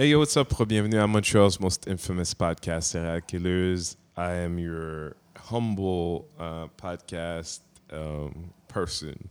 Hey, 0.00 0.10
yo, 0.10 0.20
what's 0.20 0.36
up? 0.36 0.54
Bienvenue 0.68 1.00
à 1.00 1.08
Montreal's 1.08 1.58
most 1.58 1.88
infamous 1.88 2.32
podcast, 2.32 2.84
Serial 2.84 3.20
Killers. 3.20 3.96
I 4.16 4.32
am 4.44 4.56
your 4.56 5.16
humble 5.36 6.24
uh, 6.38 6.68
podcast 6.80 7.62
um, 7.92 8.52
person, 8.68 9.28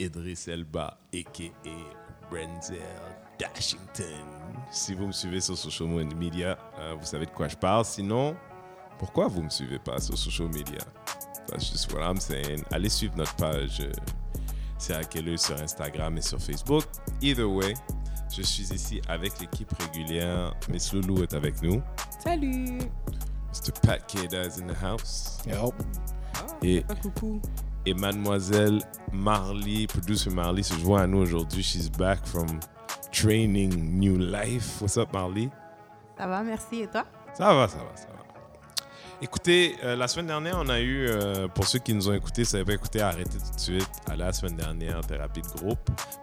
Idris 0.00 0.48
Elba, 0.48 0.96
a.k.a. 1.12 2.28
Brenzel 2.28 2.80
Dashington. 3.38 4.26
Si 4.72 4.94
vous 4.94 5.06
me 5.06 5.12
suivez 5.12 5.40
sur 5.40 5.56
social 5.56 5.86
media, 5.86 6.58
euh, 6.80 6.96
vous 6.98 7.06
savez 7.06 7.26
de 7.26 7.30
quoi 7.30 7.46
je 7.46 7.56
parle. 7.56 7.84
Sinon, 7.84 8.34
pourquoi 8.98 9.28
vous 9.28 9.44
me 9.44 9.50
suivez 9.50 9.78
pas 9.78 10.00
sur 10.00 10.18
social 10.18 10.48
media? 10.48 10.80
That's 11.46 11.70
just 11.70 11.92
what 11.92 12.02
I'm 12.02 12.18
saying. 12.18 12.64
Allez 12.72 12.88
suivre 12.88 13.16
notre 13.16 13.36
page 13.36 13.78
euh, 13.82 13.92
Serial 14.78 15.06
Killers 15.06 15.38
sur 15.38 15.54
Instagram 15.62 16.18
et 16.18 16.22
sur 16.22 16.40
Facebook. 16.40 16.82
Either 17.22 17.48
way, 17.48 17.74
je 18.36 18.42
suis 18.42 18.64
ici 18.74 19.00
avec 19.08 19.38
l'équipe 19.40 19.70
régulière. 19.80 20.54
Miss 20.68 20.92
Loulou 20.92 21.22
est 21.22 21.34
avec 21.34 21.62
nous. 21.62 21.82
Salut! 22.22 22.78
Mr. 23.52 23.72
Pat 23.82 24.04
Keda 24.06 24.46
is 24.46 24.60
in 24.60 24.66
the 24.66 24.76
house. 24.82 25.38
Et, 26.62 26.80
Pas 26.82 26.94
coucou. 26.96 27.40
et 27.86 27.94
mademoiselle 27.94 28.80
Marley, 29.12 29.86
producer 29.86 30.30
Marley, 30.30 30.62
se 30.62 30.74
joint 30.78 31.02
à 31.02 31.06
nous 31.06 31.18
aujourd'hui. 31.18 31.62
She's 31.62 31.88
back 31.90 32.24
from 32.26 32.46
training 33.12 33.98
new 33.98 34.16
life. 34.18 34.80
What's 34.80 34.96
up, 34.96 35.12
Marley? 35.12 35.50
Ça 36.18 36.26
va, 36.26 36.42
merci. 36.42 36.80
Et 36.80 36.86
toi? 36.88 37.04
Ça 37.34 37.54
va, 37.54 37.68
ça 37.68 37.78
va, 37.78 37.96
ça 37.96 38.08
va. 38.08 38.13
Écoutez, 39.22 39.76
euh, 39.84 39.94
la 39.94 40.08
semaine 40.08 40.26
dernière, 40.26 40.56
on 40.58 40.68
a 40.68 40.80
eu, 40.80 41.06
euh, 41.08 41.46
pour 41.48 41.66
ceux 41.66 41.78
qui 41.78 41.94
nous 41.94 42.08
ont 42.08 42.12
écoutés, 42.12 42.44
ça 42.44 42.62
pas 42.64 42.72
écouté, 42.72 43.00
arrêtez 43.00 43.38
tout 43.38 43.54
de 43.54 43.60
suite. 43.60 43.90
Allez 44.06 44.18
la 44.18 44.32
semaine 44.32 44.56
dernière, 44.56 45.00
thérapie 45.02 45.40
de 45.40 45.46
groupe. 45.48 45.78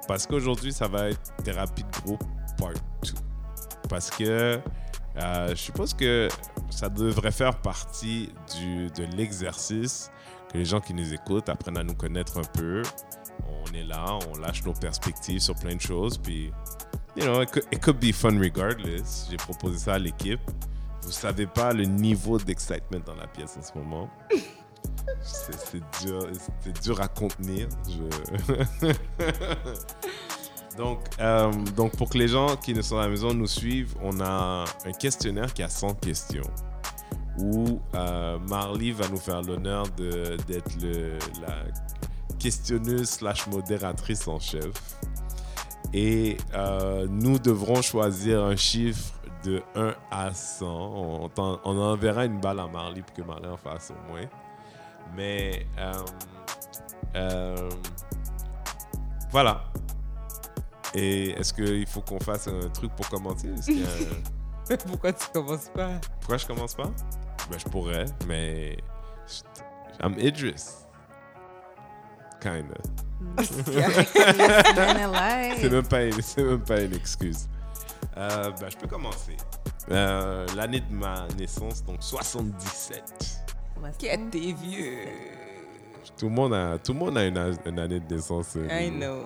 Parce 0.08 0.28
qu'aujourd'hui, 0.28 0.74
ça 0.74 0.88
va 0.88 1.10
être 1.10 1.36
thérapie 1.44 1.84
de 1.84 2.02
groupe 2.02 2.24
part 2.58 2.74
2. 3.04 3.14
Parce 3.90 4.10
que 4.10 4.60
euh, 5.18 5.48
je 5.50 5.56
suppose 5.56 5.94
que 5.94 6.28
ça 6.70 6.90
devrait 6.90 7.32
faire 7.32 7.60
partie 7.62 8.30
du, 8.58 8.88
de 8.92 9.04
l'exercice 9.16 10.12
que 10.52 10.58
les 10.58 10.66
gens 10.66 10.82
qui 10.82 10.94
nous 10.94 11.14
écoutent 11.14 11.50
apprennent 11.50 11.78
à 11.78 11.84
nous 11.84 11.96
connaître 11.96 12.40
un 12.40 12.60
peu. 12.60 12.82
On 13.48 13.74
est 13.74 13.84
là, 13.84 14.20
on 14.30 14.38
lâche 14.40 14.64
nos 14.64 14.74
perspectives 14.74 15.40
sur 15.40 15.56
plein 15.56 15.76
de 15.76 15.82
choses. 15.82 16.18
Puis, 16.18 16.52
you 17.16 17.24
know, 17.24 17.42
it 17.42 17.82
could 17.82 18.00
be 18.00 18.12
fun 18.14 18.38
regardless. 18.38 19.28
J'ai 19.30 19.38
proposé 19.38 19.78
ça 19.78 19.94
à 19.94 20.00
l'équipe. 20.00 20.42
Vous 21.04 21.12
savez 21.12 21.48
pas 21.48 21.74
le 21.74 21.86
niveau 21.86 22.38
d'excitement 22.38 23.00
dans 23.06 23.16
la 23.16 23.28
pièce 23.28 23.58
en 23.58 23.64
ce 23.64 23.78
moment. 23.78 24.10
C'est 25.22 25.82
dur, 26.02 26.28
dur 26.84 27.02
à 27.02 27.08
contenir. 27.08 27.68
Donc, 30.78 31.00
euh, 31.20 31.52
donc, 31.76 31.96
pour 31.98 32.10
que 32.10 32.18
les 32.18 32.30
gens 32.30 32.56
qui 32.56 32.74
ne 32.74 32.82
sont 32.82 32.98
à 32.98 33.02
la 33.02 33.10
maison 33.10 33.34
nous 33.34 33.48
suivent, 33.48 33.94
on 34.02 34.22
a 34.22 34.64
un 34.86 34.92
questionnaire 34.94 35.54
qui 35.54 35.64
a 35.64 35.70
100 35.70 35.96
questions 35.96 36.50
où 37.38 37.80
euh, 37.96 38.40
Marley 38.50 38.92
va 38.92 39.08
nous 39.10 39.18
faire 39.18 39.42
l'honneur 39.42 39.88
d'être 39.90 40.72
la 41.42 41.66
questionneuse 42.40 43.10
slash 43.10 43.48
modératrice 43.48 44.28
en 44.28 44.40
chef. 44.40 44.72
Et 45.94 46.38
euh, 46.54 47.06
nous 47.10 47.38
devrons 47.38 47.82
choisir 47.82 48.44
un 48.44 48.56
chiffre 48.56 49.14
de 49.44 49.62
1 49.76 49.94
à 50.12 50.34
100. 50.34 51.30
On, 51.36 51.40
enverra 51.66 52.26
une 52.26 52.40
balle 52.40 52.60
à 52.60 52.68
Marley 52.68 53.02
pour 53.02 53.14
que 53.14 53.22
Marley 53.22 53.48
en 53.48 53.58
fasse 53.58 53.92
au 53.92 54.12
moins. 54.12 54.26
Mais 55.16 55.66
euh, 55.78 55.94
euh, 57.16 57.70
voilà. 59.32 59.64
Et 60.94 61.32
est-ce 61.32 61.54
qu'il 61.54 61.88
faut 61.88 62.02
qu'on 62.02 62.20
fasse 62.20 62.48
un 62.48 62.70
truc 62.70 62.94
pour 62.96 63.10
commencer? 63.10 63.50
Un- 63.50 64.76
Pourquoi 64.88 65.12
tu 65.14 65.28
commences 65.34 65.70
pas? 65.70 65.90
Pourquoi 66.20 66.38
je 66.38 66.46
commence 66.46 66.76
pas? 66.76 66.92
Ben, 67.50 67.58
je 67.58 67.66
pourrais, 67.66 68.06
mais. 68.28 68.78
I'm 70.02 70.16
Idris. 70.18 70.64
Kinda. 72.42 72.76
C'est 73.44 73.68
même, 75.70 75.88
pas 75.88 76.04
une- 76.06 76.22
c'est 76.22 76.44
même 76.44 76.64
pas 76.64 76.82
une 76.82 76.94
excuse. 76.96 77.48
Euh, 78.18 78.52
ben, 78.60 78.70
je 78.70 78.78
peux 78.78 78.88
commencer. 78.88 79.38
Euh, 79.90 80.46
L'année 80.56 80.82
de 80.82 80.94
ma 80.94 81.28
naissance, 81.38 81.84
donc 81.84 81.98
77. 82.02 83.04
Qu'est-ce 83.82 83.98
t'es 84.30 84.54
vieux? 84.54 84.98
Tout 86.18 86.26
le 86.30 86.36
monde 86.36 86.54
a, 86.54 86.78
tout 86.78 86.94
le 86.94 87.00
monde 87.00 87.18
a 87.18 87.26
une, 87.26 87.38
année 87.38 88.00
de 88.00 88.16
naissance. 88.16 88.56
euh, 88.56 88.68
I 88.70 88.92
know. 88.92 89.24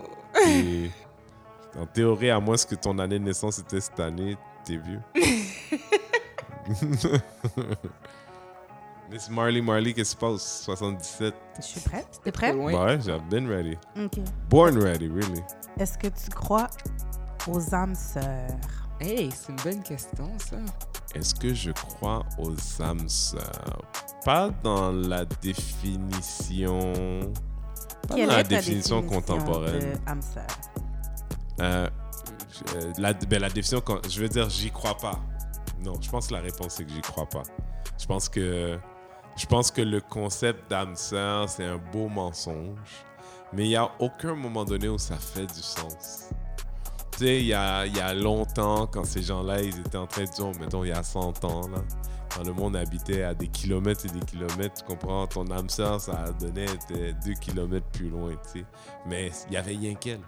et 0.48 0.90
en 1.80 1.86
théorie, 1.86 2.30
à 2.30 2.40
moins 2.40 2.56
que 2.56 2.76
ton 2.76 2.98
année 3.00 3.20
de 3.20 3.24
naissance 3.26 3.60
était 3.60 3.82
cette 3.82 4.00
année, 4.00 4.38
t'es 4.64 4.78
vieux. 4.78 5.02
Miss 9.12 9.30
Marley, 9.30 9.62
Marley, 9.62 9.94
qu'est-ce 9.94 10.16
qui 10.16 10.16
se 10.16 10.26
passe? 10.26 10.62
77. 10.64 11.34
Je 11.58 11.62
suis 11.62 11.80
prête? 11.82 12.20
T'es 12.24 12.32
prêt? 12.32 12.54
loin. 12.54 12.72
Bah 12.72 12.86
ouais, 12.86 13.00
j'ai 13.06 13.18
been 13.30 13.48
ready. 13.48 13.78
Ok. 13.98 14.20
Born 14.50 14.78
ready, 14.82 15.08
really. 15.08 15.44
Est-ce 15.80 15.98
que 15.98 16.08
tu 16.08 16.30
crois 16.34 16.68
aux 17.48 17.74
âmes 17.76 17.96
sœurs? 17.96 18.50
Hey, 19.00 19.30
c'est 19.32 19.50
une 19.52 19.58
bonne 19.64 19.84
question, 19.84 20.30
ça. 20.40 20.58
Est-ce 21.14 21.36
que 21.36 21.54
je 21.54 21.72
crois 21.72 22.24
aux 22.38 22.56
âmes 22.82 23.08
sœurs? 23.10 23.82
Pas 24.24 24.50
dans 24.64 24.92
la 24.92 25.26
définition. 25.26 26.92
Pas 28.08 28.16
Quelle 28.16 28.28
dans 28.28 28.34
la 28.36 28.40
est 28.42 28.44
définition 28.44 29.02
contemporaine. 29.04 29.80
de 29.80 30.10
âme 30.10 30.22
sœur? 30.22 30.48
Euh, 31.62 31.90
euh, 32.76 32.94
la, 32.98 33.14
ben, 33.14 33.42
la 33.42 33.50
définition, 33.50 33.82
je 34.10 34.22
veux 34.22 34.30
dire, 34.30 34.50
j'y 34.50 34.72
crois 34.72 34.98
pas. 34.98 35.20
Non, 35.84 35.94
je 36.02 36.10
pense 36.10 36.28
que 36.28 36.34
la 36.34 36.42
réponse 36.42 36.74
c'est 36.76 36.86
que 36.86 36.92
j'y 36.92 37.02
crois 37.02 37.28
pas. 37.28 37.44
Je 38.00 38.06
pense 38.06 38.28
que, 38.30 38.78
je 39.38 39.46
pense 39.46 39.72
que 39.72 39.82
le 39.82 40.02
concept 40.02 40.70
d'âme 40.70 40.96
sœur, 40.96 41.50
c'est 41.50 41.66
un 41.66 41.78
beau 41.78 42.08
mensonge. 42.08 43.06
Mais 43.54 43.66
il 43.66 43.70
n'y 43.70 43.76
a 43.76 43.90
aucun 44.00 44.36
moment 44.36 44.66
donné 44.66 44.90
où 44.90 44.98
ça 44.98 45.16
fait 45.18 45.46
du 45.46 45.62
sens. 45.62 46.30
Tu 47.18 47.24
sais, 47.24 47.40
il 47.40 47.46
y 47.46 47.54
a, 47.54 48.14
longtemps, 48.14 48.88
quand 48.88 49.06
ces 49.06 49.22
gens-là, 49.22 49.62
ils 49.62 49.80
étaient 49.80 49.98
en 49.98 50.06
train 50.06 50.26
de 50.26 50.30
dire, 50.30 50.52
mettons, 50.60 50.84
il 50.84 50.90
y 50.90 50.92
a 50.92 51.02
100 51.02 51.46
ans, 51.46 51.68
là, 51.70 51.82
quand 52.36 52.44
le 52.44 52.52
monde 52.52 52.76
habitait 52.76 53.24
à 53.24 53.34
des 53.34 53.48
kilomètres 53.48 54.06
et 54.06 54.10
des 54.10 54.26
kilomètres, 54.26 54.82
tu 54.82 54.84
comprends, 54.84 55.26
ton 55.26 55.50
âme 55.50 55.70
sœur, 55.70 56.02
ça 56.02 56.26
donnait 56.38 56.66
deux 57.26 57.34
kilomètres 57.34 57.88
plus 57.94 58.10
loin, 58.10 58.32
tu 58.52 58.60
sais. 58.60 58.66
Mais 59.06 59.32
il 59.48 59.54
y 59.54 59.58
avait 59.58 59.78
rien 59.78 59.96
qu'elle. 59.96 60.20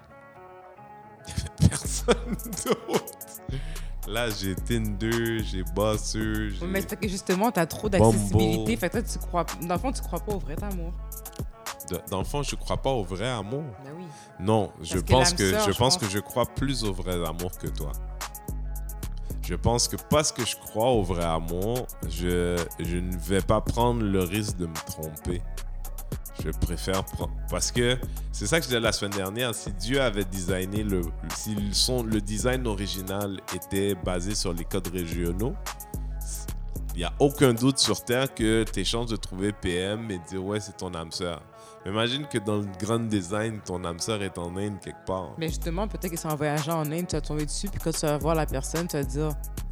Il 1.28 1.34
n'y 1.34 1.42
avait 1.42 1.70
personne 1.70 2.38
d'autre. 2.66 3.04
Là, 4.08 4.30
j'ai 4.30 4.56
Tinder, 4.56 5.44
j'ai. 5.44 5.64
Oui, 6.62 6.68
mais 6.70 6.82
c'est 6.82 6.98
que 7.00 7.08
justement, 7.08 7.52
t'as 7.52 7.66
trop 7.66 7.90
d'accessibilité. 7.90 8.78
Fait 8.78 8.90
que 8.90 9.00
toi, 9.00 9.02
tu 9.02 9.20
crois. 9.20 9.46
Dans 9.62 9.74
le 9.76 9.80
fond, 9.80 9.92
tu 9.92 10.02
crois 10.02 10.20
pas 10.20 10.34
au 10.34 10.40
vrai 10.40 10.56
amour. 10.64 10.94
De- 11.90 12.00
Dans 12.10 12.20
le 12.20 12.24
fond, 12.26 12.42
je 12.44 12.56
crois 12.56 12.78
pas 12.78 12.90
au 12.92 13.04
vrai 13.04 13.28
amour. 13.30 13.64
Ben 13.84 13.92
oui. 13.98 14.06
Non, 14.40 14.72
je 14.82 14.98
que 15.00 15.12
pense 15.12 15.34
que, 15.34 15.50
sœur, 15.52 15.60
je 15.66 15.72
je 15.72 15.78
pense 15.78 15.98
pense- 15.98 15.98
que 15.98 16.10
je 16.10 16.20
crois 16.20 16.46
plus 16.46 16.84
au 16.84 16.94
vrai 16.94 17.14
amour 17.16 17.52
que 17.58 17.68
toi. 17.68 17.92
Je 19.42 19.56
pense 19.56 19.88
que 19.88 19.96
parce 20.10 20.32
que 20.34 20.46
je 20.46 20.58
crois 20.58 20.90
au 20.92 21.04
vrai 21.04 21.24
amour, 21.24 21.88
je, 22.10 22.58
je 22.80 22.98
ne 22.98 23.16
vais 23.16 23.42
pas 23.42 23.62
prendre 23.62 24.02
le 24.04 24.22
risque 24.24 24.58
de 24.58 24.66
me 24.68 24.74
tromper. 24.86 25.42
Je 26.44 26.52
préfère 26.52 27.04
prendre. 27.04 27.34
Parce 27.50 27.72
que 27.72 27.98
c'est 28.32 28.46
ça 28.48 28.58
que 28.58 28.64
je 28.64 28.70
disais 28.70 28.80
la 28.80 28.92
semaine 28.92 29.18
dernière. 29.18 29.56
Si 29.56 29.72
Dieu 29.74 30.02
avait 30.02 30.26
designé 30.26 30.84
le. 30.84 31.02
Si 31.36 31.56
le, 31.56 32.04
le 32.04 32.22
design 32.22 32.68
original 32.68 33.40
était 33.54 33.96
basé 33.96 34.36
sur 34.36 34.54
les 34.54 34.64
codes 34.64 34.88
régionaux, 34.88 35.54
il 36.98 37.02
n'y 37.02 37.06
a 37.06 37.14
aucun 37.20 37.54
doute 37.54 37.78
sur 37.78 38.04
Terre 38.04 38.34
que 38.34 38.64
tes 38.64 38.84
chances 38.84 39.12
de 39.12 39.16
trouver 39.16 39.52
PM 39.52 40.10
et 40.10 40.18
de 40.18 40.24
dire 40.24 40.44
ouais, 40.44 40.60
c'est 40.60 40.78
ton 40.78 40.94
âme 40.96 41.12
sœur. 41.12 41.44
Imagine 41.86 42.26
que 42.26 42.40
dans 42.40 42.58
le 42.58 42.66
grand 42.80 43.00
design, 43.00 43.62
ton 43.64 43.86
âme 43.86 44.00
sœur 44.00 44.22
est 44.24 44.38
en 44.38 44.58
Inde 44.58 44.80
quelque 44.84 45.06
part. 45.06 45.36
Mais 45.38 45.48
justement, 45.48 45.88
peut-être 45.88 46.10
qu'ils 46.10 46.18
sont 46.18 46.30
en 46.30 46.36
voyageant 46.36 46.82
en 46.82 46.92
Inde, 46.92 47.08
tu 47.08 47.16
vas 47.16 47.22
tomber 47.22 47.46
dessus, 47.46 47.70
puis 47.70 47.80
quand 47.82 47.92
tu 47.92 48.06
vas 48.06 48.18
voir 48.18 48.34
la 48.34 48.46
personne, 48.46 48.88
tu 48.88 48.98
vas 48.98 49.04
dire, 49.04 49.30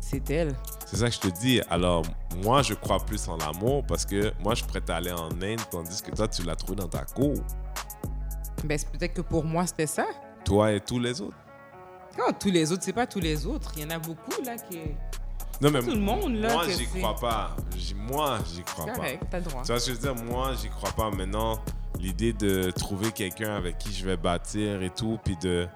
c'est 0.09 0.29
elle. 0.29 0.55
C'est 0.85 0.97
ça 0.97 1.07
que 1.09 1.15
je 1.15 1.19
te 1.19 1.27
dis. 1.39 1.61
Alors, 1.69 2.03
moi, 2.43 2.61
je 2.61 2.73
crois 2.73 2.99
plus 2.99 3.27
en 3.27 3.37
l'amour 3.37 3.83
parce 3.87 4.05
que 4.05 4.31
moi, 4.41 4.53
je 4.53 4.63
suis 4.63 4.67
prêt 4.67 4.81
à 4.89 4.97
aller 4.97 5.11
en 5.11 5.29
Inde 5.41 5.59
tandis 5.71 6.01
que 6.01 6.11
toi, 6.11 6.27
tu 6.27 6.43
l'as 6.43 6.55
trouvé 6.55 6.75
dans 6.75 6.87
ta 6.87 7.03
cour. 7.05 7.33
Ben, 8.63 8.77
c'est 8.77 8.89
peut-être 8.89 9.13
que 9.13 9.21
pour 9.21 9.43
moi, 9.43 9.65
c'était 9.65 9.87
ça. 9.87 10.05
Toi 10.43 10.73
et 10.73 10.79
tous 10.79 10.99
les 10.99 11.21
autres. 11.21 11.37
Non, 12.17 12.25
tous 12.39 12.49
les 12.51 12.71
autres, 12.71 12.83
c'est 12.83 12.93
pas 12.93 13.07
tous 13.07 13.19
les 13.19 13.45
autres. 13.45 13.71
Il 13.75 13.83
y 13.83 13.85
en 13.85 13.89
a 13.89 13.99
beaucoup, 13.99 14.41
là, 14.45 14.55
qui. 14.57 14.79
Non, 15.61 15.71
mais 15.71 15.81
Tout 15.81 15.91
le 15.91 15.99
monde, 15.99 16.35
là. 16.35 16.53
moi, 16.53 16.65
j'y 16.69 16.85
crois 16.85 17.15
pas. 17.15 17.55
Moi, 17.95 18.37
j'y 18.53 18.63
crois 18.63 18.85
C'est 18.85 18.91
pas. 18.91 18.97
correct, 18.97 19.23
t'as 19.31 19.37
le 19.39 19.43
droit. 19.45 19.61
Tu 19.63 19.67
vois 19.67 19.79
ce 19.79 19.85
que 19.91 19.95
je 19.95 19.97
veux 19.99 20.13
dire? 20.13 20.23
Moi, 20.25 20.51
j'y 20.61 20.69
crois 20.69 20.91
pas. 20.91 21.09
Maintenant, 21.11 21.59
l'idée 21.99 22.33
de 22.33 22.71
trouver 22.71 23.11
quelqu'un 23.11 23.55
avec 23.55 23.77
qui 23.77 23.93
je 23.93 24.05
vais 24.05 24.17
bâtir 24.17 24.81
et 24.83 24.89
tout, 24.89 25.17
puis 25.23 25.35
de, 25.37 25.67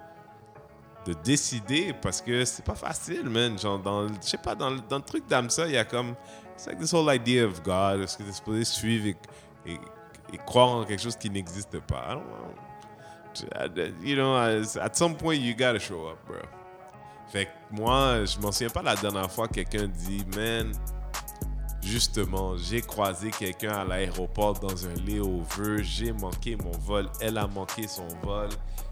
de 1.09 1.13
décider, 1.23 1.93
parce 2.01 2.21
que 2.21 2.45
c'est 2.45 2.63
pas 2.65 2.75
facile, 2.75 3.29
man. 3.29 3.57
Genre, 3.57 3.79
dans, 3.79 4.07
je 4.07 4.13
sais 4.21 4.37
pas, 4.37 4.55
dans, 4.55 4.71
dans 4.71 4.97
le 4.97 5.03
truc 5.03 5.27
d'âme 5.27 5.49
ça, 5.49 5.65
il 5.65 5.73
y 5.73 5.77
a 5.77 5.85
comme. 5.85 6.15
C'est 6.55 6.71
like 6.71 6.79
this 6.79 6.93
whole 6.93 7.13
idea 7.13 7.45
of 7.45 7.61
God. 7.63 8.01
Est-ce 8.01 8.17
que 8.17 8.23
tu 8.23 8.29
es 8.29 8.33
supposé 8.33 8.65
suivre 8.65 9.07
et, 9.65 9.73
et- 9.73 10.37
croire 10.45 10.69
en 10.69 10.83
quelque 10.85 11.01
chose 11.01 11.15
qui 11.15 11.29
n'existe 11.29 11.79
pas? 11.81 12.05
I 12.09 12.13
don't 12.15 12.23
know. 12.25 12.53
You 14.03 14.15
know, 14.15 14.35
at 14.35 14.95
some 14.95 15.15
point, 15.15 15.35
you 15.35 15.53
gotta 15.55 15.79
show 15.79 16.09
up, 16.09 16.17
bro. 16.27 16.37
Fait 17.31 17.45
que 17.45 17.51
moi, 17.71 18.25
je 18.25 18.39
m'en 18.39 18.51
souviens 18.51 18.69
pas 18.69 18.81
la 18.81 18.95
dernière 18.95 19.31
fois 19.31 19.47
que 19.47 19.53
quelqu'un 19.53 19.87
dit, 19.87 20.25
man, 20.35 20.71
justement, 21.81 22.57
j'ai 22.57 22.81
croisé 22.81 23.31
quelqu'un 23.31 23.71
à 23.71 23.85
l'aéroport 23.85 24.59
dans 24.59 24.85
un 24.87 24.93
layover, 25.05 25.83
j'ai 25.83 26.11
manqué 26.11 26.55
mon 26.57 26.71
vol, 26.71 27.07
elle 27.21 27.37
a 27.37 27.47
manqué 27.47 27.87
son 27.87 28.07
vol. 28.23 28.49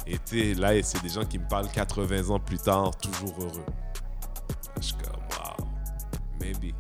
Et 0.09 0.17
tu 0.19 0.53
là, 0.53 0.81
c'est 0.81 1.01
des 1.01 1.09
gens 1.09 1.25
qui 1.25 1.37
me 1.37 1.47
parlent 1.47 1.69
80 1.69 2.29
ans 2.29 2.39
plus 2.39 2.57
tard, 2.57 2.95
toujours 2.97 3.35
heureux. 3.39 3.65
Je 4.77 4.85
suis 4.85 4.95
comme, 4.95 5.21
wow, 5.31 5.67
maybe. 6.39 6.73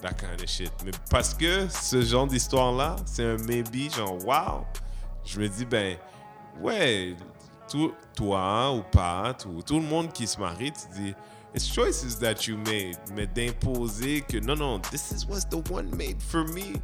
That 0.00 0.14
kind 0.14 0.40
of 0.40 0.48
shit. 0.48 0.70
Mais 0.84 0.92
parce 1.10 1.34
que 1.34 1.66
ce 1.68 2.02
genre 2.02 2.26
d'histoire-là, 2.26 2.96
c'est 3.04 3.24
un 3.24 3.36
maybe, 3.38 3.90
genre, 3.92 4.16
wow. 4.24 4.64
Je 5.24 5.40
me 5.40 5.48
dis, 5.48 5.64
ben, 5.64 5.96
ouais, 6.60 7.16
tout, 7.68 7.92
toi 8.14 8.72
ou 8.72 8.82
pas, 8.82 9.34
tout, 9.34 9.62
tout 9.66 9.80
le 9.80 9.86
monde 9.86 10.12
qui 10.12 10.26
se 10.26 10.38
marie, 10.38 10.72
tu 10.72 11.02
dis, 11.02 11.14
it's 11.54 11.66
choices 11.66 12.18
that 12.20 12.46
you 12.46 12.56
made. 12.58 12.98
Mais 13.14 13.26
d'imposer 13.26 14.20
que 14.20 14.38
non, 14.38 14.54
non, 14.54 14.80
this 14.90 15.10
is 15.10 15.26
what's 15.26 15.48
the 15.48 15.68
one 15.70 15.90
made 15.96 16.22
for 16.22 16.44
me, 16.44 16.74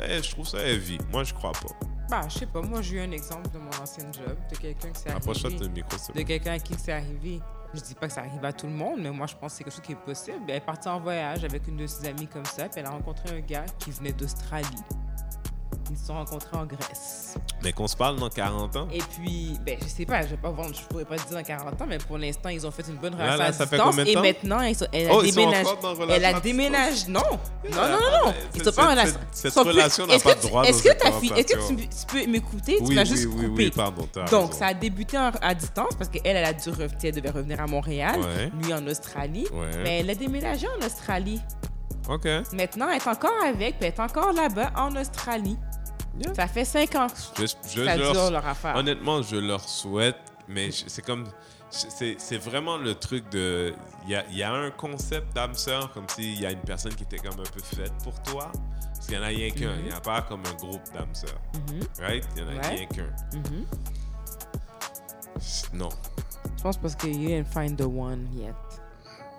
je 0.00 0.30
trouve 0.30 0.48
ça 0.48 0.58
heavy. 0.58 0.98
Moi, 1.12 1.24
je 1.24 1.34
crois 1.34 1.52
pas. 1.52 1.97
Bah, 2.08 2.22
je 2.28 2.38
sais 2.38 2.46
pas. 2.46 2.62
Moi, 2.62 2.80
j'ai 2.82 2.96
eu 2.96 3.00
un 3.00 3.10
exemple 3.10 3.50
de 3.50 3.58
mon 3.58 3.70
ancien 3.82 4.04
job, 4.12 4.36
de 4.50 4.56
quelqu'un 4.56 4.90
qui 4.90 5.00
s'est 5.00 5.10
arrivé. 5.10 5.26
micro, 5.68 5.96
De 6.14 6.22
quelqu'un 6.22 6.52
à 6.52 6.58
qui 6.58 6.74
c'est 6.74 6.92
arrivé. 6.92 7.40
Je 7.74 7.80
dis 7.80 7.94
pas 7.94 8.06
que 8.06 8.14
ça 8.14 8.20
arrive 8.22 8.42
à 8.44 8.52
tout 8.52 8.66
le 8.66 8.72
monde, 8.72 9.00
mais 9.02 9.10
moi, 9.10 9.26
je 9.26 9.34
pense 9.36 9.52
que 9.52 9.58
c'est 9.58 9.64
quelque 9.64 9.74
chose 9.74 9.84
qui 9.84 9.92
est 9.92 9.96
possible. 9.96 10.38
Elle 10.48 10.56
est 10.56 10.60
partie 10.60 10.88
en 10.88 11.00
voyage 11.00 11.44
avec 11.44 11.68
une 11.68 11.76
de 11.76 11.86
ses 11.86 12.06
amies 12.08 12.26
comme 12.26 12.46
ça, 12.46 12.68
puis 12.68 12.80
elle 12.80 12.86
a 12.86 12.90
rencontré 12.90 13.36
un 13.36 13.40
gars 13.40 13.66
qui 13.78 13.90
venait 13.90 14.12
d'Australie. 14.12 14.66
Ils 15.90 15.96
se 15.96 16.06
sont 16.06 16.14
rencontrés 16.14 16.56
en 16.56 16.66
Grèce. 16.66 17.34
Mais 17.62 17.72
qu'on 17.72 17.88
se 17.88 17.96
parle 17.96 18.16
dans 18.16 18.28
40 18.28 18.76
ans. 18.76 18.88
Et 18.92 18.98
puis, 18.98 19.58
ben, 19.64 19.76
je 19.82 19.88
sais 19.88 20.04
pas, 20.04 20.22
je 20.22 20.28
je 20.28 20.82
pourrais 20.88 21.04
pas 21.04 21.16
te 21.16 21.26
dire 21.28 21.36
dans 21.38 21.42
40 21.42 21.80
ans, 21.82 21.86
mais 21.88 21.98
pour 21.98 22.18
l'instant, 22.18 22.50
ils 22.50 22.66
ont 22.66 22.70
fait 22.70 22.86
une 22.88 22.96
bonne 22.96 23.14
relation 23.14 23.38
là, 23.38 23.44
à 23.46 23.52
ça 23.52 23.66
fait 23.66 23.76
distance. 23.76 23.96
de 23.96 24.02
et 24.02 24.12
temps? 24.14 24.22
maintenant, 24.22 24.60
ils 24.62 24.74
sont- 24.76 24.86
elle 24.92 25.08
a 25.08 25.14
Oh, 25.14 25.22
dans 25.22 25.94
relation 25.94 26.08
Elle 26.10 26.24
a 26.24 26.40
déménagé. 26.40 27.08
Non, 27.08 27.20
non, 27.30 27.38
Yeah, 27.64 27.76
non, 27.76 27.82
non, 27.88 27.98
non. 27.98 27.98
mais 28.26 28.32
Ils 28.54 28.62
cette- 28.62 28.64
sont 28.64 28.80
pas 28.80 28.82
en 28.82 28.88
cette- 28.90 28.90
relation. 28.90 29.20
cette 29.32 29.54
n'a 30.08 30.18
pas 30.18 30.34
de 30.34 30.40
droit 30.46 30.64
Est-ce 30.64 30.82
que 30.82 30.88
cette 30.90 30.98
ta 30.98 31.12
fille, 31.12 31.32
est-ce 31.36 31.54
que 31.54 31.74
tu, 31.74 32.06
peux 32.06 32.30
m'écouter? 32.30 32.76
Tu 32.86 32.94
vas 32.94 33.02
oui, 33.02 33.06
juste 33.06 33.26
oui, 33.34 33.46
oui, 33.46 33.70
pardon. 33.70 34.06
Donc, 34.30 34.52
ça 34.54 34.66
a 34.66 34.74
débuté 34.74 35.16
en- 35.18 35.30
à 35.40 35.54
distance 35.54 35.94
parce 35.96 36.10
qu'elle, 36.10 36.36
elle 36.36 36.44
a 36.44 36.52
dû 36.52 36.68
revenir, 36.70 37.12
devait 37.14 37.30
revenir 37.30 37.60
à 37.60 37.66
Montréal, 37.66 38.20
Ouais. 38.20 38.50
lui 38.62 38.72
en 38.74 38.86
Australie. 38.86 39.46
Ouais. 39.52 39.70
Mais 39.82 39.98
elle 40.00 40.10
a 40.10 40.14
déménagé 40.14 40.66
en 40.80 40.84
Australie. 40.86 41.40
OK. 42.08 42.26
Maintenant, 42.54 42.88
elle 42.90 42.96
est 42.96 43.06
encore 43.08 43.32
avec, 43.46 43.78
puis 43.78 43.88
elle 43.88 43.94
est 43.94 44.00
encore 44.00 44.32
là-bas 44.32 44.70
en 44.76 44.94
Australie. 44.96 45.56
Yeah. 46.18 46.34
Ça 46.34 46.46
fait 46.48 46.64
cinq 46.64 46.94
ans 46.94 47.06
que 47.08 47.42
Je, 47.46 47.54
je 47.74 47.84
ça 47.84 47.96
leur- 47.96 48.12
dure 48.12 48.30
leur 48.30 48.46
affaire. 48.46 48.74
Honnêtement, 48.76 49.22
je 49.22 49.36
leur 49.36 49.60
souhaite, 49.68 50.16
mais 50.48 50.70
c'est 50.72 51.02
comme. 51.04 51.24
C'est 51.70 52.18
c'est 52.18 52.38
vraiment 52.38 52.78
le 52.78 52.94
truc 52.94 53.28
de. 53.30 53.74
Il 54.04 54.10
y 54.10 54.16
a, 54.16 54.24
y 54.30 54.42
a 54.42 54.52
un 54.52 54.70
concept 54.70 55.34
d'âme 55.34 55.52
sœur, 55.54 55.92
comme 55.92 56.08
s'il 56.08 56.40
y 56.40 56.46
a 56.46 56.50
une 56.50 56.60
personne 56.62 56.94
qui 56.94 57.02
était 57.04 57.18
comme 57.18 57.38
un 57.38 57.42
peu 57.50 57.60
faite 57.60 57.92
pour 58.02 58.20
toi. 58.22 58.50
Parce 58.94 59.06
qu'il 59.06 59.18
n'y 59.18 59.22
en 59.22 59.26
a 59.26 59.28
rien 59.28 59.50
qu'un. 59.50 59.76
Il 59.78 59.84
n'y 59.84 59.92
a 59.92 60.00
pas 60.00 60.22
comme 60.22 60.42
un 60.46 60.54
groupe 60.54 60.80
d'âme 60.94 61.14
sœur. 61.14 61.38
Mhm, 61.54 61.80
Right? 62.00 62.24
Il 62.36 62.44
n'y 62.44 62.48
en 62.48 62.52
a 62.52 62.56
Ouais. 62.62 62.68
rien 62.74 62.86
qu'un. 62.86 63.38
mhm. 63.38 63.66
Non. 65.74 65.88
Je 66.56 66.62
pense 66.62 66.76
parce 66.78 66.96
que 66.96 67.06
you 67.06 67.28
didn't 67.28 67.46
find 67.52 67.76
the 67.76 67.86
one 67.86 68.26
yet. 68.34 68.54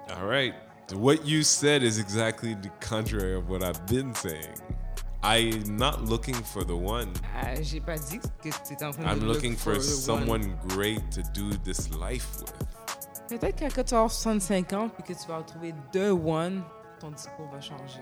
All 0.10 0.28
right. 0.28 0.54
What 0.94 1.26
you 1.26 1.44
said 1.44 1.84
is 1.84 2.00
exactly 2.00 2.56
the 2.56 2.70
contrary 2.80 3.36
of 3.36 3.50
what 3.50 3.62
I've 3.64 3.86
been 3.88 4.14
saying. 4.16 4.56
I'm 5.24 5.76
not 5.76 6.06
looking 6.08 6.36
for 6.36 6.64
the 6.66 6.72
one. 6.72 7.12
Ah, 7.36 7.56
J'ai 7.62 7.82
pas 7.82 7.98
dit 7.98 8.20
que 8.20 8.50
en 8.86 8.92
train 8.92 9.04
de 9.04 9.08
I'm 9.20 9.26
look 9.26 9.36
looking 9.36 9.56
for 9.58 9.74
the 9.74 9.78
one. 9.78 9.84
someone 9.84 10.56
great 10.70 11.02
to 11.12 11.22
do 11.34 11.50
this 11.64 11.90
life 12.00 12.28
with. 12.40 12.54
Peut-être 13.28 13.58
que 13.60 13.74
quand 13.76 13.84
tu 13.84 13.92
vas 13.92 13.98
avoir 13.98 14.12
65 14.12 14.74
ans 14.74 14.90
puis 14.90 15.04
que 15.14 15.22
tu 15.22 15.28
vas 15.28 15.38
retrouver 15.40 15.74
the 15.92 16.12
one, 16.12 16.64
ton 17.00 17.12
discours 17.12 17.50
va 17.52 17.60
changer. 17.62 18.02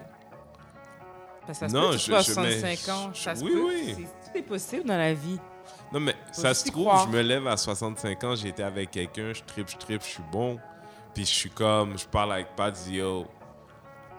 Parce 1.45 1.59
que 1.59 1.65
ça 1.65 1.69
se 1.69 1.73
Non, 1.73 1.81
peut 1.81 1.87
que 1.87 1.93
tu 1.93 1.99
je- 1.99 2.05
sois 2.05 2.17
à 2.17 2.21
je- 2.21 2.39
mais 2.41 2.59
65 2.59 2.93
ans. 2.93 3.09
je- 3.13 3.19
Ça 3.21 3.35
se 3.35 3.43
oui, 3.43 3.51
peut. 3.51 3.65
oui. 3.67 3.95
Tout 4.25 4.37
est 4.37 4.41
possible 4.43 4.83
dans 4.85 4.97
la 4.97 5.13
vie. 5.13 5.39
Non, 5.91 5.99
mais 5.99 6.13
Faut 6.33 6.41
ça 6.41 6.53
se 6.53 6.69
trouve, 6.69 6.83
croire. 6.85 7.07
je 7.07 7.17
me 7.17 7.21
lève 7.21 7.47
à 7.47 7.57
65 7.57 8.23
ans, 8.25 8.35
été 8.49 8.63
avec 8.63 8.91
quelqu'un, 8.91 9.33
je 9.33 9.41
tripe, 9.43 9.69
je 9.69 9.77
tripe, 9.77 10.01
je 10.01 10.07
suis 10.07 10.23
bon. 10.31 10.59
Puis 11.13 11.25
je 11.25 11.33
suis 11.33 11.49
comme, 11.49 11.97
je 11.97 12.05
parle 12.05 12.33
avec 12.33 12.55
Pat 12.55 12.75
Zio. 12.75 13.25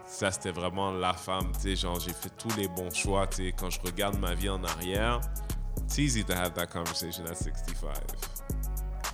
Ça, 0.08 0.30
c'était 0.30 0.52
vraiment 0.52 0.90
la 0.90 1.12
femme, 1.12 1.52
tu 1.52 1.60
sais, 1.60 1.76
genre, 1.76 2.00
j'ai 2.00 2.14
fait 2.14 2.30
tous 2.30 2.54
les 2.56 2.66
bons 2.66 2.92
choix, 2.92 3.26
tu 3.26 3.36
sais. 3.36 3.54
Quand 3.56 3.68
je 3.68 3.78
regarde 3.82 4.18
ma 4.18 4.34
vie 4.34 4.48
en 4.48 4.64
arrière, 4.64 5.20
it's 5.76 5.98
easy 5.98 6.24
to 6.24 6.32
have 6.32 6.54
that 6.54 6.66
conversation 6.66 7.24
at 7.26 7.34
65. 7.34 7.92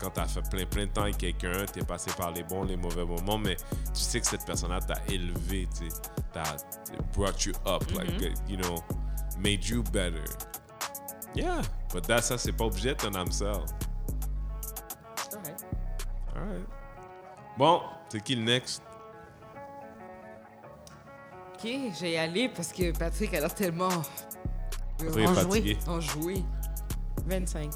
Quand 0.01 0.11
t'as 0.11 0.27
fait 0.27 0.49
plein, 0.49 0.65
plein 0.65 0.87
de 0.87 0.93
temps 0.93 1.03
avec 1.03 1.19
quelqu'un, 1.19 1.67
t'es 1.67 1.85
passé 1.85 2.13
par 2.17 2.31
les 2.31 2.45
bons, 2.45 2.63
les 2.63 2.77
mauvais 2.77 3.05
moments, 3.05 3.39
mais 3.39 3.57
tu 3.57 4.01
sais 4.01 4.21
que 4.21 4.27
cette 4.27 4.47
personne-là 4.47 4.81
t'a 4.81 4.95
élevé, 5.13 5.69
tu 5.77 5.91
sais. 5.91 5.97
T'a 6.33 6.45
brought 7.13 7.45
you 7.45 7.53
up, 7.67 7.83
like, 7.97 8.23
uh, 8.23 8.33
you 8.49 8.57
know, 8.57 8.77
made 9.39 9.65
you 9.65 9.83
better. 9.83 10.25
Yeah, 11.35 11.61
but 11.93 12.07
that, 12.07 12.23
ça, 12.23 12.39
c'est 12.39 12.53
pas 12.53 12.67
obligé 12.67 12.91
d'être 12.91 13.09
un 13.09 13.15
âme 13.17 13.33
sœur. 13.33 13.67
C'est 15.17 15.31
correct. 15.33 15.67
Alright. 16.37 16.67
Bon, 17.59 17.83
c'est 18.09 18.23
qui 18.23 18.37
le 18.37 18.45
next? 18.45 18.81
Ok, 21.65 21.71
je 21.95 22.01
vais 22.03 22.13
y 22.13 22.17
aller 22.19 22.49
parce 22.51 22.73
que 22.73 22.97
Patrick 22.97 23.33
a 23.33 23.41
l'air 23.41 23.55
tellement 23.55 23.89
Patrick 24.99 25.17
est 25.17 25.27
enjoué. 25.27 25.45
fatigué. 25.45 25.79
Enjoué. 25.87 26.45
25. 27.27 27.71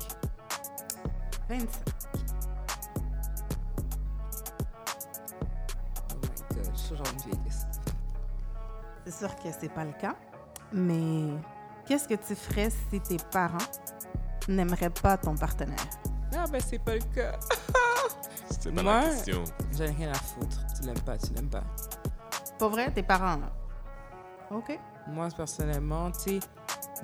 25. 1.48 1.68
Oh 6.10 6.14
my 6.20 6.56
god, 6.56 6.70
je 6.74 6.78
suis 6.78 6.96
genre 6.96 7.06
une 7.14 7.30
vieille 7.30 7.40
liste. 7.46 7.66
C'est 9.06 9.14
sûr 9.14 9.34
que 9.36 9.48
c'est 9.58 9.72
pas 9.72 9.84
le 9.84 9.92
cas. 9.92 10.14
Mais 10.72 11.30
qu'est-ce 11.86 12.06
que 12.08 12.14
tu 12.14 12.34
ferais 12.34 12.68
si 12.90 13.00
tes 13.00 13.16
parents 13.32 13.56
n'aimeraient 14.48 14.90
pas 14.90 15.16
ton 15.16 15.34
partenaire? 15.34 15.76
Ah 16.36 16.44
ben 16.52 16.60
c'est 16.60 16.78
pas 16.78 16.94
le 16.96 17.00
cas. 17.14 17.38
C'était 18.50 18.70
pas 18.74 18.82
Moi- 18.82 19.00
la 19.00 19.08
question. 19.08 19.44
J'en 19.72 19.84
ai 19.84 19.90
rien 19.92 20.10
à 20.10 20.14
foutre. 20.14 20.58
Tu 20.78 20.86
l'aimes 20.86 21.00
pas, 21.00 21.16
tu 21.16 21.32
l'aimes 21.32 21.48
pas. 21.48 21.64
Pas 22.58 22.68
vrai, 22.68 22.90
tes 22.92 23.02
parents, 23.02 23.36
là? 23.36 23.50
OK. 24.50 24.78
Moi, 25.08 25.28
personnellement, 25.36 26.10
tu 26.10 26.18
sais, 26.18 26.40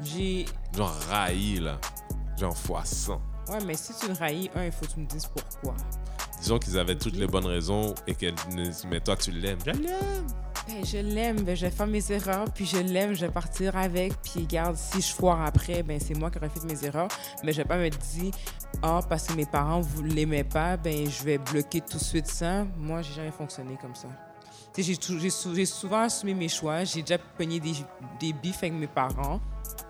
j'ai. 0.02 0.44
Genre 0.76 0.94
railli, 1.08 1.61
là. 1.61 1.79
Genre 2.38 2.56
fois 2.56 2.85
100. 2.85 3.20
Ouais, 3.49 3.58
mais 3.67 3.75
si 3.75 3.94
tu 3.94 4.08
le 4.08 4.14
raillis, 4.14 4.50
un, 4.55 4.64
il 4.64 4.73
faut 4.73 4.87
que 4.87 4.93
tu 4.93 5.00
me 5.00 5.06
dises 5.06 5.26
pourquoi. 5.26 5.75
Disons 6.41 6.58
qu'ils 6.58 6.79
avaient 6.79 6.96
toutes 6.96 7.17
les 7.17 7.26
bonnes 7.26 7.46
raisons 7.46 7.94
et 8.06 8.14
qu'elles 8.14 8.35
ne 8.52 8.70
mais 8.89 9.01
toi, 9.01 9.17
tu 9.17 9.31
l'aimes. 9.31 9.58
Je 9.65 9.70
l'aime. 9.70 10.27
Ben, 10.67 10.82
je 10.84 10.96
l'aime, 10.96 11.43
ben, 11.43 11.55
je 11.55 11.67
vais 11.67 11.70
faire 11.70 11.86
mes 11.86 12.10
erreurs, 12.10 12.46
puis 12.55 12.65
je 12.65 12.79
l'aime, 12.79 13.13
je 13.13 13.27
vais 13.27 13.32
partir 13.32 13.77
avec, 13.77 14.15
puis 14.22 14.41
regarde, 14.41 14.77
si 14.77 15.03
je 15.03 15.13
foire 15.13 15.43
après, 15.43 15.82
ben, 15.82 16.01
c'est 16.01 16.15
moi 16.15 16.31
qui 16.31 16.39
aurais 16.39 16.48
fait 16.48 16.65
mes 16.65 16.86
erreurs, 16.86 17.08
mais 17.43 17.53
je 17.53 17.58
vais 17.58 17.69
pas 17.69 17.77
me 17.77 17.91
dire, 17.91 18.32
ah, 18.82 19.01
parce 19.06 19.27
que 19.27 19.34
mes 19.34 19.44
parents 19.44 19.82
vous 19.82 20.03
l'aimaient 20.03 20.44
pas, 20.44 20.79
ben, 20.79 21.10
je 21.10 21.22
vais 21.22 21.36
bloquer 21.36 21.82
tout 21.82 21.98
de 21.98 22.03
suite 22.03 22.29
ça. 22.29 22.65
Moi, 22.79 23.03
j'ai 23.03 23.13
jamais 23.13 23.31
fonctionné 23.31 23.77
comme 23.81 23.94
ça. 23.94 24.08
J'ai 24.76 25.66
souvent 25.66 26.02
assumé 26.02 26.34
mes 26.34 26.48
choix, 26.48 26.84
j'ai 26.84 27.02
déjà 27.02 27.19
pogné 27.19 27.60
des, 27.60 27.74
des 28.19 28.32
bifs 28.32 28.58
avec 28.58 28.72
mes 28.72 28.88
parents, 28.88 29.40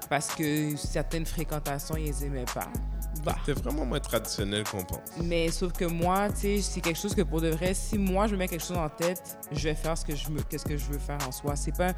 parce 0.08 0.34
que 0.34 0.76
certaines 0.76 1.26
fréquentations, 1.26 1.96
ils 1.96 2.06
les 2.06 2.24
aimaient 2.26 2.44
pas. 2.54 2.68
Bah. 3.24 3.36
T'es 3.46 3.52
vraiment 3.52 3.86
moins 3.86 4.00
traditionnel 4.00 4.64
qu'on 4.64 4.84
pense. 4.84 4.98
Mais 5.22 5.50
sauf 5.50 5.72
que 5.72 5.84
moi, 5.84 6.28
tu 6.30 6.40
sais, 6.40 6.60
c'est 6.60 6.80
quelque 6.80 6.98
chose 6.98 7.14
que 7.14 7.22
pour 7.22 7.40
de 7.40 7.48
vrai, 7.48 7.72
si 7.72 7.96
moi 7.96 8.26
je 8.26 8.32
me 8.32 8.38
mets 8.38 8.48
quelque 8.48 8.64
chose 8.64 8.76
en 8.76 8.88
tête, 8.88 9.38
je 9.52 9.62
vais 9.62 9.74
faire 9.74 9.96
ce 9.96 10.04
que 10.04 10.14
je 10.14 10.28
me, 10.28 10.42
qu'est-ce 10.42 10.64
que 10.64 10.76
je 10.76 10.84
veux 10.84 10.98
faire 10.98 11.18
en 11.26 11.32
soi. 11.32 11.56
C'est 11.56 11.74
pas, 11.74 11.92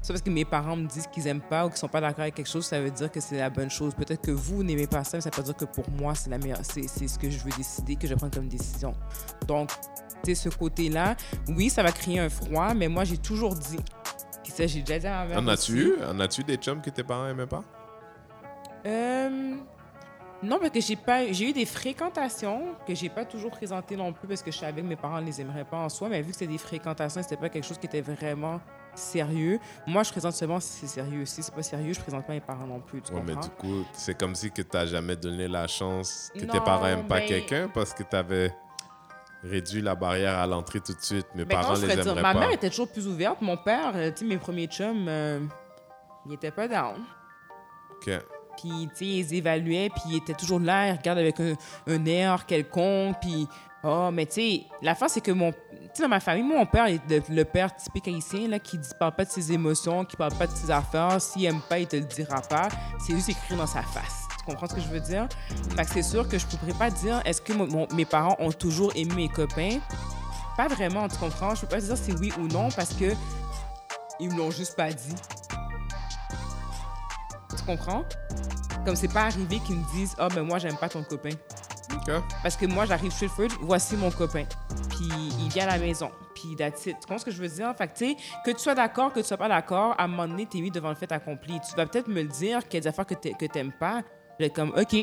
c'est 0.00 0.12
parce 0.12 0.22
que 0.22 0.30
mes 0.30 0.44
parents 0.44 0.74
me 0.74 0.86
disent 0.86 1.06
qu'ils 1.06 1.26
aiment 1.26 1.42
pas 1.42 1.66
ou 1.66 1.68
qu'ils 1.68 1.78
sont 1.78 1.88
pas 1.88 2.00
d'accord 2.00 2.22
avec 2.22 2.34
quelque 2.34 2.48
chose, 2.48 2.66
ça 2.66 2.80
veut 2.80 2.90
dire 2.90 3.10
que 3.10 3.20
c'est 3.20 3.36
la 3.36 3.50
bonne 3.50 3.70
chose. 3.70 3.94
Peut-être 3.94 4.22
que 4.22 4.32
vous 4.32 4.64
n'aimez 4.64 4.86
pas 4.86 5.04
ça, 5.04 5.18
mais 5.18 5.20
ça 5.20 5.30
veut 5.30 5.36
pas 5.36 5.42
dire 5.42 5.56
que 5.56 5.66
pour 5.66 5.88
moi 5.90 6.14
c'est 6.14 6.30
la 6.30 6.38
meilleure, 6.38 6.58
c'est, 6.62 6.88
c'est 6.88 7.06
ce 7.06 7.18
que 7.18 7.30
je 7.30 7.38
veux 7.38 7.52
décider, 7.56 7.96
que 7.96 8.06
je 8.06 8.14
vais 8.14 8.18
prendre 8.18 8.34
comme 8.34 8.48
décision. 8.48 8.94
Donc, 9.46 9.70
tu 10.24 10.34
ce 10.34 10.48
côté-là, 10.48 11.16
oui, 11.48 11.70
ça 11.70 11.82
va 11.82 11.92
créer 11.92 12.20
un 12.20 12.28
froid, 12.28 12.74
mais 12.74 12.88
moi 12.88 13.04
j'ai 13.04 13.18
toujours 13.18 13.54
dit, 13.54 13.78
puis 14.42 14.52
ça 14.52 14.66
j'ai 14.66 14.80
déjà 14.80 14.98
dit 14.98 15.06
à 15.06 15.24
ma 15.24 15.26
mère. 15.26 15.38
En 15.38 15.48
as-tu 16.20 16.44
des 16.44 16.56
chums 16.56 16.80
que 16.80 16.90
tes 16.90 17.02
parents 17.02 17.28
aimaient 17.28 17.46
pas? 17.46 17.64
Euh, 18.84 19.56
non, 20.42 20.58
parce 20.58 20.70
que 20.70 20.80
j'ai 20.80 20.96
pas, 20.96 21.30
j'ai 21.30 21.50
eu 21.50 21.52
des 21.52 21.64
fréquentations 21.64 22.74
que 22.86 22.94
j'ai 22.94 23.08
pas 23.08 23.24
toujours 23.24 23.52
présentées 23.52 23.96
non 23.96 24.12
plus 24.12 24.26
parce 24.26 24.42
que 24.42 24.50
je 24.50 24.58
savais 24.58 24.82
que 24.82 24.86
mes 24.86 24.96
parents 24.96 25.20
ne 25.20 25.26
les 25.26 25.40
aimeraient 25.40 25.64
pas 25.64 25.76
en 25.76 25.88
soi, 25.88 26.08
mais 26.08 26.20
vu 26.20 26.32
que 26.32 26.34
c'était 26.34 26.50
des 26.50 26.58
fréquentations, 26.58 27.22
c'était 27.22 27.36
pas 27.36 27.48
quelque 27.48 27.64
chose 27.64 27.78
qui 27.78 27.86
était 27.86 28.00
vraiment 28.00 28.60
sérieux. 28.94 29.60
Moi, 29.86 30.02
je 30.02 30.10
présente 30.10 30.32
seulement 30.32 30.58
si 30.58 30.80
c'est 30.80 31.00
sérieux. 31.00 31.24
Si 31.24 31.42
c'est 31.42 31.54
pas 31.54 31.62
sérieux, 31.62 31.92
je 31.92 32.00
présente 32.00 32.26
pas 32.26 32.32
mes 32.32 32.40
parents 32.40 32.66
non 32.66 32.80
plus. 32.80 33.00
Tu 33.02 33.12
Ouais, 33.12 33.22
mais 33.24 33.36
du 33.36 33.48
coup, 33.50 33.84
c'est 33.92 34.18
comme 34.18 34.34
si 34.34 34.50
que 34.50 34.62
t'as 34.62 34.84
jamais 34.84 35.14
donné 35.14 35.46
la 35.46 35.66
chance 35.68 36.30
que 36.34 36.40
tes 36.40 36.60
parents 36.60 36.86
aiment 36.86 37.06
pas 37.06 37.20
ben- 37.20 37.28
quelqu'un 37.28 37.68
parce 37.72 37.94
que 37.94 38.02
t'avais 38.02 38.52
réduit 39.42 39.82
la 39.82 39.94
barrière 39.94 40.38
à 40.38 40.46
l'entrée 40.46 40.80
tout 40.80 40.94
de 40.94 41.00
suite. 41.00 41.26
Mes 41.34 41.44
Mais 41.44 41.54
parents 41.54 41.70
non, 41.70 41.74
je 41.76 41.86
les 41.86 41.94
dire, 41.96 42.06
aimeraient 42.08 42.22
ma 42.22 42.32
pas. 42.34 42.40
mère 42.40 42.50
était 42.52 42.70
toujours 42.70 42.88
plus 42.88 43.06
ouverte. 43.08 43.40
Mon 43.40 43.56
père, 43.56 43.92
euh, 43.94 44.10
tu 44.10 44.18
sais, 44.18 44.24
mes 44.24 44.38
premiers 44.38 44.66
chums, 44.66 45.06
euh, 45.08 45.40
il 46.26 46.34
était 46.34 46.50
pas 46.50 46.68
down. 46.68 46.96
Ok. 47.96 48.10
Puis, 48.58 48.70
tu 48.70 48.96
sais, 48.96 49.04
ils 49.06 49.34
évaluaient, 49.34 49.88
puis 49.90 50.02
ils 50.10 50.16
étaient 50.18 50.34
toujours 50.34 50.60
là, 50.60 50.88
ils 50.88 50.96
regardaient 50.96 51.22
avec 51.22 51.40
un, 51.40 51.54
un 51.86 52.04
air 52.06 52.46
quelconque, 52.46 53.16
puis 53.20 53.48
Oh, 53.84 54.10
mais 54.12 54.26
tu 54.26 54.34
sais, 54.34 54.62
la 54.80 54.94
fin, 54.94 55.08
c'est 55.08 55.20
que 55.20 55.32
mon. 55.32 55.50
Tu 55.50 55.58
sais, 55.94 56.02
dans 56.04 56.08
ma 56.08 56.20
famille, 56.20 56.44
mon 56.44 56.64
père 56.66 56.86
est 56.86 57.00
le, 57.10 57.20
le 57.34 57.44
père 57.44 57.74
typique 57.74 58.06
haïtien, 58.06 58.46
là, 58.46 58.60
qui 58.60 58.78
ne 58.78 58.84
parle 58.96 59.12
pas 59.16 59.24
de 59.24 59.30
ses 59.30 59.50
émotions, 59.52 60.04
qui 60.04 60.14
parle 60.14 60.34
pas 60.34 60.46
de 60.46 60.52
ses 60.52 60.70
affaires. 60.70 61.20
S'il 61.20 61.46
aime 61.46 61.60
pas, 61.68 61.80
il 61.80 61.88
te 61.88 61.96
le 61.96 62.04
dira 62.04 62.40
pas. 62.42 62.68
C'est 63.04 63.12
juste 63.12 63.30
écrit 63.30 63.56
dans 63.56 63.66
sa 63.66 63.82
face. 63.82 64.28
Tu 64.44 64.50
comprends 64.50 64.66
ce 64.66 64.74
que 64.74 64.80
je 64.80 64.88
veux 64.88 65.00
dire? 65.00 65.28
Fait 65.76 65.84
que 65.84 65.90
c'est 65.92 66.02
sûr 66.02 66.28
que 66.28 66.38
je 66.38 66.46
pourrais 66.46 66.72
pas 66.72 66.90
dire 66.90 67.22
est-ce 67.24 67.40
que 67.40 67.52
mon- 67.52 67.86
mes 67.94 68.04
parents 68.04 68.36
ont 68.40 68.50
toujours 68.52 68.90
aimé 68.96 69.14
mes 69.14 69.28
copains? 69.28 69.78
Pas 70.56 70.68
vraiment, 70.68 71.08
tu 71.08 71.16
comprends? 71.16 71.54
Je 71.54 71.60
peux 71.62 71.68
pas 71.68 71.80
dire 71.80 71.96
si 71.96 72.12
oui 72.12 72.32
ou 72.38 72.46
non 72.48 72.68
parce 72.70 72.92
que 72.94 73.12
ils 74.20 74.28
me 74.30 74.36
l'ont 74.36 74.50
juste 74.50 74.76
pas 74.76 74.90
dit. 74.92 75.14
Tu 77.56 77.62
comprends? 77.64 78.04
Comme 78.84 78.96
c'est 78.96 79.12
pas 79.12 79.22
arrivé 79.24 79.60
qu'ils 79.60 79.76
me 79.76 79.84
disent 79.92 80.14
Ah, 80.18 80.28
ben 80.28 80.42
moi, 80.42 80.58
j'aime 80.58 80.76
pas 80.76 80.88
ton 80.88 81.04
copain. 81.04 81.30
OK. 81.94 82.10
Parce 82.42 82.56
que 82.56 82.66
moi, 82.66 82.84
j'arrive 82.86 83.12
chez 83.14 83.28
Fred, 83.28 83.52
voici 83.60 83.96
mon 83.96 84.10
copain. 84.10 84.44
Puis 84.90 85.08
il 85.38 85.48
vient 85.50 85.64
à 85.68 85.72
la 85.72 85.78
maison. 85.78 86.10
Puis 86.34 86.56
that's 86.56 86.86
it. 86.86 86.96
Tu 86.98 87.06
comprends 87.06 87.18
ce 87.18 87.24
que 87.26 87.30
je 87.30 87.40
veux 87.40 87.48
dire? 87.48 87.72
Fait 87.76 87.86
que, 87.86 87.96
tu 87.96 88.06
sais, 88.10 88.16
que 88.44 88.50
tu 88.50 88.58
sois 88.58 88.74
d'accord, 88.74 89.12
que 89.12 89.20
tu 89.20 89.26
sois 89.26 89.36
pas 89.36 89.48
d'accord, 89.48 89.94
à 89.98 90.04
un 90.04 90.08
moment 90.08 90.26
donné, 90.26 90.46
t'es 90.46 90.60
mis 90.60 90.70
devant 90.70 90.88
le 90.88 90.94
fait 90.96 91.10
accompli. 91.12 91.60
Tu 91.60 91.76
vas 91.76 91.86
peut-être 91.86 92.08
me 92.08 92.22
le 92.22 92.28
dire 92.28 92.66
qu'il 92.66 92.74
y 92.74 92.76
a 92.78 92.80
des 92.80 92.88
affaires 92.88 93.06
que 93.06 93.14
t'aimes 93.46 93.72
pas. 93.72 94.02
Je 94.38 94.44
vais 94.44 94.46
être 94.46 94.54
comme, 94.54 94.72
OK. 94.76 94.96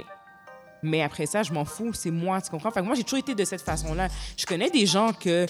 Mais 0.81 1.01
après 1.01 1.25
ça, 1.25 1.43
je 1.43 1.51
m'en 1.51 1.65
fous. 1.65 1.91
C'est 1.93 2.11
moi, 2.11 2.41
tu 2.41 2.49
comprends? 2.49 2.71
Fait 2.71 2.81
moi, 2.81 2.95
j'ai 2.95 3.03
toujours 3.03 3.19
été 3.19 3.35
de 3.35 3.43
cette 3.43 3.61
façon-là. 3.61 4.07
Je 4.37 4.45
connais 4.45 4.69
des 4.69 4.85
gens 4.85 5.11
que 5.13 5.45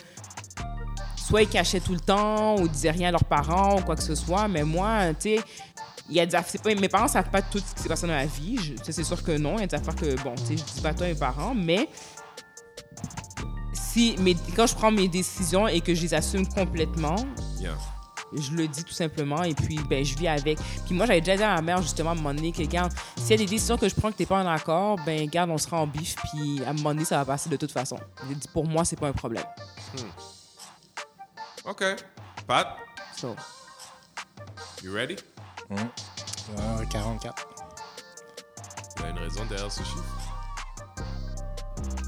soit 1.15 1.43
ils 1.43 1.50
cachaient 1.50 1.79
tout 1.79 1.93
le 1.93 2.00
temps 2.00 2.55
ou 2.59 2.67
disaient 2.67 2.89
rien 2.91 3.09
à 3.09 3.12
leurs 3.12 3.24
parents 3.25 3.77
ou 3.79 3.81
quoi 3.83 3.95
que 3.95 4.01
ce 4.03 4.15
soit. 4.15 4.48
Mais 4.48 4.63
moi, 4.63 5.13
tu 5.13 5.38
sais, 5.38 5.39
il 6.09 6.15
y 6.15 6.19
a 6.19 6.25
des 6.25 6.33
affaires, 6.33 6.59
pas, 6.62 6.74
mes 6.74 6.89
parents 6.89 7.07
savent 7.07 7.29
pas 7.29 7.43
tout 7.43 7.59
ce 7.59 7.75
qui 7.75 7.83
s'est 7.83 7.89
passé 7.89 8.07
dans 8.07 8.13
ma 8.13 8.25
vie. 8.25 8.57
Je- 8.57 8.91
c'est 8.91 9.03
sûr 9.03 9.21
que 9.21 9.33
non. 9.38 9.55
Il 9.57 9.62
y 9.62 9.63
a 9.63 9.67
des 9.67 9.75
affaires 9.75 9.95
que, 9.95 10.19
bon, 10.24 10.33
tu 10.36 10.45
sais, 10.45 10.57
je 10.57 10.63
dis 10.74 10.81
pas 10.81 10.89
à 10.89 10.93
toi 10.95 11.05
mes 11.05 11.13
parents, 11.13 11.53
mais 11.53 11.88
si, 13.74 14.15
mes, 14.19 14.36
quand 14.55 14.65
je 14.67 14.74
prends 14.75 14.91
mes 14.91 15.07
décisions 15.07 15.67
et 15.67 15.81
que 15.81 15.93
je 15.93 16.01
les 16.01 16.13
assume 16.13 16.48
complètement, 16.48 17.15
Yeah. 17.59 17.75
Je 18.33 18.51
le 18.51 18.67
dis 18.67 18.83
tout 18.83 18.93
simplement 18.93 19.43
et 19.43 19.53
puis 19.53 19.79
ben, 19.89 20.03
je 20.03 20.15
vis 20.15 20.27
avec. 20.27 20.59
Puis 20.86 20.95
moi, 20.95 21.05
j'avais 21.05 21.21
déjà 21.21 21.38
dit 21.38 21.43
à 21.43 21.55
ma 21.55 21.62
mère 21.62 21.81
justement 21.81 22.12
à 22.12 22.13
un 22.13 22.15
moment 22.15 22.33
donné 22.33 22.51
que, 22.51 22.59
regarde, 22.62 22.91
s'il 23.17 23.31
y 23.31 23.33
a 23.33 23.38
des 23.38 23.45
décisions 23.45 23.77
que 23.77 23.88
je 23.89 23.95
prends 23.95 24.12
que 24.12 24.17
t'es 24.17 24.25
pas 24.25 24.43
en 24.43 24.48
accord, 24.48 24.98
ben, 25.05 25.27
garde, 25.29 25.50
on 25.50 25.57
sera 25.57 25.81
en 25.81 25.88
bif, 25.88 26.15
puis 26.15 26.63
à 26.65 26.69
un 26.69 26.74
moment 26.74 26.89
donné, 26.89 27.05
ça 27.05 27.17
va 27.17 27.25
passer 27.25 27.50
de 27.50 27.55
toute 27.55 27.71
façon. 27.71 28.00
J'ai 28.27 28.36
dit, 28.36 28.48
pour 28.53 28.65
moi, 28.65 28.86
c'est 28.86 29.00
pas 29.00 29.07
un 29.07 29.13
problème. 29.13 29.45
OK. 31.65 31.83
Pat, 32.48 32.77
So, 33.15 33.36
you 34.81 34.93
ready? 34.93 35.17
Euh, 35.71 36.86
44. 36.89 37.48
Il 38.95 39.01
y 39.01 39.05
a 39.05 39.09
une 39.09 39.17
raison 39.17 39.45
derrière 39.45 39.69
ce 39.71 39.83
chiffre? 39.83 40.03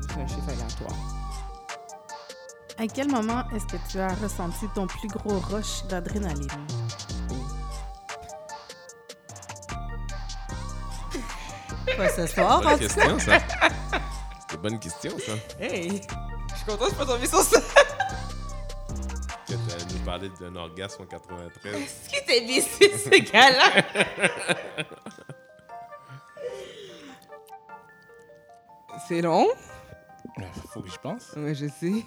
c'est 0.10 0.20
un 0.20 0.28
chiffre 0.28 0.50
aléatoire. 0.50 1.21
À 2.82 2.88
quel 2.88 3.08
moment 3.10 3.44
est-ce 3.56 3.68
que 3.68 3.78
tu 3.92 4.00
as 4.00 4.12
ressenti 4.16 4.66
ton 4.74 4.88
plus 4.88 5.08
gros 5.08 5.38
rush 5.38 5.84
d'adrénaline? 5.88 6.48
Pas 11.96 12.10
ce 12.10 12.26
soir, 12.26 12.58
en 12.58 12.62
Bonne 12.64 12.80
tout 12.80 12.88
cas. 12.88 12.96
question, 12.96 13.20
ça. 13.20 13.38
C'était 14.40 14.56
une 14.56 14.62
bonne 14.62 14.80
question, 14.80 15.12
ça. 15.20 15.34
Hey! 15.60 16.02
Je 16.50 16.56
suis 16.56 16.66
contente 16.66 16.90
de 16.90 16.96
pas 16.96 17.06
tomber 17.06 17.28
sur 17.28 17.44
ça. 17.44 17.60
Que 19.48 19.54
tu 19.54 19.60
nous 19.94 20.00
parlé 20.04 20.32
d'un 20.40 20.56
orgasme 20.56 21.04
en 21.04 21.06
93. 21.06 21.76
Est-ce 21.76 22.10
qu'il 22.10 22.18
était 22.20 22.42
baissé, 22.48 22.92
ce 22.98 23.10
gars-là? 23.32 23.84
C'est 29.08 29.22
long? 29.22 29.48
Faut 30.74 30.82
que 30.82 30.90
j'y 30.90 30.98
pense. 30.98 31.30
Oui, 31.36 31.54
je 31.54 31.68
sais. 31.68 32.04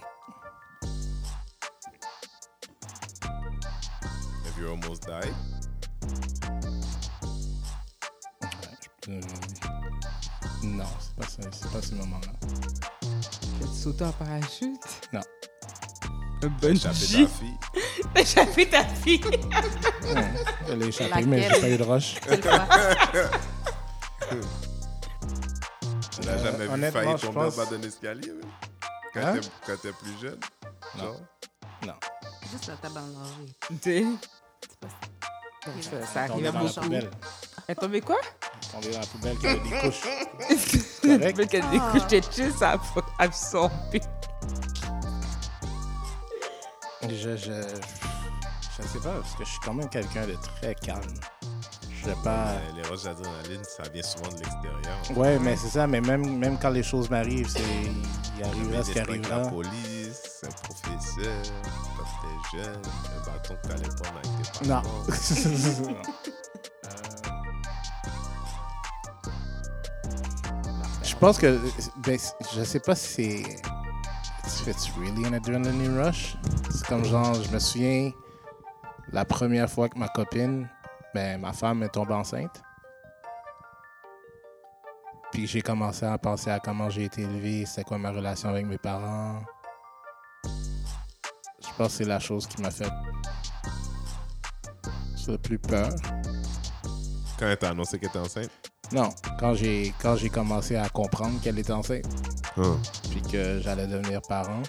You 4.65 4.71
almost 4.73 5.07
died? 5.07 5.35
Euh, 9.09 9.21
non, 10.63 10.87
c'est 10.99 11.15
pas, 11.17 11.27
ça- 11.29 11.51
c'est 11.53 11.71
pas 11.71 11.83
ce 11.83 11.95
moment-là. 11.95 12.33
As-tu 13.63 13.75
sauté 13.77 14.05
en 14.05 14.13
parachute? 14.13 14.81
Non. 15.13 15.21
Un 16.43 16.49
bon 16.49 16.75
Échappé 16.75 16.95
ta 16.95 17.27
fille. 17.27 17.59
T'as 18.15 18.21
échappé 18.21 18.69
ta 18.71 18.85
fille? 18.85 19.21
Ouais, 19.25 20.33
Elle 20.71 20.83
a 20.83 20.87
échappé, 20.87 21.25
mais 21.27 21.41
Laquelle? 21.49 21.55
j'ai 21.55 21.61
pas 21.61 21.69
eu 21.71 21.79
de 21.79 21.85
fois? 21.85 21.99
Tu 26.11 26.21
n'as 26.27 26.33
Euh, 26.33 26.45
jamais 26.45 26.67
vu 26.67 26.83
je 27.19 27.27
tomber 27.27 27.35
pense- 27.35 27.59
en 27.59 27.65
bas 27.65 27.67
d'un 27.71 27.83
escalier? 27.83 28.33
Quand 29.13 29.21
Hein? 29.21 29.39
t'es- 29.41 29.49
quand 29.67 29.77
t'es 29.83 29.93
plus 29.93 30.19
jeune? 30.21 30.41
Non. 30.97 31.05
Genre? 31.05 31.21
Non. 31.87 31.95
Juste 32.51 32.67
la 32.69 32.77
table 32.77 33.01
manger. 33.15 34.07
Ça. 36.13 36.23
arrive 36.25 36.47
à 36.47 36.53
la 36.53 36.59
beaucoup. 36.61 36.81
poubelle. 36.81 37.11
Elle 37.67 37.73
est 37.73 37.75
tombée 37.81 38.01
quoi? 38.03 38.19
Tombé 38.71 38.91
dans 38.93 39.01
la 39.01 39.07
poubelle 39.07 39.39
qui 39.39 39.47
avait 39.47 39.61
des 39.61 39.71
couches. 39.81 40.03
Elle 41.05 41.19
Correct. 41.21 41.37
fait 41.37 41.47
qu'elle 41.47 41.65
Ah. 41.65 41.93
découche 41.93 42.07
de 42.09 42.21
chill, 42.33 42.53
ça 42.53 42.73
a 42.73 42.79
absorbé. 43.25 44.01
Je, 47.09 47.37
je, 47.37 47.37
je 47.37 48.83
sais 48.89 48.99
pas, 49.03 49.13
parce 49.21 49.35
que 49.37 49.45
je 49.45 49.51
suis 49.51 49.61
quand 49.65 49.75
même 49.75 49.89
quelqu'un 49.89 50.27
de 50.27 50.37
très 50.57 50.75
calme. 50.75 51.01
Je 51.91 52.07
sais 52.11 52.17
pas. 52.23 52.53
Les 52.77 52.83
roches 52.89 53.03
d'adrénaline, 53.05 53.63
ça 53.65 53.83
vient 53.91 54.03
souvent 54.03 54.29
de 54.29 54.37
l'extérieur. 54.41 54.99
Ouais, 55.17 55.39
mais 55.39 55.57
c'est 55.57 55.69
ça, 55.69 55.87
mais 55.87 56.01
même, 56.01 56.39
même 56.39 56.59
quand 56.59 56.71
les 56.71 56.83
choses 56.83 57.09
m'arrivent, 57.11 57.49
c'est. 57.49 57.61
Il 58.39 58.45
arrivera 58.45 58.83
ce 58.83 58.91
qui 58.91 58.99
Avec 58.99 59.29
la 59.29 59.37
arrivera. 59.37 59.51
police, 59.51 60.43
un 60.45 60.49
professeur, 60.49 61.43
quand 62.05 62.53
t'es 62.53 62.59
jeune, 62.59 62.83
un 62.85 63.27
bâton 63.31 63.57
que 63.63 63.69
t'allais 63.69 63.89
prendre 63.89 64.19
avec 64.19 64.53
tes 64.53 64.69
Non. 64.69 64.83
parents. 64.83 65.05
Non. 65.89 66.03
Je 71.03 71.15
pense 71.17 71.39
que. 71.39 71.59
Ben, 71.99 72.19
je 72.55 72.65
sais 72.65 72.81
pas 72.81 72.95
si 72.95 73.09
c'est. 73.43 73.43
It's 74.67 74.91
really 74.97 75.27
an 75.27 75.35
adrenaline 75.35 75.99
rush? 75.99 76.37
C'est 76.71 76.87
comme 76.87 77.05
genre, 77.05 77.35
je 77.35 77.51
me 77.51 77.59
souviens 77.59 78.11
la 79.13 79.25
première 79.25 79.71
fois 79.71 79.89
que 79.91 79.99
ma 79.99 80.09
copine, 80.09 80.69
ben, 81.15 81.41
ma 81.41 81.53
femme 81.53 81.83
est 81.83 81.89
tombée 81.91 82.15
enceinte. 82.15 82.63
Puis 85.33 85.47
j'ai 85.47 85.61
commencé 85.61 86.07
à 86.07 86.17
penser 86.17 86.51
à 86.51 86.61
comment 86.61 86.89
j'ai 86.89 87.05
été 87.05 87.23
élevé, 87.23 87.67
c'est 87.67 87.85
quoi 87.85 87.99
ma 87.99 88.11
relation 88.11 88.49
avec 88.49 88.67
mes 88.67 88.79
parents. 88.79 89.41
Je 91.75 91.79
pense 91.83 91.89
que 91.93 91.99
c'est 91.99 92.05
la 92.05 92.21
chose 92.21 92.47
qui 92.47 92.63
m'a 92.63 92.71
fait 92.71 92.89
le 95.27 95.39
plus 95.39 95.59
peur. 95.59 95.89
Quand 97.39 97.47
elle 97.47 97.57
t'a 97.59 97.71
annoncé 97.71 97.99
qu'elle 97.99 98.11
était 98.11 98.19
enceinte? 98.21 98.51
Non, 98.93 99.09
quand 99.41 99.55
j'ai 99.55 99.93
quand 100.01 100.15
j'ai 100.17 100.29
commencé 100.29 100.77
à 100.77 100.89
comprendre 100.89 101.41
qu'elle 101.41 101.59
était 101.59 101.73
enceinte, 101.73 102.05
Hein. 102.57 102.77
puis 103.11 103.21
que 103.23 103.59
j'allais 103.61 103.89
devenir 103.89 104.23
parent. 104.23 104.63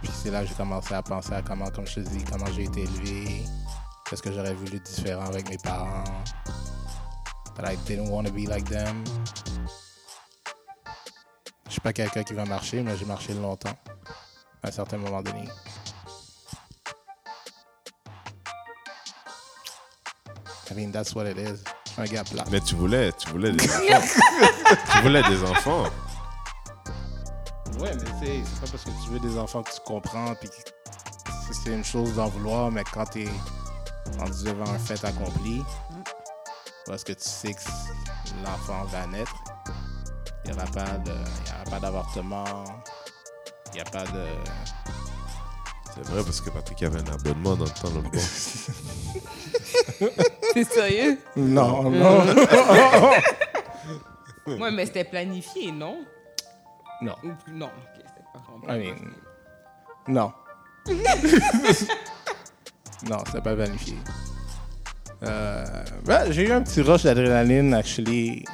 Puis 0.00 0.10
c'est 0.22 0.30
là 0.30 0.40
que 0.42 0.48
j'ai 0.48 0.54
commencé 0.54 0.94
à 0.94 1.02
penser 1.02 1.34
à 1.34 1.42
comment, 1.42 1.70
comme 1.70 1.86
je 1.86 1.96
te 1.96 2.00
dis, 2.00 2.24
comment 2.24 2.46
j'ai 2.54 2.64
été 2.64 2.82
élevé, 2.82 3.44
qu'est-ce 4.08 4.22
que 4.22 4.32
j'aurais 4.32 4.54
voulu 4.54 4.80
différent 4.80 5.26
avec 5.26 5.50
mes 5.50 5.58
parents. 5.58 6.04
That 7.56 7.70
I 7.72 7.76
didn't 7.86 8.08
want 8.08 8.24
to 8.24 8.32
be 8.32 8.46
like 8.48 8.64
them. 8.70 9.04
Je 11.66 11.72
suis 11.72 11.80
pas 11.80 11.92
quelqu'un 11.92 12.22
qui 12.22 12.32
va 12.32 12.44
marcher, 12.46 12.82
mais 12.82 12.96
j'ai 12.96 13.04
marché 13.04 13.34
longtemps, 13.34 13.76
à 14.66 14.68
un 14.68 14.72
certain 14.72 14.96
moment 14.98 15.22
donné. 15.22 15.48
I 20.70 20.74
mean, 20.74 20.90
that's 20.90 21.14
what 21.14 21.26
it 21.26 21.38
is. 21.38 21.62
Un 21.96 22.04
gars 22.06 22.24
plat. 22.24 22.44
Mais 22.50 22.60
tu 22.60 22.74
voulais, 22.74 23.12
tu 23.12 23.28
voulais 23.30 23.52
des 23.52 23.64
enfants. 23.94 24.20
tu 24.92 25.02
voulais 25.02 25.22
des 25.22 25.42
enfants. 25.44 25.84
Ouais, 27.78 27.94
mais 27.94 28.04
tu 28.04 28.26
sais, 28.26 28.42
c'est 28.44 28.60
pas 28.60 28.66
parce 28.72 28.84
que 28.84 28.90
tu 29.04 29.10
veux 29.10 29.20
des 29.20 29.38
enfants 29.38 29.62
que 29.62 29.70
tu 29.72 29.80
comprends, 29.86 30.34
puis 30.34 30.48
que 30.48 31.54
c'est- 31.54 31.70
une 31.72 31.84
chose 31.84 32.14
d'en 32.16 32.26
vouloir, 32.28 32.70
mais 32.72 32.82
quand 32.92 33.04
t'es 33.06 33.28
rendu 34.18 34.44
devant 34.44 34.68
un 34.70 34.78
fait 34.78 35.02
accompli, 35.04 35.62
parce 36.86 37.04
que 37.04 37.12
tu 37.12 37.22
sais 37.28 37.52
que 37.52 37.60
l'enfant 38.44 38.84
va 38.86 39.06
naître, 39.06 39.34
il 40.44 40.50
n'y 40.52 40.56
aura 40.56 40.66
pas 40.66 40.98
de, 40.98 41.12
il 41.12 41.50
y 41.50 41.54
aura 41.54 41.64
pas 41.70 41.80
d'avortement, 41.80 42.64
n'y 43.76 43.82
a 43.82 43.84
pas 43.84 44.04
de, 44.04 44.24
C'est 45.94 46.04
vrai 46.06 46.22
parce 46.22 46.40
que 46.40 46.50
Patrick 46.50 46.82
avait 46.82 47.00
un 47.00 47.12
abonnement 47.12 47.56
dans 47.56 47.64
le 47.64 47.70
temps 47.70 47.90
l'autre 47.94 48.10
bord. 50.00 50.10
T'es 50.52 50.64
sérieux? 50.64 51.18
non, 51.36 51.90
non, 51.90 52.24
Ouais, 54.60 54.70
mais 54.70 54.86
c'était 54.86 55.04
planifié, 55.04 55.72
non? 55.72 56.04
non, 57.02 57.14
Ou 57.24 57.32
non, 57.50 57.66
ok, 57.66 57.72
c'était 57.96 58.24
pas 58.32 58.40
vraiment 58.48 58.72
I 58.72 58.78
mean, 58.86 58.96
non, 60.08 60.32
non, 63.10 63.18
c'est 63.32 63.42
pas 63.42 63.54
planifié. 63.54 63.96
Euh, 65.22 65.64
ben, 66.04 66.30
j'ai 66.30 66.46
eu 66.48 66.52
un 66.52 66.62
petit 66.62 66.80
rush 66.80 67.02
d'adrénaline, 67.02 67.74
actually. 67.74 68.44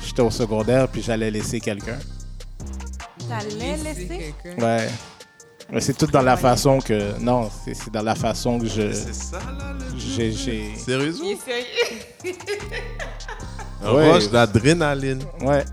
J'étais 0.00 0.22
au 0.22 0.30
secondaire, 0.30 0.88
puis 0.88 1.00
j'allais 1.02 1.30
laisser 1.30 1.58
quelqu'un. 1.60 1.98
T'allais 3.30 3.76
Laisser. 3.76 4.34
Ouais. 4.58 4.88
Mais 5.72 5.80
c'est 5.80 5.94
tout 5.94 6.06
dans 6.06 6.22
la 6.22 6.36
façon 6.36 6.80
que. 6.80 7.16
Non, 7.20 7.48
c'est 7.64 7.74
c'est 7.74 7.90
dans 7.92 8.02
la 8.02 8.14
façon 8.16 8.58
que 8.58 8.66
je. 8.66 8.92
C'est 8.92 9.14
ça, 9.14 9.38
là, 9.38 9.72
le 9.72 9.98
J'ai. 9.98 10.32
j'ai- 10.32 10.74
Sérieusement? 10.76 11.24
Il 11.26 11.32
est 11.32 11.36
sérieux. 11.36 12.36
Un 13.82 13.92
Ouais. 13.94 14.12
rush 14.12 14.28
d'adrénaline. 14.30 15.22
Ouais, 15.42 15.64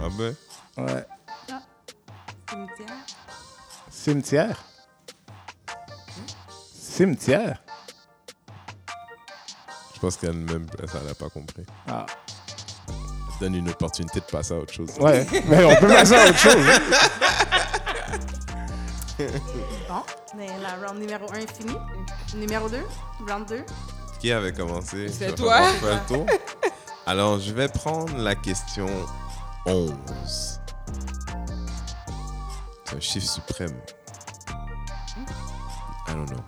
Ah 0.00 0.08
ben. 0.16 0.34
ouais. 0.78 1.04
Cimetière? 2.50 2.96
Cimetière? 3.90 4.64
Cimetière? 6.80 7.62
Je 9.94 10.00
pense 10.00 10.16
qu'elle-même, 10.16 10.66
ça 10.86 11.00
l'a 11.06 11.14
pas 11.14 11.28
compris. 11.28 11.64
Ah. 11.88 12.06
Donne 13.40 13.54
une 13.54 13.68
opportunité 13.68 14.20
de 14.20 14.24
passer 14.24 14.54
à 14.54 14.56
autre 14.58 14.72
chose. 14.72 14.90
Ouais, 14.98 15.26
mais 15.46 15.64
on 15.64 15.76
peut 15.76 15.86
passer 15.88 16.14
à 16.16 16.24
autre 16.28 16.38
chose. 16.38 16.56
hein. 16.56 16.80
Bon, 19.88 20.02
mais 20.36 20.46
la 20.62 20.76
round 20.86 21.00
numéro 21.00 21.26
1 21.32 21.38
est 21.38 21.52
finie. 21.56 21.76
Numéro 22.36 22.68
2, 22.68 22.78
round 23.28 23.48
2. 23.48 23.64
Qui 24.20 24.30
avait 24.32 24.52
commencé? 24.52 25.08
C'est 25.08 25.34
toi. 25.34 25.62
faire 25.72 26.02
le 26.08 26.14
tour. 26.14 26.26
Alors, 27.06 27.40
je 27.40 27.52
vais 27.52 27.68
prendre 27.68 28.16
la 28.16 28.34
question 28.36 28.86
11. 29.66 29.92
C'est 32.84 32.96
un 32.96 33.00
chiffre 33.00 33.26
suprême. 33.28 33.74
I 36.08 36.12
don't 36.14 36.26
know. 36.26 36.38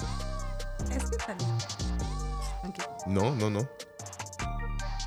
Est-ce 0.92 1.06
que 1.10 1.16
t'as? 1.16 1.32
Ok. 2.68 2.76
Non, 3.08 3.32
non, 3.32 3.50
non. 3.50 3.66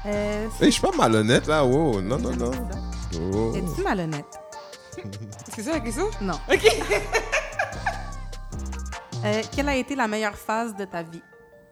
Euh, 0.06 0.48
Hey, 0.60 0.66
je 0.68 0.72
suis 0.72 0.82
pas 0.82 0.92
malhonnête 0.96 1.48
là. 1.48 1.64
Wow. 1.66 2.02
Non, 2.02 2.18
non, 2.20 2.36
non. 2.36 2.52
Oh. 3.16 3.54
Es-tu 3.56 3.82
malhonnête? 3.84 4.40
C'est 5.54 5.64
ça 5.64 5.72
la 5.74 5.80
question? 5.80 6.10
Non. 6.22 6.40
Euh, 9.26 9.42
quelle 9.56 9.70
a 9.70 9.76
été 9.78 9.96
la 9.96 10.08
meilleure 10.08 10.36
phase 10.36 10.76
de 10.76 10.84
ta 10.84 11.02
vie? 11.02 11.22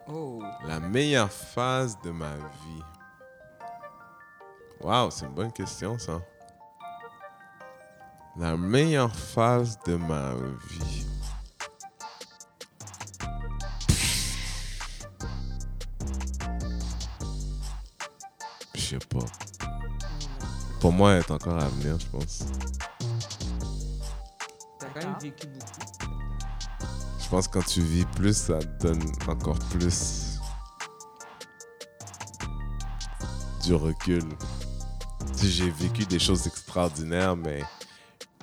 Oh. 0.07 0.41
La 0.65 0.79
meilleure 0.79 1.31
phase 1.31 1.97
de 2.01 2.11
ma 2.11 2.35
vie. 2.35 2.83
Wow, 4.81 5.11
c'est 5.11 5.25
une 5.25 5.33
bonne 5.33 5.51
question 5.51 5.99
ça. 5.99 6.21
La 8.37 8.55
meilleure 8.55 9.13
phase 9.13 9.77
de 9.85 9.97
ma 9.97 10.31
vie. 10.69 11.05
Sais 18.99 19.05
pas. 19.07 19.25
Pour 20.79 20.91
moi, 20.91 21.13
elle 21.13 21.19
est 21.19 21.31
encore 21.31 21.57
à 21.57 21.67
venir, 21.67 21.99
je 21.99 22.07
pense. 22.07 22.45
T'as 24.79 24.87
quand 24.87 25.07
même 25.07 25.15
vécu 25.21 25.47
beaucoup. 25.47 26.07
Je 27.19 27.29
pense 27.29 27.47
que 27.47 27.53
quand 27.53 27.65
tu 27.65 27.81
vis 27.81 28.05
plus, 28.05 28.35
ça 28.35 28.59
te 28.59 28.87
donne 28.87 29.01
encore 29.27 29.59
plus 29.69 30.39
du 33.63 33.75
recul. 33.75 34.23
J'ai 35.41 35.69
vécu 35.69 36.05
des 36.05 36.19
choses 36.19 36.45
extraordinaires, 36.47 37.35
mais 37.35 37.63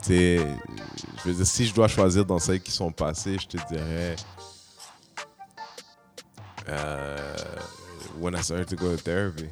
je 0.06 0.42
veux 1.24 1.34
dire, 1.34 1.46
si 1.46 1.66
je 1.66 1.74
dois 1.74 1.88
choisir 1.88 2.24
dans 2.24 2.38
celles 2.38 2.62
qui 2.62 2.72
sont 2.72 2.90
passées, 2.90 3.36
je 3.38 3.46
te 3.46 3.68
dirais 3.68 4.16
euh, 6.68 7.36
when 8.18 8.34
I 8.34 8.42
started 8.42 8.68
to 8.68 8.76
go 8.76 8.96
to 8.96 9.02
therapy. 9.02 9.50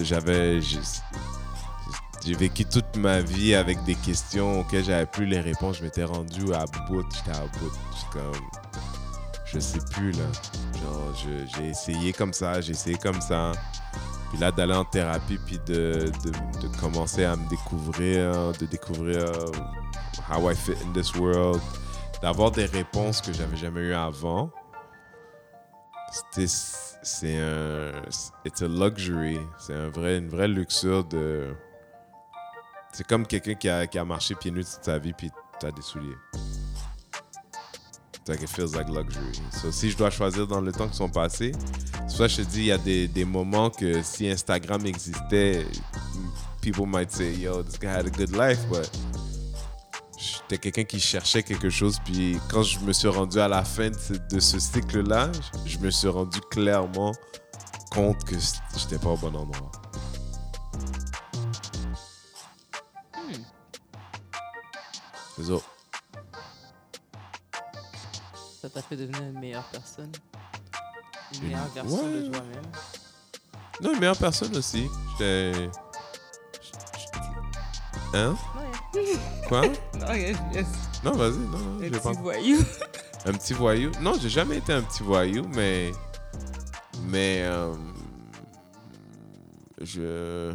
J'avais 0.00 0.60
j'ai- 0.60 2.34
vécu 2.34 2.64
toute 2.64 2.96
ma 2.96 3.20
vie 3.20 3.54
avec 3.54 3.82
des 3.84 3.94
questions 3.94 4.60
auxquelles 4.60 4.84
j'avais 4.84 5.06
plus 5.06 5.26
les 5.26 5.40
réponses. 5.40 5.78
Je 5.78 5.84
m'étais 5.84 6.04
rendu 6.04 6.52
à 6.54 6.64
bout. 6.88 7.04
J'étais 7.14 7.36
à 7.38 7.46
bout. 7.58 7.72
Comme. 8.12 8.32
Je 9.44 9.58
sais 9.58 9.78
plus, 9.92 10.10
là. 10.12 10.24
Genre, 10.82 11.46
j'ai 11.56 11.68
essayé 11.68 12.12
comme 12.12 12.32
ça, 12.32 12.60
j'ai 12.60 12.72
essayé 12.72 12.96
comme 12.96 13.20
ça. 13.20 13.52
Puis 14.30 14.38
là, 14.38 14.50
d'aller 14.50 14.74
en 14.74 14.84
thérapie, 14.84 15.38
puis 15.38 15.60
de 15.66 16.10
commencer 16.80 17.24
à 17.24 17.36
me 17.36 17.48
découvrir, 17.48 18.52
de 18.58 18.66
découvrir 18.66 19.26
how 20.28 20.50
I 20.50 20.54
fit 20.56 20.72
in 20.84 20.92
this 20.92 21.14
world, 21.14 21.60
d'avoir 22.20 22.50
des 22.50 22.64
réponses 22.64 23.20
que 23.20 23.32
j'avais 23.32 23.56
jamais 23.56 23.80
eues 23.82 23.94
avant. 23.94 24.50
C'était 26.10 26.46
c'est 27.04 27.36
un 27.38 27.92
it's 28.44 28.62
a 28.62 28.68
luxury, 28.68 29.38
c'est 29.58 29.74
un 29.74 29.90
vrai 29.90 30.18
une 30.18 30.28
vraie 30.28 30.48
luxure 30.48 31.04
de 31.04 31.54
c'est 32.92 33.06
comme 33.06 33.26
quelqu'un 33.26 33.54
qui 33.54 33.68
a, 33.68 33.86
qui 33.86 33.98
a 33.98 34.04
marché 34.04 34.34
pieds 34.34 34.50
nus 34.50 34.64
toute 34.64 34.84
sa 34.84 34.98
vie 34.98 35.12
puis 35.12 35.30
t'as 35.60 35.70
des 35.70 35.82
souliers. 35.82 36.16
Like 38.26 38.40
it 38.40 38.48
feels 38.48 38.74
like 38.74 38.88
luxury. 38.88 39.38
So, 39.52 39.70
si 39.70 39.90
je 39.90 39.98
dois 39.98 40.08
choisir 40.08 40.46
dans 40.46 40.62
le 40.62 40.72
temps 40.72 40.88
qui 40.88 40.96
sont 40.96 41.10
passés, 41.10 41.52
que 41.52 42.28
je 42.28 42.36
te 42.36 42.40
dis, 42.42 42.60
il 42.60 42.66
y 42.66 42.72
a 42.72 42.78
des, 42.78 43.06
des 43.06 43.26
moments 43.26 43.68
que 43.68 44.02
si 44.02 44.26
Instagram 44.30 44.86
existait, 44.86 45.66
people 46.62 46.86
might 46.86 47.10
say, 47.10 47.34
yo, 47.34 47.62
this 47.62 47.78
guy 47.78 47.88
had 47.88 48.06
a 48.06 48.10
good 48.10 48.34
life, 48.34 48.66
but 48.70 48.90
j'étais 50.48 50.58
quelqu'un 50.58 50.84
qui 50.84 51.00
cherchait 51.00 51.42
quelque 51.42 51.70
chose. 51.70 51.98
Puis 52.04 52.38
quand 52.50 52.62
je 52.62 52.78
me 52.80 52.92
suis 52.92 53.08
rendu 53.08 53.38
à 53.40 53.48
la 53.48 53.64
fin 53.64 53.90
de 53.90 53.96
ce, 53.98 54.12
de 54.14 54.40
cycle-là, 54.40 55.30
je 55.64 55.78
me 55.78 55.90
suis 55.90 56.08
rendu 56.08 56.40
clairement 56.50 57.12
compte 57.90 58.24
que 58.24 58.36
j'étais 58.76 58.98
pas 58.98 59.10
au 59.10 59.16
bon 59.16 59.34
endroit. 59.34 59.70
C'est 65.36 65.44
ça. 65.44 65.54
Ça 68.62 68.70
t'a 68.70 68.82
fait 68.82 68.96
devenir 68.96 69.22
une 69.22 69.38
meilleure 69.38 69.64
personne. 69.64 70.12
Une 71.34 71.38
Une- 71.42 71.46
meilleure 71.48 71.68
version 71.68 72.08
de 72.08 72.22
Ouais. 72.22 72.30
toi-même. 72.30 72.72
Non, 73.82 73.92
une 73.94 73.98
meilleure 74.00 74.16
personne 74.16 74.56
aussi. 74.56 74.88
J'étais. 75.18 75.70
Hein? 78.14 78.36
Quoi? 79.48 79.62
Non, 80.00 80.12
yes, 80.14 80.36
yes. 80.54 80.66
Non, 81.04 81.12
vas-y, 81.12 81.38
non, 81.38 81.58
non, 81.58 81.76
Un 81.84 81.90
petit 81.90 82.00
pas. 82.00 82.12
voyou. 82.12 82.58
Un 83.26 83.32
petit 83.32 83.52
voyou? 83.54 83.90
Non, 84.02 84.12
j'ai 84.20 84.28
jamais 84.28 84.58
été 84.58 84.72
un 84.72 84.82
petit 84.82 85.02
voyou, 85.02 85.46
mais. 85.48 85.92
Mais. 87.08 87.42
euh, 87.44 87.72
je. 89.80 90.54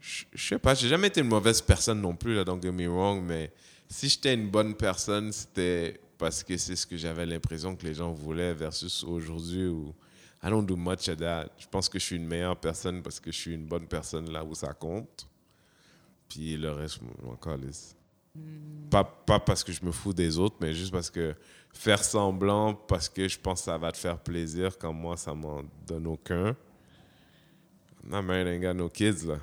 Je 0.00 0.24
je 0.32 0.48
sais 0.48 0.58
pas, 0.58 0.74
j'ai 0.74 0.88
jamais 0.88 1.08
été 1.08 1.20
une 1.20 1.28
mauvaise 1.28 1.60
personne 1.60 2.00
non 2.00 2.14
plus, 2.16 2.34
là, 2.34 2.44
don't 2.44 2.60
get 2.62 2.72
me 2.72 2.88
wrong, 2.88 3.22
mais 3.22 3.52
si 3.88 4.08
j'étais 4.08 4.34
une 4.34 4.48
bonne 4.48 4.74
personne, 4.74 5.32
c'était 5.32 6.00
parce 6.16 6.42
que 6.42 6.56
c'est 6.56 6.76
ce 6.76 6.86
que 6.86 6.96
j'avais 6.96 7.26
l'impression 7.26 7.76
que 7.76 7.84
les 7.86 7.94
gens 7.94 8.12
voulaient 8.12 8.54
versus 8.54 9.04
aujourd'hui 9.04 9.66
où 9.68 9.94
I 10.42 10.48
don't 10.50 10.64
do 10.66 10.76
much 10.76 11.08
of 11.08 11.16
that. 11.18 11.46
Je 11.58 11.66
pense 11.66 11.88
que 11.88 11.98
je 11.98 12.04
suis 12.04 12.16
une 12.16 12.26
meilleure 12.26 12.56
personne 12.56 13.02
parce 13.02 13.20
que 13.20 13.30
je 13.30 13.36
suis 13.36 13.54
une 13.54 13.66
bonne 13.66 13.86
personne 13.86 14.30
là 14.30 14.42
où 14.44 14.54
ça 14.54 14.72
compte. 14.72 15.28
Puis 16.28 16.56
le 16.56 16.72
reste, 16.72 17.00
je 17.00 17.26
m'en 17.26 17.36
calisse. 17.36 17.96
Pas, 18.90 19.04
pas 19.04 19.40
parce 19.40 19.64
que 19.64 19.72
je 19.72 19.84
me 19.84 19.92
fous 19.92 20.12
des 20.12 20.38
autres, 20.38 20.56
mais 20.60 20.74
juste 20.74 20.92
parce 20.92 21.10
que 21.10 21.34
faire 21.72 22.02
semblant, 22.02 22.74
parce 22.74 23.08
que 23.08 23.28
je 23.28 23.38
pense 23.38 23.60
que 23.60 23.64
ça 23.66 23.78
va 23.78 23.92
te 23.92 23.96
faire 23.96 24.18
plaisir, 24.18 24.78
quand 24.78 24.92
moi, 24.92 25.16
ça 25.16 25.34
m'en 25.34 25.62
donne 25.86 26.06
aucun. 26.06 26.56
Married, 28.04 28.46
I 28.46 28.50
ain't 28.50 28.62
got 28.62 28.74
no 28.74 28.88
kids, 28.88 29.26
là. 29.26 29.38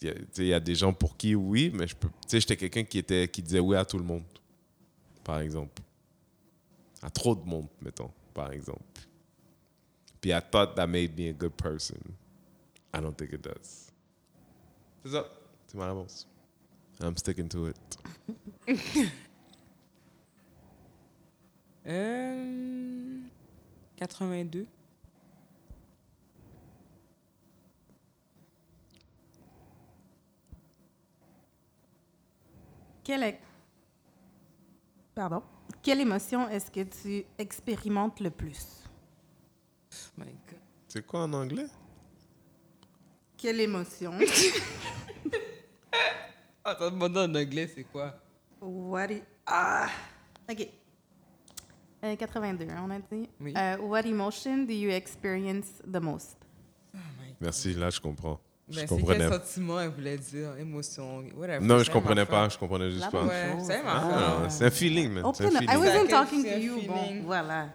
Il 0.00 0.46
y, 0.46 0.54
a, 0.54 0.60
des 0.60 0.76
gens 0.76 0.92
pour 0.92 1.16
qui, 1.16 1.34
oui, 1.34 1.72
mais 1.74 1.88
je 1.88 1.96
peux... 1.96 2.06
Tu 2.06 2.14
sais, 2.28 2.40
j'étais 2.40 2.56
quelqu'un 2.56 2.84
qui, 2.84 3.02
qui 3.02 3.42
disait 3.42 3.58
oui 3.58 3.76
à 3.76 3.84
tout 3.84 3.98
le 3.98 4.04
monde, 4.04 4.22
par 5.24 5.40
exemple. 5.40 5.82
À 7.02 7.10
trop 7.10 7.34
de 7.34 7.44
monde, 7.44 7.66
mettons, 7.82 8.10
par 8.32 8.52
exemple. 8.52 8.82
Puis 10.20 10.30
I 10.30 10.40
thought 10.40 10.76
that 10.76 10.86
made 10.86 11.18
me 11.18 11.30
a 11.30 11.32
good 11.32 11.56
person. 11.56 11.98
I 12.94 13.00
don't 13.00 13.16
think 13.16 13.32
it 13.32 13.42
does. 13.42 13.90
C'est 15.04 15.10
ça. 15.10 15.26
C'est 15.68 15.76
ma 15.78 15.86
réponse. 15.88 16.26
I'm 17.00 17.16
sticking 17.16 17.48
to 17.48 17.68
it. 17.68 17.76
Euh, 21.86 23.20
82. 23.96 24.66
Quelle, 33.04 33.22
é- 33.22 33.40
Pardon. 35.14 35.42
Quelle 35.82 36.00
émotion 36.00 36.48
est-ce 36.48 36.70
que 36.70 36.82
tu 36.82 37.24
expérimentes 37.38 38.20
le 38.20 38.30
plus? 38.30 38.84
C'est 40.88 41.06
quoi 41.06 41.22
en 41.22 41.32
anglais? 41.32 41.66
Quelle 43.36 43.60
émotion? 43.60 44.12
Attends, 46.64 46.90
demander 46.90 47.20
en 47.20 47.34
anglais, 47.34 47.70
c'est 47.74 47.84
quoi? 47.84 48.14
What 48.60 49.06
i- 49.10 49.22
Ah! 49.46 49.88
OK. 50.50 50.68
Euh, 52.04 52.14
82, 52.16 52.66
on 52.84 52.90
a 52.90 52.98
dit. 52.98 53.28
Oui. 53.40 53.54
Euh, 53.56 53.76
what 53.78 54.02
emotion 54.06 54.58
do 54.64 54.72
you 54.72 54.90
experience 54.90 55.66
the 55.90 56.00
most? 56.00 56.36
Merci, 57.40 57.74
là 57.74 57.88
je 57.90 58.00
comprends. 58.00 58.40
Je 58.68 58.74
Ben, 58.80 58.86
c'est 58.86 58.94
comprenais. 58.96 59.18
quel 59.30 59.32
sentiment 59.40 59.80
elle 59.80 59.90
voulait 59.90 60.18
dire? 60.18 60.56
Émotion, 60.58 61.24
whatever. 61.36 61.64
Non, 61.64 61.78
je 61.82 61.90
comprenais 61.90 62.26
pas. 62.26 62.48
Je 62.50 62.58
comprenais 62.58 62.90
juste 62.90 63.10
pas. 63.10 63.24
Ouais, 63.24 63.56
c'est 63.62 63.80
Ah, 63.86 64.46
c'est 64.50 64.66
un 64.66 64.70
feeling, 64.70 65.10
man. 65.10 65.32
C'est 65.34 65.44
un 65.44 65.48
Open 65.48 65.56
up. 65.56 65.62
I 65.62 65.66
feeling. 65.68 65.80
wasn't 65.86 66.08
talking 66.10 66.42
to 66.44 66.58
you. 66.58 66.82
Bon, 66.86 67.04
feeling. 67.04 67.22
voilà. 67.24 67.68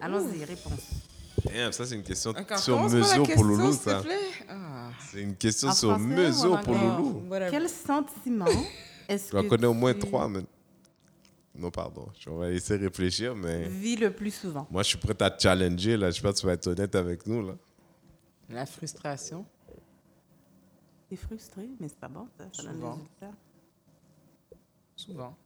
Allons-y, 0.00 0.44
réponse. 0.44 1.02
Damn, 1.44 1.72
ça, 1.72 1.86
c'est 1.86 1.94
une 1.94 2.02
question 2.02 2.30
Encore, 2.30 2.58
sur 2.58 2.76
la 2.76 2.82
mesure 2.88 3.22
pour 3.34 3.44
Loulou, 3.44 3.72
ça. 3.72 4.00
plaît? 4.00 4.16
Ah, 4.48 4.90
C'est 5.10 5.22
une 5.22 5.36
question 5.36 5.68
En 5.68 5.72
sur 5.72 5.90
français 5.90 6.04
mesure 6.04 6.60
pour? 6.62 6.74
Loulou. 6.74 7.22
whatever. 7.28 7.50
Quel 7.50 7.68
sentiment 7.68 8.46
est-ce 9.08 9.30
que 9.32 9.48
connais 9.48 9.66
au 9.66 9.74
moins 9.74 9.92
tu 9.94 10.00
trois, 10.00 10.28
man. 10.28 10.44
Non, 11.54 11.70
pardon. 11.70 12.08
Je 12.18 12.30
vais 12.30 12.54
essayer 12.56 12.78
de 12.78 12.84
réfléchir, 12.86 13.34
mais 13.34 13.68
vis 13.68 13.96
le 13.96 14.12
plus 14.12 14.32
souvent? 14.32 14.66
moi, 14.70 14.82
je 14.82 14.88
suis 14.88 14.98
prêt 14.98 15.14
à 15.20 15.30
te 15.30 15.42
challenger, 15.42 15.96
là. 15.96 16.10
Je 16.10 16.16
sais 16.16 16.22
pas 16.22 16.32
si 16.34 16.40
tu 16.40 16.46
vas 16.46 16.52
être 16.52 16.66
honnête 16.66 16.94
avec 16.94 17.26
nous, 17.26 17.46
là. 17.46 17.54
La 18.48 18.64
frustration. 18.66 19.44
T'es 21.08 21.16
frustré, 21.16 21.68
mais 21.80 21.88
c'est 21.88 21.98
pas 21.98 22.08
bon, 22.08 22.28
ça. 22.36 22.44
ça 22.52 22.62
donne 22.64 22.72
des 22.72 22.78
Souvent. 22.78 22.92
résultats. 22.92 23.32
Souvent. 24.96 25.36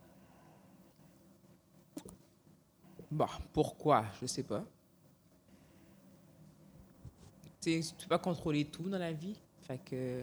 Bon, 3.11 3.27
pourquoi? 3.53 4.05
Je 4.21 4.27
sais 4.27 4.43
pas. 4.43 4.65
Tu 7.63 7.81
tu 7.81 7.95
peux 8.03 8.09
pas 8.09 8.19
contrôler 8.19 8.65
tout 8.65 8.89
dans 8.89 8.99
la 8.99 9.13
vie. 9.13 9.37
Fait 9.67 9.79
que 9.79 10.21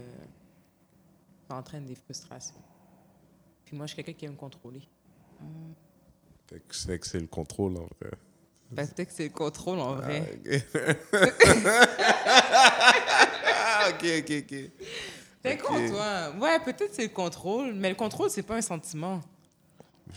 ça 1.47 1.55
entraîne 1.55 1.85
des 1.85 1.95
frustrations. 1.95 2.61
Puis 3.65 3.75
moi, 3.77 3.85
je 3.85 3.93
suis 3.93 4.03
quelqu'un 4.03 4.17
qui 4.19 4.25
aime 4.25 4.35
contrôler. 4.35 4.81
Fait 6.47 6.59
que 6.59 6.75
c'est 6.75 6.99
que 6.99 7.07
c'est 7.07 7.19
le 7.19 7.27
contrôle, 7.27 7.77
en 7.77 7.87
vrai. 7.99 8.11
Fait 8.75 8.87
que 8.87 8.95
peut-être 8.95 9.07
que 9.09 9.13
c'est 9.13 9.23
le 9.23 9.29
contrôle 9.33 9.79
en 9.79 9.95
vrai. 9.95 10.39
Ah, 13.45 13.89
ok, 13.89 14.05
ok, 14.19 14.31
ok. 14.43 14.71
T'es 15.41 15.53
ok. 15.53 15.61
con, 15.61 15.89
toi. 15.89 16.33
Ouais, 16.39 16.59
peut-être 16.59 16.93
c'est 16.93 17.03
le 17.03 17.09
contrôle, 17.13 17.73
mais 17.73 17.89
le 17.89 17.95
contrôle, 17.95 18.29
c'est 18.29 18.43
pas 18.43 18.57
un 18.57 18.61
sentiment. 18.61 19.21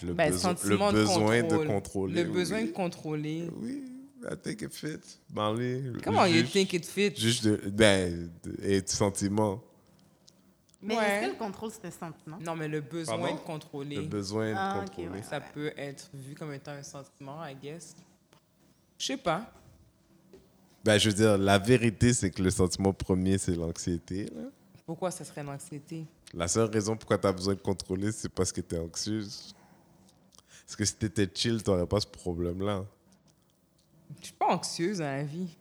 Le, 0.03 0.15
Ben, 0.15 0.31
le 0.33 0.39
sentiment 0.39 0.91
de 0.93 0.99
besoin 0.99 1.37
de 1.37 1.43
contrôle. 1.43 1.67
contrôler. 1.67 2.25
Le 2.25 2.31
besoin 2.31 2.63
de 2.63 2.71
contrôler. 2.71 3.49
Oui, 3.61 3.85
I 4.31 4.37
think 4.37 4.63
it 4.63 4.73
fits. 4.75 5.19
Marley. 5.33 5.93
Comment 6.05 6.27
you 6.27 6.41
juste- 6.41 6.53
think 6.53 6.73
it 6.75 6.87
fits? 6.87 7.15
Juste 7.17 7.45
de. 7.45 7.57
Ben, 7.71 8.31
de- 8.45 8.57
et 8.65 8.81
de 8.83 8.89
sentiment. 8.89 9.63
Mais 10.81 10.97
Ouais. 10.97 11.05
est-ce 11.05 11.27
que 11.27 11.33
le 11.33 11.39
contrôle, 11.39 11.71
c'est 11.71 11.87
un 11.87 11.91
sentiment? 11.91 12.39
Non, 12.41 12.57
mais 12.57 12.67
le 12.69 12.81
besoin 12.81 13.19
Pardon? 13.19 13.35
de 13.35 13.41
contrôler. 13.41 13.97
Le 13.97 14.03
besoin 14.03 14.51
de 14.51 14.57
Ah, 14.59 14.77
contrôler. 14.81 15.09
ouais. 15.09 15.23
Ça 15.23 15.41
peut 15.41 15.73
être 15.77 16.11
vu 16.15 16.35
comme 16.35 16.53
étant 16.53 16.73
un 16.73 16.83
sentiment, 16.83 17.45
I 17.47 17.55
guess. 17.55 17.95
Je 18.99 19.07
sais 19.07 19.17
pas. 19.17 19.53
Ben, 20.85 20.99
je 20.99 21.09
veux 21.11 21.15
dire, 21.15 21.39
la 21.39 21.59
vérité, 21.59 22.13
c'est 22.13 22.31
que 22.31 22.43
le 22.43 22.51
sentiment 22.51 22.93
premier, 22.93 23.39
c'est 23.39 23.55
l'anxiété. 23.55 24.29
Pourquoi 24.85 25.13
ça 25.13 25.25
serait 25.25 25.45
l'anxiété? 25.45 26.05
La 26.35 26.49
seule 26.49 26.69
raison 26.71 26.97
pourquoi 26.97 27.19
tu 27.19 27.27
as 27.29 27.33
besoin 27.33 27.55
de 27.55 27.61
contrôler, 27.61 28.11
c'est 28.11 28.29
parce 28.29 28.51
que 28.51 28.61
tu 28.61 28.75
es 28.75 28.79
anxieuse. 28.79 29.55
Parce 30.67 30.75
que 30.77 30.85
si 30.85 30.97
tu 30.97 31.07
étais 31.07 31.29
chill, 31.33 31.63
tu 31.63 31.71
n'aurais 31.71 31.87
pas 31.87 32.01
ce 32.01 32.07
problème-là. 32.07 32.85
Je 34.21 34.27
suis 34.27 34.35
pas 34.35 34.47
anxieuse 34.55 34.99
dans 34.99 35.05
la 35.05 35.25
vie. 35.25 35.57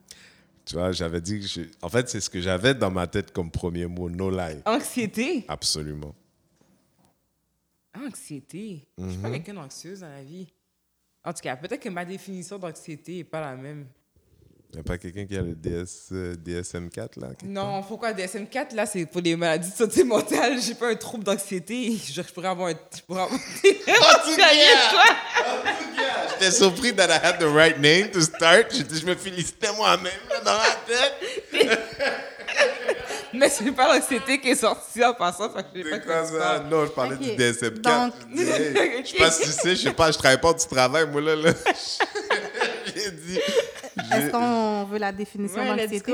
Tu 0.66 0.76
vois, 0.76 0.92
j'avais 0.92 1.22
dit 1.22 1.40
que. 1.40 1.48
je- 1.48 1.62
En 1.82 1.90
fait, 1.90 2.08
c'est 2.10 2.20
ce 2.22 2.30
que 2.30 2.40
j'avais 2.42 2.74
dans 2.76 2.92
ma 2.92 3.08
tête 3.08 3.32
comme 3.32 3.50
premier 3.52 3.88
mot, 3.88 4.10
no 4.10 4.30
lie. 4.30 4.62
Anxiété? 4.66 5.46
Absolument. 5.48 6.14
Anxiété? 7.94 8.88
Je 8.98 9.10
suis 9.10 9.18
pas 9.20 9.28
Mhm. 9.28 9.34
quelqu'un 9.36 9.54
d'anxieuse 9.56 10.00
dans 10.02 10.10
la 10.10 10.24
vie. 10.24 10.48
En 11.24 11.34
tout 11.34 11.42
cas, 11.42 11.56
peut-être 11.56 11.82
que 11.82 11.90
ma 11.90 12.06
définition 12.06 12.58
d'anxiété 12.58 13.20
est 13.20 13.24
pas 13.24 13.42
la 13.42 13.56
même. 13.56 13.88
Il 14.74 14.78
n'y 14.78 14.80
a 14.80 14.84
pas 14.84 14.98
quelqu'un 14.98 15.26
qui 15.26 15.36
a 15.38 15.42
le 15.42 15.54
DS, 15.54 16.14
euh, 16.14 16.34
DSM-4, 16.36 17.20
là? 17.20 17.28
Non, 17.44 17.84
pourquoi 17.84 18.14
DSM-4, 18.14 18.74
là, 18.74 18.86
c'est 18.86 19.06
pour 19.06 19.20
les 19.20 19.36
maladies 19.36 19.70
de 19.70 19.76
santé 19.76 20.02
mentale. 20.06 20.62
J'ai 20.62 20.76
pas 20.76 20.88
un 20.88 20.96
trouble 20.96 21.26
d'anxiété. 21.26 21.92
Je, 22.08 22.14
je 22.22 22.34
pourrais 22.34 22.48
avoir 22.48 22.70
un... 22.70 22.76
Je 22.96 23.02
pourrais 23.02 23.24
avoir... 23.24 23.38
J'étais 26.40 26.52
surpris 26.52 26.94
that 26.96 27.10
I 27.10 27.20
had 27.22 27.38
the 27.40 27.48
right 27.54 27.78
name 27.80 28.10
to 28.12 28.22
start. 28.22 28.72
Je 28.74 29.06
me 29.06 29.16
félicitais 29.16 29.74
moi-même 29.76 30.12
dans 30.46 30.58
ma 30.58 30.64
tête. 30.88 31.16
Mais 33.34 33.50
c'est 33.50 33.72
pas 33.72 33.94
l'anxiété 33.94 34.40
qui 34.40 34.50
est 34.50 34.56
sortie 34.56 35.04
en 35.04 35.14
passant. 35.14 35.50
Fait 35.50 35.64
que 35.64 35.68
je 35.76 35.84
sais 35.84 35.90
pas 36.00 36.26
C'est 36.26 36.32
quoi 36.32 36.40
ça? 36.40 36.64
Non, 36.70 36.86
je 36.86 36.92
parlais 36.92 37.16
du 37.18 37.30
DSM-4. 37.30 37.82
donc- 37.82 38.14
Je 38.36 38.42
hey, 38.42 39.04
Je 39.04 39.10
sais 39.10 39.18
pas 39.18 39.32
si 39.32 39.44
tu 39.44 39.50
sais, 39.52 39.76
je 39.76 39.82
sais 39.84 39.94
pas, 39.94 40.12
je 40.12 40.18
travaille 40.18 40.40
pas 40.42 40.54
du 40.54 40.66
travail, 40.66 41.08
moi, 41.08 41.22
là. 41.22 41.36
là. 41.36 41.54
J'ai 42.96 43.12
dit... 43.12 43.40
Est-ce 43.98 44.32
qu'on 44.32 44.86
veut 44.86 44.98
la 45.00 45.12
définition 45.12 45.60
Ouais, 45.62 45.76
d'anxiété? 45.76 46.14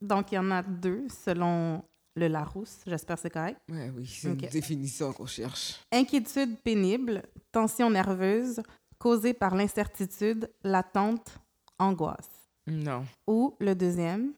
Donc, 0.00 0.32
il 0.32 0.36
y 0.36 0.38
en 0.38 0.50
a 0.50 0.62
deux 0.62 1.06
selon 1.08 1.82
le 2.16 2.28
Larousse. 2.28 2.78
J'espère 2.86 3.16
que 3.16 3.22
c'est 3.22 3.30
correct. 3.30 3.58
Ouais, 3.68 3.90
oui, 3.94 4.06
c'est 4.06 4.30
Ok. 4.30 4.42
une 4.42 4.48
définition 4.48 5.12
qu'on 5.12 5.26
cherche. 5.26 5.80
Inquiétude 5.92 6.58
pénible, 6.60 7.22
tension 7.52 7.90
nerveuse 7.90 8.62
causée 8.98 9.34
par 9.34 9.54
l'incertitude, 9.54 10.50
l'attente, 10.62 11.38
angoisse. 11.78 12.30
Non. 12.66 13.04
Ou 13.26 13.56
le 13.60 13.74
deuxième, 13.74 14.32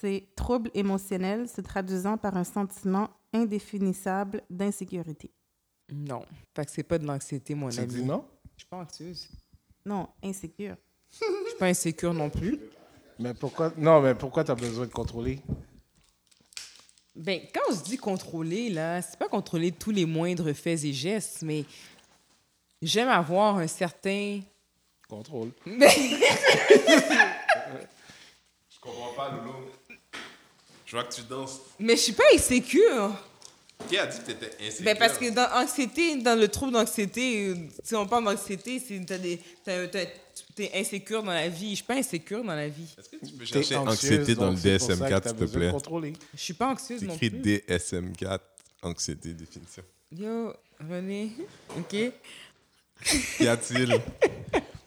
c'est 0.00 0.28
trouble 0.36 0.70
émotionnel 0.74 1.48
se 1.48 1.60
traduisant 1.60 2.18
par 2.18 2.36
un 2.36 2.44
sentiment 2.44 3.08
indéfinissable 3.32 4.42
d'insécurité. 4.50 5.30
Non. 5.92 6.22
Fait 6.54 6.64
que 6.66 6.70
c'est 6.72 6.82
pas 6.82 6.98
de 6.98 7.06
l'anxiété, 7.06 7.54
mon 7.54 7.68
Tu 7.68 7.78
ami. 7.78 7.88
dis 7.88 8.02
non? 8.02 8.24
Je 8.56 8.62
suis 8.62 8.68
pas 8.68 8.78
anxieuse. 8.78 9.28
Non, 9.84 10.08
insécure. 10.22 10.76
Je 11.56 11.58
suis 11.58 11.58
pas 11.58 11.66
insécure 11.70 12.12
non 12.12 12.28
plus. 12.28 12.60
Mais 13.18 13.32
pourquoi 13.32 13.72
Non, 13.78 14.02
mais 14.02 14.14
pourquoi 14.14 14.44
tu 14.44 14.50
as 14.50 14.54
besoin 14.54 14.84
de 14.84 14.92
contrôler? 14.92 15.38
Ben, 17.14 17.40
quand 17.54 17.62
on 17.70 17.74
se 17.74 17.82
dit 17.82 17.96
contrôler, 17.96 18.68
là, 18.68 19.00
c'est 19.00 19.18
pas 19.18 19.28
contrôler 19.28 19.72
tous 19.72 19.90
les 19.90 20.04
moindres 20.04 20.52
faits 20.52 20.84
et 20.84 20.92
gestes, 20.92 21.40
mais 21.40 21.64
j'aime 22.82 23.08
avoir 23.08 23.56
un 23.56 23.66
certain. 23.66 24.42
Contrôle. 25.08 25.50
Je 25.64 25.80
comprends 28.78 29.14
pas, 29.16 29.30
Loulou. 29.30 29.54
Je 30.84 30.94
vois 30.94 31.04
que 31.04 31.14
tu 31.14 31.22
danses. 31.22 31.60
Mais 31.78 31.96
je 31.96 32.02
suis 32.02 32.12
pas 32.12 32.24
insécure. 32.34 33.12
Qui 33.88 33.98
a 33.98 34.06
dit 34.06 34.18
que 34.18 34.24
t'étais 34.32 34.50
insécure? 34.66 34.84
Ben, 34.84 34.96
parce 34.98 35.18
que 35.18 35.30
dans 35.30 35.48
anxiété, 35.62 36.16
dans 36.16 36.38
le 36.38 36.48
trouble 36.48 36.72
d'anxiété, 36.72 37.54
si 37.84 37.94
on 37.94 38.06
parle 38.06 38.24
d'anxiété, 38.24 38.78
c'est 38.86 39.04
t'as 39.06 39.18
des, 39.18 39.40
t'as- 39.64 39.86
t'as- 39.88 40.06
t'es 40.54 40.70
insécure 40.74 41.22
dans 41.22 41.32
la 41.32 41.48
vie. 41.48 41.70
Je 41.70 41.74
suis 41.76 41.84
pas 41.84 41.94
insécure 41.96 42.42
dans 42.44 42.54
la 42.54 42.68
vie. 42.68 42.86
Est-ce 42.98 43.08
que 43.08 43.16
tu 43.24 43.32
peux 43.32 43.44
T'es 43.44 43.52
chercher 43.62 43.76
anxieuse, 43.76 44.20
anxiété 44.20 44.34
dans 44.34 44.46
le 44.46 44.50
donc 44.52 44.58
c'est 44.58 44.78
pour 44.78 44.88
ça 44.88 44.94
que 44.94 44.98
DSM-4, 45.02 45.20
t'as 45.20 45.28
s'il 45.28 45.38
te 45.38 45.44
plaît? 45.98 46.12
Je 46.34 46.40
suis 46.42 46.54
pas 46.54 46.68
anxieuse 46.68 47.00
C'est 47.00 47.06
non 47.06 47.14
écrit 47.14 47.30
plus. 47.30 47.40
DSM-4, 47.68 48.38
anxiété, 48.82 49.32
définition. 49.32 49.82
Yo, 50.12 50.52
René, 50.90 51.32
OK? 51.76 51.96
Qu'y 53.38 53.46
a-t-il? 53.48 54.00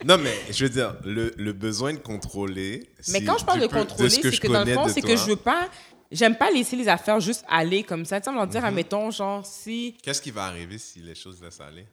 non, 0.06 0.18
mais 0.18 0.34
je 0.52 0.64
veux 0.66 0.70
dire, 0.70 0.96
le, 1.06 1.32
le 1.38 1.54
besoin 1.54 1.94
de 1.94 2.00
contrôler. 2.00 2.90
Mais 3.10 3.24
quand 3.24 3.38
je 3.38 3.46
parle 3.46 3.62
de 3.62 3.68
peux- 3.68 3.78
contrôler, 3.78 4.10
ce 4.10 4.22
c'est 4.22 4.32
je 4.32 4.42
que 4.42 4.48
dans 4.48 4.64
le 4.64 4.74
fond, 4.74 4.88
c'est 4.88 5.02
que 5.02 5.16
je 5.16 5.26
veux 5.26 5.36
pas. 5.36 5.70
J'aime 6.12 6.36
pas 6.38 6.50
laisser 6.50 6.76
les 6.76 6.88
affaires 6.88 7.20
juste 7.20 7.46
aller 7.48 7.84
comme 7.84 8.04
ça. 8.06 8.20
Tu 8.20 8.26
sais, 8.26 8.30
on 8.32 8.36
va 8.40 8.46
dire, 8.48 8.66
admettons, 8.66 9.12
genre, 9.12 9.46
si. 9.46 9.96
Qu'est-ce 10.02 10.22
qui 10.22 10.32
va 10.32 10.46
arriver 10.46 10.78
si 10.78 11.00
les 11.02 11.14
choses 11.16 11.42
laissent 11.42 11.62
aller? 11.62 11.86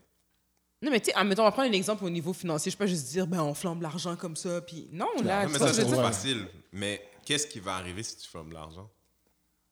Non, 0.81 0.91
mais 0.91 0.99
tu 0.99 1.07
sais, 1.11 1.13
admettons, 1.15 1.43
on 1.43 1.45
va 1.45 1.51
prendre 1.51 1.69
un 1.69 1.73
exemple 1.73 2.03
au 2.03 2.09
niveau 2.09 2.33
financier. 2.33 2.71
Je 2.71 2.77
peux 2.77 2.85
pas 2.85 2.89
juste 2.89 3.07
dire, 3.09 3.27
ben, 3.27 3.41
on 3.41 3.53
flambe 3.53 3.81
l'argent 3.81 4.15
comme 4.15 4.35
ça. 4.35 4.61
Puis 4.61 4.87
non, 4.91 5.07
là, 5.23 5.45
Non, 5.45 5.51
mais 5.51 5.59
ça, 5.59 5.73
c'est 5.73 5.85
dire? 5.85 6.01
facile. 6.01 6.47
Mais 6.71 7.01
qu'est-ce 7.25 7.45
qui 7.47 7.59
va 7.59 7.75
arriver 7.75 8.01
si 8.03 8.17
tu 8.17 8.27
fermes 8.27 8.51
l'argent? 8.51 8.89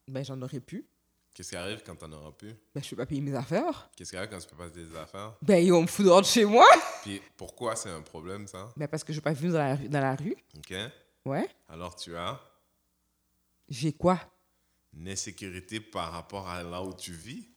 Ben, 0.07 0.23
j'en 0.23 0.39
aurais 0.41 0.59
pu. 0.59 0.85
Qu'est-ce 1.33 1.49
qui 1.49 1.55
arrive 1.57 1.81
quand 1.85 1.95
t'en 1.95 2.11
auras 2.11 2.31
plus? 2.31 2.53
Ben, 2.73 2.81
je 2.83 2.89
peux 2.91 2.95
pas 2.95 3.05
payer 3.05 3.21
mes 3.21 3.35
affaires. 3.35 3.89
Qu'est-ce 3.95 4.11
qui 4.11 4.17
arrive 4.17 4.29
quand 4.29 4.39
tu 4.39 4.47
peux 4.47 4.55
pas 4.55 4.69
payer 4.69 4.85
tes 4.87 4.97
affaires? 4.97 5.33
Ben, 5.41 5.63
yo, 5.65 5.75
on 5.77 5.81
me 5.81 5.87
fout 5.87 6.05
dehors 6.05 6.21
de 6.21 6.25
chez 6.27 6.45
moi. 6.45 6.65
Puis 7.03 7.21
pourquoi 7.35 7.75
c'est 7.75 7.89
un 7.89 8.01
problème, 8.01 8.47
ça? 8.47 8.69
Ben, 8.77 8.87
parce 8.87 9.03
que 9.03 9.11
je 9.11 9.17
veux 9.17 9.23
pas 9.23 9.33
vivre 9.33 9.53
dans 9.53 9.59
la, 9.59 9.75
dans 9.75 9.99
la 10.01 10.15
rue. 10.15 10.35
OK? 10.57 10.73
Ouais. 11.25 11.49
Alors 11.67 11.95
tu 11.95 12.15
as? 12.15 12.39
J'ai 13.67 13.91
quoi? 13.91 14.19
Une 14.97 15.09
insécurité 15.09 15.79
par 15.79 16.11
rapport 16.11 16.47
à 16.49 16.63
là 16.63 16.81
où 16.81 16.93
tu 16.93 17.11
vis? 17.11 17.47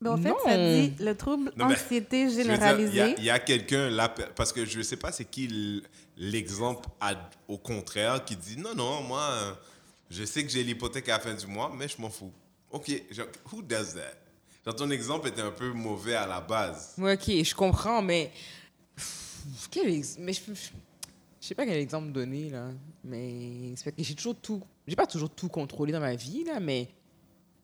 Mais 0.00 0.10
en 0.10 0.16
fait, 0.18 0.28
Non. 0.28 0.36
ça 0.44 0.56
dit 0.56 0.92
le 1.00 1.14
trouble 1.16 1.52
Non, 1.56 1.66
anxiété 1.66 2.22
Il 2.22 2.28
y 2.28 2.40
a, 2.40 2.42
généralisée. 2.42 3.14
il 3.18 3.24
y 3.24 3.30
a 3.30 3.38
quelqu'un 3.38 3.88
là, 3.88 4.08
parce 4.08 4.52
que 4.52 4.66
je 4.66 4.78
ne 4.78 4.82
sais 4.82 4.96
pas 4.96 5.12
c'est 5.12 5.24
qui 5.24 5.82
l'exemple 6.16 6.88
au 7.48 7.58
contraire 7.58 8.24
qui 8.24 8.36
dit 8.36 8.56
non, 8.58 8.74
non, 8.74 9.02
moi, 9.02 9.22
euh, 9.32 9.54
je 10.10 10.24
sais 10.24 10.44
que 10.44 10.50
j'ai 10.50 10.62
l'hypothèque 10.62 11.08
à 11.08 11.12
la 11.12 11.20
fin 11.20 11.34
du 11.34 11.46
mois, 11.46 11.72
mais 11.74 11.88
je 11.88 12.00
m'en 12.00 12.10
fous. 12.10 12.32
OK, 12.70 12.90
genre, 13.10 13.26
who 13.52 13.62
does 13.62 13.94
that? 13.94 14.14
Genre, 14.66 14.74
ton 14.76 14.90
exemple 14.90 15.28
était 15.28 15.40
un 15.42 15.50
peu 15.52 15.70
mauvais 15.72 16.14
à 16.16 16.26
la 16.26 16.40
base. 16.40 16.94
Ok, 16.98 17.24
je 17.26 17.54
comprends, 17.54 18.02
mais. 18.02 18.30
Pff, 18.96 19.68
Quel 19.70 19.88
ex- 19.94 20.16
Mais 20.18 20.32
je, 20.32 20.40
je, 20.52 20.70
je 21.44 21.48
sais 21.48 21.54
pas 21.54 21.66
quel 21.66 21.76
exemple 21.76 22.10
donner, 22.10 22.48
là. 22.48 22.70
Mais 23.04 23.74
c'est 23.76 23.84
parce 23.84 23.96
que 23.98 24.02
j'ai 24.02 24.14
toujours 24.14 24.34
tout. 24.36 24.62
J'ai 24.88 24.96
pas 24.96 25.06
toujours 25.06 25.28
tout 25.28 25.48
contrôlé 25.48 25.92
dans 25.92 26.00
ma 26.00 26.14
vie, 26.14 26.42
là, 26.44 26.58
mais. 26.58 26.88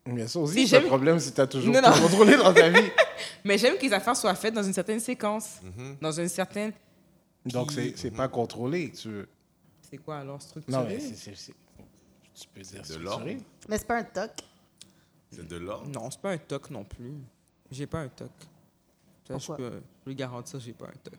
Mais 0.07 0.29
ça 0.29 0.39
aussi, 0.39 0.53
Si 0.55 0.69
c'est 0.69 0.77
un 0.77 0.81
j'aime- 0.81 0.89
problème 0.89 1.19
si 1.19 1.33
tu 1.33 1.41
as 1.41 1.47
toujours 1.47 1.73
Non, 1.73 1.81
tout 1.81 1.89
non. 1.89 2.03
contrôlé 2.09 2.37
dans 2.37 2.53
ta 2.53 2.69
vie. 2.69 2.91
Mais 3.45 3.57
j'aime 3.57 3.77
que 3.79 3.83
les 3.83 3.93
affaires 3.95 4.17
soient 4.17 4.35
faites 4.35 4.53
dans 4.53 4.63
une 4.63 4.75
certaine 4.75 5.01
séquence. 5.01 5.61
Mhm. 5.63 5.97
Dans 6.01 6.13
une 6.13 6.29
certaine. 6.29 6.73
Donc, 7.47 7.73
c'est 7.73 7.97
c'est 7.97 8.11
pas 8.11 8.29
contrôlé. 8.29 8.91
que 8.91 8.97
Tu... 8.99 9.09
veux. 9.09 9.29
C'est 9.91 9.97
quoi 9.97 10.19
alors 10.19 10.43
structuré? 10.43 10.77
Non, 10.77 10.87
mais 10.87 11.01
c'est- 11.01 11.15
c'est- 11.15 11.35
c'est- 11.35 11.55
Tu 12.35 12.49
peux 12.55 12.61
dire 12.61 12.83
de 12.83 12.95
l'or. 12.97 13.23
Mais 13.69 13.79
c'est 13.79 13.87
pas 13.87 13.97
un 13.99 14.05
toc. 14.05 14.31
C'est 15.31 15.47
de 15.49 15.57
l'or. 15.57 15.87
Non, 15.89 16.11
c'est 16.11 16.21
pas 16.21 16.33
un 16.33 16.39
toc 16.39 16.69
non 16.71 16.85
plus. 16.85 17.15
J'ai 17.71 17.87
pas 17.87 18.01
un 18.01 18.09
toc. 18.09 18.31
Ça, 19.27 19.39
je 19.39 19.47
Pourquoi? 19.47 19.57
peux, 19.57 19.65
je 19.75 19.79
peux 20.05 20.11
le 20.11 20.15
garantir, 20.15 20.61
j'ai 20.61 20.73
pas 20.75 20.87
un 20.87 20.99
toc. 21.03 21.15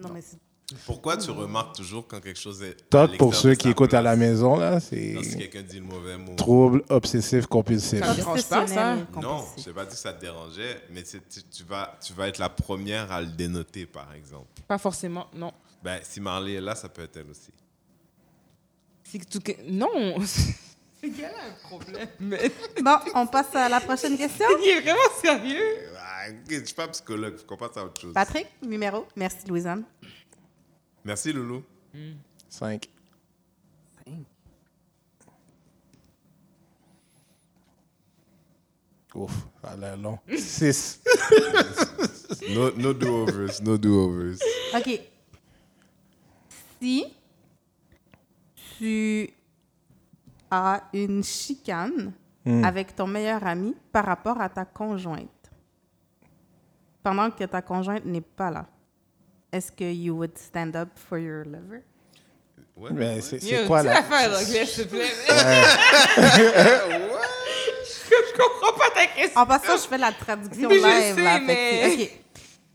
Non, 0.00 0.10
mais 0.12 0.20
c'est 0.20 0.38
Pourquoi 0.84 1.16
tu 1.16 1.30
remarques 1.30 1.76
toujours 1.76 2.06
quand 2.06 2.20
quelque 2.20 2.38
chose 2.38 2.62
est. 2.62 2.88
Toc, 2.90 3.16
pour 3.16 3.34
ceux 3.34 3.54
qui 3.54 3.70
écoutent 3.70 3.94
à 3.94 4.02
la 4.02 4.16
maison, 4.16 4.56
là, 4.56 4.80
c'est 4.80 5.14
Lorsque 5.14 5.38
quelqu'un 5.38 5.62
dit 5.62 5.78
le 5.78 5.86
mauvais 5.86 6.18
mot. 6.18 6.34
trouble 6.34 6.82
obsessif 6.90 7.46
compulsif. 7.46 8.00
Ça 8.00 8.10
me 8.10 8.16
dérange 8.16 8.44
pas, 8.46 8.66
ça? 8.66 8.96
Non, 9.20 9.44
je 9.56 9.66
n'ai 9.68 9.74
pas 9.74 9.84
dit 9.86 9.92
que 9.92 9.96
ça 9.96 10.12
te 10.12 10.20
dérangeait, 10.20 10.82
mais 10.90 11.02
tu, 11.02 11.18
tu 11.50 11.64
vas, 11.64 11.96
tu 12.04 12.12
vas 12.12 12.28
être 12.28 12.36
la 12.38 12.50
première 12.50 13.10
à 13.10 13.22
le 13.22 13.28
dénoter, 13.28 13.86
par 13.86 14.12
exemple. 14.12 14.48
Pas 14.66 14.76
forcément, 14.78 15.26
non. 15.34 15.52
Ben, 15.82 16.00
si 16.02 16.20
Marley 16.20 16.54
est 16.54 16.60
là, 16.60 16.74
ça 16.74 16.88
peut 16.90 17.02
être 17.02 17.16
elle 17.16 17.30
aussi. 17.30 17.50
C'est 19.04 19.18
que 19.20 19.38
que- 19.38 19.70
Non! 19.70 20.16
C'est 21.00 21.10
qu'elle 21.10 21.26
a 21.26 21.28
un 21.28 21.68
problème? 21.68 22.08
Mais 22.20 22.50
Bon, 22.82 22.96
on 23.14 23.26
passe 23.28 23.54
à 23.54 23.68
la 23.68 23.80
prochaine 23.80 24.18
question. 24.18 24.46
il 24.60 24.68
est 24.68 24.80
vraiment 24.80 24.98
sérieux. 25.22 25.86
Ah, 25.96 26.26
je 26.50 26.64
suis 26.64 26.74
pas 26.74 26.88
psychologue, 26.88 27.36
faut 27.38 27.46
qu'on 27.46 27.56
passe 27.56 27.76
à 27.76 27.84
autre 27.84 28.00
chose. 28.00 28.12
Patrick, 28.12 28.48
numéro. 28.60 29.06
Merci, 29.14 29.46
Louisanne. 29.46 29.84
Merci, 31.04 31.32
Loulou. 31.32 31.62
5. 32.48 32.88
Ouf, 39.14 39.32
ça 39.62 39.70
a 39.70 39.76
l'air 39.76 39.96
long. 39.96 40.18
6. 40.36 41.00
No, 42.54 42.70
no 42.76 42.92
do-overs, 42.94 43.60
no 43.62 43.76
do-overs. 43.76 44.38
OK. 44.74 45.00
Si 46.80 47.04
tu 48.78 49.28
as 50.50 50.82
une 50.92 51.22
chicane 51.24 52.12
avec 52.64 52.94
ton 52.94 53.06
meilleur 53.06 53.44
ami 53.46 53.74
par 53.92 54.06
rapport 54.06 54.40
à 54.40 54.48
ta 54.48 54.64
conjointe, 54.64 55.50
pendant 57.02 57.30
que 57.30 57.44
ta 57.44 57.60
conjointe 57.60 58.04
n'est 58.06 58.20
pas 58.22 58.50
là, 58.50 58.66
est-ce 59.52 59.70
que 59.72 59.84
you 59.84 60.14
would 60.16 60.36
stand 60.38 60.74
up 60.76 60.88
for 60.96 61.18
your 61.18 61.44
lover? 61.44 61.82
Ouais, 62.76 62.90
Mais 62.92 63.14
ouais. 63.16 63.20
c'est 63.20 63.42
Yo, 63.42 63.58
c'est 63.58 63.66
quoi 63.66 63.80
dis 63.82 63.88
là? 63.88 63.94
l'affaire 63.94 64.30
d'anglais, 64.30 64.66
s'il 64.66 64.84
te 64.84 64.88
plaît. 64.90 65.10
je 67.84 68.36
comprends 68.36 68.72
pas 68.78 68.90
ta 68.94 69.06
question. 69.06 69.40
En 69.40 69.46
passant, 69.46 69.76
je 69.76 69.88
fais 69.88 69.98
la 69.98 70.12
traduction 70.12 70.68
Mais 70.68 70.78
je 70.78 70.86
live. 70.86 71.14
sais, 71.16 71.22
là, 71.22 71.40
mais- 71.40 71.96
que, 71.96 72.02
OK. 72.02 72.10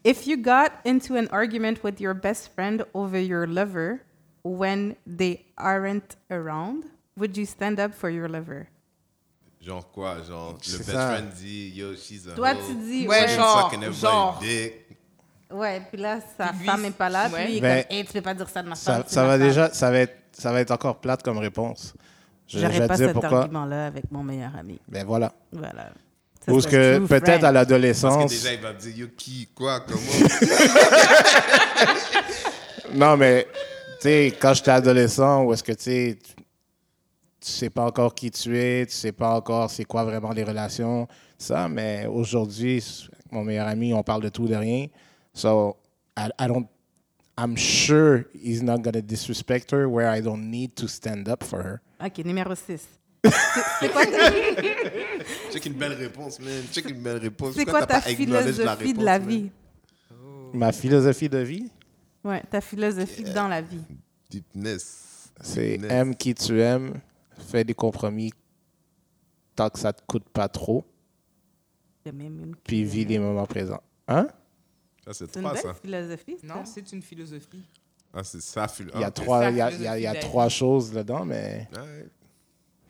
If 0.06 0.28
you 0.28 0.36
got 0.36 0.72
into 0.86 1.16
an 1.16 1.28
argument 1.32 1.76
with 1.82 2.02
your 2.02 2.14
best 2.14 2.50
friend 2.54 2.84
over 2.94 3.18
your 3.18 3.48
lover 3.48 4.02
when 4.44 4.98
they 5.08 5.46
aren't 5.58 6.18
around, 6.30 6.84
would 7.16 7.38
you 7.38 7.46
stand 7.46 7.80
up 7.80 7.94
for 7.94 8.10
your 8.10 8.28
lover? 8.28 8.68
Genre 9.62 9.82
quoi? 9.94 10.18
Genre, 10.28 10.56
le 10.56 10.60
C'est 10.62 10.78
best 10.80 10.92
ça. 10.92 11.08
friend 11.08 11.30
dit 11.34 11.72
Yo, 11.74 11.96
she's 11.96 12.28
a 12.28 12.36
Toi, 12.36 12.54
tu 12.56 12.74
dis, 12.84 13.08
Ouais, 13.08 13.30
genre, 13.30 13.72
genre. 13.94 14.40
dick. 14.42 14.83
Ouais, 15.54 15.82
puis 15.92 16.02
là, 16.02 16.20
sa 16.38 16.48
Puis 16.48 16.60
lui, 16.60 16.66
femme 16.66 16.82
n'est 16.82 16.92
pas 16.92 17.10
là, 17.10 17.30
ouais. 17.30 17.46
puis 17.46 17.54
il 17.54 17.58
est 17.58 17.62
Ben, 17.62 17.84
comme, 17.84 17.98
hey, 17.98 18.06
tu 18.06 18.14
peux 18.14 18.22
pas 18.22 18.34
dire 18.34 18.50
ça 18.50 18.64
de 18.64 18.70
ma 18.70 18.76
Ça, 18.76 18.94
femme. 18.94 19.04
c'est 19.08 19.14
ça 19.14 19.22
ma 19.22 19.28
va 19.28 19.34
femme. 19.38 19.48
déjà, 19.48 19.74
ça 19.74 19.92
va 19.92 20.00
être, 20.00 20.16
ça 20.32 20.52
va 20.52 20.62
être 20.62 20.72
encore 20.72 21.00
plate 21.00 21.22
comme 21.24 21.38
réponse. 21.38 21.94
Je 22.48 22.60
J'aurais 22.60 22.72
déjà 22.74 22.88
pas 22.88 22.98
dire 22.98 23.06
cet 23.08 23.14
pourquoi. 23.14 23.40
argument-là 23.42 23.86
avec 23.88 24.12
mon 24.12 24.24
meilleur 24.24 24.56
ami. 24.58 24.80
Ben 24.88 25.06
voilà. 25.06 25.32
Voilà. 25.52 25.92
Ça, 26.46 26.52
Ou 26.52 26.60
ce 26.60 26.68
que 26.68 26.98
true 26.98 27.08
peut-être 27.08 27.24
friend. 27.26 27.38
à 27.38 27.42
Parce 27.42 27.54
l'adolescence. 27.54 28.32
que 28.34 28.38
déjà, 28.38 28.54
il 28.54 28.60
va 28.62 28.74
me 28.74 28.80
dire 28.80 28.98
Yo, 28.98 29.08
qui, 29.16 29.48
quoi, 29.56 29.80
comment? 29.82 30.00
Non, 32.94 33.18
mais 33.18 33.48
tu 34.02 34.10
sais, 34.10 34.34
quand 34.40 34.54
j'étais 34.54 34.72
adolescent, 34.72 35.44
où 35.44 35.54
est-ce 35.54 35.64
que 35.64 35.72
tu 35.72 35.84
sais, 35.84 36.18
tu- 36.24 36.34
tu 37.42 37.52
sais 37.52 37.70
pas 37.70 37.86
encore 37.86 38.14
qui 38.14 38.30
tu 38.32 38.58
es, 38.58 38.86
tu 38.86 38.94
sais 38.94 39.12
pas 39.12 39.36
encore 39.36 39.70
c'est 39.70 39.86
quoi 39.86 40.04
vraiment 40.04 40.32
les 40.32 40.44
relations, 40.44 41.08
ça. 41.38 41.68
Mais 41.68 42.06
aujourd'hui, 42.08 42.76
avec 42.84 43.32
mon 43.32 43.44
meilleur 43.44 43.68
ami, 43.68 43.94
on 43.94 44.04
parle 44.04 44.22
de 44.22 44.30
tout, 44.30 44.48
de 44.48 44.56
rien. 44.56 44.88
So, 45.34 45.78
I, 46.18 46.30
I 46.40 46.48
don't. 46.48 46.68
I'm 47.38 47.56
sure 47.56 48.26
he's 48.34 48.62
not 48.62 48.84
gonna 48.84 49.02
disrespect 49.02 49.72
her 49.72 49.90
where 49.90 50.08
I 50.08 50.22
don't 50.22 50.52
need 50.52 50.76
to 50.76 50.88
stand 50.88 51.28
up 51.28 51.44
for 51.44 51.64
her. 51.64 51.82
OK, 52.00 52.24
numéro 52.24 52.54
6. 52.56 52.88
C'est 53.80 53.90
quoi, 53.92 54.06
ta- 54.06 54.32
Check 55.52 55.66
une 55.66 55.74
belle 55.74 55.94
réponse, 55.94 56.40
man. 56.40 56.64
Check 56.72 56.90
une 56.90 57.02
belle 57.02 57.18
réponse. 57.18 57.56
c'est 57.56 57.66
quoi 57.66 57.86
ta 57.86 58.02
philosophie 58.02 58.94
de 58.94 59.00
réponse, 59.00 59.04
la 59.04 59.20
man? 59.20 59.28
vie? 59.30 59.50
Ma 60.54 60.72
philosophie 60.72 61.30
de 61.30 61.38
vie, 61.40 61.72
Ouais, 62.24 62.42
ta 62.50 62.62
philosophie 62.62 63.24
dans 63.24 63.48
la 63.48 63.62
vie. 63.62 63.82
Deepness. 64.30 65.32
c'est 65.42 65.80
aime 65.90 66.16
qui 66.16 66.36
tu 66.36 66.62
aimes, 66.62 67.00
fais 67.38 67.64
des 67.64 67.74
compromis 67.74 68.32
tant 69.56 69.70
que 69.70 69.80
ça 69.80 69.92
te 69.94 70.02
coûte 70.06 70.28
pas 70.30 70.48
trop, 70.50 70.84
puis 72.64 72.84
vis 72.84 73.06
les 73.06 73.20
moments 73.20 73.46
présents. 73.46 73.82
Hein? 74.08 74.28
Ça, 75.06 75.14
c'est 75.14 75.26
une 75.36 75.42
trois, 75.42 75.54
belle 75.54 75.62
ça. 75.62 75.74
philosophie. 75.74 76.38
ça. 76.42 76.48
Non, 76.48 76.66
c'est 76.66 76.92
une 76.94 77.02
philosophie. 77.02 77.64
Ah, 78.14 78.24
c'est 78.24 78.42
ça, 78.42 78.68
philo. 78.68 78.92
Il 78.96 79.02
y 79.02 79.04
a 79.04 79.08
Ah, 79.08 79.12
trois, 79.12 79.50
il 79.50 79.58
y 79.58 79.62
a, 79.62 79.72
il 79.72 79.82
y 79.82 79.88
a- 79.88 79.98
il 79.98 80.04
y 80.04 80.08
a 80.08 80.12
philosophie 80.12 80.30
trois 80.30 80.50
choses 80.50 80.92
dedans, 80.92 81.26
mais 81.26 81.68
ouais. 81.76 82.08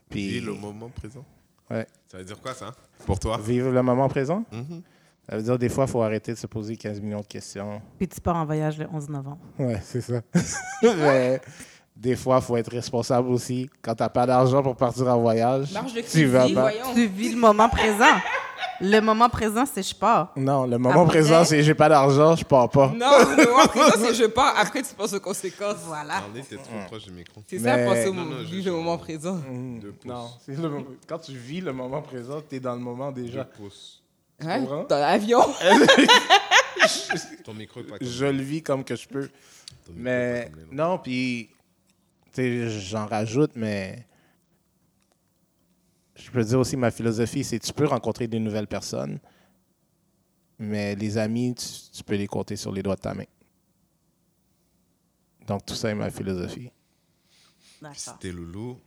puis 0.10 0.28
Vis 0.28 0.42
le 0.42 0.54
moment 0.54 0.90
présent. 0.90 1.26
ouais. 1.72 1.88
Ça 2.08 2.18
veut 2.18 2.26
dire 2.26 2.40
quoi, 2.42 2.54
ça? 2.54 2.72
Pour 3.06 3.20
toi? 3.20 3.38
vivre 3.38 3.72
le 3.72 3.82
moment 3.82 4.08
présent? 4.10 4.44
Mhm. 4.52 4.82
Ça 5.30 5.38
veut 5.38 5.44
dire 5.44 5.58
des 5.58 5.70
fois, 5.70 5.86
il 5.86 5.90
faut 5.90 6.02
arrêter 6.02 6.34
de 6.34 6.38
se 6.38 6.48
poser 6.48 6.76
15 6.76 7.00
millions 7.00 7.22
de 7.22 7.26
questions. 7.26 7.82
Puis 7.98 8.08
tu 8.10 8.20
pars 8.20 8.36
en 8.36 8.46
voyage 8.46 8.78
le 8.78 8.88
11 8.92 9.08
novembre. 9.10 9.40
Ouais, 9.58 9.80
c'est 9.82 10.02
ça. 10.02 10.22
mais 10.84 11.40
des 11.96 12.18
fois, 12.18 12.40
il 12.42 12.46
faut 12.46 12.58
être 12.58 12.72
responsable 12.72 13.30
aussi. 13.30 13.70
Quand 13.82 13.96
tu 13.96 14.04
n'as 14.04 14.10
pas 14.10 14.26
d'argent 14.26 14.62
pour 14.62 14.76
partir 14.76 15.08
en 15.08 15.22
voyage, 15.22 15.72
de 16.26 16.26
vas 16.32 16.40
crédit, 16.42 16.54
pas. 16.56 16.62
voyons. 16.62 16.94
Tu 16.94 17.08
vis 17.08 17.32
le 17.32 17.38
moment 17.40 17.70
présent. 17.70 18.16
Le 18.82 19.00
moment 19.00 19.30
présent, 19.30 19.66
c'est 19.66 19.84
je 19.88 19.96
pars. 19.96 20.32
Non, 20.36 20.66
le 20.66 20.78
moment 20.78 21.04
Après- 21.04 21.20
présent, 21.20 21.46
c'est 21.46 21.64
j'ai 21.64 21.74
pas 21.76 21.88
d'argent, 21.90 22.36
je 22.36 22.44
pars 22.44 22.70
pas. 22.70 22.88
Non, 22.88 23.12
le 23.38 23.46
moment 23.50 23.68
présent, 23.68 23.96
c'est 23.98 24.14
je 24.16 24.26
pars. 24.26 24.54
Après, 24.58 24.82
tu 24.82 24.94
penses 24.96 25.14
aux 25.14 25.20
conséquences. 25.20 25.78
Voilà. 25.86 26.16
Parlez, 26.22 26.42
t'es 26.42 26.58
trop 26.58 26.74
proche 26.88 27.04
du 27.04 27.12
micro. 27.12 27.42
C'est 27.48 27.60
ça, 27.60 27.78
Mais- 27.78 27.86
penser 27.86 28.08
au 28.08 28.14
Non, 28.14 28.26
non, 28.26 28.38
je- 28.42 28.46
vivre 28.56 28.66
le 28.72 28.72
moment 28.76 28.98
présent. 28.98 29.36
Mm, 29.36 29.80
Deux 29.80 29.92
pouces. 29.92 30.12
non, 30.12 30.30
c'est 30.46 30.56
le 30.58 30.70
moment- 30.70 30.86
quand 31.08 31.20
tu 31.20 31.32
vis 31.34 31.62
le 31.62 31.72
moment 31.72 32.02
présent, 32.02 32.42
tu 32.48 32.56
es 32.56 32.60
dans 32.60 32.74
le 32.74 32.80
moment 32.82 33.12
déjà. 33.12 33.44
Deux 33.44 33.50
pouces. 33.64 34.02
Hein? 34.42 34.60
comprends? 34.62 34.84
Dans 34.90 35.00
l'avion. 35.00 35.40
Ton 37.46 37.54
micro 37.54 37.80
est 37.80 37.84
pas 37.84 37.98
comme 38.00 38.08
Je 38.08 38.26
le 38.26 38.42
vis 38.42 38.62
comme 38.64 38.84
que 38.84 38.96
je 38.96 39.08
peux. 39.08 39.28
ton 39.86 39.94
micro 39.94 40.00
est 40.00 40.02
Mais 40.04 40.50
comme 40.52 40.70
les 40.72 40.76
non, 40.76 40.98
puis 40.98 41.50
tu 42.34 42.42
sais, 42.42 42.70
j'en 42.70 43.06
rajoute, 43.06 43.52
mais 43.56 44.06
je 46.24 46.32
peux 46.32 46.44
dire 46.44 46.60
aussi 46.60 46.78
ma 46.78 46.90
philosophie, 46.92 47.44
c'est 47.44 47.60
tu 47.60 47.74
peux 47.74 47.86
rencontrer 47.86 48.28
des 48.28 48.40
nouvelles 48.40 48.68
personnes, 48.68 49.20
mais 50.58 50.96
les 50.96 51.18
amis, 51.18 51.54
tu, 51.56 51.66
tu 51.92 52.04
peux 52.04 52.16
les 52.16 52.28
compter 52.28 52.56
sur 52.56 52.72
les 52.72 52.82
doigts 52.82 52.96
de 52.96 53.02
ta 53.02 53.14
main. 53.14 53.26
Donc 55.48 55.66
tout 55.66 55.76
ça 55.76 55.90
est 55.90 55.96
ma 55.96 56.10
philosophie. 56.10 56.70
T'es 58.22 58.32
loulou, 58.32 58.80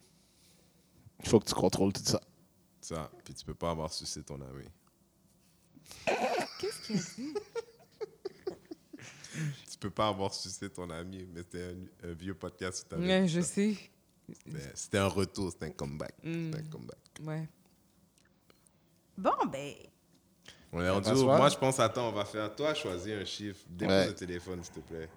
Il 1.23 1.29
faut 1.29 1.39
que 1.39 1.45
tu 1.47 1.55
contrôles 1.55 1.93
tout 1.93 2.03
ça. 2.03 2.21
ça. 2.81 3.11
Puis 3.25 3.35
tu 3.35 3.45
peux 3.45 3.55
pas 3.55 3.71
avoir 3.71 3.93
sucé 3.93 4.23
ton 4.23 4.41
ami. 4.41 4.65
Qu'est-ce 6.59 6.87
qu'il 6.87 6.97
a 6.97 7.01
dit? 7.17 7.35
Tu 9.71 9.77
peux 9.79 9.91
pas 9.91 10.09
avoir 10.09 10.33
sucé 10.33 10.71
ton 10.71 10.89
ami, 10.89 11.29
mais 11.35 11.43
c'était 11.43 11.75
un, 12.03 12.09
un 12.09 12.13
vieux 12.15 12.35
podcast 12.35 12.87
où 12.97 13.01
Ouais, 13.01 13.29
je 13.29 13.43
ça. 13.43 13.47
sais. 13.47 13.77
C'était- 14.33 14.73
C'était 14.75 14.99
un 14.99 15.07
retour, 15.09 15.51
c'était 15.53 15.67
un 15.67 15.71
comeback. 15.71 16.15
Mm. 16.23 16.53
C'était 16.53 16.65
un 16.67 16.71
comeback. 16.71 16.99
Ouais. 17.23 17.49
Bon, 19.19 19.31
ben, 19.51 19.75
On 20.73 20.83
est 20.83 20.91
rendu. 20.91 21.11
Moi, 21.25 21.49
je 21.49 21.57
pense, 21.57 21.79
attends, 21.81 22.09
on 22.09 22.13
va 22.13 22.25
faire. 22.25 22.55
Toi, 22.55 22.75
choisis 22.75 23.13
un 23.15 23.25
chiffre. 23.25 23.61
Dépose 23.69 23.95
Ouais. 23.95 24.07
le 24.09 24.15
téléphone, 24.15 24.63
s'il 24.63 24.75
te 24.75 24.81
plaît. 24.81 25.09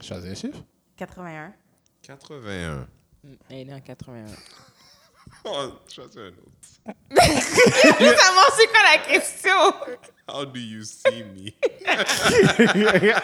Choisis 0.00 0.30
un 0.30 0.34
chiffre? 0.34 0.64
81. 0.96 1.54
81. 2.02 2.88
Mm, 3.24 3.34
Elle 3.50 3.68
est 3.70 3.74
en 3.74 3.80
81. 3.80 4.26
Oh, 5.44 5.72
choisis 5.92 6.16
un 6.16 6.28
autre. 6.28 6.94
Notamment, 7.10 8.48
c'est 8.56 8.66
quoi 8.66 8.82
la 8.84 8.98
question? 9.12 9.60
How 10.30 10.44
do 10.44 10.60
you 10.60 10.82
see 10.84 11.24
me? 11.24 11.52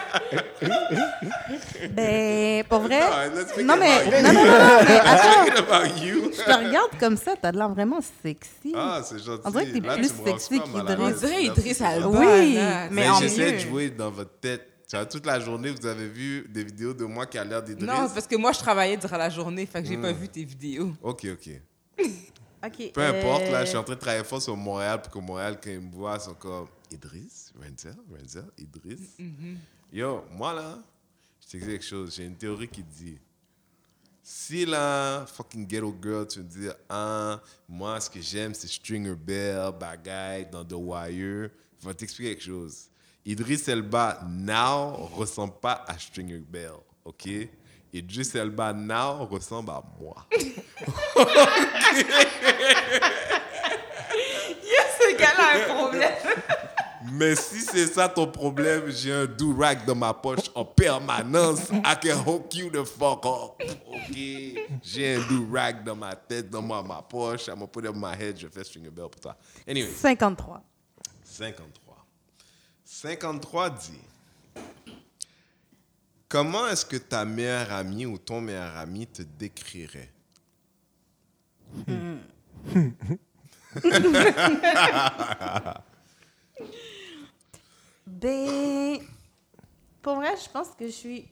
Ben, 1.91 2.63
pour 2.65 2.79
vrai, 2.79 2.99
No, 2.99 3.39
let's 3.39 3.55
make 3.57 3.65
Non, 3.65 3.75
it 3.75 3.79
mais- 3.79 4.21
non, 4.23 4.33
non, 4.33 4.33
non, 4.33 4.43
non, 4.43 4.83
mais 4.87 4.99
attends. 4.99 5.45
Je 5.45 6.43
te 6.43 6.65
regarde 6.65 6.91
comme 6.99 7.17
ça, 7.17 7.35
t'as 7.39 7.51
de 7.51 7.57
l'air 7.57 7.69
vraiment 7.69 7.99
sexy. 8.23 8.73
Ah, 8.75 9.01
c'est 9.03 9.19
gentil. 9.19 9.41
On 9.45 9.51
dirait 9.51 9.65
que 9.67 9.73
t'es 9.73 9.81
plus 9.81 10.11
sexy 10.25 10.59
qu'Idriss. 10.61 10.99
On 10.99 11.09
dirait 11.11 11.43
Idriss 11.43 11.81
Alba. 11.81 12.07
Oui, 12.09 12.55
mais 12.55 12.89
Mais 12.91 13.09
en 13.09 13.19
j'essaie 13.19 13.51
de 13.53 13.57
jouer 13.59 13.89
dans 13.89 14.11
votre 14.11 14.39
tête. 14.39 14.67
Tu 14.87 14.95
vois, 14.95 15.05
toute 15.05 15.25
la 15.25 15.39
journée, 15.39 15.71
vous 15.71 15.85
avez 15.87 16.07
vu 16.07 16.45
des 16.49 16.63
vidéos 16.63 16.93
de 16.93 17.05
moi 17.05 17.25
qui 17.25 17.37
a 17.39 17.43
l'air 17.43 17.63
d'Idriss. 17.63 17.87
Non, 17.87 18.07
parce 18.07 18.27
que 18.27 18.35
moi, 18.35 18.51
je 18.51 18.59
travaillais 18.59 18.97
durant 18.97 19.17
la 19.17 19.29
journée, 19.29 19.65
fait 19.65 19.81
que 19.81 19.87
j'ai 19.87 19.97
pas 19.97 20.11
vu 20.11 20.27
tes 20.29 20.43
vidéos. 20.43 20.93
Ok, 21.01 21.25
ok. 21.33 21.49
Peu 22.93 23.01
importe, 23.01 23.43
là, 23.43 23.59
euh, 23.59 23.61
je 23.61 23.69
suis 23.69 23.77
en 23.77 23.83
train 23.83 23.93
de 23.93 23.99
travailler 23.99 24.23
fort 24.23 24.41
sur 24.41 24.55
Montréal, 24.57 25.01
pour 25.01 25.11
que 25.11 25.19
Montréal, 25.19 25.59
quand 25.63 25.69
ils 25.69 25.79
me 25.79 25.91
voient, 25.91 26.19
sont 26.19 26.33
comme 26.33 26.67
Idriss, 26.91 27.53
Renzel, 27.55 27.95
Renzel, 28.11 28.45
Idriss. 28.57 29.17
Mm-hmm. 29.19 29.57
Yo, 29.93 30.23
moi, 30.31 30.53
là, 30.53 30.83
je 31.41 31.51
t'explique 31.51 31.79
quelque 31.79 31.85
chose. 31.85 32.15
J'ai 32.15 32.25
une 32.25 32.35
théorie 32.35 32.67
qui 32.67 32.83
dit 32.83 33.19
si 34.27 34.65
la 34.65 35.25
fucking 35.27 35.67
ghetto 35.67 35.95
girl, 36.01 36.27
tu 36.27 36.39
me 36.39 36.45
dis, 36.45 36.67
ah, 36.89 37.39
moi, 37.69 37.99
ce 38.01 38.09
que 38.09 38.19
j'aime, 38.19 38.55
c'est 38.55 38.67
Stringer 38.67 39.13
Bell, 39.13 39.71
Bagaille, 39.79 40.49
dans 40.51 40.65
The 40.65 40.73
Wire, 40.73 41.51
je 41.79 41.87
vais 41.87 41.93
t'expliquer 41.93 42.31
quelque 42.31 42.45
chose. 42.45 42.89
Idris 43.23 43.61
Elba, 43.67 44.21
now, 44.27 45.05
ressemble 45.15 45.53
pas 45.61 45.85
à 45.87 45.99
Stringer 45.99 46.39
Bell, 46.39 46.73
OK? 47.03 47.29
Idris 47.93 48.31
Elba, 48.35 48.73
now, 48.73 49.25
ressemble 49.25 49.71
à 49.71 49.81
moi. 49.99 50.15
Ce 54.97 55.17
gars-là 55.17 55.45
a 55.45 55.57
un 55.57 55.75
problème. 55.75 56.11
Mais 57.11 57.35
si 57.35 57.61
c'est 57.61 57.87
ça 57.87 58.09
ton 58.09 58.27
problème, 58.27 58.89
j'ai 58.89 59.13
un 59.13 59.25
do-rag 59.25 59.85
dans 59.85 59.95
ma 59.95 60.13
poche 60.13 60.49
en 60.55 60.65
permanence. 60.65 61.69
I 61.71 61.95
can 62.01 62.23
hook 62.25 62.53
you 62.55 62.69
the 62.69 62.83
fuck 62.83 63.25
up. 63.25 63.61
OK? 63.87 64.15
J'ai 64.81 65.15
un 65.15 65.27
do-rag 65.27 65.83
dans 65.83 65.95
ma 65.95 66.15
tête, 66.15 66.49
dans 66.49 66.61
ma, 66.61 66.81
ma 66.81 67.01
poche. 67.01 67.47
I'm 67.47 67.55
gonna 67.55 67.67
put 67.67 67.85
it 67.85 67.91
on 67.91 67.99
my 67.99 68.15
head. 68.19 68.37
Je 68.37 68.47
fais 68.47 68.63
string 68.63 68.87
a 68.87 68.89
bell 68.89 69.09
pour 69.09 69.21
toi. 69.21 69.35
Anyway, 69.67 69.91
53. 69.91 70.63
53. 71.23 72.05
53 72.83 73.69
dit 73.69 73.91
Comment 76.27 76.67
est-ce 76.67 76.85
que 76.85 76.97
ta 76.97 77.23
meilleure 77.25 77.71
amie 77.71 78.05
ou 78.05 78.17
ton 78.17 78.41
meilleur 78.41 78.75
ami 78.77 79.07
te 79.07 79.21
décrirait? 79.21 80.11
Ben, 88.07 88.99
pour 90.01 90.15
vrai, 90.15 90.35
je 90.43 90.49
pense 90.49 90.69
que 90.77 90.85
je 90.85 90.91
suis. 90.91 91.27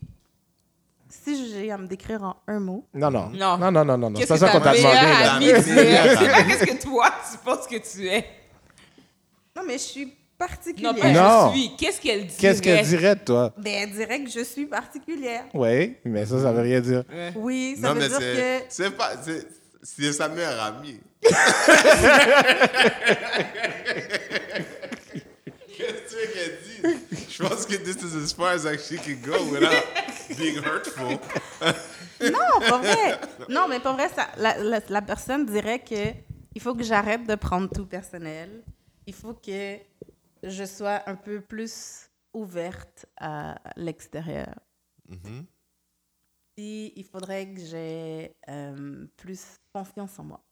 Si 1.08 1.51
j'ai 1.51 1.71
à 1.71 1.77
me 1.77 1.86
décrire 1.86 2.23
en 2.23 2.36
un 2.47 2.60
mot, 2.60 2.88
Non, 2.93 3.12
non. 3.12 3.29
Non. 3.29 3.58
Non, 3.58 3.71
non, 3.71 3.86
non, 3.86 3.97
non. 3.97 4.13
C'est 4.19 4.27
que 4.27 4.38
ça 4.38 4.49
qu'on 4.49 4.60
ta 4.60 4.73
demandé. 4.75 5.62
C'est 5.62 6.32
pas 6.32 6.43
qu'est-ce 6.43 6.65
que 6.65 6.82
toi, 6.82 7.13
tu 7.32 7.38
penses 7.38 7.67
que 7.67 7.75
tu 7.77 8.08
es? 8.08 8.25
non, 9.56 9.62
mais 9.67 9.73
je 9.73 9.84
suis 9.84 10.17
Non, 10.39 10.48
particulière. 10.48 10.96
pas 10.96 11.12
Non. 11.12 11.54
je 11.54 11.58
suis. 11.60 11.76
Qu'est-ce 11.78 12.02
qu'elle 12.02 12.28
dit? 12.28 12.36
Qu'est-ce 12.38 12.62
qu'elle 12.62 12.86
dirait 12.86 13.15
de 13.15 13.22
toi? 13.22 13.54
Ben, 13.58 13.74
elle 13.84 13.91
dirait 13.91 14.24
que 14.24 14.30
je 14.30 14.43
suis 14.43 14.65
particulière. 14.65 15.46
Oui, 15.54 15.96
mais 16.06 16.26
ça, 16.26 16.41
ça 16.41 16.52
veut 16.52 16.62
rien 16.63 16.82
dire. 16.82 17.04
Oui, 17.36 17.78
ça 17.80 17.88
Non, 17.89 17.93
veut 17.93 18.00
mais 18.02 18.10
dire 18.10 18.19
que. 18.19 18.65
c'est 18.69 18.91
pas. 18.91 19.12
c'est- 19.24 19.48
C'est 19.86 20.13
sa 20.13 20.30
meilleure 20.30 20.62
amie. 20.62 20.98
Qu'est-ce 25.76 25.93
que 25.93 26.10
tu 26.10 26.15
veux 26.15 26.28
qu'elle 26.34 26.58
dise? 26.63 27.28
Je 27.30 27.43
pense 27.43 27.65
que 27.65 27.76
this 27.76 27.98
is 28.02 28.15
as 28.24 28.34
far 28.34 28.48
as 28.54 28.63
like 28.63 28.80
she 28.80 28.96
can 28.98 29.15
go 29.26 29.34
without 29.52 29.84
being 30.38 30.58
hurtful. 30.63 31.17
Non, 32.22 32.60
pas 32.69 32.78
vrai. 32.78 33.19
Non, 33.50 33.67
mais 33.67 33.80
pas 33.80 33.93
vrai, 33.93 34.10
ça, 34.15 34.28
la, 34.38 34.58
la, 34.58 34.80
la 34.88 35.02
personne 35.02 35.46
dirait 35.46 35.80
que 35.80 36.13
il 36.56 36.62
faut 36.62 36.76
que 36.76 36.84
j'arrête 36.84 37.28
de 37.28 37.36
prendre 37.36 37.69
tout 37.69 37.86
personnel. 37.86 38.62
Il 39.08 39.13
faut 39.13 39.34
que 39.34 39.78
je 40.43 40.65
sois 40.65 41.08
un 41.10 41.15
peu 41.15 41.41
plus 41.41 42.10
ouverte 42.34 43.06
à 43.17 43.60
l'extérieur. 43.75 44.53
Mhm. 45.08 45.45
Puis 46.56 46.93
il 46.95 47.06
faudrait 47.06 47.51
que 47.51 47.60
j'ai 47.60 48.36
euh, 48.49 49.08
plus 49.17 49.60
confiance 49.73 50.19
en 50.19 50.23
moi. 50.23 50.43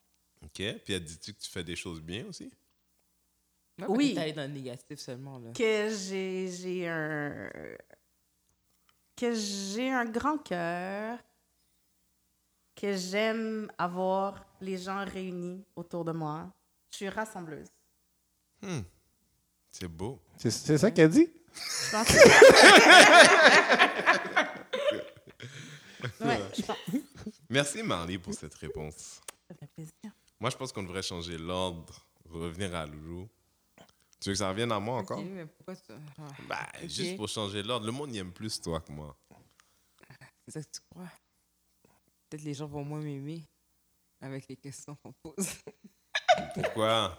OK. 0.43 0.51
Puis 0.56 0.93
elle 0.93 1.04
dit-tu 1.04 1.34
que 1.34 1.39
tu 1.39 1.49
fais 1.49 1.63
des 1.63 1.75
choses 1.75 2.01
bien 2.01 2.25
aussi? 2.25 2.51
Oui. 3.88 4.13
T'es 4.13 4.21
allé 4.21 4.34
dans 4.34 4.43
le 4.43 4.54
négatif 4.54 4.99
seulement, 4.99 5.39
là. 5.39 5.51
Que 5.54 5.89
j'ai 5.89 6.47
j'ai 6.51 6.88
un 6.88 7.49
que 9.15 9.34
j'ai 9.36 9.91
un 9.91 10.06
grand 10.06 10.38
cœur, 10.39 11.19
que 12.75 12.95
j'aime 12.95 13.71
avoir 13.77 14.45
les 14.60 14.77
gens 14.77 15.06
réunis 15.06 15.63
autour 15.75 16.06
de 16.06 16.12
moi. 16.12 16.51
Je 16.89 16.97
suis 16.97 17.10
rassembleuse. 17.10 17.69
Hmm. 18.62 18.82
C'est 19.72 19.88
beau. 19.88 20.20
C'est 20.38 20.78
ça 20.78 20.92
qu'elle 20.92 21.10
dit? 21.10 21.30
Je 21.54 21.92
pense 21.92 22.08
que... 22.08 22.14
ouais, 26.26 26.40
je 26.56 26.62
pense. 26.62 26.78
Merci 27.50 27.84
Marley 27.84 28.18
pour 28.18 28.34
cette 28.34 28.54
réponse. 28.56 29.22
Ça 29.48 29.56
fait 29.56 29.68
plaisir. 29.68 30.12
Moi, 30.40 30.50
je 30.50 30.58
pense 30.58 30.72
qu'on 30.72 30.84
devrait 30.84 31.04
changer 31.04 31.38
l'ordre, 31.38 32.06
revenir 32.30 32.74
à 32.76 32.86
Loulou. 32.86 33.30
Tu 34.20 34.30
veux 34.30 34.34
que 34.34 34.40
ça 34.40 34.50
revienne 34.50 34.72
à 34.72 34.80
moi 34.80 34.98
encore? 34.98 35.20
Ok, 35.20 35.26
mais 35.26 35.46
pourquoi 35.46 35.76
tu... 35.76 35.92
Ah, 35.92 36.28
Bah, 36.48 36.68
juste 36.84 37.18
pour 37.18 37.28
changer 37.28 37.64
l'ordre. 37.64 37.86
Le 37.86 37.92
monde 37.92 38.14
y 38.14 38.20
aime 38.20 38.32
plus 38.32 38.62
toi 38.62 38.80
que 38.80 38.92
moi. 38.92 39.18
C'est 40.46 40.52
ça 40.52 40.62
que 40.62 40.70
tu 40.72 40.82
crois? 40.90 41.10
Peut-être 42.30 42.44
les 42.44 42.54
gens 42.54 42.68
vont 42.68 42.84
moins 42.84 43.02
m'aimer 43.02 43.44
avec 44.22 44.48
les 44.48 44.56
questions 44.56 44.96
qu'on 44.96 45.12
pose. 45.12 45.48
Pourquoi? 46.54 47.18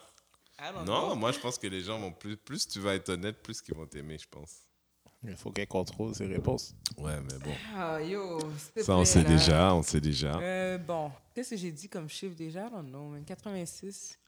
I 0.58 0.72
don't 0.72 0.84
Non, 0.86 1.08
know. 1.10 1.14
moi, 1.16 1.32
je 1.32 1.38
pense 1.40 1.58
que 1.58 1.66
les 1.66 1.80
gens 1.82 1.98
vont 1.98 2.12
plus... 2.12 2.36
Plus 2.36 2.66
tu 2.68 2.78
vas 2.80 2.94
être 2.94 3.08
honnête, 3.08 3.42
plus 3.42 3.60
qu'ils 3.60 3.74
vont 3.74 3.86
t'aimer, 3.86 4.18
je 4.18 4.28
pense. 4.28 4.66
Il 5.24 5.36
faut 5.36 5.52
qu'elle 5.52 5.68
contrôle 5.68 6.14
ses 6.14 6.26
réponses. 6.26 6.74
Ouais, 6.98 7.20
mais 7.20 7.38
bon. 7.38 7.52
Ah, 7.76 8.02
yo, 8.02 8.38
Ça, 8.76 8.96
on 8.96 9.04
sait 9.04 9.22
là. 9.22 9.28
déjà, 9.28 9.74
on 9.74 9.82
sait 9.82 10.00
déjà. 10.00 10.36
Euh, 10.40 10.78
bon, 10.78 11.12
qu'est-ce 11.34 11.50
que 11.50 11.56
j'ai 11.56 11.70
dit 11.70 11.88
comme 11.88 12.08
chiffre 12.08 12.34
déjà? 12.34 12.66
I 12.66 12.70
don't 12.70 12.88
know, 12.88 13.08
man. 13.08 13.24
86. 13.24 14.18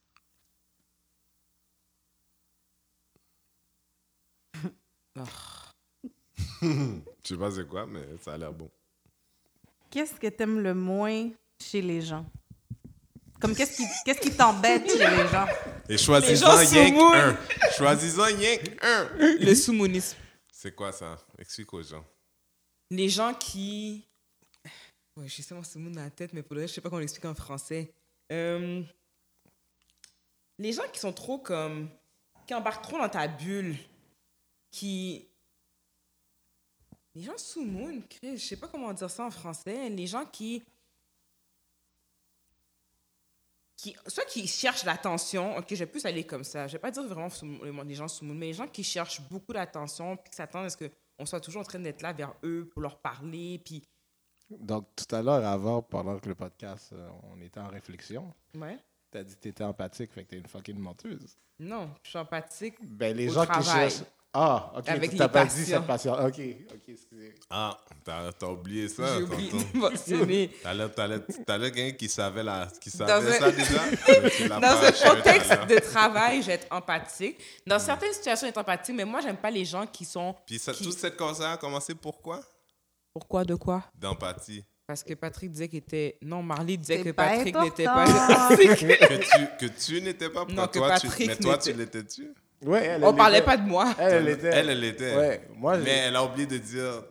Je 6.63 6.89
sais 7.25 7.37
pas 7.37 7.51
c'est 7.51 7.67
quoi, 7.69 7.87
mais 7.87 8.05
ça 8.21 8.35
a 8.35 8.39
l'air 8.39 8.53
bon. 8.53 8.71
Qu'est-ce 9.91 10.15
que 10.15 10.27
t'aimes 10.29 10.61
le 10.61 10.75
moins 10.75 11.31
chez 11.61 11.83
les 11.83 12.01
gens? 12.03 12.27
Comme 13.41 13.55
qu'est-ce 13.55 13.77
qui 13.77 13.85
qu'est-ce 14.05 14.21
qui 14.21 14.31
t'embête 14.35 14.89
chez 14.91 14.99
les 14.99 15.29
gens? 15.29 15.47
Et 15.89 15.99
sous-moules. 16.89 17.13
qu'un. 17.13 17.71
Choisissant 17.77 18.23
rien 18.25 18.57
qu'un. 18.57 19.09
Le 19.19 19.55
sous-monisme. 19.55 20.17
C'est 20.53 20.75
quoi 20.75 20.93
ça? 20.93 21.19
Explique 21.39 21.73
aux 21.75 21.83
gens. 21.83 22.05
Les 22.91 23.09
gens 23.09 23.35
qui. 23.35 24.05
Ouais, 25.17 25.29
j'ai 25.29 25.43
seulement 25.43 25.63
ce 25.65 25.79
mot 25.79 25.91
dans 25.91 26.03
la 26.03 26.11
tête, 26.11 26.33
mais 26.33 26.43
pour 26.43 26.55
le 26.55 26.63
reste, 26.63 26.71
je 26.73 26.75
sais 26.77 26.81
pas 26.81 26.89
comment 26.89 27.01
l'expliquer 27.01 27.29
en 27.29 27.35
français. 27.35 27.93
Euh, 28.33 28.83
Les 30.59 30.73
gens 30.73 30.89
qui 30.93 31.01
sont 31.01 31.13
trop 31.13 31.39
comme. 31.39 31.89
qui 32.47 32.55
embarquent 32.55 32.83
trop 32.85 32.99
dans 32.99 33.09
ta 33.09 33.29
bulle. 33.29 33.77
Qui. 34.71 35.27
Les 37.15 37.23
gens 37.23 37.37
sous 37.39 37.65
moon, 37.65 38.03
Chris, 38.09 38.39
je 38.39 38.45
sais 38.45 38.57
pas 38.57 38.67
comment 38.69 38.93
dire 38.93 39.11
ça 39.11 39.25
en 39.25 39.31
français. 39.31 39.89
Les 39.91 40.07
gens 40.07 40.25
qui. 40.25 40.63
Qui 43.93 43.97
soit 44.07 44.25
qui 44.25 44.47
cherchent 44.47 44.85
l'attention, 44.85 45.57
ok, 45.59 45.67
je 45.71 45.75
vais 45.77 45.87
plus 45.87 46.05
aller 46.07 46.25
comme 46.25 46.43
ça. 46.45 46.67
Je 46.67 46.73
vais 46.73 46.79
pas 46.79 46.91
dire 46.91 47.03
vraiment 47.07 47.29
les 47.85 47.95
gens 47.95 48.09
sous 48.09 48.25
mais 48.25 48.47
les 48.47 48.53
gens 48.55 48.67
qui 48.67 48.83
cherchent 48.83 49.21
beaucoup 49.29 49.53
d'attention, 49.53 50.17
puis 50.17 50.31
qui 50.31 50.37
s'attendent 50.37 50.67
à 50.67 50.71
ce 50.71 50.77
qu'on 51.19 51.27
soit 51.27 51.41
toujours 51.41 51.61
en 51.61 51.65
train 51.65 51.79
d'être 51.79 52.01
là 52.03 52.13
vers 52.13 52.33
eux 52.45 52.69
pour 52.73 52.81
leur 52.83 52.99
parler, 52.99 53.61
puis. 53.65 53.83
Donc, 54.51 54.87
tout 54.97 55.15
à 55.15 55.23
l'heure, 55.23 55.45
avant, 55.45 55.83
pendant 55.83 56.19
que 56.19 56.29
le 56.29 56.35
podcast, 56.35 56.93
euh, 56.93 57.09
on 57.35 57.41
était 57.41 57.61
en 57.61 57.69
réflexion, 57.69 58.33
Ouais. 58.57 58.79
t'as 59.11 59.23
dit 59.25 59.35
que 59.35 59.41
t'étais 59.41 59.65
empathique, 59.65 60.13
fait 60.13 60.25
que 60.25 60.31
t'es 60.31 60.39
une 60.39 60.47
fucking 60.47 60.79
menteuse. 60.79 61.37
Non, 61.59 61.91
je 62.03 62.11
suis 62.11 62.19
empathique. 62.19 62.77
Ben, 62.83 63.17
les 63.17 63.29
Au 63.31 63.35
gens 63.35 63.47
qui 63.47 63.63
cherchent... 63.65 64.03
Ah, 64.37 64.73
OK, 64.77 64.89
Avec 64.89 65.11
tu 65.13 65.17
t'as 65.17 65.27
les 65.27 65.33
pas 65.33 65.45
dit 65.45 65.65
cette 65.65 65.87
passion. 65.87 66.13
OK, 66.15 66.25
OK, 66.27 66.89
excusez. 66.89 67.35
Ah, 67.49 67.79
t'as 68.05 68.33
t'as 68.33 68.49
oublié 68.49 68.89
ça. 68.89 69.17
J'ai 69.17 69.23
oublié 69.23 69.49
tonton. 69.51 69.65
de 69.73 69.79
mentionner. 69.79 70.51
T'as 70.63 70.75
l'air- 70.75 70.93
t'as 70.93 71.07
l'air- 71.07 71.21
t'as 71.47 71.57
l'air 71.59 71.71
quelqu'un 71.73 71.97
qui 71.97 72.09
savait, 72.09 72.43
la, 72.43 72.69
qui 72.81 72.91
Dans 72.99 73.07
savait 73.07 73.37
un- 73.37 73.39
ça 73.39 73.53
déjà? 73.53 74.49
Dans 74.61 74.85
un 74.85 75.15
contexte 75.15 75.53
de 75.69 75.79
travail, 75.79 76.43
je 76.43 76.49
vais 76.49 76.53
être 76.55 76.67
empathique. 76.73 77.39
Dans 77.65 77.79
certaines 77.79 78.13
situations, 78.13 78.49
être 78.49 78.59
empathique, 78.59 78.97
mais 78.97 79.05
moi, 79.05 79.21
j'aime 79.21 79.37
pas 79.37 79.53
les 79.53 79.65
gens 79.65 79.87
qui 79.87 80.05
sont. 80.05 80.35
Puis 80.45 80.59
ça, 80.59 80.73
qui- 80.73 80.83
toute 80.83 80.99
cette 80.99 81.17
conversation 81.17 81.53
a 81.53 81.57
commencé 81.57 81.95
pourquoi? 81.95 82.41
Pourquoi, 83.13 83.45
de 83.45 83.55
quoi? 83.55 83.85
D'empathie. 83.95 84.65
Parce 84.87 85.05
que 85.05 85.15
Patrick 85.15 85.53
disait 85.53 85.69
qu'il 85.69 85.79
était. 85.79 86.19
Non, 86.21 86.43
Marley 86.43 86.77
disait 86.77 87.01
que 87.03 87.11
Patrick 87.13 87.55
n'était 87.57 87.85
pas. 87.85 88.05
que 88.57 89.17
tu, 89.17 89.67
que 89.69 89.73
tu 89.73 90.03
n'étais 90.03 90.29
pas. 90.29 90.45
Non, 90.49 90.67
que 90.67 90.79
toi, 90.79 90.99
tu- 90.99 91.07
Patrick 91.07 91.27
mais 91.29 91.37
toi, 91.37 91.57
tu 91.57 91.73
l'étais-tu? 91.73 92.35
Ouais, 92.63 92.85
elle, 92.85 93.05
On 93.05 93.11
elle 93.11 93.17
parlait 93.17 93.39
était- 93.39 93.45
pas 93.47 93.57
de 93.57 93.69
moi. 93.69 93.95
Elle, 93.99 94.13
elle 94.15 94.29
était. 94.29 94.49
Elle, 94.53 94.71
elle 94.71 94.85
était. 94.85 95.17
Ouais, 95.17 95.49
moi, 95.57 95.77
Mais 95.79 95.91
elle 96.09 96.17
a 96.17 96.25
oublié 96.25 96.47
de 96.47 96.59
dire 96.59 97.03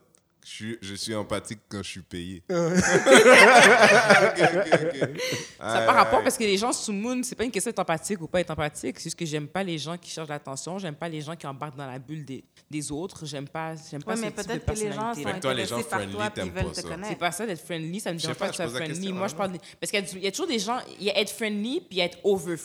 je 0.45 0.49
suis, 0.49 0.77
je 0.81 0.93
suis 0.95 1.15
empathique 1.15 1.59
quand 1.69 1.81
je 1.83 1.89
suis 1.89 2.01
payé. 2.01 2.43
Ok, 2.51 4.39
ok, 4.41 4.99
ok. 5.03 5.21
Ça 5.59 5.73
n'a 5.79 5.85
pas 5.85 5.91
rapport 5.93 6.21
parce 6.23 6.37
que 6.37 6.43
les 6.43 6.57
gens 6.57 6.71
sous 6.73 6.91
Moon, 6.91 7.21
c'est 7.23 7.35
pas 7.35 7.43
une 7.43 7.51
question 7.51 7.69
d'être 7.69 7.79
empathique 7.79 8.21
ou 8.21 8.27
pas 8.27 8.41
être 8.41 8.51
empathique. 8.51 8.97
C'est 8.99 9.05
juste 9.05 9.19
que 9.19 9.25
j'aime 9.25 9.47
pas 9.47 9.63
les 9.63 9.77
gens 9.77 9.97
qui 9.97 10.09
cherchent 10.09 10.27
l'attention. 10.29 10.79
J'aime 10.79 10.95
pas 10.95 11.07
les 11.09 11.21
gens 11.21 11.35
qui 11.35 11.47
embarquent 11.47 11.77
dans 11.77 11.87
la 11.89 11.99
bulle 11.99 12.25
des, 12.25 12.43
des 12.69 12.91
autres. 12.91 13.25
J'aime 13.25 13.47
pas, 13.47 13.73
j'aime 13.89 14.03
pas 14.03 14.13
Oui, 14.13 14.17
ce 14.19 14.23
mais 14.25 14.31
peut-être 14.31 14.65
que 14.65 14.71
les 14.79 14.91
gens 14.91 15.13
sont 15.13 15.39
toi, 15.39 15.53
les 15.53 15.65
gens 15.65 15.77
intéressés 15.77 15.89
par 15.89 15.99
friendly, 15.99 16.13
toi 16.15 16.23
pas 16.29 16.29
te 16.31 16.75
ça. 16.75 16.97
C'est 17.07 17.15
pas 17.19 17.31
ça 17.31 17.45
d'être 17.45 17.65
friendly, 17.65 17.99
ça 17.99 18.13
me 18.13 18.17
dérange 18.19 18.35
pas, 18.35 18.45
pas 18.47 18.51
que 18.51 18.55
tu 18.57 18.63
sois 18.69 18.69
friendly. 18.79 19.13
Moi, 19.13 19.27
je 19.27 19.35
parle. 19.35 19.51
de- 19.53 19.59
Parce 19.79 19.91
qu'il 19.91 20.19
y, 20.21 20.23
y 20.23 20.27
a 20.27 20.31
toujours 20.31 20.47
des 20.47 20.59
gens. 20.59 20.79
Il 20.99 21.05
y 21.05 21.09
a 21.11 21.17
être 21.19 21.31
friendly 21.31 21.79
puis 21.79 21.87
il 21.91 21.97
y 21.97 22.01
a 22.01 22.05
être 22.05 22.17
over 22.23 22.57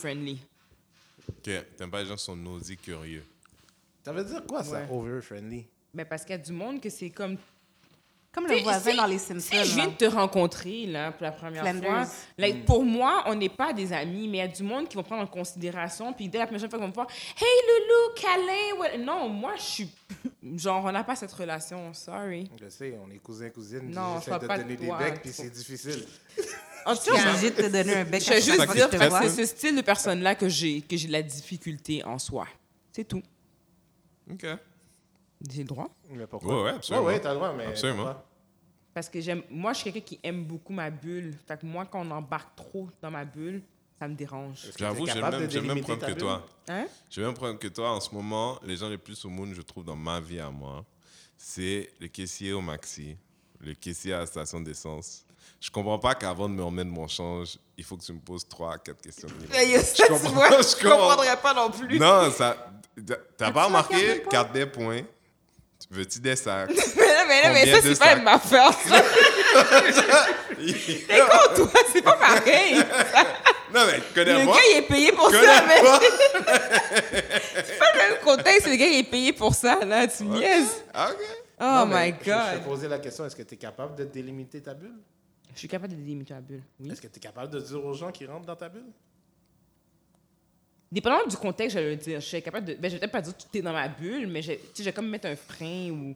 Ok, 1.29 1.49
t'aimes 1.77 1.91
pas 1.91 2.01
les 2.01 2.07
gens 2.07 2.15
qui 2.15 2.23
sont 2.23 2.35
nosy, 2.35 2.75
curieux. 2.75 3.23
Ça 4.03 4.11
veut 4.11 4.23
dire 4.23 4.43
quoi, 4.47 4.63
ça, 4.63 4.81
Ouais. 4.81 4.87
over-friendly? 4.89 5.67
Mais 5.93 6.05
parce 6.05 6.23
qu'il 6.23 6.31
y 6.31 6.39
a 6.39 6.41
du 6.41 6.51
monde 6.51 6.81
que 6.81 6.89
c'est 6.89 7.09
comme. 7.11 7.37
Comme 8.31 8.45
le 8.45 8.57
voisin 8.57 8.91
si- 8.91 8.97
dans 8.97 9.05
les 9.07 9.17
Simpsons. 9.17 9.49
Si 9.51 9.65
je 9.65 9.73
viens 9.75 9.87
de 9.87 9.93
te 9.95 10.05
rencontrer 10.05 10.85
là, 10.85 11.11
pour 11.11 11.23
la 11.23 11.31
première 11.31 11.63
Flanders. 11.63 12.05
fois, 12.05 12.13
like, 12.37 12.63
pour 12.63 12.83
moi, 12.85 13.23
on 13.25 13.33
n'est 13.33 13.49
pas 13.49 13.73
des 13.73 13.91
amis, 13.91 14.27
mais 14.27 14.37
il 14.37 14.41
y 14.41 14.43
a 14.43 14.47
du 14.47 14.61
monde 14.61 14.87
qui 14.87 14.95
vont 14.97 15.03
prendre 15.03 15.23
en 15.23 15.27
considération. 15.27 16.13
Puis 16.13 16.29
dès 16.29 16.37
la 16.37 16.45
prochaine 16.45 16.69
fois 16.69 16.77
qu'ils 16.77 16.83
vont 16.83 16.89
me 16.89 16.93
voir, 16.93 17.07
Hey 17.35 17.47
Loulou, 17.67 18.13
câlin. 18.15 18.79
ouais. 18.81 18.97
Non, 18.99 19.27
moi, 19.29 19.53
je 19.57 19.61
suis. 19.63 19.89
Genre, 20.55 20.85
on 20.85 20.91
n'a 20.91 21.03
pas 21.03 21.15
cette 21.15 21.31
relation. 21.33 21.91
Sorry. 21.93 22.49
Je 22.61 22.69
sais, 22.69 22.97
on 23.03 23.09
est 23.11 23.17
cousins, 23.17 23.49
cousines. 23.49 23.89
Non, 23.89 24.19
je 24.23 24.31
de 24.31 24.45
pas 24.47 24.57
donner 24.59 24.75
de 24.75 24.81
des 24.81 24.87
toi, 24.87 24.97
becs, 24.99 25.21
puis 25.21 25.31
c'est 25.33 25.49
difficile. 25.49 26.05
En 26.85 26.93
tout 26.95 27.01
Je 27.07 27.11
suis 27.11 27.23
cas, 27.23 27.29
obligée 27.31 27.49
de 27.51 27.55
te 27.55 27.67
donner 27.67 27.95
un 27.95 28.05
bec. 28.05 28.23
je 28.23 28.29
vais 28.29 28.41
juste 28.41 28.71
dire 28.73 28.89
que 28.89 28.97
c'est 28.97 29.29
ce 29.29 29.45
style 29.45 29.75
de 29.75 29.81
personne-là 29.81 30.35
que 30.35 30.47
j'ai 30.47 30.81
que 30.81 30.95
j'ai 30.95 31.07
de 31.07 31.11
la 31.13 31.21
difficulté 31.23 32.03
en 32.05 32.17
soi. 32.19 32.47
C'est 32.93 33.03
tout. 33.07 33.21
OK. 34.31 34.45
J'ai 35.49 35.61
le 35.63 35.67
droit. 35.67 35.89
Mais 36.09 36.27
pourquoi? 36.27 36.55
Ouais, 36.57 36.63
ouais, 36.63 36.69
absolument. 36.75 37.05
Ouais, 37.05 37.13
ouais, 37.13 37.19
t'as 37.21 37.29
le 37.29 37.35
droit, 37.35 37.53
mais. 37.53 37.65
Absolument. 37.67 38.03
pourquoi? 38.03 38.25
Parce 38.93 39.09
que 39.09 39.21
j'aime. 39.21 39.43
Moi, 39.49 39.73
je 39.73 39.79
suis 39.79 39.91
quelqu'un 39.91 40.05
qui 40.07 40.19
aime 40.23 40.43
beaucoup 40.43 40.73
ma 40.73 40.89
bulle. 40.89 41.33
Fait 41.47 41.59
que 41.59 41.65
moi, 41.65 41.85
quand 41.85 42.05
on 42.05 42.11
embarque 42.11 42.55
trop 42.55 42.89
dans 43.01 43.11
ma 43.11 43.23
bulle, 43.23 43.61
ça 43.97 44.07
me 44.07 44.15
dérange. 44.15 44.67
J'avoue, 44.77 45.05
j'ai 45.05 45.13
le 45.15 45.21
même, 45.21 45.77
le 45.77 45.81
problème 45.81 46.13
que 46.13 46.19
toi. 46.19 46.45
Hein? 46.67 46.85
J'ai 47.09 47.21
le 47.21 47.27
même 47.27 47.35
problème 47.35 47.57
que 47.57 47.67
toi. 47.67 47.91
En 47.91 47.99
ce 48.01 48.13
moment, 48.13 48.59
les 48.63 48.75
gens 48.77 48.89
les 48.89 48.97
plus 48.97 49.23
au 49.25 49.29
monde, 49.29 49.53
je 49.53 49.61
trouve, 49.61 49.85
dans 49.85 49.95
ma 49.95 50.19
vie 50.19 50.39
à 50.39 50.49
moi, 50.49 50.83
c'est 51.37 51.89
le 51.99 52.07
caissier 52.07 52.51
au 52.53 52.61
maxi, 52.61 53.15
le 53.61 53.73
caissier 53.73 54.13
à 54.13 54.19
la 54.19 54.25
station 54.25 54.59
d'essence. 54.59 55.25
Je 55.61 55.69
comprends 55.69 55.99
pas 55.99 56.15
qu'avant 56.15 56.47
de 56.49 56.53
me 56.53 56.63
remettre 56.63 56.89
mon 56.89 57.07
change, 57.07 57.57
il 57.77 57.83
faut 57.83 57.95
que 57.97 58.03
tu 58.03 58.13
me 58.13 58.19
poses 58.19 58.47
trois, 58.47 58.77
quatre 58.77 59.01
questions. 59.01 59.27
minimum. 59.51 59.81
ça, 59.81 60.05
tu 60.05 60.11
comprends- 60.11 60.29
vois, 60.31 60.49
je 60.61 60.67
je 60.67 60.75
comprends. 60.83 60.97
comprendrais 60.97 61.37
pas 61.37 61.53
non 61.53 61.69
plus. 61.71 61.99
Non, 61.99 62.31
ça. 62.31 62.71
T'as 63.37 63.51
pas 63.51 63.65
remarqué 63.65 64.23
carte 64.29 64.51
des 64.53 64.65
points? 64.65 65.01
Points? 65.87 65.97
Veux-tu 65.97 66.19
des 66.19 66.35
sacs? 66.35 66.69
Mais 66.97 67.05
là, 67.13 67.23
mais, 67.27 67.41
là, 67.43 67.53
mais 67.53 67.65
ça, 67.71 67.81
c'est 67.81 67.99
pas 68.23 68.39
ça. 68.39 68.71
Mais 70.59 71.19
quand 71.19 71.53
toi, 71.55 71.81
c'est 71.93 72.01
pas 72.01 72.17
pareil. 72.17 72.75
non, 73.73 73.85
mais 73.85 73.97
Le 73.97 74.13
connais-moi. 74.13 74.55
gars, 74.55 74.61
il 74.71 74.77
est 74.77 74.81
payé 74.87 75.11
pour 75.11 75.29
ça, 75.31 75.63
mais 75.67 75.79
c'est 77.65 77.79
pas 77.79 77.93
le 77.93 77.99
même 78.09 78.19
contexte. 78.23 78.67
Le 78.67 78.75
gars, 78.75 78.85
il 78.87 78.99
est 78.99 79.03
payé 79.09 79.31
pour 79.33 79.53
ça, 79.55 79.79
là. 79.85 80.07
Tu 80.07 80.23
me 80.23 80.37
niaises. 80.37 80.83
Ah, 80.93 81.11
OK. 81.11 81.17
Oh 81.61 81.63
Non, 81.63 81.85
my 81.87 82.09
je- 82.19 82.25
Je 82.25 82.29
te 82.31 82.55
God. 82.55 82.63
posais 82.65 82.87
la 82.87 82.99
question 82.99 83.25
est-ce 83.25 83.35
que 83.35 83.43
tu 83.43 83.53
es 83.55 83.57
capable 83.57 83.95
de 83.95 84.03
délimiter 84.05 84.61
ta 84.61 84.73
bulle? 84.73 84.95
Je 85.53 85.59
suis 85.59 85.67
capable 85.67 85.93
de 85.93 85.99
délimiter 85.99 86.33
la 86.33 86.41
bulle, 86.41 86.63
oui. 86.79 86.91
Est-ce 86.91 87.01
que 87.01 87.07
tu 87.07 87.17
es 87.17 87.19
capable 87.21 87.51
de 87.53 87.59
dire 87.59 87.83
aux 87.85 87.93
gens 87.93 88.11
qui 88.11 88.25
rentrent 88.25 88.45
dans 88.45 88.55
ta 88.55 88.69
bulle? 88.69 88.85
Dépendamment 90.91 91.27
du 91.27 91.37
contexte, 91.37 91.77
je 91.77 91.83
vais 91.83 91.89
le 91.91 91.95
dire. 91.97 92.19
Je 92.19 92.25
suis 92.25 92.41
capable 92.41 92.65
de. 92.65 92.73
Ben, 92.73 92.89
je 92.89 92.95
vais 92.95 92.99
peut-être 92.99 93.11
pas 93.11 93.21
dire 93.21 93.37
que 93.37 93.43
tu 93.51 93.57
es 93.59 93.61
dans 93.61 93.73
ma 93.73 93.87
bulle, 93.87 94.27
mais 94.27 94.41
je, 94.41 94.53
je 94.75 94.83
vais 94.83 94.91
comme 94.93 95.07
mettre 95.09 95.27
un 95.27 95.35
frein 95.35 95.91
ou. 95.91 96.15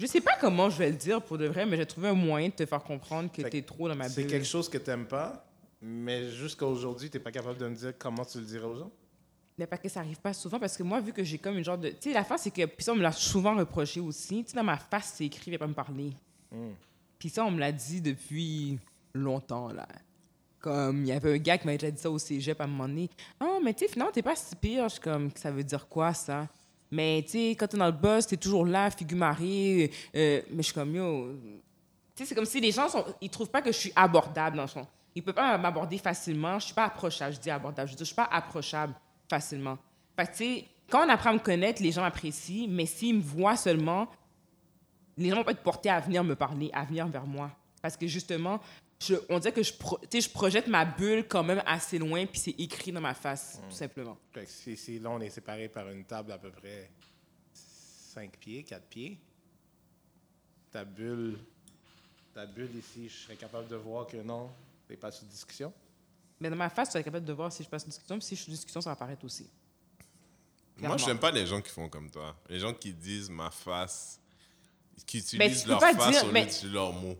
Je 0.00 0.06
sais 0.06 0.20
pas 0.20 0.36
comment 0.40 0.68
je 0.68 0.78
vais 0.78 0.90
le 0.90 0.96
dire 0.96 1.22
pour 1.22 1.38
de 1.38 1.46
vrai, 1.46 1.64
mais 1.66 1.76
j'ai 1.76 1.86
trouvé 1.86 2.08
un 2.08 2.14
moyen 2.14 2.48
de 2.48 2.54
te 2.54 2.66
faire 2.66 2.82
comprendre 2.82 3.30
que 3.30 3.42
tu 3.42 3.56
es 3.56 3.62
trop 3.62 3.88
dans 3.88 3.94
ma 3.94 4.08
C'est 4.08 4.22
bulle. 4.22 4.30
quelque 4.30 4.46
chose 4.46 4.68
que 4.68 4.78
tu 4.78 4.90
n'aimes 4.90 5.06
pas, 5.06 5.46
mais 5.80 6.30
jusqu'à 6.30 6.66
aujourd'hui, 6.66 7.08
tu 7.08 7.16
n'es 7.18 7.22
pas 7.22 7.30
capable 7.30 7.58
de 7.58 7.68
me 7.68 7.76
dire 7.76 7.92
comment 7.96 8.24
tu 8.24 8.38
le 8.38 8.44
dirais 8.44 8.64
aux 8.66 8.74
gens? 8.76 8.90
Mais 9.56 9.66
parce 9.66 9.80
que 9.82 9.88
ça 9.88 10.00
arrive 10.00 10.18
pas 10.18 10.32
souvent, 10.32 10.58
parce 10.58 10.76
que 10.76 10.82
moi, 10.82 11.00
vu 11.00 11.12
que 11.12 11.22
j'ai 11.22 11.38
comme 11.38 11.56
une 11.58 11.64
genre 11.64 11.78
de. 11.78 11.90
Tu 11.90 11.96
sais, 12.00 12.12
la 12.12 12.24
face, 12.24 12.42
c'est 12.42 12.50
que. 12.50 12.64
Puis 12.66 12.82
ça, 12.84 12.92
on 12.92 12.96
me 12.96 13.02
l'a 13.02 13.12
souvent 13.12 13.54
reproché 13.54 14.00
aussi. 14.00 14.42
Tu 14.42 14.50
sais, 14.50 14.56
dans 14.56 14.64
ma 14.64 14.78
face, 14.78 15.12
c'est 15.16 15.26
écrit, 15.26 15.50
viens 15.52 15.58
pas 15.58 15.66
me 15.68 15.74
parler. 15.74 16.10
Hmm. 16.50 16.72
Puis 17.18 17.28
ça, 17.28 17.44
on 17.44 17.52
me 17.52 17.60
l'a 17.60 17.70
dit 17.70 18.00
depuis 18.00 18.78
longtemps, 19.14 19.68
là. 19.72 19.86
Comme, 20.62 21.02
il 21.02 21.08
y 21.08 21.12
avait 21.12 21.34
un 21.34 21.38
gars 21.38 21.58
qui 21.58 21.66
m'avait 21.66 21.76
déjà 21.76 21.90
dit 21.90 22.00
ça 22.00 22.08
au 22.08 22.18
cégep 22.18 22.60
à 22.60 22.64
un 22.64 22.68
moment 22.68 22.86
donné. 22.86 23.10
Ah, 23.40 23.58
mais 23.62 23.74
tu 23.74 23.80
sais, 23.80 23.88
finalement, 23.92 24.12
t'es 24.12 24.22
pas 24.22 24.36
si 24.36 24.54
pire. 24.54 24.84
Je 24.84 24.92
suis 24.92 25.00
comme, 25.00 25.28
ça 25.34 25.50
veut 25.50 25.64
dire 25.64 25.88
quoi, 25.88 26.14
ça? 26.14 26.48
Mais 26.88 27.22
tu 27.24 27.32
sais, 27.32 27.50
quand 27.58 27.66
t'es 27.66 27.76
dans 27.76 27.86
le 27.86 27.90
boss, 27.92 28.28
t'es 28.28 28.36
toujours 28.36 28.64
là, 28.64 28.88
figure 28.90 29.18
marée. 29.18 29.90
euh, 30.14 30.40
mais 30.50 30.58
je 30.58 30.62
suis 30.62 30.72
comme, 30.72 30.94
yo. 30.94 31.36
Tu 32.14 32.22
sais, 32.22 32.28
c'est 32.28 32.34
comme 32.36 32.44
si 32.44 32.60
les 32.60 32.70
gens, 32.70 32.88
sont, 32.88 33.04
ils 33.20 33.28
trouvent 33.28 33.50
pas 33.50 33.60
que 33.60 33.72
je 33.72 33.76
suis 33.76 33.92
abordable 33.96 34.56
dans 34.56 34.62
le 34.62 34.68
fond. 34.68 34.86
Ils 35.16 35.22
peuvent 35.22 35.34
pas 35.34 35.58
m'aborder 35.58 35.98
facilement. 35.98 36.60
Je 36.60 36.66
suis 36.66 36.74
pas 36.74 36.84
approchable. 36.84 37.34
Je 37.34 37.40
dis 37.40 37.50
abordable. 37.50 37.88
Je 37.88 37.94
dis, 37.94 38.00
je 38.00 38.04
suis 38.04 38.14
pas 38.14 38.28
approchable 38.30 38.94
facilement. 39.28 39.78
Fait 40.16 40.26
que, 40.26 40.30
tu 40.30 40.36
sais, 40.36 40.64
quand 40.88 41.04
on 41.04 41.08
apprend 41.08 41.30
à 41.30 41.32
me 41.32 41.38
connaître, 41.40 41.82
les 41.82 41.90
gens 41.90 42.02
m'apprécient. 42.02 42.68
Mais 42.68 42.86
s'ils 42.86 43.16
me 43.16 43.20
voient 43.20 43.56
seulement, 43.56 44.06
les 45.16 45.28
gens 45.28 45.36
vont 45.36 45.44
pas 45.44 45.52
être 45.52 45.62
portés 45.62 45.90
à 45.90 45.98
venir 45.98 46.22
me 46.22 46.36
parler, 46.36 46.70
à 46.72 46.84
venir 46.84 47.08
vers 47.08 47.26
moi. 47.26 47.50
Parce 47.82 47.96
que 47.96 48.06
justement, 48.06 48.60
je, 49.02 49.14
on 49.28 49.38
dirait 49.38 49.52
que 49.52 49.62
je, 49.62 49.72
pro- 49.72 49.98
tu 50.10 50.20
sais, 50.20 50.28
je 50.28 50.30
projette 50.32 50.66
ma 50.66 50.84
bulle 50.84 51.26
quand 51.28 51.42
même 51.42 51.62
assez 51.66 51.98
loin, 51.98 52.24
puis 52.26 52.38
c'est 52.40 52.54
écrit 52.58 52.92
dans 52.92 53.00
ma 53.00 53.14
face, 53.14 53.60
tout 53.68 53.74
simplement. 53.74 54.16
Fait 54.32 54.44
que 54.44 54.50
si, 54.50 54.76
si 54.76 54.98
là, 54.98 55.10
on 55.10 55.20
est 55.20 55.30
séparés 55.30 55.68
par 55.68 55.88
une 55.90 56.04
table 56.04 56.32
à 56.32 56.38
peu 56.38 56.50
près 56.50 56.90
5 57.52 58.30
pieds, 58.38 58.62
4 58.64 58.84
pieds, 58.86 59.18
ta 60.70 60.84
bulle, 60.84 61.38
ta 62.34 62.46
bulle 62.46 62.74
ici, 62.76 63.08
je 63.08 63.14
serais 63.24 63.36
capable 63.36 63.68
de 63.68 63.76
voir 63.76 64.06
que 64.06 64.16
non, 64.18 64.50
tu 64.88 64.96
pas 64.96 65.10
sous 65.10 65.24
discussion. 65.26 65.72
Mais 66.40 66.50
dans 66.50 66.56
ma 66.56 66.70
face, 66.70 66.90
tu 66.90 66.98
es 66.98 67.04
capable 67.04 67.24
de 67.26 67.32
voir 67.32 67.52
si 67.52 67.62
je 67.62 67.68
passe 67.68 67.84
une 67.84 67.90
discussion, 67.90 68.18
puis 68.18 68.26
si 68.26 68.36
je 68.36 68.42
suis 68.42 68.50
en 68.52 68.54
discussion, 68.54 68.80
ça 68.80 68.90
va 68.90 68.94
apparaître 68.94 69.24
aussi. 69.24 69.48
Moi, 70.78 70.96
je 70.96 71.06
n'aime 71.06 71.18
pas 71.18 71.30
les 71.30 71.46
gens 71.46 71.60
qui 71.60 71.70
font 71.70 71.88
comme 71.88 72.10
toi. 72.10 72.34
Les 72.48 72.58
gens 72.58 72.72
qui 72.74 72.92
disent 72.92 73.30
ma 73.30 73.50
face, 73.50 74.18
qui 75.06 75.18
Mais 75.38 75.46
utilisent 75.46 75.66
leur 75.66 75.80
face 75.80 75.96
dire- 76.10 76.22
au 76.22 76.26
lieu 76.26 76.32
mais- 76.32 76.46
d'utiliser 76.46 76.74
leurs 76.74 76.92
mots. 76.92 77.16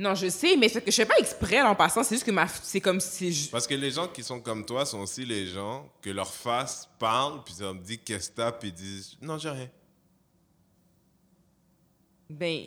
Non, 0.00 0.14
je 0.14 0.28
sais, 0.28 0.56
mais 0.56 0.68
c'est 0.68 0.80
que 0.82 0.90
je 0.92 0.96
fais 0.96 1.06
pas 1.06 1.18
exprès 1.18 1.60
en 1.60 1.74
passant, 1.74 2.04
c'est 2.04 2.14
juste 2.14 2.24
que 2.26 2.30
ma, 2.30 2.46
c'est 2.46 2.80
comme 2.80 3.00
si 3.00 3.32
je- 3.32 3.50
Parce 3.50 3.66
que 3.66 3.74
les 3.74 3.90
gens 3.90 4.06
qui 4.06 4.22
sont 4.22 4.40
comme 4.40 4.64
toi 4.64 4.86
sont 4.86 5.00
aussi 5.00 5.24
les 5.24 5.48
gens 5.48 5.90
que 6.00 6.10
leur 6.10 6.32
face 6.32 6.88
parle, 7.00 7.42
puis 7.42 7.54
ça 7.54 7.72
me 7.72 7.80
dit 7.80 7.98
qu'est-ce 7.98 8.30
que 8.30 8.36
t'as, 8.36 8.52
puis 8.52 8.68
ils 8.68 8.74
disent 8.74 9.16
non, 9.20 9.38
j'ai 9.38 9.50
rien. 9.50 9.68
ben, 12.30 12.66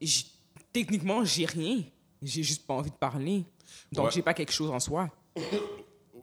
j- 0.00 0.26
techniquement, 0.72 1.24
j'ai 1.24 1.44
rien. 1.44 1.82
J'ai 2.22 2.42
juste 2.42 2.66
pas 2.66 2.74
envie 2.74 2.90
de 2.90 2.96
parler. 2.96 3.44
Donc, 3.92 4.06
Ouais. 4.06 4.10
j'ai 4.12 4.22
pas 4.22 4.32
quelque 4.34 4.52
chose 4.52 4.70
en 4.70 4.80
soi. 4.80 5.10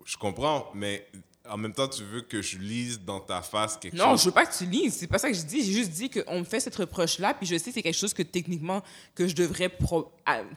Je 0.05 0.17
comprends, 0.17 0.71
mais 0.73 1.07
en 1.49 1.57
même 1.57 1.73
temps, 1.73 1.87
tu 1.87 2.03
veux 2.03 2.21
que 2.21 2.41
je 2.41 2.57
lise 2.57 2.99
dans 3.01 3.19
ta 3.19 3.41
face 3.41 3.77
quelque 3.77 3.95
Non, 3.95 4.11
chose? 4.11 4.21
je 4.21 4.25
veux 4.25 4.31
pas 4.31 4.45
que 4.45 4.55
tu 4.57 4.65
lises. 4.65 4.93
C'est 4.95 5.07
pas 5.07 5.17
ça 5.17 5.29
que 5.29 5.35
je 5.37 5.41
dis. 5.43 5.63
J'ai 5.63 5.73
juste 5.73 5.91
dit 5.91 6.09
qu'on 6.09 6.39
me 6.39 6.43
fait 6.43 6.59
cette 6.59 6.75
reproche-là, 6.75 7.33
puis 7.33 7.45
je 7.47 7.57
sais 7.57 7.65
que 7.65 7.73
c'est 7.73 7.81
quelque 7.81 7.97
chose 7.97 8.13
que 8.13 8.23
techniquement, 8.23 8.81
que 9.15 9.27
je 9.27 9.35
devrais 9.35 9.69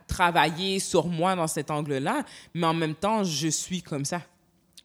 travailler 0.06 0.78
sur 0.78 1.06
moi 1.06 1.34
dans 1.36 1.46
cet 1.46 1.70
angle-là, 1.70 2.24
mais 2.54 2.66
en 2.66 2.74
même 2.74 2.94
temps, 2.94 3.24
je 3.24 3.48
suis 3.48 3.82
comme 3.82 4.04
ça. 4.04 4.22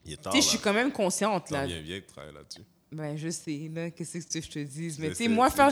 Tu 0.05 0.11
sais, 0.15 0.41
je 0.41 0.47
suis 0.47 0.59
quand 0.59 0.73
même 0.73 0.91
consciente, 0.91 1.51
là. 1.51 1.65
vieille 1.65 2.01
de 2.01 2.05
travailler 2.07 2.33
là-dessus. 2.33 2.61
Ben, 2.89 3.17
je 3.17 3.29
sais, 3.29 3.69
là, 3.73 3.91
qu'est-ce 3.91 4.19
que 4.19 4.23
tu 4.23 4.37
veux 4.37 4.39
que 4.39 4.47
je 4.47 4.51
te 4.51 4.59
dise. 4.59 4.97
Mais 4.99 5.07
C'est- 5.09 5.15
tu 5.15 5.23
sais, 5.23 5.27
moi, 5.27 5.49
faire... 5.49 5.69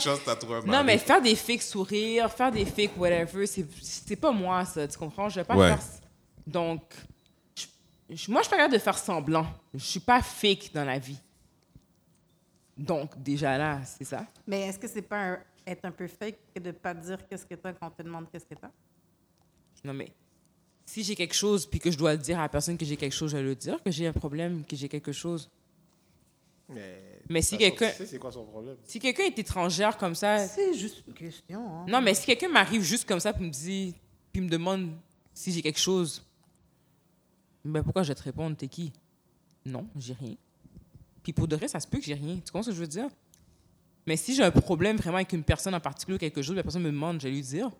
Non, 0.66 0.84
mais 0.84 0.98
faire 0.98 1.22
des 1.22 1.36
fakes 1.36 1.62
sourires, 1.62 2.30
faire 2.30 2.52
des 2.52 2.66
fakes 2.66 2.98
whatever, 2.98 3.46
c'est 3.48 4.16
pas 4.18 4.32
moi, 4.32 4.66
ça. 4.66 4.86
Tu 4.86 4.98
comprends? 4.98 5.30
Je 5.30 5.36
vais 5.36 5.46
pas 5.46 5.56
Ouais. 5.56 5.68
faire... 5.70 5.80
Donc, 6.46 6.82
je- 8.10 8.32
moi, 8.32 8.42
je 8.42 8.46
suis 8.48 8.52
pas 8.52 8.58
capable 8.58 8.74
de 8.74 8.80
faire 8.80 8.98
semblant. 8.98 9.48
Je 9.74 9.80
suis 9.84 10.00
pas 10.00 10.22
fake 10.22 10.72
dans 10.74 10.86
la 10.86 11.00
vie. 11.00 11.20
Donc, 12.78 13.22
déjà 13.22 13.58
là, 13.58 13.82
c'est 13.86 14.04
ça. 14.04 14.26
Mais 14.48 14.62
est-ce 14.68 14.78
que 14.80 14.88
c'est 14.88 15.02
pas 15.02 15.32
un- 15.34 15.40
être 15.66 15.86
un 15.86 15.92
peu 15.92 16.08
fake 16.08 16.38
que 16.54 16.60
de 16.60 16.72
pas 16.72 16.94
dire 16.94 17.26
qu'est-ce 17.28 17.46
que 17.46 17.56
t'as 17.56 17.74
quand 17.74 17.88
on 17.88 17.92
te 17.92 18.02
demande 18.04 18.26
qu'est-ce 18.32 18.46
que 18.46 18.56
t'as? 18.56 18.70
Non, 19.84 19.94
mais 19.94 20.12
si 20.86 21.04
j'ai 21.04 21.16
quelque 21.16 21.34
chose 21.36 21.66
puis 21.66 21.80
que 21.80 21.90
je 21.90 21.98
dois 21.98 22.14
le 22.14 22.18
dire 22.20 22.38
à 22.38 22.44
la 22.44 22.50
personne 22.50 22.78
que 22.78 22.86
j'ai 22.86 22.98
quelque 22.98 23.14
chose, 23.14 23.32
je 23.32 23.38
vais 23.38 23.44
le 23.44 23.56
dire, 23.56 23.82
que 23.82 23.92
j'ai 23.92 24.08
un 24.08 24.14
problème, 24.14 24.64
que 24.66 24.76
j'ai 24.76 24.90
quelque 24.90 25.12
chose. 25.12 25.50
Mais, 26.68 27.02
Mais 27.30 27.42
si 27.42 27.58
quelqu'un- 27.58 27.92
Tu 27.92 27.98
sais, 27.98 28.06
c'est 28.08 28.20
quoi 28.20 28.32
son 28.32 28.44
problème? 28.46 28.76
Si 28.84 29.00
quelqu'un 29.00 29.24
est 29.24 29.40
étrangère 29.40 29.98
comme 29.98 30.16
ça, 30.16 30.48
C'est 30.48 30.74
juste 30.74 31.04
une 31.08 31.14
question. 31.14 31.60
Hein. 31.82 31.86
non, 31.88 32.02
mais 32.02 32.14
si 32.14 32.26
quelqu'un 32.26 32.50
m'arrive 32.50 32.82
juste 32.82 33.08
comme 33.08 33.20
ça 33.20 33.32
puis 33.34 33.46
me 33.46 33.52
dit, 33.52 33.96
puis 34.34 34.42
me 34.42 34.50
demande 34.50 34.92
si 35.34 35.52
j'ai 35.52 35.62
quelque 35.62 35.80
chose, 35.80 36.25
ben 37.66 37.84
pourquoi 37.84 38.04
je 38.04 38.10
vais 38.10 38.16
te 38.16 38.24
répondre, 38.24 38.56
t'es 38.56 38.68
qui? 38.68 38.94
Non, 39.66 39.88
j'ai 39.98 40.14
rien. 40.14 40.36
Puis 41.24 41.34
pour 41.34 41.48
de 41.48 41.56
vrai, 41.56 41.68
ça 41.68 41.80
se 41.80 41.88
peut 41.88 41.98
que 41.98 42.06
j'ai 42.06 42.14
rien. 42.14 42.36
Tu 42.36 42.52
comprends 42.52 42.64
ce 42.64 42.70
que 42.70 42.76
je 42.76 42.82
veux 42.82 42.88
dire? 42.88 43.10
Mais 44.06 44.16
si 44.18 44.36
j'ai 44.36 44.44
un 44.44 44.52
problème 44.52 44.98
vraiment 44.98 45.18
avec 45.18 45.34
une 45.34 45.44
personne 45.44 45.74
en 45.74 45.80
particulier 45.80 46.16
ou 46.16 46.20
quelque 46.20 46.42
chose, 46.44 46.56
la 46.56 46.62
personne 46.62 46.84
me 46.84 46.92
demande, 46.92 47.20
je 47.20 47.28
vais 47.28 47.34
lui 47.34 47.42
dire. 47.42 47.72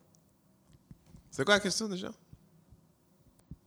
C'est 1.30 1.46
quoi 1.46 1.56
la 1.56 1.60
question 1.60 1.88
déjà? 1.88 2.12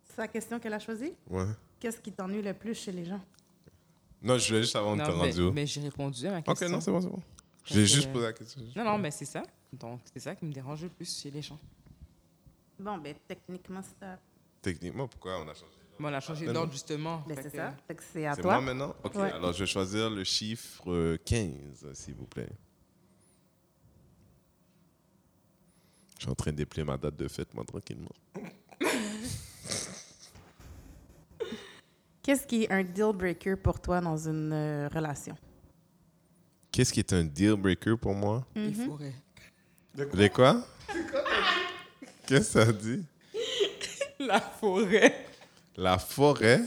C'est 0.04 0.18
la 0.18 0.26
question 0.28 0.58
qu'elle 0.58 0.72
a 0.74 0.80
choisie? 0.80 1.12
Ouais. 1.30 1.46
Qu'est-ce 1.78 2.00
qui 2.00 2.10
t'ennuie 2.10 2.42
le 2.42 2.54
plus 2.54 2.74
chez 2.74 2.90
les 2.90 3.04
gens? 3.04 3.20
Non, 4.20 4.36
je 4.36 4.48
voulais 4.48 4.62
juste 4.62 4.72
savoir 4.72 4.94
où 4.94 4.96
Non, 4.96 5.04
t'es 5.04 5.12
mais, 5.40 5.50
mais 5.52 5.66
j'ai 5.66 5.80
répondu 5.82 6.26
à 6.26 6.32
ma 6.32 6.38
Ok, 6.38 6.46
question. 6.46 6.68
non, 6.70 6.80
c'est 6.80 6.90
bon, 6.90 7.00
c'est 7.00 7.08
bon. 7.08 7.22
J'ai 7.64 7.82
Ok. 7.82 7.86
juste 7.88 8.12
posé 8.12 8.24
la 8.26 8.32
question. 8.32 8.60
Non, 8.74 8.82
non, 8.84 8.98
mais 8.98 9.12
c'est 9.12 9.24
ça. 9.26 9.44
Donc, 9.72 10.00
c'est 10.12 10.18
ça 10.18 10.34
qui 10.34 10.44
me 10.44 10.52
dérange 10.52 10.82
le 10.82 10.88
plus 10.88 11.20
chez 11.20 11.30
les 11.30 11.42
gens. 11.42 11.58
Bon, 12.80 12.98
ben 12.98 13.14
techniquement, 13.28 13.82
c'est 13.82 14.04
à- 14.04 14.18
Techniquement, 14.60 15.06
pourquoi 15.06 15.38
on 15.40 15.48
a 15.48 15.54
changé? 15.54 15.77
On 16.06 16.12
a 16.12 16.20
changé 16.20 16.46
Ben 16.46 16.52
d'ordre, 16.54 16.72
justement. 16.72 17.22
ben, 17.26 17.36
c'est 17.42 17.54
ça. 17.54 17.74
C'est 18.12 18.26
à 18.26 18.34
C'est 18.34 18.42
toi. 18.42 18.52
moi 18.54 18.60
maintenant? 18.62 18.94
Ok, 19.04 19.14
Ouais. 19.16 19.32
alors 19.32 19.52
je 19.52 19.60
vais 19.60 19.66
choisir 19.66 20.08
le 20.10 20.24
chiffre 20.24 20.90
euh, 20.90 21.18
15, 21.24 21.92
s'il 21.94 22.14
vous 22.14 22.26
plaît. 22.26 22.48
Je 26.18 26.22
suis 26.24 26.30
en 26.30 26.34
train 26.34 26.50
de 26.52 26.56
déplier 26.56 26.84
ma 26.84 26.96
date 26.96 27.16
de 27.16 27.28
fête, 27.28 27.52
moi, 27.54 27.64
tranquillement. 27.64 28.10
Qu'est-ce 32.22 32.46
qui 32.46 32.64
est 32.64 32.70
un 32.72 32.82
deal 32.84 33.12
breaker 33.14 33.56
pour 33.56 33.80
toi 33.80 34.00
dans 34.00 34.16
une 34.28 34.52
euh, 34.52 34.88
relation? 34.88 35.36
Qu'est-ce 36.70 36.92
qui 36.92 37.00
est 37.00 37.12
un 37.12 37.24
deal 37.24 37.54
breaker 37.54 37.96
pour 37.96 38.14
moi? 38.14 38.44
Les 38.54 38.72
forêts. 38.72 39.14
Les 40.14 40.28
quoi? 40.30 40.62
Qu'est-ce 42.26 42.52
que 42.54 42.64
ça 42.66 42.72
dit? 42.72 43.02
La 44.20 44.40
forêt. 44.40 45.27
La 45.76 45.98
forêt? 45.98 46.60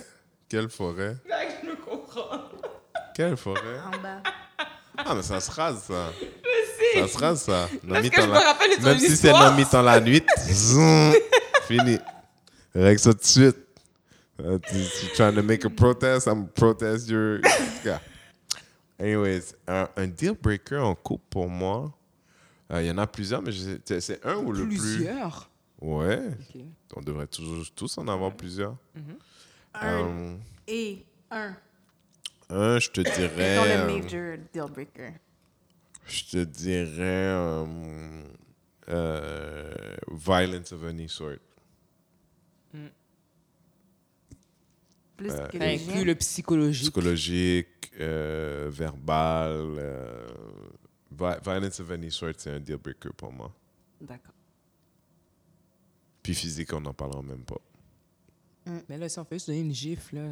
Quelle 0.48 0.70
forêt? 0.70 1.18
Là, 1.28 1.38
je 1.62 1.68
me 1.68 1.76
comprends. 1.76 2.44
Quelle 3.16 3.38
forêt? 3.38 3.80
En 3.86 4.02
bas. 4.02 4.22
Ah, 4.98 5.16
mais 5.16 5.24
ça 5.24 5.40
se 5.40 5.52
rase, 5.52 5.84
ça. 5.84 6.12
Je 6.20 7.00
sais. 7.00 7.02
Ça 7.02 7.08
se 7.08 7.18
rase, 7.18 7.42
ça. 7.42 7.70
Parce 7.88 8.10
que 8.10 8.22
je 8.22 8.28
me 8.28 8.34
rappelle 8.34 8.82
Même 8.82 9.00
si 9.00 9.16
c'est. 9.18 9.32
Nomi 9.32 9.64
dans 9.72 9.82
la 9.82 10.00
nuit, 10.00 10.24
zoom, 10.38 11.14
fini. 11.68 11.98
Règle 12.76 13.00
ça 13.00 13.14
tout 13.14 13.20
de 13.20 13.26
suite. 13.26 13.58
Uh, 14.40 14.58
tu 14.60 14.74
tu 14.74 15.08
trying 15.14 15.36
to 15.36 15.44
make 15.44 15.64
a 15.66 15.70
protest, 15.70 16.26
I'm 16.28 16.48
protest 16.48 17.08
your... 17.10 17.42
Yeah. 17.86 18.00
Anyways, 19.00 19.54
un, 19.68 19.88
un 19.96 20.08
deal 20.08 20.34
breaker 20.34 20.80
en 20.80 20.96
couple 20.96 21.26
pour 21.30 21.48
moi, 21.48 21.92
euh, 22.72 22.82
il 22.82 22.88
y 22.88 22.92
en 22.92 22.98
a 22.98 23.06
plusieurs, 23.06 23.44
mais 23.44 23.52
c'est 23.86 24.26
un 24.26 24.38
ou 24.38 24.52
le 24.52 24.68
plus... 24.68 24.78
Plusieurs. 24.80 25.48
Ouais, 25.82 26.30
on 26.96 27.02
devrait 27.02 27.28
toujours, 27.28 27.66
tous 27.76 27.98
en 27.98 28.08
avoir 28.08 28.36
plusieurs. 28.36 28.78
Un 29.74 29.82
Euh, 29.84 30.38
et 30.68 31.04
un. 31.32 31.56
un, 32.50 32.80
je 32.80 32.90
te 32.92 33.02
dirais... 33.02 33.56
Dans 33.56 33.66
le 33.66 33.72
euh, 33.72 34.02
major 34.02 34.38
deal 34.54 34.72
breaker. 34.72 35.14
Je 36.06 36.24
te 36.26 36.44
dirais 36.44 37.34
euh, 38.90 39.96
violence 40.12 40.72
of 40.74 40.84
any 40.84 41.08
sort. 41.10 41.38
Plus 45.18 45.32
euh, 45.32 45.48
que 45.48 45.58
inclut 45.58 46.04
le 46.06 46.16
psychologique. 46.16 46.84
Psychologique, 46.92 47.92
euh, 48.00 48.70
verbal. 48.72 49.52
euh, 49.78 50.28
vi- 51.12 51.40
violence 51.44 51.80
of 51.80 51.92
any 51.92 52.12
sort, 52.12 52.34
c'est 52.38 52.52
un 52.52 52.60
deal 52.60 52.78
breaker 52.78 53.12
pour 53.16 53.32
moi. 53.32 53.52
D'accord. 54.00 54.34
Puis 56.24 56.36
physique, 56.36 56.72
on 56.74 56.82
n'en 56.82 56.94
parlera 56.94 57.22
même 57.22 57.44
pas. 57.44 57.58
Mais 58.88 58.98
là, 58.98 59.10
si 59.10 59.18
on 59.20 59.26
fait 59.26 59.36
juste 59.36 59.48
donner 59.48 59.62
une 59.62 59.74
gifle, 59.74 60.16
là, 60.18 60.30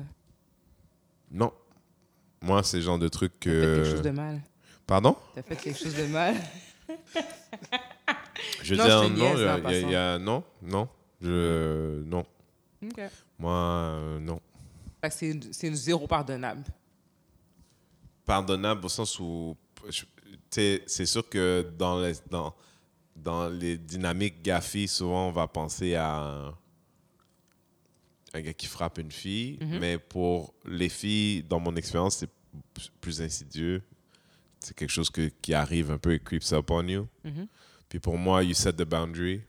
Non. 1.31 1.51
Moi, 2.41 2.63
c'est 2.63 2.77
le 2.77 2.83
genre 2.83 2.99
de 2.99 3.07
truc 3.09 3.33
t'as 3.39 3.49
fait 3.49 3.59
quelque 3.59 3.85
chose 3.85 4.01
que. 4.01 4.07
de 4.07 4.11
mal. 4.11 4.41
Pardon? 4.87 5.15
T'as 5.35 5.41
fait 5.43 5.55
quelque 5.55 5.77
chose 5.79 5.95
de 5.95 6.05
mal. 6.05 6.35
Je 8.63 8.75
veux 8.75 8.77
Non, 8.77 8.85
dire, 8.85 9.09
non, 9.09 9.33
il 9.35 9.41
y 9.41 9.95
a- 9.95 10.15
y 10.15 10.19
y 10.19 10.23
non, 10.23 10.43
non. 10.61 10.87
Je, 11.21 12.01
non. 12.03 12.25
Moi, 13.37 13.53
euh, 13.53 14.19
non. 14.19 14.39
Que 15.01 15.09
c'est 15.09 15.29
une- 15.29 15.51
c'est 15.53 15.67
une 15.67 15.75
zéro 15.75 16.07
pardonnable. 16.07 16.63
pardonnable 18.25 18.85
au 18.85 18.89
sens 18.89 19.19
où 19.19 19.57
c'est 20.49 21.05
sûr 21.05 21.27
que 21.27 21.67
dans 21.77 21.99
les, 21.99 22.13
dans, 22.29 22.53
dans 23.19 23.49
les 23.49 23.77
dynamiques 23.77 24.41
gaffi, 24.41 24.87
souvent 24.87 25.27
on 25.27 25.31
va 25.31 25.47
penser 25.47 25.95
à 25.95 26.53
un 28.33 28.41
gars 28.41 28.53
qui 28.53 28.67
frappe 28.67 28.97
une 28.99 29.11
fille, 29.11 29.57
mais 29.79 29.97
pour 29.97 30.53
les 30.65 30.89
filles, 30.89 31.43
dans 31.43 31.59
mon 31.59 31.75
expérience, 31.75 32.17
c'est 32.17 32.29
plus 33.01 33.21
insidieux. 33.21 33.83
C'est 34.59 34.75
quelque 34.75 34.91
chose 34.91 35.09
que, 35.09 35.29
qui 35.41 35.53
arrive 35.53 35.89
un 35.89 35.97
peu 35.97 36.13
et 36.13 36.19
creeps 36.19 36.51
up 36.51 36.69
on 36.69 36.87
you. 36.87 37.07
Mhm. 37.23 37.47
Puis 37.87 37.99
pour 37.99 38.17
moi, 38.17 38.43
you 38.43 38.53
set 38.53 38.75
the 38.75 38.83
boundary. 38.83 39.41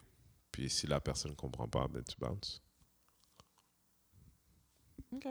Puis 0.52 0.70
si 0.70 0.86
la 0.86 1.00
personne 1.00 1.32
ne 1.32 1.36
comprend 1.36 1.68
pas, 1.68 1.86
ben 1.88 2.02
tu 2.02 2.16
bounces. 2.18 2.62
OK. 5.12 5.26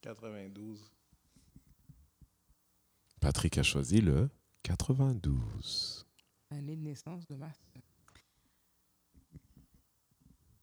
92. 0.00 0.90
Patrick 3.20 3.58
a 3.58 3.62
choisi 3.62 4.00
le 4.00 4.30
92. 4.62 6.06
Année 6.50 6.76
de 6.76 6.82
naissance 6.82 7.26
de 7.26 7.36
ma 7.36 7.50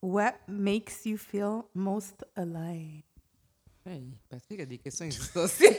What 0.01 0.35
makes 0.47 1.05
you 1.05 1.17
feel 1.17 1.65
most 1.73 2.23
alive? 2.35 3.03
Hey, 3.85 4.13
Patrick 4.29 4.61
a 4.61 4.65
des 4.65 4.77
questions 4.77 5.05
existentielles. 5.05 5.73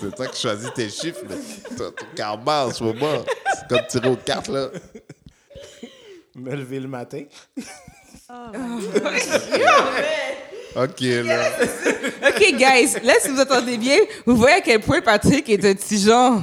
C'est 0.00 0.14
toi 0.14 0.26
qui 0.28 0.40
choisis 0.40 0.72
tes 0.72 0.88
chiffres, 0.88 1.24
mais 1.28 1.36
ton 1.76 1.92
karma 2.16 2.66
en 2.66 2.72
ce 2.72 2.82
moment, 2.82 3.22
c'est 3.54 3.68
comme 3.68 3.86
tirer 3.86 4.08
aux 4.08 4.16
cartes, 4.16 4.48
là. 4.48 4.70
Me 6.34 6.56
lever 6.56 6.80
le 6.80 6.88
matin. 6.88 7.24
OK, 10.76 11.00
là. 11.00 11.50
OK, 12.28 12.38
guys, 12.56 12.94
là, 13.02 13.14
si 13.20 13.28
vous 13.30 13.40
entendez 13.40 13.76
bien, 13.78 13.98
vous 14.26 14.36
voyez 14.36 14.56
à 14.56 14.60
quel 14.60 14.80
point 14.80 15.00
Patrick 15.00 15.48
est 15.48 15.64
un 15.64 15.74
petit 15.74 15.98
genre 15.98 16.42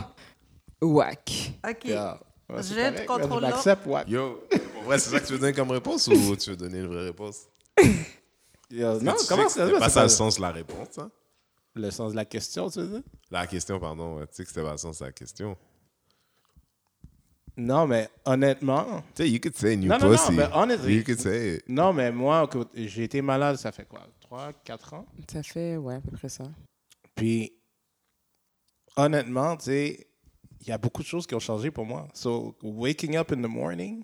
whack. 0.81 1.51
OK. 1.67 1.85
Yeah. 1.85 2.19
Ouais, 2.49 2.63
c'est 2.63 2.75
Je 2.75 2.79
correct, 2.79 3.05
contrôle 3.05 3.43
Je 3.45 3.49
l'accepte, 3.49 3.85
ouais. 3.87 4.01
Yo, 4.07 4.41
pour 4.73 4.83
vrai, 4.83 4.99
c'est 4.99 5.09
ça 5.09 5.19
que 5.19 5.25
tu 5.27 5.33
veux 5.33 5.39
donner 5.39 5.53
comme 5.53 5.71
réponse 5.71 6.07
ou 6.07 6.35
tu 6.35 6.49
veux 6.51 6.55
donner 6.55 6.79
une 6.79 6.87
vraie 6.87 7.05
réponse? 7.05 7.41
Yo, 8.71 8.99
non, 9.01 9.13
comment 9.27 9.49
ça 9.49 9.65
va? 9.65 9.79
pas 9.79 9.85
C'est 9.89 9.93
ça 9.95 10.03
le 10.03 10.09
sens 10.09 10.35
de 10.37 10.41
la 10.41 10.51
réponse, 10.51 10.97
hein? 10.97 11.09
le 11.75 11.91
sens 11.91 12.11
de 12.11 12.15
la 12.17 12.25
question, 12.25 12.69
tu 12.69 12.79
veux 12.79 12.87
dire? 12.87 13.01
La 13.31 13.45
question, 13.47 13.79
pardon. 13.79 14.17
ouais. 14.17 14.27
Tu 14.27 14.33
sais 14.35 14.43
que 14.43 14.49
c'était 14.49 14.63
pas 14.63 14.71
le 14.71 14.77
sens 14.77 14.99
de 14.99 15.05
la 15.05 15.11
question. 15.11 15.55
Non, 17.55 17.87
mais 17.87 18.09
honnêtement, 18.23 19.03
Tu 19.15 19.23
sais, 19.23 19.29
you 19.29 19.39
could 19.39 19.55
say 19.57 19.75
new 19.75 19.87
Non, 19.89 19.97
non, 19.97 20.05
non, 20.09 20.11
pussy. 20.11 20.31
mais 20.31 20.47
honestly- 20.53 20.95
You 20.97 21.03
could 21.03 21.19
say 21.19 21.55
it. 21.55 21.63
non, 21.67 21.91
mais 21.91 22.11
moi, 22.11 22.47
j'ai 22.75 23.03
été 23.03 23.21
malade, 23.21 23.57
ça 23.57 23.71
fait 23.71 23.85
quoi? 23.87 24.01
3, 24.27 24.51
4 24.65 24.93
ans? 24.93 25.05
Ça 25.31 25.41
fait, 25.43 25.77
ouais, 25.77 25.95
à 25.95 26.01
peu 26.01 26.11
près 26.11 26.27
ça. 26.29 26.43
Puis, 27.15 27.53
honnêtement, 28.97 29.55
tu 29.57 29.65
sais, 29.65 30.07
il 30.61 30.67
y 30.67 30.71
a 30.71 30.77
beaucoup 30.77 31.01
de 31.01 31.07
choses 31.07 31.25
qui 31.25 31.33
ont 31.35 31.39
changé 31.39 31.71
pour 31.71 31.85
moi. 31.85 32.07
So, 32.13 32.55
waking 32.61 33.15
up 33.15 33.31
in 33.31 33.37
the 33.41 33.47
morning 33.47 34.03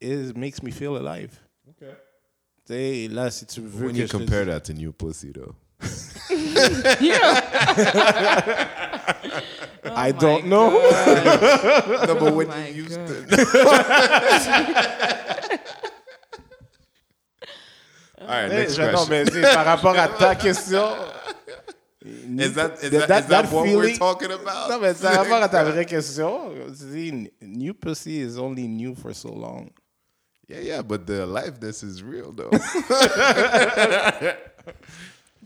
is, 0.00 0.32
makes 0.36 0.62
me 0.62 0.70
feel 0.70 0.96
alive. 0.96 1.30
Tu 1.78 1.86
sais, 2.66 3.08
là, 3.08 3.30
si 3.30 3.46
tu 3.46 3.60
veux 3.62 3.86
When 3.86 3.94
que 3.94 4.00
you 4.02 4.06
je 4.06 4.12
te 4.12 4.16
compare 4.18 4.44
dise- 4.44 4.52
that 4.52 4.60
to 4.60 4.72
new 4.74 4.92
pussy, 4.92 5.32
though. 5.32 5.54
I 9.84 10.12
don't 10.12 10.46
know. 10.46 10.70
no, 12.06 12.14
but 12.14 12.34
when 12.34 12.48
Oh 12.50 12.66
you 12.68 12.84
used 12.84 12.98
God. 12.98 13.26
To... 18.26 18.32
All 18.32 18.42
right, 18.42 18.50
next 18.52 18.74
je- 18.76 18.82
non, 18.82 19.06
question. 19.06 19.40
mais 19.40 19.54
par 19.54 19.64
rapport 19.64 19.96
à 19.98 20.08
ta 20.08 20.34
question... 20.36 20.82
Is 22.04 22.54
that, 22.54 22.82
is 22.82 22.90
that- 22.90 23.06
that, 23.06 23.22
is 23.22 23.28
that 23.28 23.28
that 23.28 23.52
what 23.52 23.64
we're 23.64 23.96
talking 23.96 24.32
about? 24.32 24.68
Non, 24.68 24.80
mais 24.80 24.94
par 25.00 25.14
rapport 25.14 25.40
à 25.40 25.48
ta 25.48 25.62
vraie 25.62 25.86
question, 25.88 26.50
tu 26.76 26.84
dis, 26.90 27.30
new 27.40 27.72
pussy 27.74 28.18
is 28.20 28.38
only 28.38 28.66
new 28.66 28.94
for 28.96 29.14
so 29.14 29.28
long. 29.32 29.70
Yeah, 30.48 30.60
yeah, 30.60 30.82
but 30.82 31.06
the 31.06 31.22
aliveness 31.24 31.84
is 31.84 32.02
real, 32.02 32.32
though. 32.32 32.50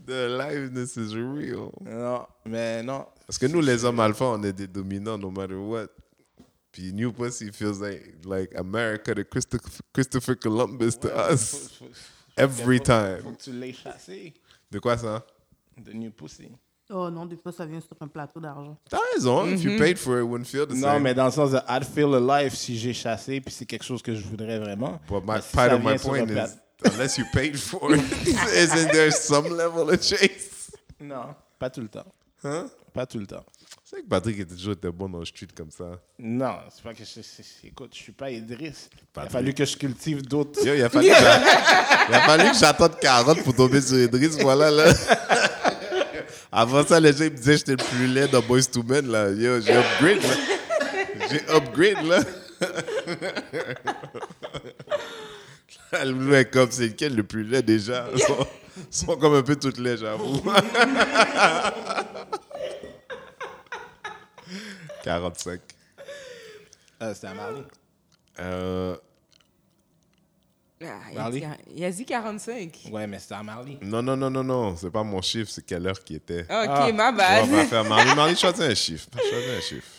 the 0.07 0.27
aliveness 0.27 0.97
is 0.97 1.15
real. 1.15 1.73
Non, 1.83 2.27
mais 2.47 2.83
non. 2.83 3.05
Parce 3.27 3.39
que 3.39 3.47
nous, 3.47 3.61
les 3.61 3.85
hommes 3.85 4.01
alpha, 4.01 4.25
on 4.25 4.43
est 4.43 4.53
des 4.55 4.67
dominants 4.67 5.19
no 5.19 5.31
matter 5.31 5.57
what. 5.57 5.89
Puis 6.73 6.93
New 6.93 7.13
Pussy 7.13 7.51
feels 7.53 7.81
like, 7.81 8.03
like 8.25 8.53
America, 8.59 9.15
the 9.15 9.25
Christopher, 9.25 9.83
Christopher 9.93 10.35
Columbus 10.35 10.97
to 10.97 11.15
us. 11.15 11.81
Every 12.37 12.79
faut- 12.79 12.85
time. 12.85 13.19
Faut 13.23 13.31
que 13.33 13.43
tu 13.43 13.53
l'aies 13.53 13.73
chassé, 13.73 14.35
De 14.71 14.79
quoi 14.79 14.97
ça? 14.99 15.25
the 15.85 15.95
new 15.95 16.11
pussy. 16.11 16.51
Oh 16.91 17.11
non, 17.11 17.27
des 17.27 17.37
fois, 17.37 17.51
ça 17.53 17.67
vient 17.67 17.81
sur 17.81 17.97
un 18.01 18.07
plateau 18.07 18.39
d'argent. 18.41 18.79
T'as 18.89 18.99
raison. 19.15 19.45
If 19.47 19.65
you 19.65 19.77
paid 19.77 19.99
for 19.99 20.19
it, 20.19 20.23
it 20.23 20.29
wouldn't 20.29 20.47
feel 20.47 20.67
the 20.67 20.75
Non, 20.75 20.93
same. 20.95 21.03
mais 21.03 21.15
dans 21.15 21.25
le 21.27 21.33
sens 21.33 21.51
de 21.51 21.59
I'd 21.69 21.85
feel 21.85 22.15
alive 22.15 22.55
si 22.55 22.79
j'ai 22.79 22.93
chassé, 22.93 23.41
puis 23.41 23.53
c'est 23.53 23.67
quelque 23.67 23.83
chose 23.85 24.03
que 24.03 24.15
je 24.15 24.23
voudrais 24.27 24.59
vraiment. 24.61 25.01
But 25.09 25.23
my 25.25 25.35
Mais 25.35 25.41
si 25.43 25.57
part 25.57 25.73
of 25.73 25.83
my 25.83 25.99
point 25.99 26.27
is, 26.29 26.55
unless 26.85 27.19
you 27.19 27.25
paid 27.33 27.57
for 27.57 27.93
it, 27.93 28.01
isn't 28.55 28.93
there 28.93 29.11
some 29.11 29.49
level 29.57 29.91
of 29.91 30.01
chase? 30.01 30.71
Non, 31.01 31.35
pas 31.59 31.71
tout 31.71 31.81
le 31.81 31.89
temps. 31.89 32.07
Hein? 32.45 32.69
Pas 32.93 33.05
tout 33.07 33.19
le 33.19 33.27
temps. 33.27 33.45
Vrai 33.97 34.03
que 34.03 34.09
Patrick 34.11 34.39
était 34.41 34.55
toujours 34.55 34.75
été 34.75 34.91
bon 34.91 35.09
dans 35.09 35.21
le 35.21 35.25
street 35.25 35.49
comme 35.57 35.71
ça. 35.71 35.99
Non, 36.19 36.57
c'est 36.69 36.83
pas 36.83 36.93
que 36.93 37.03
je. 37.03 37.67
Écoute, 37.67 37.93
je 37.95 37.99
suis 37.99 38.13
pas 38.13 38.31
Idriss. 38.31 38.91
Il 39.17 39.23
a 39.23 39.29
fallu 39.31 39.55
que 39.55 39.65
je 39.65 39.75
cultive 39.75 40.21
d'autres. 40.21 40.61
Il 40.63 40.83
a 40.83 40.91
fallu, 40.91 41.09
que 41.09 42.59
j'attende 42.59 43.01
40 43.01 43.43
pour 43.43 43.55
tomber 43.55 43.81
sur 43.81 43.97
Idriss. 43.97 44.37
Voilà, 44.43 44.71
là. 44.71 44.93
Avant 46.53 46.87
ça, 46.87 47.01
les 47.01 47.15
gens 47.15 47.25
me 47.25 47.31
disaient 47.31 47.53
que 47.53 47.59
j'étais 47.59 47.71
le 47.71 47.79
plus 47.79 48.07
laid 48.07 48.29
dans 48.29 48.43
Boys 48.43 48.65
to 48.65 48.83
Men, 48.83 49.11
là. 49.11 49.31
Yo, 49.31 49.63
j'ai 49.63 49.73
upgrade, 49.73 50.23
là. 50.23 50.37
J'ai 51.31 51.41
upgrade, 51.49 52.05
là. 52.05 52.21
Est 56.39 56.51
comme, 56.51 56.71
c'est 56.71 56.89
lequel 56.89 57.17
le 57.17 57.23
plus 57.23 57.45
laid 57.45 57.63
déjà? 57.63 58.09
Ils 58.15 58.23
sont, 58.91 59.17
comme 59.17 59.37
un 59.37 59.43
peu 59.43 59.57
toutes 59.57 59.79
laids, 59.79 59.97
j'avoue. 59.97 60.43
45. 65.07 65.61
Euh, 67.01 67.15
C'était 67.15 67.29
à 67.29 67.35
Marley. 67.35 67.63
Euh, 68.41 68.97
Ah, 70.83 70.85
il, 71.13 71.17
a 71.17 71.21
Marley? 71.23 71.41
dit, 71.41 71.47
il 71.77 71.85
a 71.85 71.91
dit 71.93 72.05
45. 72.05 72.89
Ouais, 72.91 73.07
mais 73.07 73.21
c'était 73.21 73.35
à 73.37 73.43
Marley. 73.45 73.79
Non, 73.83 74.03
non, 74.03 74.17
non, 74.17 74.31
non, 74.31 74.43
non. 74.43 74.75
C'est 74.77 74.91
pas 74.91 75.05
mon 75.05 75.23
chiffre, 75.23 75.49
c'est 75.51 75.65
quelle 75.65 75.87
heure 75.87 76.03
qui 76.03 76.17
était. 76.17 76.43
Ok, 76.43 76.49
Ah. 76.51 76.91
ma 76.93 77.13
Ouais, 77.13 77.41
on 77.43 77.47
va 77.47 77.65
faire 77.67 77.85
Marley. 77.85 78.15
Marley, 78.17 78.35
choisis 78.35 78.61
un 78.61 78.75
chiffre. 78.75 79.07
Choisis 79.17 79.49
un 79.57 79.61
chiffre. 79.61 79.93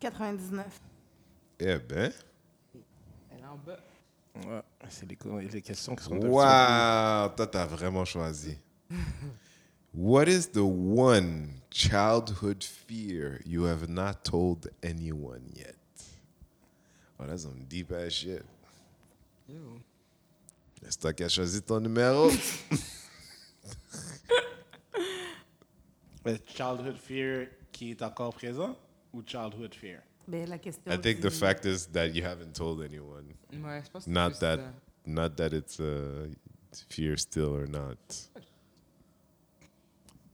99. 0.00 0.64
Eh 1.60 1.76
ben. 1.78 2.12
Elle 3.30 3.40
est 3.40 3.44
en 3.44 3.56
bas. 3.56 3.78
Ouais, 4.36 4.62
c'est 4.88 5.06
les, 5.08 5.16
co- 5.16 5.38
les 5.38 5.60
questions 5.60 5.94
qui 5.96 6.04
sont 6.04 6.12
un 6.12 6.16
petit 6.16 6.22
peu 6.26 6.28
Wow, 6.28 7.28
toi, 7.36 7.46
t'as 7.50 7.66
vraiment 7.66 8.04
choisi. 8.06 8.56
What 9.92 10.28
is 10.28 10.48
the 10.48 10.64
one 10.64 11.62
childhood 11.70 12.62
fear 12.62 13.40
you 13.44 13.64
have 13.64 13.88
not 13.88 14.24
told 14.24 14.68
anyone 14.82 15.42
yet? 15.54 15.76
Oh, 17.18 17.26
that's 17.26 17.42
some 17.42 17.64
deep 17.68 17.90
ass 17.92 18.12
shit. 18.12 18.44
Ew. 19.48 19.80
C'est 20.88 21.00
toi 21.00 21.12
qui 21.12 21.24
as 21.24 21.30
choisi 21.32 21.60
ton 21.62 21.80
numéro. 21.80 22.28
plus- 26.22 26.40
childhood 26.46 26.96
fear 26.96 27.48
qui 27.72 27.90
est 27.90 28.02
encore 28.02 28.34
présent 28.34 28.76
ou 29.12 29.22
childhood 29.26 29.74
fear? 29.74 30.02
Ben, 30.28 30.46
la 30.48 30.58
question. 30.58 30.92
I 30.92 30.98
think 30.98 31.20
the 31.20 31.30
fact 31.30 31.64
is 31.64 31.86
that 31.92 32.14
you 32.14 32.22
haven't 32.22 32.54
told 32.54 32.82
anyone. 32.82 33.34
Ouais, 33.52 33.82
je 33.84 33.90
pense 33.90 34.04
que 34.04 34.10
Not 34.10 34.34
c'est 34.34 34.40
that, 34.40 34.60
not 35.06 35.36
that 35.36 35.52
it's 35.54 35.80
a 35.80 36.28
fear 36.90 37.16
still 37.16 37.54
or 37.56 37.66
not. 37.66 37.96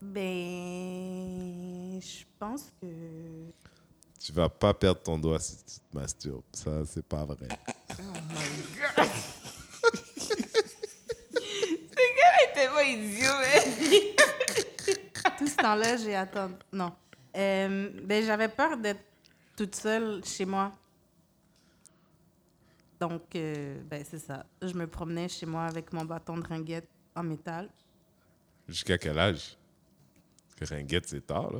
Ben, 0.01 1.99
je 2.01 2.23
pense 2.37 2.71
que. 2.81 2.87
Tu 4.19 4.31
vas 4.31 4.49
pas 4.49 4.73
perdre 4.73 5.01
ton 5.01 5.17
doigt 5.19 5.39
si 5.39 5.57
tu 5.57 5.79
te 5.79 5.95
masturbes. 5.95 6.43
Ça, 6.51 6.83
c'est 6.85 7.05
pas 7.05 7.25
vrai. 7.25 7.47
T'es 12.53 12.67
pas 12.73 12.83
idiot, 12.83 13.31
mais. 13.41 14.15
Tout 15.37 15.47
ce 15.47 15.55
temps-là, 15.57 15.97
j'ai 15.97 16.15
attendu. 16.15 16.55
Non. 16.71 16.93
Euh, 17.35 17.89
ben, 18.03 18.23
j'avais 18.23 18.47
peur 18.47 18.77
d'être 18.77 19.03
toute 19.55 19.75
seule 19.75 20.23
chez 20.23 20.45
moi. 20.45 20.71
Donc, 22.99 23.35
euh, 23.35 23.81
ben, 23.89 24.03
c'est 24.09 24.19
ça. 24.19 24.45
Je 24.61 24.73
me 24.73 24.87
promenais 24.87 25.27
chez 25.27 25.45
moi 25.45 25.65
avec 25.65 25.91
mon 25.91 26.05
bâton 26.05 26.37
de 26.37 26.47
ringuette 26.47 26.87
en 27.15 27.23
métal. 27.23 27.69
Jusqu'à 28.67 28.97
quel 28.97 29.19
âge? 29.19 29.57
Parce 30.57 30.69
que 30.71 30.75
Ringuette, 30.75 31.07
c'est 31.07 31.25
tard, 31.25 31.51
là. 31.51 31.59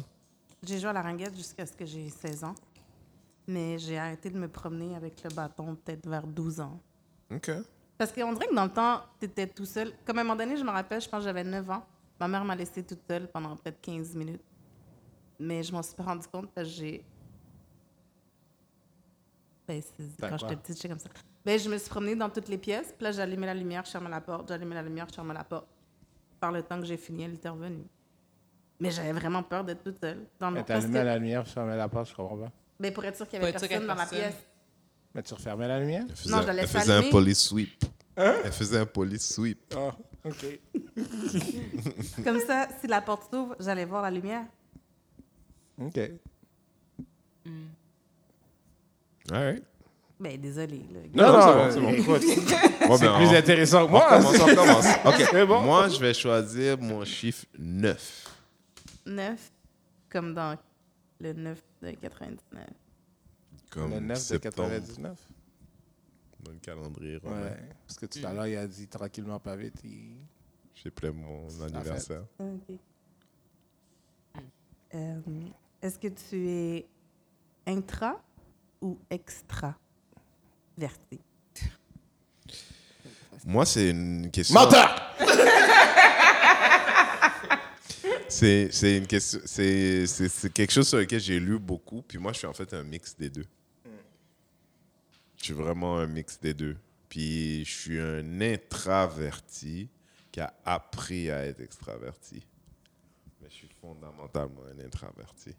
J'ai 0.64 0.80
joué 0.80 0.90
à 0.90 0.94
la 0.94 1.02
ringuette 1.02 1.36
jusqu'à 1.36 1.66
ce 1.66 1.74
que 1.74 1.86
j'ai 1.86 2.10
16 2.10 2.44
ans. 2.44 2.56
Mais 3.48 3.78
j'ai 3.78 4.00
arrêté 4.00 4.30
de 4.30 4.38
me 4.38 4.48
promener 4.48 4.96
avec 4.96 5.24
le 5.24 5.30
bâton 5.30 5.76
peut-être 5.76 6.08
vers 6.08 6.26
12 6.26 6.60
ans. 6.62 6.80
OK. 7.32 7.52
Parce 7.98 8.12
qu'on 8.12 8.34
dirait 8.34 8.48
que 8.48 8.56
dans 8.56 8.66
le 8.66 8.72
temps, 8.72 9.02
tu 9.20 9.26
étais 9.26 9.48
tout 9.48 9.66
seul. 9.66 9.94
Comme 10.06 10.18
à 10.18 10.22
un 10.22 10.24
moment 10.24 10.36
donné, 10.36 10.58
je 10.58 10.64
me 10.64 10.72
rappelle, 10.72 11.00
je 11.00 11.08
pense 11.08 11.20
que 11.20 11.26
j'avais 11.26 11.44
9 11.44 11.70
ans. 11.70 11.86
Ma 12.20 12.28
mère 12.28 12.44
m'a 12.44 12.56
laissée 12.56 12.84
toute 12.84 13.02
seule 13.08 13.28
pendant 13.28 13.56
peut-être 13.56 13.80
15 13.82 14.16
minutes. 14.16 14.42
Mais 15.40 15.62
je 15.62 15.72
m'en 15.72 15.84
suis 15.84 15.96
pas 15.96 16.04
rendu 16.04 16.28
compte 16.28 16.50
parce 16.52 16.68
que 16.68 16.74
j'ai. 16.74 17.06
Ben, 19.68 19.82
quand 20.20 20.38
j'étais 20.38 20.56
petite, 20.56 20.76
j'étais 20.76 20.90
comme 20.90 21.00
ça. 21.00 21.10
Ben, 21.44 21.60
je 21.60 21.70
me 21.70 21.78
suis 21.78 21.90
promenée 21.90 22.16
dans 22.16 22.30
toutes 22.30 22.48
les 22.48 22.58
pièces. 22.58 22.94
Puis 22.98 23.04
là, 23.04 23.12
j'allumais 23.12 23.48
la 23.48 23.54
lumière, 23.54 23.86
je 23.86 23.92
fermais 23.92 24.10
la 24.10 24.22
porte. 24.22 24.48
J'allumais 24.48 24.76
la 24.76 24.84
lumière, 24.84 25.08
je 25.10 25.16
fermais 25.16 25.34
la 25.34 25.44
porte. 25.44 25.68
Par 26.40 26.52
le 26.52 26.64
temps 26.64 26.80
que 26.80 26.86
j'ai 26.86 26.98
fini, 26.98 27.24
elle 27.24 27.36
était 27.36 27.50
revenue. 27.50 27.86
Mais 28.80 28.92
j'avais 28.92 29.14
vraiment 29.14 29.42
peur 29.44 29.64
d'être 29.64 29.84
toute 29.84 30.00
seule. 30.00 30.26
Dans 30.40 30.50
le... 30.50 30.56
Mais 30.58 30.64
t'allumais 30.64 31.00
que- 31.00 31.06
la 31.06 31.18
lumière, 31.18 31.44
tu 31.46 31.52
fermais 31.52 31.78
la 31.78 31.88
porte, 31.88 32.10
je 32.10 32.16
comprends 32.16 32.38
pas. 32.38 32.52
ben, 32.80 32.94
pour 32.94 33.06
être 33.06 33.16
sûr 33.16 33.28
qu'il 33.28 33.40
y 33.40 33.44
avait 33.44 33.52
personne 33.52 33.88
dans 33.88 33.96
la 33.96 34.06
pièce. 34.06 34.36
Mais 35.14 35.24
tu 35.24 35.34
refermais 35.34 35.68
la 35.68 35.80
lumière? 35.80 36.04
Elle 36.10 36.16
faisait, 36.16 36.32
Non, 36.36 36.42
je 36.42 36.48
la 36.48 36.54
elle 36.54 36.60
laissais 36.60 36.80
faisait 36.80 36.94
un 36.94 37.10
police 37.10 37.40
sweep. 37.48 37.86
Hein? 38.18 38.36
Elle 38.44 38.52
faisait 38.52 38.80
un 38.80 38.86
police 38.86 39.34
sweep. 39.34 39.74
Ah, 39.76 39.96
OK. 40.26 40.46
Comme 42.24 42.40
ça, 42.42 42.68
si 42.82 42.88
la 42.88 43.02
porte 43.02 43.30
s'ouvre, 43.32 43.56
j'allais 43.60 43.86
voir 43.86 44.02
la 44.02 44.12
lumière. 44.12 44.44
OK. 45.82 45.98
All 49.32 49.44
right. 49.54 49.64
Ben, 50.20 50.40
désolé. 50.40 50.82
là. 50.94 51.00
Non, 51.14 51.34
non, 51.34 51.72
c'est 51.72 51.80
bon, 51.80 51.92
c'est 51.94 52.04
bon. 52.06 52.20
Bon, 52.88 52.98
ben, 53.00 53.16
plus 53.18 53.28
on- 53.28 53.34
intéressant 53.36 53.80
que 53.86 53.90
On 53.90 53.92
moi. 53.92 54.08
commence, 54.10 54.40
on 54.40 54.56
commence. 54.56 54.86
OK. 55.06 55.46
Bon. 55.48 55.62
Moi, 55.62 55.90
je 55.90 56.00
vais 56.00 56.14
choisir 56.14 56.78
mon 56.78 57.04
chiffre 57.04 57.46
9. 57.58 58.35
9, 59.06 59.52
comme 60.10 60.34
dans 60.34 60.58
le 61.20 61.34
9 61.34 61.62
de 61.82 61.92
99. 61.92 62.68
Comme 63.70 63.92
Le 63.92 64.00
9 64.00 64.18
de 64.18 64.22
septembre, 64.24 64.70
99. 64.70 65.18
Dans 66.42 66.52
le 66.52 66.58
calendrier 66.60 67.18
romain. 67.18 67.42
Ouais. 67.44 67.70
Parce 67.88 67.98
que 68.00 68.06
tout 68.06 68.20
à 68.26 68.34
l'heure, 68.34 68.48
il 68.48 68.58
a 68.58 68.68
dit 68.68 68.88
tranquillement, 68.88 69.40
pas 69.40 69.56
vite. 69.56 69.80
il- 69.84 70.18
J'ai 70.76 70.92
plein 70.92 71.12
mon 71.12 71.48
anniversaire. 71.62 72.24
OK. 72.40 72.78
Euh, 74.94 75.20
Est-ce 75.82 76.00
que 76.00 76.08
tu 76.08 76.48
es 76.50 76.86
intra 77.68 78.22
ou 78.82 78.98
extra 79.10 79.76
verti? 80.78 81.20
Moi, 83.46 83.66
c'est 83.66 83.90
une 83.92 84.32
question. 84.32 84.56
Menteur! 84.60 85.16
C'est 88.28 88.98
une 88.98 89.08
question. 89.08 89.40
C'est 89.46 90.54
quelque 90.54 90.72
chose 90.72 90.88
sur 90.88 90.98
lequel 90.98 91.20
j'ai 91.20 91.40
lu 91.40 91.60
beaucoup. 91.60 92.02
Puis 92.02 92.18
moi, 92.18 92.34
je 92.34 92.40
suis 92.40 92.48
en 92.48 92.54
fait 92.54 92.74
un 92.74 92.84
mix 92.84 93.16
des 93.16 93.30
deux. 93.30 93.46
Je 95.38 95.44
suis 95.44 95.54
vraiment 95.54 96.00
un 96.00 96.08
mix 96.08 96.40
des 96.40 96.54
deux. 96.54 96.76
Puis 97.08 97.64
je 97.66 97.72
suis 97.72 98.00
un 98.00 98.42
intraverti 98.42 99.88
qui 100.32 100.40
a 100.40 100.54
appris 100.66 101.30
à 101.30 101.46
être 101.46 101.62
extraverti. 101.62 102.42
Mais 103.42 103.50
je 103.50 103.56
suis 103.56 103.70
fondamentalement 103.80 104.62
un 104.74 104.84
intraverti. 104.84 105.52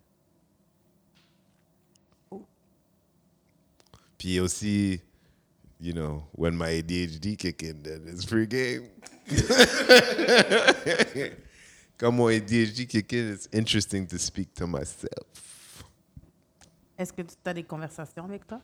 Puis 4.19 4.41
aussi, 4.41 5.01
you 5.81 5.93
know, 5.93 6.25
when 6.33 6.57
my 6.57 6.83
ADHD 6.83 7.37
kick 7.37 7.62
in, 7.62 7.83
then 7.83 8.09
it's 8.09 8.25
free 8.25 8.47
game. 8.47 8.89
Quand 11.99 12.12
mon 12.12 12.28
ADHD 12.28 12.86
kick 12.86 13.12
in, 13.12 13.32
it's 13.32 13.49
interesting 13.53 14.07
to 14.07 14.18
speak 14.18 14.53
to 14.55 14.66
myself. 14.66 15.26
Est-ce 16.99 17.12
que 17.12 17.22
tu 17.22 17.34
as 17.44 17.55
des 17.55 17.64
conversations 17.64 18.24
avec 18.24 18.47
toi? 18.47 18.61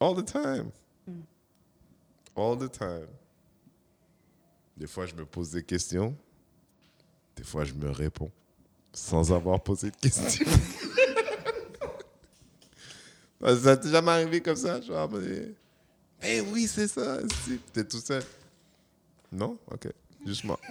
All 0.00 0.14
the 0.14 0.24
time. 0.24 0.70
All 2.36 2.56
the 2.56 2.70
time. 2.70 3.08
Des 4.76 4.86
fois, 4.86 5.06
je 5.06 5.14
me 5.14 5.24
pose 5.24 5.50
des 5.50 5.62
questions. 5.64 6.16
Des 7.34 7.42
fois, 7.44 7.64
je 7.64 7.74
me 7.74 7.90
réponds 7.90 8.30
sans 8.92 9.32
avoir 9.32 9.60
posé 9.60 9.90
de 9.90 9.96
questions. 9.96 10.46
Ça 13.40 13.76
t'est 13.76 13.90
jamais 13.90 14.10
arrivé 14.10 14.40
comme 14.40 14.56
ça? 14.56 14.80
Genre, 14.80 15.08
mais, 16.20 16.40
oui, 16.40 16.66
c'est 16.66 16.88
ça. 16.88 17.18
T'es 17.72 17.84
tout 17.84 18.00
seul? 18.00 18.24
Non? 19.30 19.56
OK. 19.70 19.86
Juste 20.26 20.44
moi. 20.44 20.58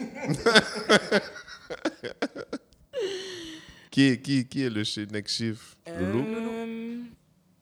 qui, 3.91 4.01
est- 4.03 4.21
qui, 4.21 4.45
qui 4.47 4.61
est 4.63 4.69
le 4.69 4.83
chi- 4.83 5.07
next 5.07 5.35
chiffre? 5.37 5.75
Loulou? 5.87 6.25
Euh, 6.27 7.03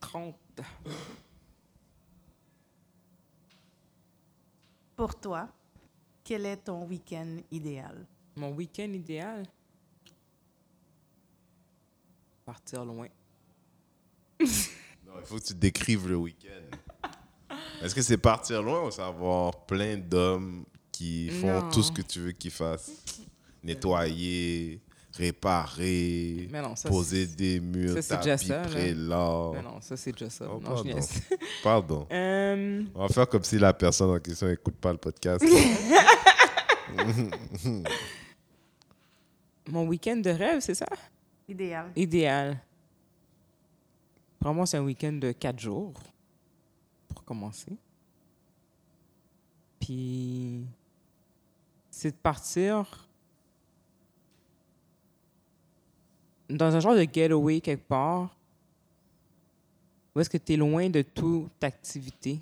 30. 0.00 0.34
Pour 4.96 5.18
toi, 5.20 5.48
quel 6.24 6.46
est 6.46 6.56
ton 6.58 6.84
week-end 6.86 7.36
idéal? 7.50 8.06
Mon 8.36 8.50
week-end 8.52 8.90
idéal? 8.92 9.44
Partir 12.44 12.84
loin. 12.84 13.08
Non, 14.40 14.46
il 15.20 15.26
faut 15.26 15.38
que 15.38 15.44
tu 15.44 15.54
décrives 15.54 16.08
le 16.08 16.16
week-end. 16.16 16.76
Est-ce 17.82 17.94
que 17.94 18.02
c'est 18.02 18.16
partir 18.18 18.62
loin 18.62 18.86
ou 18.86 18.90
c'est 18.90 19.02
avoir 19.02 19.66
plein 19.66 19.96
d'hommes 19.98 20.64
qui 20.96 21.28
font 21.28 21.60
Non. 21.60 21.70
tout 21.70 21.82
ce 21.82 21.92
que 21.92 22.00
tu 22.00 22.20
veux 22.20 22.32
qu'ils 22.32 22.50
fassent? 22.50 22.90
Nettoyer, 23.62 24.80
réparer, 25.12 26.48
Mais 26.50 26.62
non, 26.62 26.74
ça, 26.74 26.88
poser 26.88 27.26
des 27.26 27.60
murs, 27.60 28.02
ça, 28.02 28.16
tapis, 28.16 28.48
là. 28.48 29.50
Mais 29.52 29.62
non, 29.62 29.80
ça, 29.80 29.96
c'est 29.96 30.12
déjà 30.12 30.30
ça. 30.30 30.46
Oh, 30.50 30.58
non, 30.58 30.76
je 30.76 30.82
pardon. 30.92 31.06
Pardon. 31.62 32.06
Euh, 32.12 32.82
On 32.94 33.00
va 33.06 33.08
faire 33.08 33.28
comme 33.28 33.44
si 33.44 33.58
la 33.58 33.74
personne 33.74 34.10
en 34.10 34.18
question 34.20 34.46
n'écoute 34.46 34.76
pas 34.76 34.92
le 34.92 34.98
podcast. 34.98 35.44
mon 39.68 39.86
week-end 39.86 40.16
de 40.16 40.30
rêve, 40.30 40.60
c'est 40.60 40.74
ça? 40.74 40.86
Idéal. 41.48 41.90
Idéal. 41.94 42.58
Vraiment, 44.40 44.64
c'est 44.64 44.78
un 44.78 44.84
week-end 44.84 45.12
de 45.12 45.32
quatre 45.32 45.58
jours, 45.60 45.94
pour 47.08 47.22
commencer. 47.24 47.76
Puis, 49.80 50.64
c'est 51.96 52.10
de 52.10 52.16
partir 52.16 53.08
dans 56.50 56.76
un 56.76 56.78
genre 56.78 56.94
de 56.94 57.06
getaway 57.10 57.58
quelque 57.62 57.88
part, 57.88 58.36
où 60.14 60.20
est-ce 60.20 60.28
que 60.28 60.36
tu 60.36 60.52
es 60.52 60.56
loin 60.58 60.90
de 60.90 61.00
toute 61.00 61.64
activité? 61.64 62.38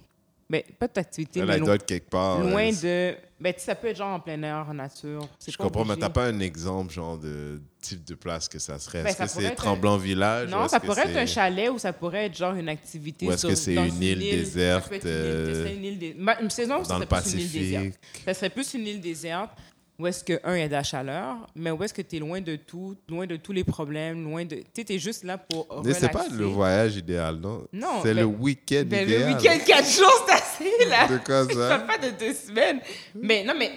Ben, 0.54 0.62
pas 0.78 0.86
de 0.86 1.00
activité, 1.00 1.40
Elle 1.40 1.46
mais 1.46 1.54
elle 1.54 1.60
lo- 1.60 1.66
doit 1.66 1.74
être 1.74 1.86
quelque 1.86 2.08
part. 2.10 2.38
loin 2.38 2.68
euh, 2.72 3.12
de. 3.12 3.16
Ben, 3.40 3.52
tu 3.52 3.58
sais, 3.58 3.66
ça 3.66 3.74
peut 3.74 3.88
être 3.88 3.96
genre 3.96 4.14
en 4.14 4.20
plein 4.20 4.40
air, 4.44 4.66
en 4.70 4.74
nature. 4.74 5.26
Je 5.44 5.56
pas 5.56 5.64
comprends, 5.64 5.84
mais 5.84 5.90
obligé. 5.94 6.00
t'as 6.06 6.10
pas 6.10 6.26
un 6.26 6.38
exemple, 6.38 6.92
genre, 6.92 7.18
de 7.18 7.60
type 7.80 8.04
de 8.04 8.14
place 8.14 8.48
que 8.48 8.60
ça 8.60 8.78
serait? 8.78 9.02
Ben, 9.02 9.08
Est-ce 9.10 9.18
que 9.18 9.26
c'est 9.28 9.42
être 9.44 9.56
Tremblant 9.56 9.96
Village? 9.96 10.48
ou 10.48 10.50
Non, 10.52 10.68
ça 10.68 10.78
pourrait 10.78 11.08
être 11.10 11.16
un 11.16 11.26
chalet 11.26 11.70
ou 11.70 11.78
ça 11.78 11.92
pourrait 11.92 12.26
être 12.26 12.36
genre 12.36 12.54
une 12.54 12.68
activité. 12.68 13.26
Ou 13.26 13.32
est-ce 13.32 13.48
que 13.48 13.54
c'est 13.56 13.74
une 13.74 14.00
île 14.00 14.20
déserte, 14.20 14.92
une 14.92 15.08
île, 15.08 15.76
une 15.76 15.84
île 15.84 16.16
une 16.40 16.50
saison, 16.50 16.84
ça 16.84 16.94
dans 16.94 16.98
le 17.00 17.06
plus 17.06 17.32
une 17.32 17.40
île 17.40 17.50
déserte. 17.50 17.84
Pacifique? 17.84 18.22
Ça 18.24 18.34
serait 18.34 18.50
plus 18.50 18.74
une 18.74 18.86
île 18.86 19.00
déserte 19.00 19.50
où 19.98 20.06
est-ce 20.08 20.24
que, 20.24 20.40
un, 20.42 20.56
il 20.56 20.60
y 20.60 20.62
a 20.62 20.66
de 20.68 20.72
la 20.72 20.82
chaleur, 20.82 21.36
mais 21.54 21.70
où 21.70 21.82
est-ce 21.84 21.94
que 21.94 22.02
tu 22.02 22.16
es 22.16 22.18
loin 22.18 22.40
de 22.40 22.56
tout, 22.56 22.96
loin 23.08 23.26
de 23.26 23.36
tous 23.36 23.52
les 23.52 23.62
problèmes, 23.64 24.24
loin 24.24 24.44
de. 24.44 24.62
Tu 24.74 24.84
es 24.92 24.98
juste 24.98 25.22
là 25.24 25.38
pour. 25.38 25.82
Mais 25.84 25.94
c'est 25.94 26.08
pas 26.08 26.26
le 26.30 26.44
voyage 26.46 26.96
idéal, 26.96 27.36
non? 27.36 27.66
Non, 27.72 28.00
C'est 28.02 28.14
ben- 28.14 28.20
le 28.20 28.24
week-end 28.24 28.82
Ben, 28.86 29.06
le 29.08 29.14
idéal. 29.14 29.34
week-end, 29.36 29.58
quatre 29.66 29.88
jours, 29.90 30.26
c'est 30.26 30.34
assez, 30.34 30.88
là. 30.88 31.06
De 31.06 31.18
quoi 31.18 31.44
Ça 31.52 31.78
pas 31.80 31.98
de 31.98 32.10
deux 32.18 32.34
semaines. 32.34 32.80
Mais 33.14 33.44
non, 33.44 33.54
mais. 33.58 33.70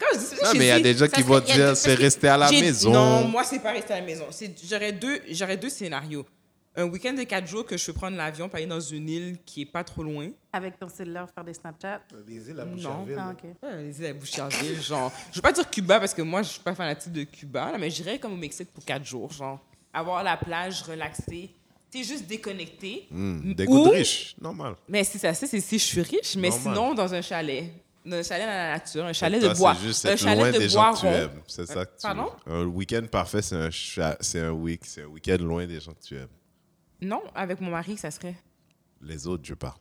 Quand 0.00 0.06
je 0.14 0.18
dis 0.18 0.24
ça, 0.26 0.36
Non, 0.46 0.52
je 0.52 0.58
mais 0.58 0.64
il 0.66 0.68
y 0.68 0.70
a 0.70 0.78
des 0.80 0.94
gens 0.94 1.08
qui 1.08 1.22
vont 1.22 1.40
dire, 1.40 1.76
c'est 1.76 1.94
rester 1.94 2.28
à 2.28 2.36
la 2.36 2.50
maison. 2.50 2.92
Non, 2.92 3.24
moi, 3.28 3.42
c'est 3.42 3.58
pas 3.58 3.72
rester 3.72 3.94
à 3.94 4.00
la 4.00 4.06
maison. 4.06 4.26
J'aurais 4.68 4.92
deux, 4.92 5.20
j'aurais 5.30 5.56
deux 5.56 5.68
scénarios. 5.70 6.24
Un 6.78 6.84
week-end 6.84 7.12
de 7.14 7.24
quatre 7.24 7.48
jours 7.48 7.66
que 7.66 7.76
je 7.76 7.84
peux 7.86 7.92
prendre 7.92 8.16
l'avion 8.16 8.48
pour 8.48 8.56
aller 8.56 8.66
dans 8.66 8.78
une 8.78 9.08
île 9.08 9.38
qui 9.44 9.62
est 9.62 9.66
pas 9.66 9.82
trop 9.82 10.04
loin. 10.04 10.28
Avec 10.52 10.78
ton 10.78 10.88
cellulaire, 10.88 11.26
faire 11.34 11.42
des 11.42 11.52
Snapchat? 11.54 12.02
Les 12.28 12.50
îles 12.50 12.60
à 12.60 12.64
Non. 12.64 13.04
Ah, 13.18 13.32
OK. 13.32 13.50
Ouais, 13.64 13.82
les 13.82 13.98
îles 13.98 14.06
à 14.06 14.12
Boucherville, 14.12 14.80
genre. 14.80 15.12
Je 15.32 15.36
veux 15.38 15.42
pas 15.42 15.50
dire 15.50 15.68
Cuba 15.68 15.98
parce 15.98 16.14
que 16.14 16.22
moi, 16.22 16.42
je 16.42 16.50
suis 16.50 16.60
pas 16.60 16.76
fanatique 16.76 17.12
de 17.12 17.24
Cuba, 17.24 17.72
là, 17.72 17.78
mais 17.78 17.90
j'irais 17.90 18.20
comme 18.20 18.34
au 18.34 18.36
Mexique 18.36 18.70
pour 18.72 18.84
quatre 18.84 19.04
jours, 19.04 19.32
genre. 19.32 19.58
Avoir 19.92 20.22
la 20.22 20.36
plage, 20.36 20.82
relaxer. 20.82 21.50
Tu 21.90 22.04
sais, 22.04 22.04
juste 22.04 22.26
déconnecter. 22.28 23.08
Hmm, 23.10 23.54
des 23.54 23.66
Ou- 23.66 23.90
riches, 23.90 24.36
normal. 24.40 24.76
Mais 24.88 25.02
si 25.02 25.18
ça, 25.18 25.34
c'est 25.34 25.48
si 25.60 25.78
je 25.80 25.84
suis 25.84 26.02
riche, 26.02 26.36
mais 26.36 26.50
Normal. 26.50 26.74
sinon, 26.76 26.94
dans 26.94 27.12
un 27.12 27.22
chalet. 27.22 27.72
Dans 28.06 28.18
un 28.18 28.22
chalet 28.22 28.46
dans 28.46 28.52
la 28.52 28.72
nature, 28.74 29.04
un 29.04 29.12
chalet 29.12 29.40
Toi, 29.40 29.48
de 29.52 29.58
bois. 29.58 29.74
C'est 29.74 29.82
juste 29.86 30.06
un 30.06 30.16
chalet 30.16 30.38
loin 30.38 30.52
de 30.52 30.58
des 30.58 30.68
bois 30.68 30.92
gens 30.92 30.92
que 30.94 31.00
tu 31.00 31.06
aimes. 31.06 31.42
C'est 31.48 31.66
ça 31.66 31.84
que 31.84 31.90
tu 31.96 32.02
Pardon? 32.02 32.30
Un 32.46 32.66
week-end 32.66 33.02
parfait, 33.10 33.42
c'est 33.42 33.56
un, 33.56 33.70
cha- 33.70 34.16
c'est 34.20 34.38
un 34.40 34.52
week, 34.52 34.82
c'est 34.84 35.02
un 35.02 35.06
week-end 35.06 35.38
loin 35.40 35.66
des 35.66 35.80
gens 35.80 35.92
que 35.92 36.06
tu 36.06 36.14
aimes. 36.14 36.28
Non, 37.00 37.22
avec 37.34 37.60
mon 37.60 37.70
mari, 37.70 37.96
ça 37.96 38.10
serait. 38.10 38.36
Les 39.00 39.26
autres, 39.26 39.44
je 39.44 39.54
parle. 39.54 39.78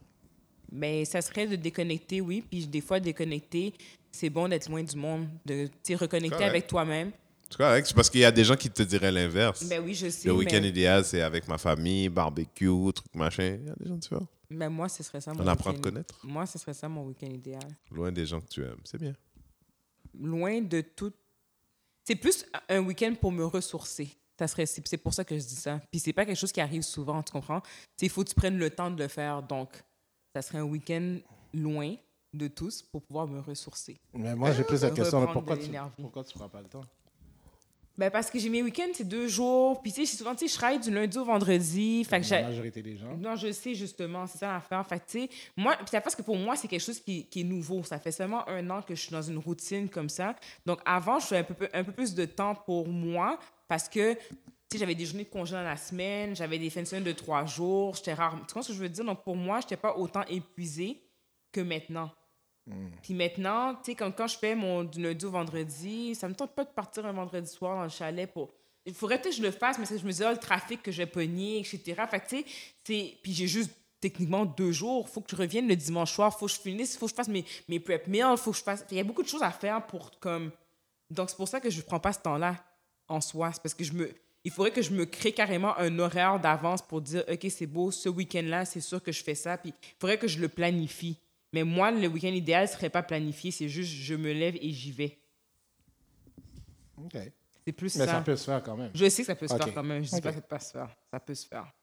Mais 0.71 1.05
ça 1.05 1.21
serait 1.21 1.47
de 1.47 1.55
déconnecter, 1.55 2.21
oui. 2.21 2.43
Puis 2.49 2.67
des 2.67 2.81
fois, 2.81 2.99
déconnecter, 2.99 3.73
c'est 4.11 4.29
bon 4.29 4.47
d'être 4.47 4.69
loin 4.69 4.83
du 4.83 4.95
monde, 4.97 5.27
de 5.45 5.67
te 5.83 5.93
reconnecter 5.93 6.43
avec 6.43 6.67
toi-même. 6.67 7.11
C'est 7.49 7.57
correct, 7.57 7.87
c'est 7.87 7.95
parce 7.95 8.09
qu'il 8.09 8.19
y 8.19 8.25
a 8.25 8.31
des 8.31 8.43
gens 8.43 8.57
qui 8.57 8.69
te 8.69 8.83
diraient 8.83 9.11
l'inverse. 9.11 9.63
Ben 9.69 9.81
oui, 9.81 9.93
je 9.93 10.09
sais. 10.09 10.27
Le 10.27 10.33
mais- 10.33 10.39
week-end 10.39 10.61
idéal, 10.63 11.05
c'est 11.05 11.21
avec 11.21 11.47
ma 11.47 11.57
famille, 11.57 12.09
barbecue, 12.09 12.91
truc 12.93 13.15
machin. 13.15 13.57
Il 13.61 13.67
y 13.67 13.69
a 13.69 13.75
des 13.75 13.87
gens 13.87 13.95
différents. 13.95 14.27
Mais 14.49 14.69
moi, 14.69 14.89
ce 14.89 15.01
serait 15.03 15.21
ça 15.21 15.33
mon 15.33 15.43
On 15.43 15.47
apprend 15.47 15.71
à 15.71 15.73
te 15.73 15.79
connaître. 15.79 16.19
Moi, 16.23 16.45
ce 16.45 16.57
serait 16.57 16.73
ça 16.73 16.89
mon 16.89 17.05
week-end 17.05 17.27
idéal. 17.27 17.67
Loin 17.91 18.11
des 18.11 18.25
gens 18.25 18.41
que 18.41 18.47
tu 18.47 18.63
aimes. 18.63 18.79
C'est 18.83 18.99
bien. 18.99 19.13
Loin 20.19 20.61
de 20.61 20.81
tout. 20.81 21.13
C'est 22.03 22.15
plus 22.15 22.45
un 22.69 22.79
week-end 22.79 23.13
pour 23.19 23.31
me 23.31 23.45
ressourcer. 23.45 24.09
Ça 24.37 24.47
serait, 24.47 24.65
c'est 24.65 24.87
c'est 24.87 24.97
pour 24.97 25.13
ça 25.13 25.23
que 25.23 25.37
je 25.37 25.43
dis 25.43 25.55
ça. 25.55 25.79
Puis 25.91 25.99
c'est 25.99 26.13
pas 26.13 26.25
quelque 26.25 26.37
chose 26.37 26.51
qui 26.51 26.61
arrive 26.61 26.83
souvent, 26.83 27.23
tu 27.23 27.31
comprends? 27.31 27.61
Il 28.01 28.09
faut 28.09 28.23
que 28.23 28.29
tu 28.29 28.35
prennes 28.35 28.57
le 28.57 28.69
temps 28.69 28.91
de 28.91 29.01
le 29.01 29.07
faire. 29.07 29.41
Donc, 29.41 29.69
ça 30.35 30.41
serait 30.41 30.59
un 30.59 30.63
week-end 30.63 31.17
loin 31.53 31.95
de 32.33 32.47
tous 32.47 32.83
pour 32.83 33.01
pouvoir 33.01 33.27
me 33.27 33.39
ressourcer. 33.39 33.97
Mais 34.13 34.35
moi, 34.35 34.51
j'ai 34.51 34.63
plus 34.63 34.81
la 34.83 34.91
question 34.91 35.25
pourquoi 35.27 35.57
tu, 35.57 35.69
pourquoi 35.99 36.23
tu 36.23 36.33
prends 36.37 36.49
pas 36.49 36.61
le 36.61 36.67
temps? 36.67 36.83
Ben 37.97 38.11
parce 38.11 38.29
que 38.29 38.37
j'ai 38.37 38.49
mes 38.49 38.61
week-ends, 38.61 38.91
c'est 38.93 39.07
deux 39.07 39.27
jours. 39.27 39.81
Puis 39.81 39.91
tu 39.91 40.05
sais, 40.05 40.17
souvent, 40.17 40.35
tu 40.35 40.47
sais, 40.47 40.53
je 40.53 40.55
travaille 40.55 40.79
du 40.79 40.91
lundi 40.91 41.17
au 41.17 41.25
vendredi. 41.25 42.03
Fait 42.03 42.21
que 42.21 42.29
La 42.29 42.43
majorité 42.43 42.83
des 42.83 42.95
gens. 42.95 43.17
Non, 43.17 43.35
je 43.35 43.51
sais 43.51 43.73
justement, 43.73 44.27
c'est 44.27 44.37
ça 44.37 44.53
l'affaire. 44.53 44.85
Fait 44.85 44.99
que, 44.99 45.05
tu 45.09 45.21
sais, 45.21 45.29
moi, 45.55 45.75
puis 45.77 45.87
c'est 45.89 45.99
parce 45.99 46.15
que 46.15 46.21
pour 46.21 46.37
moi, 46.37 46.55
c'est 46.55 46.67
quelque 46.67 46.83
chose 46.83 46.99
qui, 46.99 47.25
qui 47.25 47.41
est 47.41 47.43
nouveau. 47.43 47.83
Ça 47.83 47.97
fait 47.97 48.11
seulement 48.11 48.47
un 48.47 48.69
an 48.69 48.83
que 48.83 48.93
je 48.93 49.01
suis 49.01 49.11
dans 49.11 49.23
une 49.23 49.39
routine 49.39 49.89
comme 49.89 50.09
ça. 50.09 50.35
Donc 50.63 50.79
avant, 50.85 51.17
je 51.17 51.25
faisais 51.25 51.39
un 51.39 51.43
peu, 51.43 51.67
un 51.73 51.83
peu 51.83 51.91
plus 51.91 52.13
de 52.13 52.25
temps 52.25 52.53
pour 52.53 52.87
moi 52.87 53.39
parce 53.67 53.89
que, 53.89 54.13
tu 54.13 54.19
sais, 54.71 54.77
j'avais 54.79 54.95
des 54.95 55.05
journées 55.05 55.23
de 55.23 55.29
congé 55.29 55.53
dans 55.53 55.63
la 55.63 55.77
semaine, 55.77 56.35
j'avais 56.35 56.59
des 56.59 56.69
fins 56.69 56.81
de 56.81 56.87
semaine 56.87 57.03
de 57.03 57.11
trois 57.11 57.45
jours, 57.45 57.95
j'étais 57.95 58.13
rare. 58.13 58.33
Tu 58.33 58.39
comprends 58.41 58.61
ce 58.61 58.69
que 58.69 58.73
je 58.73 58.79
veux 58.79 58.89
dire? 58.89 59.05
Donc 59.05 59.23
pour 59.23 59.35
moi, 59.35 59.59
je 59.59 59.65
n'étais 59.65 59.77
pas 59.77 59.95
autant 59.95 60.23
épuisée 60.23 61.01
que 61.51 61.61
maintenant. 61.61 62.11
Puis 63.01 63.13
maintenant, 63.13 63.75
tu 63.75 63.91
sais, 63.91 63.95
comme 63.95 64.13
quand 64.13 64.27
je 64.27 64.37
fais 64.37 64.53
mon 64.53 64.83
du 64.83 65.01
lundi 65.01 65.25
au 65.25 65.31
vendredi, 65.31 66.13
ça 66.15 66.27
me 66.27 66.35
tente 66.35 66.53
pas 66.53 66.65
de 66.65 66.69
partir 66.69 67.05
un 67.05 67.13
vendredi 67.13 67.49
soir 67.49 67.77
dans 67.77 67.83
le 67.83 67.89
chalet 67.89 68.29
pour. 68.31 68.53
Il 68.85 68.93
faudrait 68.93 69.21
peut-être 69.21 69.35
que 69.35 69.37
je 69.37 69.43
le 69.43 69.51
fasse, 69.51 69.79
mais 69.79 69.85
je 69.85 70.05
me 70.05 70.11
dis, 70.11 70.23
ah, 70.23 70.31
le 70.31 70.37
trafic 70.37 70.81
que 70.81 70.91
je 70.91 70.97
vais 70.97 71.05
pogner, 71.05 71.59
etc. 71.59 72.03
Fait 72.09 72.19
que, 72.19 72.27
tu 72.27 72.43
sais. 72.83 73.17
Puis 73.21 73.33
j'ai 73.33 73.47
juste 73.47 73.71
techniquement 73.99 74.45
deux 74.45 74.71
jours. 74.71 75.07
faut 75.09 75.21
que 75.21 75.29
je 75.29 75.35
revienne 75.35 75.67
le 75.67 75.75
dimanche 75.75 76.13
soir. 76.13 76.37
faut 76.37 76.45
que 76.45 76.51
je 76.51 76.59
finisse. 76.59 76.97
faut 76.97 77.05
que 77.05 77.11
je 77.11 77.15
fasse 77.15 77.27
mes, 77.29 77.45
mes 77.67 77.79
prep 77.79 78.07
meals. 78.07 78.37
faut 78.37 78.51
que 78.51 78.57
je 78.57 78.63
fasse. 78.63 78.85
Il 78.91 78.97
y 78.97 78.99
a 78.99 79.03
beaucoup 79.03 79.23
de 79.23 79.27
choses 79.27 79.43
à 79.43 79.51
faire 79.51 79.85
pour 79.85 80.19
comme. 80.19 80.51
Donc 81.09 81.29
c'est 81.29 81.37
pour 81.37 81.47
ça 81.47 81.59
que 81.61 81.69
je 81.69 81.81
prends 81.81 81.99
pas 81.99 82.11
ce 82.11 82.19
temps-là 82.19 82.55
en 83.07 83.21
soi. 83.21 83.51
C'est 83.53 83.61
parce 83.61 83.73
que 83.73 83.83
je 83.83 83.93
me. 83.93 84.11
Il 84.43 84.51
faudrait 84.51 84.71
que 84.71 84.81
je 84.81 84.91
me 84.91 85.05
crée 85.05 85.33
carrément 85.33 85.77
un 85.77 85.99
horaire 85.99 86.39
d'avance 86.39 86.81
pour 86.81 87.01
dire, 87.01 87.23
OK, 87.29 87.45
c'est 87.49 87.65
beau, 87.67 87.91
ce 87.91 88.07
week-end-là, 88.07 88.63
c'est 88.65 88.79
sûr 88.79 89.01
que 89.03 89.11
je 89.11 89.21
fais 89.23 89.35
ça. 89.35 89.57
Puis 89.57 89.73
il 89.81 89.95
faudrait 89.99 90.17
que 90.17 90.27
je 90.27 90.39
le 90.39 90.47
planifie. 90.47 91.17
Mais 91.53 91.63
moi, 91.63 91.91
le 91.91 92.07
week-end 92.07 92.27
idéal 92.27 92.67
serait 92.67 92.89
pas 92.89 93.03
planifié, 93.03 93.51
c'est 93.51 93.67
juste 93.69 93.91
je 93.91 94.15
me 94.15 94.31
lève 94.31 94.55
et 94.61 94.69
j'y 94.71 94.91
vais. 94.91 95.17
OK. 97.03 97.17
C'est 97.65 97.73
plus 97.73 97.95
Mais 97.97 98.05
ça. 98.05 98.11
ça 98.13 98.21
peut 98.21 98.35
se 98.35 98.45
faire 98.45 98.63
quand 98.63 98.77
même. 98.77 98.91
Je 98.93 99.09
sais 99.09 99.23
que 99.23 99.27
ça 99.27 99.35
peut 99.35 99.47
se 99.47 99.55
faire 99.55 99.73
quand 99.73 99.83
même. 99.83 100.03
Je 100.03 100.09
dis 100.09 100.15
Ok. 100.15 100.21
pas 100.23 100.29
que 100.31 100.35
ça 100.35 100.41
peut 100.41 100.47
pas 100.47 100.59
se 100.59 100.71
faire. 100.71 100.95
Ça 101.11 101.19
peut 101.19 101.35
se 101.35 101.47
faire. 101.47 101.73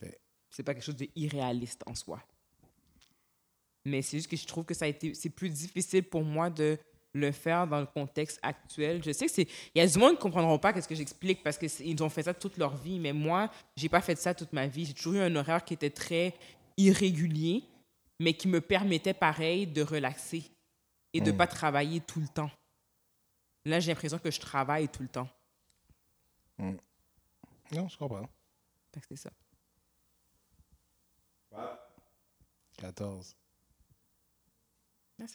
Ok. 0.00 0.08
C'est 0.50 0.62
pas 0.62 0.74
quelque 0.74 0.84
chose 0.84 0.96
d'irréaliste 0.96 1.82
en 1.86 1.94
soi. 1.94 2.22
Mais 3.84 4.02
c'est 4.02 4.18
juste 4.18 4.30
que 4.30 4.36
je 4.36 4.46
trouve 4.46 4.64
que 4.64 4.74
ça 4.74 4.84
a 4.84 4.88
été 4.88 5.12
c'est 5.14 5.30
plus 5.30 5.50
difficile 5.50 6.04
pour 6.04 6.22
moi 6.22 6.48
de 6.50 6.78
le 7.14 7.30
faire 7.32 7.66
dans 7.66 7.80
le 7.80 7.86
contexte 7.86 8.38
actuel. 8.42 9.02
Je 9.04 9.12
sais 9.12 9.26
que 9.26 9.32
c'est 9.32 9.48
il 9.74 9.78
y 9.78 9.80
a 9.80 9.86
du 9.86 9.98
monde 9.98 10.14
qui 10.14 10.20
comprendront 10.22 10.58
pas 10.58 10.72
qu'est-ce 10.72 10.88
que 10.88 10.94
j'explique 10.94 11.42
parce 11.42 11.58
que 11.58 11.68
c'est- 11.68 11.84
ils 11.86 12.02
ont 12.02 12.08
fait 12.08 12.22
ça 12.22 12.32
toute 12.34 12.56
leur 12.56 12.76
vie, 12.76 12.98
mais 12.98 13.12
moi, 13.12 13.50
j'ai 13.76 13.88
pas 13.88 14.00
fait 14.00 14.16
ça 14.16 14.34
toute 14.34 14.52
ma 14.52 14.66
vie. 14.66 14.86
J'ai 14.86 14.94
toujours 14.94 15.14
eu 15.14 15.20
un 15.20 15.34
horaire 15.36 15.64
qui 15.64 15.74
était 15.74 15.90
très 15.90 16.34
irrégulier, 16.76 17.64
mais 18.18 18.32
qui 18.34 18.48
me 18.48 18.60
permettait 18.60 19.14
pareil 19.14 19.66
de 19.66 19.82
relaxer 19.82 20.44
et 21.12 21.20
de 21.20 21.30
pas 21.32 21.46
travailler 21.46 22.00
tout 22.00 22.20
le 22.20 22.28
temps. 22.28 22.50
Là, 23.66 23.78
j'ai 23.78 23.92
l'impression 23.92 24.18
que 24.18 24.30
je 24.30 24.40
travaille 24.40 24.88
tout 24.88 25.02
le 25.02 25.08
temps. 25.08 25.28
Non, 27.72 27.88
je 27.88 27.96
comprends. 27.96 28.28
C'est 29.08 29.16
ça. 29.16 29.30
14. 32.78 33.36
La 35.18 35.26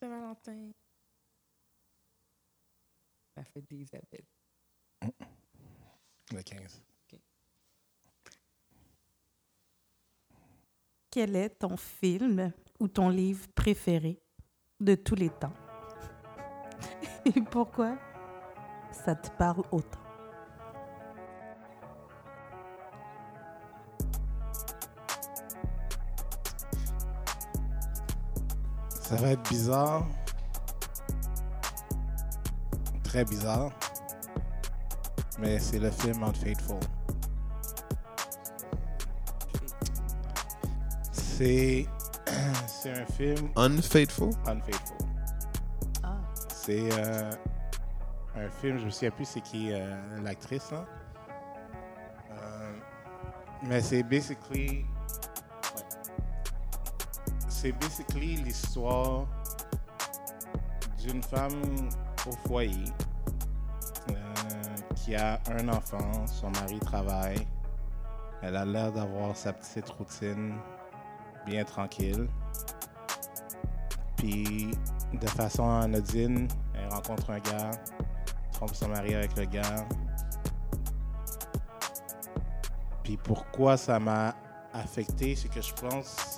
Saint-Valentin. 3.37 3.41
La 3.41 3.43
fête 3.43 3.65
d'Isabelle. 3.69 4.25
Le 6.33 6.41
15. 6.41 6.81
Quel 11.09 11.35
est 11.35 11.49
ton 11.49 11.77
film 11.77 12.51
ou 12.79 12.87
ton 12.87 13.09
livre 13.09 13.47
préféré 13.55 14.19
de 14.79 14.95
tous 14.95 15.15
les 15.15 15.29
temps? 15.29 15.53
Et 17.25 17.41
pourquoi 17.41 17.97
ça 18.91 19.15
te 19.15 19.29
parle 19.37 19.63
autant? 19.71 19.99
Ça 29.01 29.15
va 29.15 29.31
être 29.31 29.49
bizarre. 29.49 30.05
Très 33.07 33.23
bizarre. 33.23 33.71
Mais 35.39 35.59
c'est 35.59 35.79
le 35.79 35.89
film 35.91 36.23
Unfaithful. 36.23 36.79
C'est 41.11 41.87
c'est 42.67 42.91
un 42.91 43.05
film 43.05 43.49
Unfaithful? 43.55 44.31
Unfaithful. 44.45 44.97
Ah. 46.03 46.17
C'est 46.53 46.89
euh, 46.99 47.31
un 48.35 48.49
film, 48.49 48.77
je 48.77 48.85
me 48.85 48.89
souviens 48.89 49.11
plus 49.11 49.25
c'est 49.25 49.41
qui 49.41 49.71
euh, 49.71 49.95
l'actrice 50.21 50.69
là. 50.71 50.85
Euh, 52.31 52.73
mais 53.63 53.79
c'est 53.79 54.03
basically 54.03 54.85
c'est 57.47 57.71
basically 57.71 58.35
l'histoire 58.35 59.27
d'une 60.97 61.23
femme 61.23 61.89
au 62.25 62.47
foyer 62.47 62.85
qui 64.95 65.15
a 65.15 65.39
un 65.49 65.69
enfant, 65.69 66.27
son 66.27 66.49
mari 66.49 66.79
travaille, 66.79 67.47
elle 68.41 68.57
a 68.57 68.65
l'air 68.65 68.91
d'avoir 68.91 69.35
sa 69.37 69.53
petite 69.53 69.87
routine 69.89 70.55
bien 71.45 71.63
tranquille. 71.63 72.27
Puis, 74.17 74.71
de 75.13 75.27
façon 75.27 75.69
anodine, 75.69 76.49
elle 76.73 76.89
rencontre 76.89 77.29
un 77.29 77.39
gars, 77.39 77.71
trompe 78.51 78.75
son 78.75 78.89
mari 78.89 79.15
avec 79.15 79.37
le 79.37 79.45
gars. 79.45 79.87
Puis 83.03 83.15
pourquoi 83.15 83.77
ça 83.77 83.99
m'a 83.99 84.35
affecté, 84.73 85.35
c'est 85.35 85.47
que 85.47 85.61
je 85.61 85.73
pense. 85.73 86.36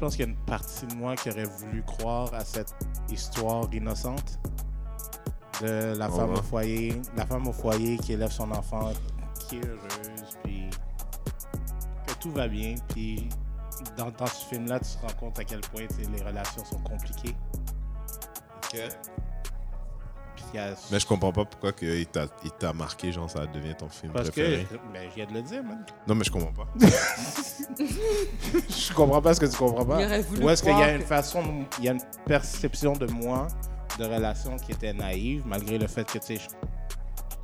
Pense 0.00 0.16
qu'il 0.16 0.24
y 0.24 0.28
a 0.28 0.32
une 0.32 0.44
partie 0.44 0.86
de 0.86 0.94
moi 0.94 1.14
qui 1.14 1.30
aurait 1.30 1.44
voulu 1.44 1.82
croire 1.82 2.32
à 2.34 2.44
cette 2.44 2.74
histoire 3.10 3.68
innocente 3.72 4.38
de 5.60 5.94
la 5.96 6.08
Oh, 6.10 6.16
femme 6.16 6.30
ouais. 6.32 6.38
au 6.38 6.42
foyer, 6.42 7.02
la 7.16 7.26
femme 7.26 7.46
au 7.46 7.52
foyer 7.52 7.98
qui 7.98 8.14
élève 8.14 8.30
son 8.30 8.50
enfant, 8.50 8.92
qui 9.38 9.56
est 9.58 9.66
heureuse, 9.66 10.38
puis 10.42 10.70
que 12.06 12.14
tout 12.14 12.30
va 12.32 12.48
bien, 12.48 12.74
puis 12.88 13.28
dans, 13.96 14.10
dans 14.10 14.26
ce 14.26 14.46
film-là, 14.46 14.80
tu 14.80 14.96
te 14.96 15.00
rends 15.02 15.18
compte 15.20 15.38
à 15.38 15.44
quel 15.44 15.60
point 15.60 15.82
les 15.98 16.22
relations 16.22 16.64
sont 16.64 16.78
compliquées. 16.78 17.36
Y 20.54 20.58
a- 20.58 20.74
Mais 20.90 20.98
je 21.00 21.06
comprends 21.06 21.32
pas 21.32 21.44
pourquoi 21.44 21.72
que 21.72 21.84
il 21.86 22.06
t'a 22.06 22.26
il 22.44 22.50
t'a 22.52 22.72
marqué, 22.72 23.12
genre 23.12 23.30
ça 23.30 23.46
devient 23.46 23.74
ton 23.76 23.88
film 23.88 24.12
parce 24.12 24.30
préféré. 24.30 24.64
que, 24.70 24.74
ben, 24.92 25.08
je 25.10 25.14
viens 25.16 25.26
de 25.26 25.32
le 25.34 25.42
dire, 25.42 25.62
man. 25.62 25.84
Non, 26.06 26.14
mais 26.14 26.24
je 26.24 26.30
comprends 26.30 26.52
pas. 26.52 26.66
Je 27.78 28.92
comprends 28.94 29.22
pas 29.22 29.34
ce 29.34 29.40
que 29.40 29.46
tu 29.46 29.56
comprends 29.56 29.84
pas. 29.84 30.00
Il 30.00 30.06
aurait 30.06 30.22
voulu 30.22 30.44
Ou 30.44 30.50
est-ce 30.50 30.62
qu'il 30.62 30.76
y 30.76 30.82
a 30.82 30.92
une 30.92 31.00
que- 31.02 31.06
façon, 31.06 31.42
il 31.78 31.84
y 31.84 31.88
a 31.88 31.92
une 31.92 32.00
perception 32.26 32.92
de 32.94 33.06
moi, 33.06 33.46
de 33.98 34.04
relation 34.04 34.56
qui 34.56 34.72
était 34.72 34.92
naïve, 34.92 35.42
malgré 35.46 35.78
le 35.78 35.86
fait 35.86 36.04
que 36.04 36.18
tu 36.18 36.26
sais, 36.26 36.34
je 36.36 36.40
suis 36.40 36.50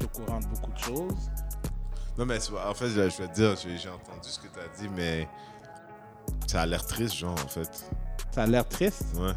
au 0.05 0.09
courant 0.09 0.41
de 0.41 0.47
beaucoup 0.47 0.73
de 0.73 0.79
choses? 0.79 1.31
Non, 2.19 2.25
mais 2.27 2.41
c'est- 2.41 2.53
en 2.53 2.75
fait, 2.75 2.89
je 2.89 3.09
je 3.11 3.19
vais 3.23 3.29
te 3.29 3.35
dire, 3.35 3.55
j'ai 3.63 3.77
j'ai 3.79 3.89
entendu 3.89 4.29
ce 4.29 4.39
que 4.39 4.49
tu 4.49 4.59
as 4.59 4.81
dit, 4.81 4.89
mais 4.95 5.29
ça 6.47 6.63
a 6.63 6.67
l'air 6.67 6.85
triste, 6.85 7.15
genre, 7.15 7.35
en 7.45 7.49
fait. 7.49 7.85
Ça 8.33 8.43
a 8.43 8.47
l'air 8.47 8.67
triste? 8.69 9.05
Ouais. 9.17 9.33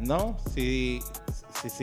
Non, 0.00 0.36
c'est 0.54 1.00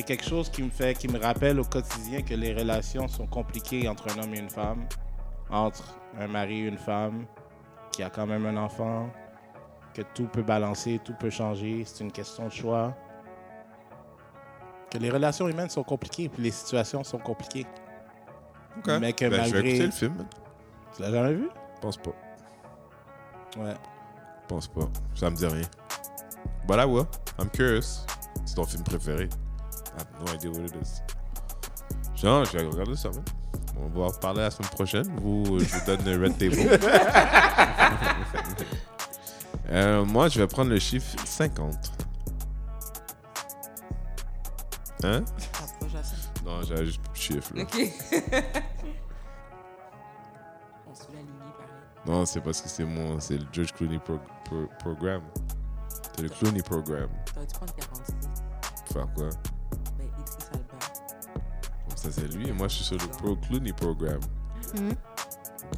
quelque 0.06 0.24
chose 0.24 0.50
qui 0.50 0.64
me 0.64 0.70
fait, 0.70 0.98
qui 0.98 1.08
me 1.08 1.20
rappelle 1.20 1.60
au 1.60 1.66
quotidien 1.66 2.22
que 2.22 2.34
les 2.34 2.54
relations 2.54 3.08
sont 3.08 3.28
compliquées 3.28 3.88
entre 3.90 4.08
un 4.18 4.24
homme 4.24 4.34
et 4.34 4.40
une 4.40 4.50
femme, 4.50 4.86
entre 5.50 5.98
un 6.18 6.28
mari 6.28 6.62
et 6.62 6.68
une 6.68 6.78
femme 6.78 7.26
qui 7.92 8.04
a 8.04 8.10
quand 8.10 8.26
même 8.26 8.46
un 8.46 8.58
enfant, 8.58 9.10
que 9.94 10.02
tout 10.14 10.28
peut 10.28 10.44
balancer, 10.44 11.00
tout 11.04 11.14
peut 11.20 11.30
changer, 11.30 11.84
c'est 11.86 12.04
une 12.04 12.12
question 12.12 12.46
de 12.48 12.52
choix. 12.54 12.94
Que 14.90 14.98
les 14.98 15.10
relations 15.10 15.48
humaines 15.50 15.70
sont 15.70 15.84
compliquées, 15.84 16.30
puis 16.30 16.44
les 16.44 16.52
situations 16.52 17.04
sont 17.04 17.18
compliquées. 17.18 17.66
Ok. 18.78 18.92
Mais 19.00 19.14
que 19.14 19.26
Ben, 19.26 19.32
Je 19.32 19.36
vais 19.36 19.52
malgré- 19.54 19.70
écouter 19.70 19.86
le 19.86 19.92
film. 19.92 20.16
man. 20.16 20.28
Tu 20.96 21.02
l'as 21.02 21.12
jamais 21.12 21.34
vu? 21.34 21.50
Je 21.76 21.80
pense 21.82 21.98
pas. 21.98 22.12
Ouais. 23.58 23.74
Je 23.74 24.48
pense 24.48 24.68
pas. 24.70 24.88
Ça 25.16 25.30
me 25.30 25.36
dit 25.36 25.46
rien. 25.46 25.62
But 26.68 26.80
I 26.80 26.86
will. 26.86 27.06
I'm 27.40 27.50
curious. 27.50 28.06
C'est 28.46 28.56
ton 28.56 28.66
film 28.66 28.84
préféré. 28.84 29.26
I 29.26 29.30
have 30.02 30.08
no 30.26 30.34
idea 30.34 30.50
what 30.52 30.66
it 30.68 30.76
is. 30.82 31.02
Genre, 32.22 32.46
je 32.46 32.58
vais 32.58 32.64
regarder 32.66 32.96
ça, 32.96 33.10
man. 33.10 33.24
On 33.78 33.88
va 33.90 34.06
en 34.06 34.08
reparler 34.08 34.42
la 34.42 34.52
semaine 34.52 34.70
prochaine. 34.70 35.20
Vous, 35.22 35.60
je 35.60 35.66
vous 35.66 35.86
donne 35.86 36.04
le 36.06 36.24
Red 36.24 36.38
Table. 36.38 36.56
Euh, 39.68 40.06
moi, 40.06 40.30
je 40.30 40.40
vais 40.40 40.46
prendre 40.48 40.70
le 40.70 40.78
chiffre 40.78 41.16
50. 41.26 41.74
Hein? 45.04 45.24
Rapproche 45.54 45.96
à 46.00 46.04
ça. 46.04 46.16
Non, 46.46 46.62
j'ai 46.62 46.86
juste 46.86 47.02
le 47.12 47.20
chiffre. 47.20 47.52
Là. 47.56 47.64
Ok. 47.64 47.74
On 50.88 50.94
suit 50.94 51.14
la 51.14 51.20
pareil. 51.52 52.06
Non, 52.06 52.26
c'est 52.28 52.42
parce 52.42 52.62
que 52.62 52.70
c'est 52.70 52.86
mon, 52.86 53.20
c'est 53.20 53.40
le 53.40 53.46
George 53.52 53.74
Clooney 53.74 53.98
pro, 53.98 54.20
pro- 54.46 54.70
programme. 54.80 55.24
C'est 56.16 56.22
le 56.22 56.30
Clooney 56.30 56.62
programme. 56.62 57.10
T'aurais 57.34 57.46
dû 57.46 57.54
prendre 57.56 57.74
46. 57.76 58.14
Pour 58.86 58.88
faire 58.94 59.14
quoi? 59.14 59.30
Ben, 59.98 60.06
Idriss 60.08 60.38
Alba. 60.54 60.64
Comme 61.90 61.98
ça, 61.98 62.10
c'est 62.12 62.28
lui 62.34 62.48
et 62.50 62.54
moi, 62.54 62.68
je 62.68 62.76
suis 62.76 62.86
sur 62.86 62.98
le 62.98 63.08
Pro 63.08 63.36
Clooney 63.36 63.74
programme. 63.74 64.20
Mhm. 64.80 64.96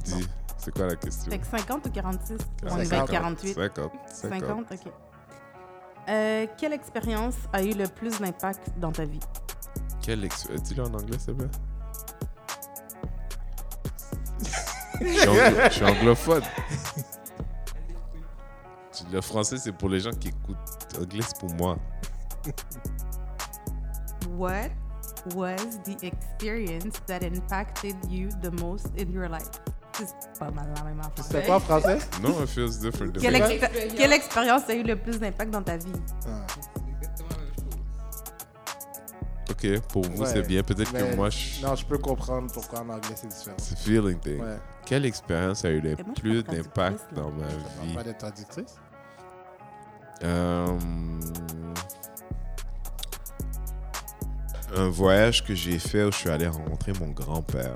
Dis, 0.04 0.28
c'est 0.58 0.72
quoi 0.74 0.88
la 0.88 0.96
question? 0.96 1.32
Fait 1.32 1.40
que 1.40 1.48
50 1.48 1.88
ou 1.88 1.90
46? 1.92 2.38
On 2.64 2.78
est 2.80 2.86
50. 2.86 2.90
vers 2.90 3.06
48. 3.08 3.54
50. 3.56 3.92
50. 4.14 4.40
50, 4.42 4.72
ok. 4.72 4.92
Euh, 6.10 6.46
quelle 6.58 6.74
expérience 6.74 7.36
a 7.52 7.64
eu 7.64 7.74
le 7.74 7.88
plus 7.88 8.20
d'impact 8.20 8.72
dans 8.80 8.92
ta 8.92 9.06
vie? 9.06 9.20
Quel 10.02 10.24
ex... 10.24 10.48
euh, 10.50 10.58
Dis-le 10.58 10.84
en 10.84 10.94
anglais, 10.94 11.18
s'il 11.20 11.34
te 11.36 11.42
plaît. 11.42 11.50
je, 15.02 15.06
suis 15.08 15.28
anglo- 15.28 15.62
je 15.66 15.74
suis 15.74 15.86
anglophone. 15.86 16.44
Le 19.12 19.22
français, 19.22 19.58
c'est 19.58 19.72
pour 19.72 19.90
les 19.90 20.00
gens 20.00 20.12
qui 20.12 20.30
écoutent. 20.30 20.58
Anglais, 21.00 21.22
c'est 21.26 21.40
pour 21.40 21.54
moi. 21.56 21.78
What 24.36 24.70
was 25.36 25.58
the 25.84 26.04
experience 26.04 26.96
that 27.08 27.24
impacted 27.24 27.96
you 28.10 28.30
the 28.42 28.52
most 28.62 28.88
in 29.00 29.12
your 29.12 29.30
life? 29.30 29.50
C'est 29.94 30.40
pas 30.40 30.52
mal 30.52 30.72
la 30.76 30.84
même 30.84 31.00
affaire. 31.00 31.26
C'était 31.26 31.46
quoi 31.46 31.56
en 31.56 31.60
français? 31.60 31.98
No, 32.22 32.44
it 32.44 32.50
feels 32.50 32.78
different. 32.80 33.14
Quelle, 33.20 33.34
me. 33.34 33.40
expé- 33.40 33.96
quelle 33.96 34.14
expérience 34.14 34.70
a 34.70 34.76
eu 34.76 34.84
le 34.84 34.96
plus 34.96 35.20
d'impact 35.20 35.52
dans 35.52 35.64
ta 35.64 35.78
vie? 35.78 35.92
Ok, 39.50 39.80
pour 39.88 40.04
vous, 40.04 40.22
Ouais, 40.22 40.28
c'est 40.28 40.44
bien. 40.44 40.62
Peut-être 40.62 40.92
que 40.92 41.16
moi, 41.16 41.30
je... 41.32 41.66
Non, 41.66 41.74
je 41.74 41.84
peux 41.86 41.98
comprendre 41.98 42.52
pourquoi 42.54 42.82
en 42.82 42.90
anglais 42.90 43.16
c'est 43.16 43.28
différent. 43.28 43.56
c'est 43.58 43.78
feeling 43.80 44.20
thing. 44.20 44.40
Ouais. 44.40 44.58
Quelle 44.86 45.06
expérience 45.06 45.66
a 45.66 45.70
eu 45.70 45.82
le 45.82 45.96
moi, 45.96 46.14
plus 46.16 46.44
d'impact 46.44 47.14
dans 47.16 47.32
ma 47.32 47.48
vie? 47.84 47.96
pas 47.96 48.04
d'être 48.04 48.20
traductrice? 48.20 48.76
Euh, 50.24 50.78
un 54.76 54.90
voyage 54.90 55.44
que 55.44 55.56
j'ai 55.56 55.80
fait 55.80 56.04
où 56.04 56.12
je 56.12 56.18
suis 56.18 56.30
allé 56.30 56.48
rencontrer 56.48 56.94
mon 57.00 57.10
grand-père. 57.10 57.76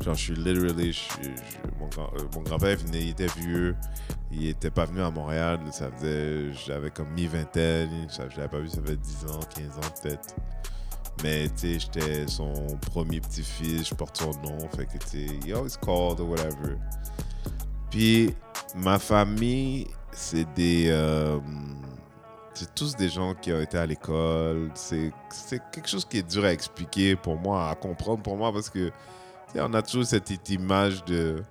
Genre, 0.00 0.14
je 0.14 0.20
suis 0.20 0.34
literally. 0.36 0.96
euh, 1.24 2.22
mon 2.34 2.42
grand-père 2.42 2.76
il 2.92 3.10
était 3.10 3.26
vieux. 3.38 3.74
Il 4.30 4.46
était 4.46 4.70
pas 4.70 4.84
venu 4.84 5.00
à 5.00 5.10
Montréal. 5.10 5.60
Ça 5.72 5.90
faisait. 5.90 6.52
J'avais 6.66 6.90
comme 6.90 7.10
mi-vingtaine. 7.10 7.90
Je 8.10 8.36
l'avais 8.36 8.48
pas 8.48 8.60
vu, 8.60 8.68
ça 8.68 8.80
fait 8.84 8.96
10 8.96 9.24
ans, 9.26 9.40
15 9.54 9.78
ans 9.78 9.92
peut-être. 10.02 10.34
Mais 11.22 11.48
tu 11.48 11.56
sais, 11.56 11.78
j'étais 11.80 12.26
son 12.28 12.52
premier 12.92 13.20
petit-fils. 13.20 13.88
Je 13.88 13.94
porte 13.94 14.16
son 14.16 14.30
nom. 14.42 14.58
Fait 14.76 14.86
que 14.86 14.98
tu 14.98 15.08
sais, 15.08 15.26
he 15.44 15.52
always 15.52 15.76
called 15.80 16.20
or 16.20 16.28
whatever. 16.28 16.76
Puis, 17.90 18.34
ma 18.76 18.98
famille, 18.98 19.88
c'est 20.18 20.52
des. 20.54 20.86
euh, 20.88 21.38
c'est 22.54 22.74
tous 22.74 22.96
des 22.96 23.08
gens 23.08 23.34
qui 23.34 23.52
ont 23.52 23.60
été 23.60 23.78
à 23.78 23.86
l'école. 23.86 24.70
C'est 24.74 25.12
c'est 25.30 25.62
quelque 25.70 25.88
chose 25.88 26.04
qui 26.04 26.18
est 26.18 26.28
dur 26.28 26.44
à 26.44 26.52
expliquer 26.52 27.14
pour 27.14 27.36
moi, 27.36 27.70
à 27.70 27.74
comprendre 27.76 28.22
pour 28.22 28.36
moi, 28.36 28.52
parce 28.52 28.68
que 28.68 28.90
on 29.54 29.72
a 29.74 29.82
toujours 29.82 30.04
cette 30.04 30.50
image 30.50 31.04
de, 31.04 31.42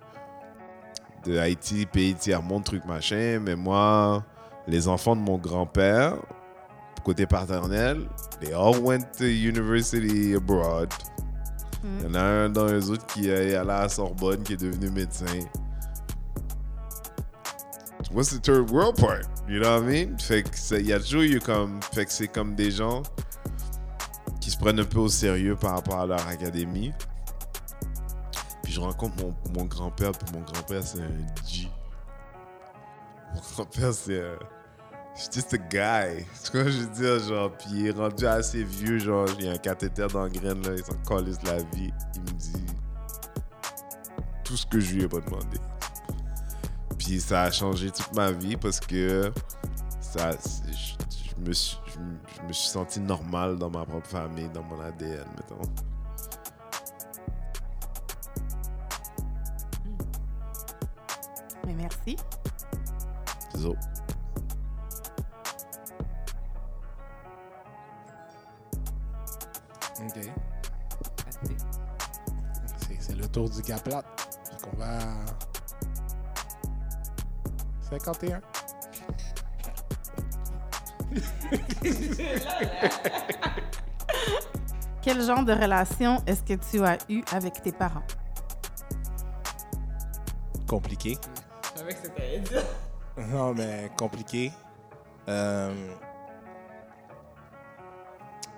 de 1.26 1.38
Haïti, 1.38 1.86
pays 1.86 2.13
tiers-monde, 2.13 2.63
truc 2.65 2.86
machin. 2.86 3.39
Mais 3.41 3.55
moi, 3.55 4.24
les 4.68 4.88
enfants 4.88 5.15
de 5.15 5.22
mon 5.22 5.38
grand-père, 5.38 6.15
côté 7.03 7.26
paternel, 7.26 8.07
they 8.41 8.53
all 8.53 8.78
went 8.82 9.05
to 9.18 9.24
university 9.24 10.36
abroad. 10.36 10.93
Il 11.84 12.05
y 12.05 12.07
en 12.09 12.15
a 12.15 12.22
un 12.22 12.49
dans 12.49 12.68
eux 12.68 12.89
autres 12.91 13.05
qui 13.05 13.30
est 13.30 13.36
allé 13.36 13.55
à 13.55 13.63
la 13.63 13.88
Sorbonne, 13.88 14.43
qui 14.43 14.53
est 14.53 14.61
devenu 14.61 14.89
médecin. 14.89 15.26
What's 18.11 18.29
the 18.29 18.39
third 18.39 18.69
world 18.69 18.95
part? 18.95 19.25
You 19.49 19.59
know 19.59 19.71
what 19.71 19.83
I 19.83 20.05
mean? 20.05 20.17
Fait 20.17 20.43
que 20.43 20.79
il 20.79 20.87
y 20.87 20.93
a 20.93 20.99
toujours 20.99 21.23
eu 21.23 21.39
comme. 21.39 21.81
Fait 21.93 22.05
que 22.05 22.11
c'est 22.11 22.27
comme 22.27 22.55
des 22.55 22.71
gens 22.71 23.03
qui 24.39 24.51
se 24.51 24.57
prennent 24.57 24.79
un 24.79 24.85
peu 24.85 24.99
au 24.99 25.09
sérieux 25.09 25.55
par 25.55 25.75
rapport 25.75 25.99
à 25.99 26.05
leur 26.05 26.25
académie. 26.27 26.93
Puis 28.63 28.73
je 28.73 28.79
rencontre 28.79 29.15
mon, 29.53 29.65
grand-père, 29.65 30.11
puis 30.11 30.31
mon 30.33 30.41
grand-père 30.41 30.83
c'est 30.83 30.99
un 30.99 31.45
G. 31.45 31.67
Mon 33.33 33.41
grand-père 33.55 33.93
c'est 33.93 34.21
un. 34.21 34.37
C'est 35.15 35.33
just 35.33 35.53
a 35.53 35.57
guy. 35.57 36.23
Tu 36.45 36.51
vois, 36.51 36.69
je 36.69 36.77
veux 36.77 36.93
dire, 36.93 37.19
genre, 37.27 37.51
puis 37.57 37.67
il 37.71 37.87
est 37.87 37.91
rendu 37.91 38.27
assez 38.27 38.63
vieux, 38.63 38.99
genre, 38.99 39.27
il 39.39 39.45
y 39.45 39.49
a 39.49 39.53
un 39.53 39.57
cathéter 39.57 40.05
dans 40.13 40.23
la 40.23 40.29
graine, 40.29 40.61
là, 40.61 40.73
il 40.77 40.85
s'en 40.85 40.93
calisse 41.07 41.41
la 41.43 41.57
vie. 41.57 41.91
Il 42.15 42.21
me 42.21 42.31
dit 42.37 42.65
tout 44.43 44.55
ce 44.55 44.65
que 44.67 44.79
je 44.79 44.93
lui 44.93 45.03
ai 45.03 45.07
pas 45.07 45.19
demandé. 45.19 45.57
Puis 47.08 47.22
ça 47.22 47.43
a 47.43 47.51
changé 47.51 47.89
toute 47.89 48.14
ma 48.14 48.32
vie 48.34 48.58
parce 48.58 48.82
que 48.82 49.32
ça, 50.01 50.32
je, 50.68 50.74
je 51.30 51.41
me 51.41 51.53
suis, 51.53 51.78
je, 51.93 51.99
me- 51.99 52.18
je 52.36 52.41
me 52.49 52.51
suis 52.51 52.68
senti 52.68 52.99
normal 52.99 53.58
dans 53.58 53.70
ma 53.70 53.86
propre 53.86 54.08
famille, 54.08 54.49
dans 54.49 54.64
mon 54.64 54.78
ADN, 54.82 55.24
mettons. 55.38 55.62
Mais 61.66 61.74
merci. 61.74 62.18
Désolé. 63.53 63.78
OK. 69.99 70.20
C'est- 72.99 73.16
le 73.16 73.28
tour 73.28 73.49
du. 73.49 73.64
Fait 73.64 73.74
qu'on 74.62 74.78
va. 74.78 74.99
51. 77.89 78.41
Quel 85.01 85.21
genre 85.21 85.43
de 85.43 85.53
relation 85.53 86.21
est-ce 86.27 86.43
que 86.43 86.53
tu 86.53 86.83
as 86.83 86.97
eu 87.09 87.23
avec 87.31 87.61
tes 87.61 87.71
parents? 87.71 88.03
compliqué. 90.67 91.17
Je 91.73 91.79
savais 91.79 91.93
que 91.93 91.99
c'était 92.03 92.39
dire. 92.39 92.63
Non, 93.31 93.53
mais 93.55 93.89
compliqué. 93.97 94.51
Euh, 95.27 95.73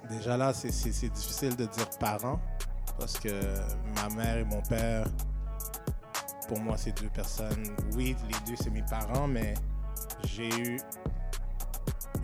déjà 0.09 0.35
là, 0.35 0.51
c'est 0.53 0.67
difficile 0.67 1.55
de 1.55 1.65
dire 1.65 1.89
parents 1.97 2.41
parce 2.99 3.17
que 3.17 3.29
ma 3.95 4.13
mère 4.13 4.37
et 4.37 4.43
mon 4.43 4.61
père, 4.63 5.05
pour 6.49 6.59
moi, 6.59 6.75
c'est 6.77 6.99
deux 6.99 7.09
personnes. 7.09 7.63
Oui, 7.95 8.15
les 8.27 8.51
deux, 8.51 8.55
c'est 8.59 8.71
mes 8.71 8.81
parents, 8.81 9.27
mais 9.27 9.53
j'ai 10.23 10.49
eu 10.49 10.79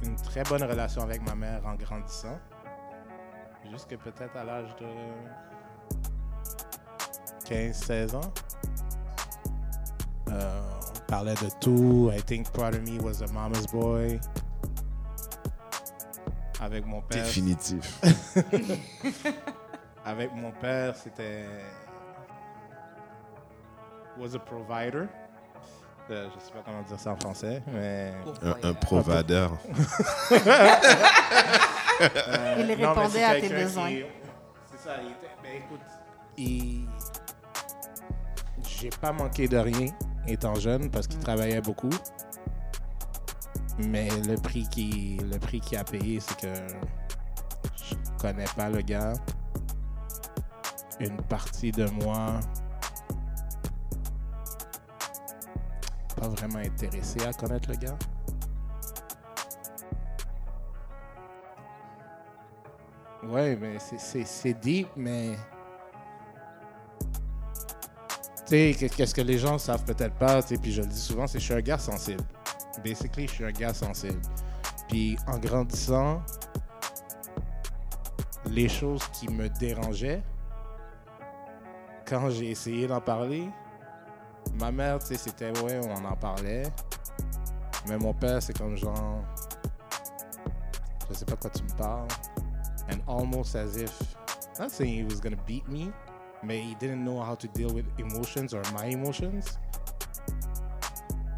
une 0.04 0.16
très 0.16 0.42
bonne 0.44 0.64
relation 0.64 1.04
avec 1.04 1.22
ma 1.22 1.36
mère 1.36 1.62
en 1.64 1.76
grandissant. 1.76 2.40
Jusque 3.72 3.96
peut-être 3.98 4.36
à 4.36 4.44
l'âge 4.44 4.76
de 4.78 4.88
15-16 7.48 8.16
ans. 8.16 8.34
Euh, 10.30 10.62
on 10.96 11.12
parlait 11.12 11.36
de 11.36 11.50
tout. 11.62 12.10
I 12.12 12.20
think 12.24 12.52
part 12.52 12.70
of 12.70 12.82
me 12.82 13.00
was 13.00 13.22
a 13.22 13.28
mama's 13.32 13.68
boy. 13.68 14.20
Avec 16.60 16.84
mon 16.88 17.02
père. 17.02 17.26
Définitif. 17.26 18.02
Avec 20.06 20.34
mon 20.34 20.52
père, 20.52 20.96
c'était. 20.96 21.46
Was 24.20 24.36
a 24.36 24.39
provider. 24.39 25.05
Euh, 26.11 26.28
je 26.36 26.39
sais 26.45 26.51
pas 26.51 26.59
comment 26.63 26.82
dire 26.84 26.99
ça 26.99 27.11
en 27.11 27.16
français, 27.18 27.61
mais. 27.74 28.13
Un, 28.43 28.70
un 28.70 28.74
provider. 28.74 29.47
Euh, 32.01 32.55
Il 32.59 32.68
non, 32.82 32.93
répondait 32.93 33.24
à 33.24 33.39
tes 33.39 33.47
besoins. 33.47 33.88
qui- 33.89 34.03
C'est 34.72 34.89
ça, 34.89 34.95
il 35.01 35.11
était. 35.11 35.30
Ben 35.41 35.51
écoute, 35.63 35.80
il. 36.38 36.88
J'ai 38.68 38.89
pas 38.89 39.13
manqué 39.13 39.47
de 39.47 39.57
rien 39.57 39.88
étant 40.28 40.55
jeune 40.55 40.91
parce 40.91 41.07
qu'il 41.07 41.20
travaillait 41.20 41.61
beaucoup. 41.61 41.89
Mais 43.78 44.09
le 44.28 44.36
prix 44.36 44.68
qui 44.70 45.18
le 45.24 45.39
prix 45.39 45.61
qu'il 45.61 45.78
a 45.78 45.86
payé, 45.86 46.20
c'est 46.20 46.38
que 46.38 46.53
je 47.82 47.95
connais 48.22 48.43
pas 48.57 48.70
le 48.70 48.82
gars. 48.82 49.13
Une 50.99 51.16
partie 51.24 51.72
de 51.72 51.86
moi 52.03 52.41
pas 56.16 56.28
vraiment 56.28 56.59
intéressé 56.59 57.20
à 57.26 57.34
connaître 57.34 57.70
le 57.70 57.78
gars. 57.78 57.97
Ouais, 63.24 63.55
mais 63.59 63.78
c'est- 63.80 64.53
deep, 64.53 64.88
mais. 64.95 65.36
Tu 68.45 68.49
sais, 68.51 68.76
qu'est- 68.78 68.89
qu'est-ce 68.95 69.16
que 69.16 69.22
les 69.22 69.39
gens 69.39 69.57
savent 69.57 69.84
peut-être 69.84 70.13
pas, 70.16 70.43
tu 70.43 70.57
puis 70.59 70.72
je 70.72 70.82
le 70.82 70.88
dis 70.88 70.99
souvent, 70.99 71.26
c'est 71.26 71.34
que 71.34 71.39
je 71.39 71.45
suis 71.45 71.53
un 71.55 71.61
gars 71.61 71.80
sensible. 71.80 72.24
Basically, 72.84 73.28
je 73.28 73.34
suis 73.34 73.45
un 73.45 73.51
gars 73.51 73.74
sensible. 73.74 74.22
Puis 74.88 75.18
en 75.28 75.39
grandissant, 75.39 76.22
les 78.45 78.70
choses 78.70 79.01
qui 79.13 79.28
me 79.30 79.49
dérangeaient, 79.49 80.22
quand 82.07 82.30
j'ai 82.30 82.51
essayé 82.51 82.86
d'en 82.86 83.01
parler, 83.01 83.49
ma 84.60 84.72
mère, 84.72 85.00
tu 85.00 85.08
sais, 85.08 85.18
c'était 85.18 85.52
ouais, 85.62 85.80
on 85.88 86.06
en 86.06 86.16
parlait. 86.16 86.64
Mais 87.88 87.98
mon 87.98 88.14
père, 88.14 88.41
c'est 88.41 88.58
comme 88.58 88.76
genre. 88.76 89.22
Je 91.10 91.14
sais 91.14 91.26
pas 91.26 91.36
quoi 91.36 91.50
tu 91.52 91.64
me 91.64 91.70
parles. 91.78 92.08
And 92.91 92.98
almost 93.08 93.56
as 93.56 93.76
if. 93.78 93.91
Not 94.60 94.70
saying 94.70 94.93
he 94.96 95.04
was 95.04 95.20
gonna 95.20 95.41
beat 95.46 95.68
me, 95.68 95.91
mais 96.43 96.62
he 96.62 96.76
didn't 96.76 97.04
know 97.04 97.22
how 97.22 97.36
to 97.36 97.48
deal 97.50 97.74
with 97.74 97.86
emotions 98.00 98.54
or 98.54 98.62
my 98.74 98.91
emotions. 98.91 99.58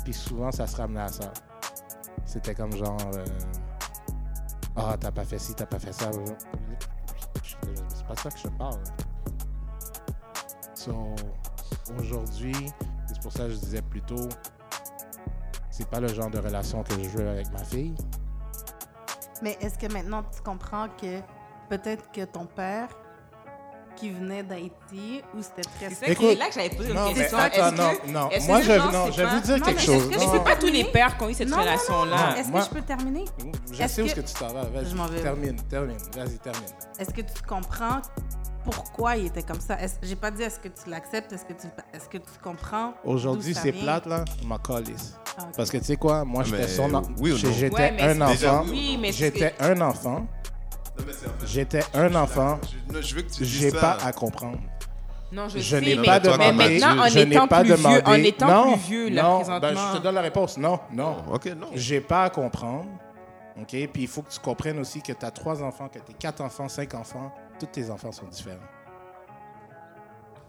Puis 0.03 0.13
souvent, 0.13 0.51
ça 0.51 0.67
se 0.67 0.77
ramenait 0.77 1.01
à 1.01 1.07
ça. 1.09 1.33
C'était 2.25 2.55
comme 2.55 2.71
genre. 2.73 2.97
euh, 3.15 3.25
Ah, 4.75 4.95
t'as 4.99 5.11
pas 5.11 5.25
fait 5.25 5.39
ci, 5.39 5.53
t'as 5.55 5.65
pas 5.65 5.79
fait 5.79 5.91
ça. 5.91 6.11
C'est 7.43 8.05
pas 8.07 8.15
ça 8.15 8.29
que 8.29 8.37
je 8.37 8.47
parle. 8.49 8.79
So, 10.75 11.15
aujourd'hui, 11.99 12.71
c'est 13.07 13.21
pour 13.21 13.31
ça 13.31 13.43
que 13.45 13.51
je 13.51 13.55
disais 13.57 13.81
plus 13.81 14.01
tôt, 14.01 14.27
c'est 15.69 15.87
pas 15.89 15.99
le 15.99 16.07
genre 16.07 16.29
de 16.29 16.39
relation 16.39 16.83
que 16.83 16.93
je 17.01 17.09
veux 17.09 17.29
avec 17.29 17.51
ma 17.51 17.63
fille. 17.63 17.93
Mais 19.41 19.57
est-ce 19.61 19.77
que 19.77 19.91
maintenant 19.91 20.23
tu 20.23 20.41
comprends 20.41 20.87
que 20.89 21.19
peut-être 21.69 22.11
que 22.11 22.25
ton 22.25 22.45
père, 22.45 22.87
qui 23.95 24.11
venait 24.11 24.43
d'Haïti, 24.43 25.23
où 25.35 25.41
c'était 25.41 25.63
très... 25.63 25.89
C'est 25.89 26.09
Écoute, 26.09 26.37
là 26.37 26.49
que 26.49 26.53
j'avais 26.53 26.69
posé 26.69 26.91
une 26.91 27.13
question. 27.15 27.37
attends, 27.39 27.55
Est-ce 27.67 27.75
non, 27.75 27.89
que- 27.95 28.11
non. 28.11 28.29
que 28.29 28.47
Moi, 28.47 28.61
je, 28.61 28.71
non, 28.73 29.11
je 29.11 29.21
vais 29.23 29.27
vous 29.27 29.39
dire 29.39 29.57
Non, 29.57 29.65
quelque 29.65 29.75
mais 29.77 29.81
chose. 29.85 29.95
est-ce 29.95 30.09
que 30.09 30.23
Non, 30.23 30.31
c'est 30.33 30.43
pas 30.43 30.55
tous 30.55 30.67
les 30.67 30.83
pères 30.83 31.17
qui 31.17 31.23
ont 31.23 31.29
eu 31.29 31.33
cette 31.33 31.49
relation-là. 31.51 32.37
Est-ce 32.37 32.51
que 32.51 32.61
je 32.61 32.69
peux 32.69 32.81
terminer? 32.83 33.25
Je 33.71 33.87
sais 33.87 34.01
où 34.03 34.05
que- 34.05 34.11
ce 34.11 34.15
que 34.15 34.21
tu 34.21 34.33
t'en 34.35 34.49
vas. 34.53 34.65
Vas-y, 34.65 34.85
Je 34.91 34.95
m'en 34.95 35.07
vais. 35.07 35.19
termine, 35.21 35.55
termine. 35.63 35.97
Vas-y, 36.15 36.37
termine. 36.37 36.69
Est-ce 36.99 37.09
que 37.11 37.21
tu 37.21 37.41
comprends 37.47 37.99
pourquoi 38.71 39.15
il 39.15 39.27
était 39.27 39.43
comme 39.43 39.59
ça? 39.59 39.77
J'ai 40.01 40.15
pas 40.15 40.31
dit 40.31 40.43
est-ce 40.43 40.59
que 40.59 40.67
tu 40.67 40.89
l'acceptes, 40.89 41.31
est-ce 41.33 41.45
que 41.45 41.53
tu, 41.53 41.67
est-ce 41.93 42.07
que 42.09 42.17
tu 42.17 42.29
comprends? 42.43 42.93
Aujourd'hui, 43.03 43.53
c'est 43.55 43.71
plate, 43.71 44.05
là. 44.05 44.25
Ma 44.45 44.57
calisse. 44.59 45.15
Ah. 45.37 45.43
Parce 45.55 45.69
que 45.69 45.77
tu 45.77 45.85
sais 45.85 45.95
quoi, 45.95 46.25
moi, 46.25 46.43
Ah, 46.45 46.49
j'étais 46.49 46.67
son 46.67 47.01
oui? 47.19 47.35
J'étais 47.37 47.75
Ouais, 47.75 48.01
un 48.01 48.21
enfant. 48.21 48.63
Oui, 48.67 48.99
J'étais 49.11 49.53
un 49.59 49.79
enfant. 49.81 50.27
J'étais 51.45 51.83
un 51.93 52.13
enfant. 52.15 52.59
Je, 52.89 52.93
non, 52.93 53.01
je 53.01 53.15
veux 53.15 53.21
que 53.21 53.31
tu 53.31 53.45
J'ai 53.45 53.71
pas 53.71 53.97
à 54.03 54.11
comprendre. 54.11 54.57
Non, 55.31 55.47
je, 55.49 55.75
n'ai 55.77 55.95
pas 55.97 56.19
toi, 56.21 56.37
Mais 56.37 56.51
demandé. 56.51 56.79
maintenant, 56.79 57.03
en 57.03 57.07
je 57.09 57.19
n'ai 57.19 57.35
étant 57.35 57.47
pas 57.47 57.59
plus 57.59 57.69
demandé. 57.71 57.95
vieux, 57.95 58.03
en 58.07 58.13
étant 58.13 58.47
non, 58.47 58.71
plus 58.73 58.81
vieux, 58.87 59.09
là, 59.09 59.23
non, 59.23 59.35
présentement. 59.39 59.59
ben, 59.73 59.77
je 59.93 59.97
te 59.97 60.03
donne 60.03 60.15
la 60.15 60.21
réponse. 60.21 60.57
Non, 60.57 60.79
non. 60.93 61.17
Ok, 61.33 61.45
non. 61.47 61.67
J'ai 61.75 61.99
pas 61.99 62.23
à 62.23 62.29
comprendre. 62.29 62.85
OK? 63.59 63.67
Puis 63.67 63.89
il 64.03 64.07
faut 64.07 64.21
que 64.21 64.31
tu 64.31 64.39
comprennes 64.39 64.79
aussi 64.79 65.01
que 65.01 65.11
tu 65.11 65.25
as 65.25 65.31
trois 65.31 65.61
enfants, 65.61 65.89
que 65.89 65.99
tu 65.99 66.13
quatre 66.17 66.41
enfants, 66.41 66.69
cinq 66.69 66.93
enfants. 66.93 67.33
Tous 67.59 67.65
tes 67.67 67.89
enfants 67.89 68.11
sont 68.11 68.25
différents. 68.27 68.57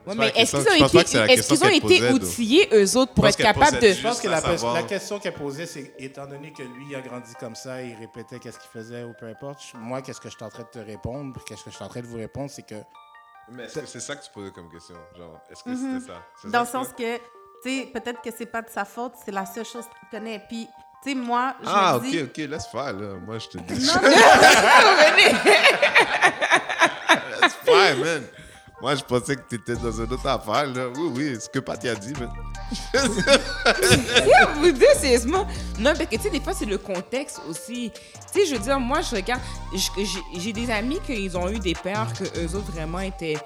Ouais, 0.07 0.15
mais 0.17 0.33
est-ce 0.37 0.57
qu'ils 0.57 0.83
ont 0.83 0.87
été, 1.01 1.19
est-ce 1.33 1.49
qu'ils 1.49 1.65
ont 1.65 2.13
outillés, 2.15 2.69
eux 2.73 2.97
autres, 2.97 3.13
pour 3.13 3.27
être 3.27 3.37
capables 3.37 3.79
de... 3.79 3.93
Je 3.93 4.03
pense 4.03 4.21
que 4.21 4.29
la, 4.29 4.41
savoir- 4.41 4.73
la 4.75 4.83
question 4.85 5.19
qu'elle 5.19 5.35
posait, 5.35 5.67
c'est 5.67 5.93
étant 5.99 6.27
donné 6.27 6.51
que 6.53 6.63
lui 6.63 6.95
a 6.95 7.01
grandi 7.03 7.35
comme 7.39 7.55
ça, 7.55 7.83
il 7.83 7.95
répétait 7.95 8.39
qu'est-ce 8.39 8.59
qu'il 8.59 8.71
faisait 8.71 9.05
ou 9.05 9.13
peu 9.19 9.27
importe. 9.27 9.61
Moi, 9.75 10.01
qu'est-ce 10.01 10.21
que 10.21 10.31
je 10.31 10.35
suis 10.37 10.45
en 10.45 10.49
train 10.49 10.63
de 10.63 10.69
te 10.69 10.79
répondre, 10.79 11.39
qu'est-ce 11.47 11.63
que 11.65 11.71
je 11.71 11.75
suis 11.77 11.85
en 11.85 11.89
train 11.89 12.01
de 12.01 12.07
vous 12.07 12.17
répondre, 12.17 12.51
c'est 12.51 12.63
que 12.67 12.77
Mais 13.51 13.65
est-ce 13.65 13.81
que 13.81 13.87
c'est 13.87 14.01
ça 14.01 14.17
que 14.17 14.25
tu 14.25 14.31
posais 14.33 14.51
comme 14.51 14.71
question? 14.71 14.97
Genre, 15.17 15.39
est-ce 15.51 15.63
que 15.63 15.71
Mhm. 15.71 16.01
c'était 16.01 16.13
ça? 16.13 16.49
Dans 16.49 16.61
le 16.61 16.67
sens 16.67 16.89
que, 16.97 17.17
tu 17.17 17.23
sais, 17.65 17.91
peut-être 17.93 18.23
que 18.23 18.31
c'est 18.35 18.47
pas 18.47 18.63
de 18.63 18.71
sa 18.71 18.87
faute, 18.87 19.13
c'est 19.23 19.33
la 19.33 19.45
seule 19.45 19.67
chose 19.67 19.85
qu'il 19.85 20.09
connaît. 20.19 20.43
Puis, 20.49 20.67
tu 21.03 21.11
sais, 21.11 21.15
moi, 21.15 21.55
je 21.63 21.69
Ah, 21.71 21.93
me 21.95 21.99
ok, 21.99 22.05
dis... 22.11 22.23
ok, 22.23 22.37
laisse 22.51 22.67
faire, 22.69 22.93
là. 22.95 23.15
Moi, 23.27 23.39
je 23.39 23.49
te 23.49 23.59
dis. 23.59 23.87
Non, 23.87 23.95
non, 23.95 24.01
faire, 27.65 27.97
man. 27.99 28.23
Moi, 28.81 28.95
je 28.95 29.03
pensais 29.03 29.35
que 29.35 29.43
tu 29.49 29.57
étais 29.57 29.75
dans 29.75 29.91
une 29.91 30.13
autre 30.13 30.27
affaire. 30.27 30.69
Oui, 30.97 31.11
oui, 31.17 31.37
ce 31.41 31.49
que 31.49 31.59
Patty 31.59 31.89
a 31.89 31.97
dit, 31.97 32.13
man. 32.13 32.31
vous 34.57 34.71
dites 34.71 34.95
sérieusement. 34.97 35.47
Non, 35.81 35.95
parce 35.97 36.07
que 36.07 36.17
tu 36.17 36.23
sais, 36.23 36.31
des 36.31 36.41
fois, 36.41 36.53
c'est 36.53 36.65
le 36.65 36.79
contexte 36.79 37.41
aussi. 37.49 37.91
Tu 38.33 38.41
sais, 38.41 38.47
je 38.47 38.55
veux 38.55 38.63
dire, 38.63 38.79
moi, 38.79 39.01
je 39.01 39.17
regarde. 39.17 39.41
J'ai 40.37 40.53
des 40.53 40.71
amis 40.71 41.01
qui 41.05 41.29
ont 41.35 41.49
eu 41.49 41.59
des 41.59 41.75
pères 41.75 42.13
que 42.13 42.23
eux 42.39 42.55
autres 42.55 42.71
vraiment 42.71 43.01
étaient. 43.01 43.37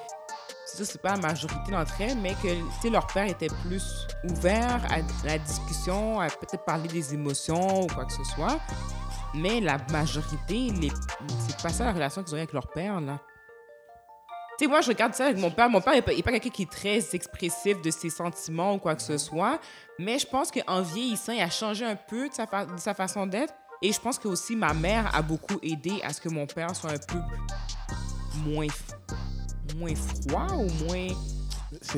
Sûr, 0.67 0.85
c'est 0.87 1.01
pas 1.01 1.13
la 1.13 1.19
majorité 1.19 1.71
d'entre 1.71 2.01
elles, 2.01 2.17
mais 2.19 2.35
que 2.43 2.89
leur 2.89 3.07
père 3.07 3.27
était 3.27 3.51
plus 3.67 4.07
ouvert 4.25 4.81
à 4.91 4.99
la 5.27 5.39
discussion, 5.39 6.21
à 6.21 6.29
peut-être 6.29 6.65
parler 6.65 6.89
des 6.89 7.15
émotions 7.15 7.85
ou 7.85 7.87
quoi 7.87 8.05
que 8.05 8.13
ce 8.13 8.25
soit. 8.35 8.59
Mais 9.35 9.61
la 9.61 9.79
majorité, 9.91 10.73
c'est 11.47 11.63
pas 11.63 11.71
ça 11.71 11.85
la 11.85 11.93
relation 11.93 12.23
qu'ils 12.23 12.35
ont 12.35 12.39
avec 12.39 12.53
leur 12.53 12.69
père, 12.69 13.01
là. 13.01 13.19
Sais, 14.63 14.69
moi, 14.69 14.81
je 14.81 14.89
regarde 14.89 15.13
ça 15.15 15.25
avec 15.27 15.39
mon 15.39 15.51
père. 15.51 15.69
Mon 15.69 15.81
père 15.81 15.93
n'est 15.95 16.03
pas, 16.03 16.13
pas 16.13 16.31
quelqu'un 16.31 16.51
qui 16.51 16.63
est 16.63 16.71
très 16.71 17.01
expressif 17.15 17.83
de 17.83 17.91
ses 17.91 18.11
sentiments 18.11 18.75
ou 18.75 18.79
quoi 18.79 18.95
que 18.95 19.03
ce 19.03 19.19
soit. 19.19 19.59
Mais 19.99 20.19
je 20.21 20.27
pense 20.27 20.51
qu'en 20.53 20.83
vieillissant, 20.83 21.33
il 21.33 21.41
a 21.41 21.51
changé 21.51 21.85
un 21.85 21.97
peu 21.97 22.29
de 22.29 22.35
sa, 22.35 22.47
fa- 22.47 22.67
de 22.67 22.79
sa 22.79 22.95
façon 22.95 23.27
d'être. 23.27 23.53
Et 23.83 23.93
je 23.93 23.99
pense 23.99 24.19
que 24.21 24.29
aussi 24.29 24.55
ma 24.55 24.73
mère 24.73 25.11
a 25.17 25.21
beaucoup 25.23 25.59
aidé 25.65 26.01
à 26.05 26.13
ce 26.13 26.21
que 26.21 26.29
mon 26.29 26.47
père 26.47 26.77
soit 26.77 26.93
un 26.93 26.99
peu 26.99 27.19
moins, 28.49 28.69
moins 29.77 29.95
froid 29.97 30.47
ou 30.55 30.69
moins. 30.85 31.09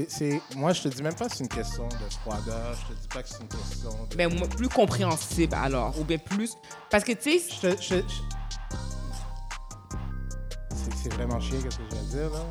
c'est, 0.08 0.40
Moi, 0.56 0.72
je 0.72 0.82
te 0.84 0.88
dis 0.88 1.02
même 1.02 1.14
pas 1.14 1.26
que 1.28 1.36
c'est 1.36 1.44
une 1.44 1.48
question 1.50 1.86
de 1.88 1.94
froideur. 2.22 2.74
Je 2.88 2.94
te 2.94 2.98
dis 2.98 3.08
pas 3.08 3.22
que 3.22 3.28
c'est 3.28 3.42
une 3.42 3.48
question 3.48 3.90
de. 4.10 4.16
Ben, 4.16 4.32
moins- 4.34 4.48
plus 4.48 4.70
compréhensible 4.70 5.54
alors. 5.54 5.98
Ou 6.00 6.04
bien 6.04 6.16
plus. 6.16 6.54
Parce 6.88 7.04
que 7.04 7.12
tu 7.12 7.38
sais, 7.38 7.54
Je 7.54 7.60
te- 7.74 7.82
je- 7.82 7.94
je- 7.96 8.22
C'est, 10.84 10.94
c'est 11.02 11.14
vraiment 11.14 11.40
chiant 11.40 11.58
ce 11.60 11.64
que 11.64 11.70
je 11.70 11.96
de 11.96 12.04
dire, 12.10 12.30
là. 12.30 12.44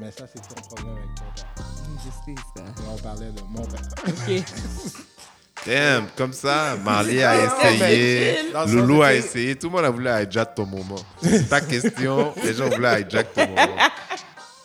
Mais 0.00 0.10
ça, 0.10 0.24
c'est 0.32 0.40
ton 0.40 0.60
problème 0.62 0.96
avec 0.96 1.14
ton 1.14 1.24
père. 1.34 1.64
je 2.04 2.32
sais 2.32 2.40
ça. 2.56 2.62
Et 2.62 2.88
on 2.90 2.96
parlait 2.98 3.30
de 3.32 3.42
mon 3.48 3.62
père. 3.62 3.80
Ok. 4.08 4.42
Damn, 5.66 6.06
comme 6.16 6.32
ça, 6.32 6.76
Marley 6.82 7.22
a 7.22 7.44
essayé, 7.44 8.50
Dans 8.50 8.64
le 8.64 8.72
Loulou 8.76 9.02
a 9.02 9.12
essayé, 9.12 9.56
tout 9.56 9.66
le 9.68 9.76
monde 9.76 9.84
a 9.84 9.90
voulu 9.90 10.08
hijack 10.08 10.54
ton 10.54 10.64
moment. 10.64 10.96
Ta 11.50 11.60
question, 11.60 12.32
les 12.42 12.54
gens 12.54 12.70
voulaient 12.70 13.02
hijack 13.02 13.34
ton 13.34 13.46
moment. 13.46 13.76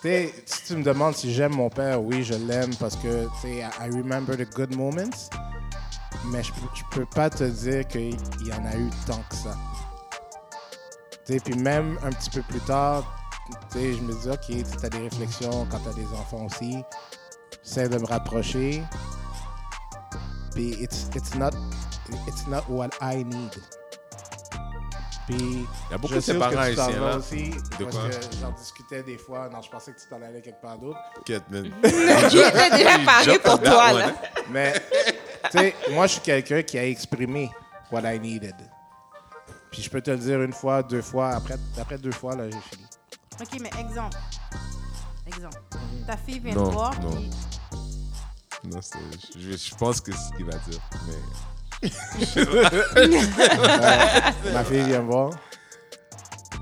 sais, 0.02 0.34
si 0.46 0.64
tu 0.68 0.78
me 0.78 0.84
demandes 0.84 1.16
si 1.16 1.34
j'aime 1.34 1.54
mon 1.54 1.70
père, 1.70 2.02
oui, 2.02 2.24
je 2.24 2.36
l'aime 2.36 2.74
parce 2.80 2.96
que, 2.96 3.26
tu 3.26 3.42
sais, 3.42 3.58
I 3.58 3.90
remember 3.92 4.38
the 4.38 4.50
good 4.56 4.74
moments. 4.74 5.30
Mais 6.32 6.42
je, 6.42 6.52
je 6.74 6.84
peux 6.92 7.06
pas 7.06 7.30
te 7.30 7.44
dire 7.44 7.86
qu'il 7.88 8.18
y 8.46 8.54
en 8.54 8.66
a 8.66 8.76
eu 8.78 8.90
tant 9.06 9.22
que 9.30 9.36
ça. 9.36 9.56
Puis 11.28 11.56
même 11.56 11.98
un 12.04 12.12
petit 12.12 12.30
peu 12.30 12.42
plus 12.44 12.60
tard, 12.62 13.04
tu 13.72 13.80
sais, 13.80 13.94
je 13.94 14.02
me 14.02 14.14
dis, 14.14 14.30
OK, 14.30 14.46
tu 14.80 14.86
as 14.86 14.90
des 14.90 15.00
réflexions 15.00 15.68
quand 15.70 15.80
tu 15.80 15.90
as 15.90 15.94
des 15.94 16.08
enfants 16.08 16.46
aussi. 16.46 16.84
J'essaie 17.64 17.90
de 17.90 17.98
me 17.98 18.06
rapprocher. 18.06 18.84
Puis 20.54 20.70
it's, 20.82 21.10
it's, 21.16 21.36
not, 21.36 21.52
it's 22.28 22.48
not 22.48 22.62
what 22.70 22.90
I 23.02 23.24
need. 23.24 23.52
Puis 25.28 25.36
Il 25.90 25.92
y 25.92 25.94
a 25.94 25.98
beaucoup 25.98 26.14
de 26.14 26.20
haïtiens, 26.20 26.90
vas 27.00 27.10
là. 27.10 27.18
aussi. 27.18 27.50
De 27.50 27.84
parce 27.86 27.98
quoi? 27.98 28.10
que 28.10 28.36
j'en 28.40 28.52
discutais 28.52 29.02
des 29.04 29.18
fois. 29.18 29.50
Non, 29.52 29.62
je 29.62 29.70
pensais 29.70 29.92
que 29.92 30.00
tu 30.00 30.08
t'en 30.08 30.22
allais 30.22 30.42
quelque 30.42 30.62
part 30.62 30.78
d'autre. 30.78 31.00
T'inquiète, 31.16 31.50
man. 31.50 31.72
Qui 32.30 32.38
était 32.40 32.70
déjà 32.70 33.00
paré 33.04 33.40
pour 33.40 33.60
toi, 33.60 33.94
là. 33.94 34.14
Mais, 34.52 34.74
tu 35.52 35.58
sais, 35.58 35.76
moi, 35.92 36.06
je 36.06 36.14
suis 36.14 36.22
quelqu'un 36.22 36.62
qui 36.62 36.78
a 36.78 36.86
exprimé 36.86 37.50
what 37.92 38.02
I 38.04 38.20
needed. 38.20 38.56
Puis 39.76 39.84
je 39.84 39.90
peux 39.90 40.00
te 40.00 40.10
le 40.10 40.18
dire 40.18 40.42
une 40.42 40.54
fois, 40.54 40.82
deux 40.84 41.02
fois. 41.02 41.32
Après, 41.32 41.56
après 41.78 41.98
deux 41.98 42.14
fois, 42.14 42.34
là, 42.34 42.46
j'ai 42.50 42.58
fini. 42.62 42.86
OK, 43.42 43.60
mais 43.62 43.70
exemple. 43.78 44.18
Exemple. 45.28 45.58
Ta 46.08 46.16
fille 46.16 46.40
vient 46.40 46.56
Non, 46.56 46.70
te 46.70 46.74
voir, 46.74 46.98
non. 47.02 47.12
puis 47.12 47.30
Non, 48.72 48.80
c'est- 48.82 48.98
je, 49.38 49.58
je 49.58 49.76
pense 49.76 50.00
que 50.00 50.14
c'est 50.14 50.30
ce 50.30 50.34
qu'il 50.38 50.46
va 50.46 50.58
dire. 50.60 50.80
Mais 51.84 51.90
Ma 54.54 54.64
fille 54.64 54.84
vient 54.84 55.02
me 55.02 55.12
voir. 55.12 55.32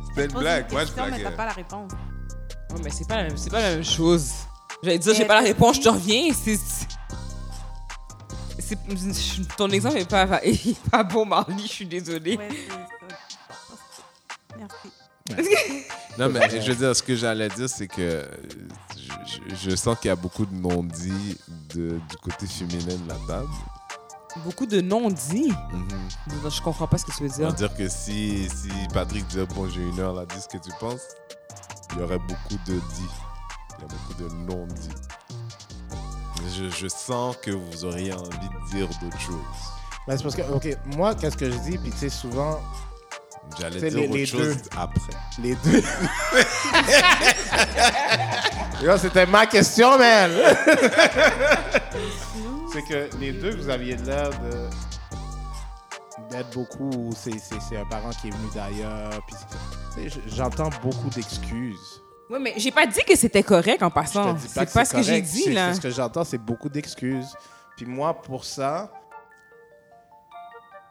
c'était 0.10 0.26
une 0.26 0.32
pose 0.32 0.42
blague. 0.42 0.72
Moi, 0.72 0.82
je 0.82 0.86
question, 0.88 1.06
mais 1.12 1.22
t'as 1.22 1.32
pas 1.32 1.46
la 1.46 1.52
réponse. 1.52 1.92
Ouais, 2.72 2.80
mais 2.84 2.90
c'est 2.90 3.08
pas, 3.08 3.18
la 3.18 3.24
même- 3.26 3.38
c'est 3.38 3.52
pas 3.52 3.62
la 3.62 3.70
même 3.76 3.84
chose. 3.84 4.32
J'allais 4.82 4.98
dire, 4.98 5.14
j'ai 5.14 5.26
pas 5.26 5.36
la 5.36 5.42
réponse, 5.48 5.76
je 5.78 5.82
te 5.82 5.90
reviens. 5.90 6.34
C'est. 6.34 6.58
c'est- 6.58 6.88
c'est- 8.60 9.56
Ton 9.56 9.70
exemple 9.70 9.98
est 9.98 10.10
pas, 10.10 10.44
est 10.44 10.80
pas 10.90 11.04
bon, 11.04 11.26
Marley, 11.26 11.56
je 11.62 11.68
suis 11.68 11.86
désolée. 11.86 12.38
Ouais, 12.38 12.48
c'est 12.50 13.03
Non, 16.20 16.30
mais 16.30 16.50
je 16.62 16.72
veux 16.72 16.76
dire, 16.76 16.96
ce 16.96 17.02
que 17.02 17.16
j'allais 17.16 17.48
dire, 17.50 17.70
c'est 17.70 17.88
que 17.88 18.28
je, 18.96 19.56
je- 19.56 19.70
je 19.70 19.76
sens 19.76 19.98
qu'il 20.00 20.10
y 20.10 20.12
a 20.12 20.16
beaucoup 20.16 20.46
de 20.46 20.54
non-dits 20.56 21.38
du 21.74 22.00
côté 22.22 22.46
féminin 22.46 22.96
de 22.96 23.08
la 23.10 23.16
table. 23.28 23.48
Beaucoup 24.44 24.66
de 24.66 24.82
non-dits? 24.82 25.54
Mhm. 25.72 26.50
Je 26.50 26.62
comprends 26.62 26.88
pas 26.88 26.98
ce 26.98 27.06
que 27.06 27.12
tu 27.16 27.24
veux 27.24 27.30
On 27.30 27.46
va 27.48 27.52
dire. 27.52 27.70
dire 27.70 27.76
que 27.78 27.88
si, 27.88 28.50
si 28.50 28.70
Patrick 28.94 29.26
disait, 29.28 29.46
bon, 29.46 29.70
j'ai 29.70 29.82
une 29.82 30.00
heure 30.00 30.14
là, 30.14 30.26
dis 30.26 30.42
ce 30.42 30.48
que 30.48 30.62
tu 30.62 30.72
penses, 30.80 31.02
il 31.94 32.00
y 32.00 32.02
aurait 32.02 32.20
beaucoup 32.20 32.60
de 32.68 32.74
dits. 32.74 33.14
Il 33.78 33.82
y 33.82 33.86
a 33.86 33.88
beaucoup 33.88 34.14
de 34.24 34.30
non-dits. 34.52 34.90
Je, 36.58 36.70
je 36.70 36.88
sens 36.88 37.36
que 37.42 37.52
vous 37.52 37.86
auriez 37.86 38.12
envie 38.14 38.28
de 38.30 38.72
dire 38.72 38.88
d'autres 39.02 39.20
choses. 39.20 39.36
Mais 40.08 40.18
c'est 40.18 40.24
parce 40.24 40.36
que, 40.36 40.42
OK, 40.52 40.68
moi, 40.98 41.16
qu'est-ce 41.16 41.38
que 41.38 41.50
je 41.50 41.58
dis? 41.60 41.78
Puis, 41.78 41.92
tu 41.92 41.98
sais, 41.98 42.10
souvent, 42.10 42.60
J'allais 43.60 43.80
C'est 43.80 43.90
dire 43.90 44.00
les- 44.00 44.06
autre 44.08 44.18
les 44.18 44.26
chose 44.26 44.58
deux. 44.58 44.70
après. 44.78 45.02
les 45.40 45.56
deux. 45.56 45.84
Là, 48.84 48.98
c'était 48.98 49.26
ma 49.26 49.46
question, 49.46 49.98
man! 49.98 50.32
c'est 52.74 52.82
que 52.84 53.10
les 53.20 53.32
deux, 53.32 53.56
vous 53.56 53.70
aviez 53.70 53.96
l'air 53.96 54.30
de 54.32 54.70
d'être 56.30 56.52
beaucoup. 56.54 57.12
C'est, 57.16 57.38
c'est, 57.40 57.60
c'est 57.70 57.78
un 57.78 57.86
parent 57.86 58.10
qui 58.10 58.28
est 58.28 58.32
venu 58.32 58.50
d'ailleurs. 58.54 59.12
J'entends 60.28 60.70
beaucoup 60.82 61.10
d'excuses. 61.10 62.02
Oui, 62.30 62.40
mais 62.42 62.54
j'ai 62.58 62.72
pas 62.72 62.88
dit 62.88 63.02
que 63.08 63.16
c'était 63.16 63.44
correct 63.44 63.84
en 63.84 63.90
Je 63.90 63.94
passant. 63.94 64.34
te 64.34 64.40
dis 64.40 64.48
C'est 64.48 64.74
pas 64.74 64.86
ce 64.86 64.94
que 64.94 65.04
j'ai 65.04 65.22
dit, 65.22 65.44
C'est- 65.44 65.52
là. 65.52 65.70
c'est 65.70 65.76
Ce 65.76 65.82
que 65.82 65.90
j'entends, 65.92 66.24
c'est 66.24 66.38
beaucoup 66.40 66.70
d'excuses. 66.70 67.36
Puis 67.78 67.86
moi, 67.86 68.14
pour 68.20 68.44
ça, 68.46 68.92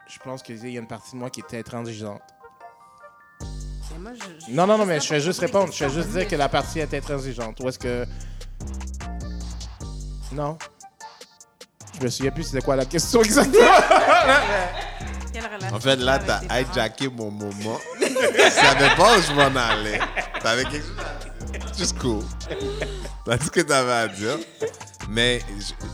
je 0.08 0.18
pense 0.20 0.42
qu'il 0.42 0.56
y 0.68 0.76
a 0.76 0.80
une 0.80 0.86
partie 0.86 1.12
de 1.12 1.16
moi 1.16 1.30
qui 1.30 1.40
était 1.40 1.58
intransigeante. 1.58 2.20
Mais 4.02 4.10
moi, 4.10 4.12
je- 4.18 4.46
je- 4.46 4.52
Non, 4.52 4.66
non, 4.66 4.78
non, 4.78 4.86
mais 4.86 5.00
je 5.00 5.06
fais 5.06 5.20
juste 5.20 5.40
répondre. 5.40 5.66
Je 5.72 5.78
fais 5.78 5.84
questions, 5.84 6.02
juste 6.02 6.16
dire 6.16 6.28
que 6.28 6.36
la 6.36 6.48
partie 6.48 6.80
est 6.80 6.92
intransigeante. 6.94 7.58
Ou 7.60 7.68
est-ce 7.68 7.78
que. 7.78 8.04
Non? 10.32 10.56
Je 11.98 12.04
me 12.04 12.10
souviens 12.10 12.30
plus 12.32 12.44
c'était 12.44 12.62
quoi 12.62 12.74
la 12.76 12.84
question 12.86 13.22
exactement. 13.22 13.62
Quelle 15.32 15.44
relation 15.46 15.76
En 15.76 15.80
fait, 15.80 15.96
là, 15.96 16.18
tu 16.18 16.30
as 16.30 16.36
avec 16.48 16.70
t'as 16.72 16.86
hijacké 16.86 17.08
mon 17.08 17.30
moment. 17.30 17.78
Je 18.00 18.50
savais 18.50 18.94
pas 18.96 19.18
où 19.18 19.22
je 19.22 19.32
m'en 19.32 19.56
allais. 19.60 20.00
T'avais 20.42 20.64
quelque 20.64 20.86
chose 20.86 20.96
à 20.98 21.58
dire. 21.58 21.74
Just 21.78 21.98
cool. 21.98 22.22
T'as 23.24 23.36
dit 23.36 23.46
ce 23.46 23.50
que 23.50 23.60
t'avais 23.60 23.92
à 23.92 24.08
dire. 24.08 24.38
Mais 25.08 25.42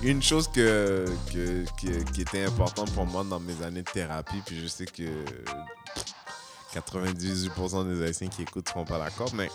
une 0.03 0.23
chose 0.23 0.49
que, 0.49 1.05
que- 1.33 1.65
que- 1.81 2.03
qui 2.13 2.21
était 2.23 2.45
importante 2.45 2.93
pour 2.93 3.07
moi 3.07 3.25
dans 3.29 3.41
mes 3.41 3.61
années 3.65 3.83
de 3.83 3.91
thérapie, 3.91 4.41
puis 4.47 4.61
je 4.63 4.67
sais 4.69 4.87
que 4.87 5.03
98% 6.75 7.89
des 7.89 8.07
Haïtiens 8.07 8.29
qui 8.29 8.43
écoutent 8.43 8.67
ne 8.67 8.71
seront 8.71 8.85
pas 8.85 8.99
d'accord, 8.99 9.31
mais 9.35 9.51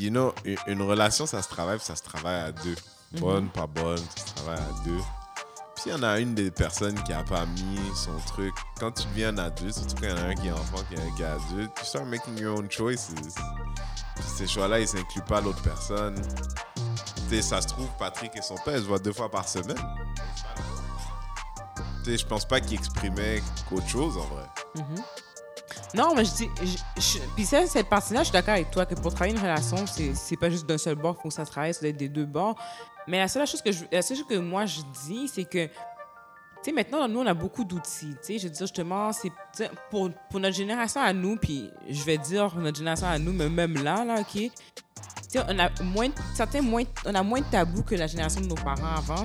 you 0.00 0.10
know, 0.10 0.34
une, 0.66 0.82
relation, 0.82 1.26
ça 1.26 1.42
se 1.42 1.48
travaille, 1.48 1.80
ça 1.80 1.96
se 1.96 2.02
travaille 2.02 2.40
à 2.40 2.52
deux. 2.52 2.76
Bonne, 3.12 3.48
pas 3.48 3.66
bonne, 3.66 3.98
ça 3.98 4.26
se 4.26 4.34
travaille 4.34 4.58
à 4.58 4.84
deux. 4.84 5.00
Puis 5.74 5.84
il 5.86 5.92
y 5.92 5.94
en 5.94 6.02
a 6.02 6.18
une 6.18 6.34
des 6.34 6.50
personnes 6.50 7.00
qui 7.04 7.12
a 7.12 7.22
pas 7.22 7.46
mis 7.46 7.78
son 7.94 8.16
truc. 8.26 8.52
Quand 8.80 8.90
tu 8.90 9.06
deviens 9.08 9.28
un 9.28 9.38
adulte, 9.38 9.74
surtout 9.74 9.94
quand 10.00 10.08
il 10.08 10.10
y 10.10 10.12
en 10.12 10.16
a 10.16 10.26
un 10.26 10.34
qui 10.34 10.48
est 10.48 10.52
enfant, 10.52 10.82
qui 10.88 10.94
est, 10.94 11.14
qui 11.16 11.22
est 11.22 11.26
adulte, 11.26 11.70
tu 11.76 11.84
start 11.84 12.06
making 12.06 12.38
your 12.38 12.58
own 12.58 12.70
choices. 12.70 13.12
Puis 14.16 14.24
ces 14.24 14.46
choix-là, 14.46 14.80
ils 14.80 14.94
n'incluent 14.94 15.22
pas 15.22 15.40
l'autre 15.40 15.62
personne. 15.62 16.20
Tu 16.74 17.36
sais, 17.36 17.42
ça 17.42 17.62
se 17.62 17.68
trouve, 17.68 17.88
Patrick 17.98 18.36
et 18.36 18.42
son 18.42 18.56
père, 18.56 18.76
ils 18.76 18.82
se 18.82 18.88
voient 18.88 18.98
deux 18.98 19.12
fois 19.12 19.30
par 19.30 19.48
semaine. 19.48 19.78
Tu 22.02 22.10
sais, 22.10 22.18
je 22.18 22.26
pense 22.26 22.46
pas 22.46 22.60
qu'ils 22.60 22.78
exprimaient 22.78 23.42
qu'autre 23.68 23.88
chose 23.88 24.16
en 24.16 24.26
vrai. 24.26 24.46
Non, 25.94 26.14
mais 26.14 26.24
je 26.24 26.32
dis. 26.32 26.48
Puis 27.34 27.44
ça, 27.44 27.66
cette 27.66 27.88
partie-là, 27.88 28.20
je 28.20 28.24
suis 28.24 28.32
d'accord 28.32 28.54
avec 28.54 28.70
toi 28.70 28.86
que 28.86 28.94
pour 28.94 29.12
travailler 29.12 29.34
une 29.34 29.42
relation, 29.42 29.86
c'est 29.86 30.14
c'est 30.14 30.36
pas 30.36 30.50
juste 30.50 30.66
d'un 30.66 30.78
seul 30.78 30.94
bord 30.94 31.14
qu'il 31.14 31.22
faut 31.22 31.28
que 31.28 31.34
ça 31.34 31.46
travaille, 31.46 31.70
être 31.70 31.96
des 31.96 32.08
deux 32.08 32.26
bords. 32.26 32.56
Mais 33.06 33.18
la 33.18 33.28
seule 33.28 33.46
chose 33.46 33.62
que, 33.62 33.72
je, 33.72 33.84
la 33.90 34.02
seule 34.02 34.18
chose 34.18 34.26
que 34.26 34.38
moi 34.38 34.66
je 34.66 34.80
dis, 35.06 35.28
c'est 35.28 35.44
que. 35.44 35.66
Tu 35.66 36.70
sais, 36.70 36.72
maintenant, 36.72 37.06
nous, 37.06 37.20
on 37.20 37.26
a 37.26 37.34
beaucoup 37.34 37.62
d'outils. 37.62 38.14
Tu 38.14 38.18
sais, 38.22 38.38
je 38.38 38.48
veux 38.48 38.52
dire, 38.52 38.66
justement, 38.66 39.12
c'est 39.12 39.30
pour, 39.90 40.10
pour 40.28 40.40
notre 40.40 40.56
génération 40.56 41.00
à 41.00 41.12
nous, 41.12 41.36
puis 41.36 41.70
je 41.88 42.02
vais 42.02 42.18
dire 42.18 42.54
notre 42.56 42.78
génération 42.78 43.06
à 43.06 43.16
nous, 43.18 43.32
mais 43.32 43.48
même 43.48 43.74
là, 43.82 44.04
là, 44.04 44.20
OK? 44.20 44.32
Tu 44.32 44.50
sais, 45.28 45.44
on 45.46 45.58
a 45.58 45.70
moins, 45.84 46.08
certains 46.34 46.62
moins, 46.62 46.82
on 47.06 47.14
a 47.14 47.22
moins 47.22 47.40
de 47.40 47.44
tabous 47.44 47.82
que 47.82 47.94
la 47.94 48.08
génération 48.08 48.40
de 48.40 48.46
nos 48.46 48.56
parents 48.56 48.96
avant. 48.96 49.24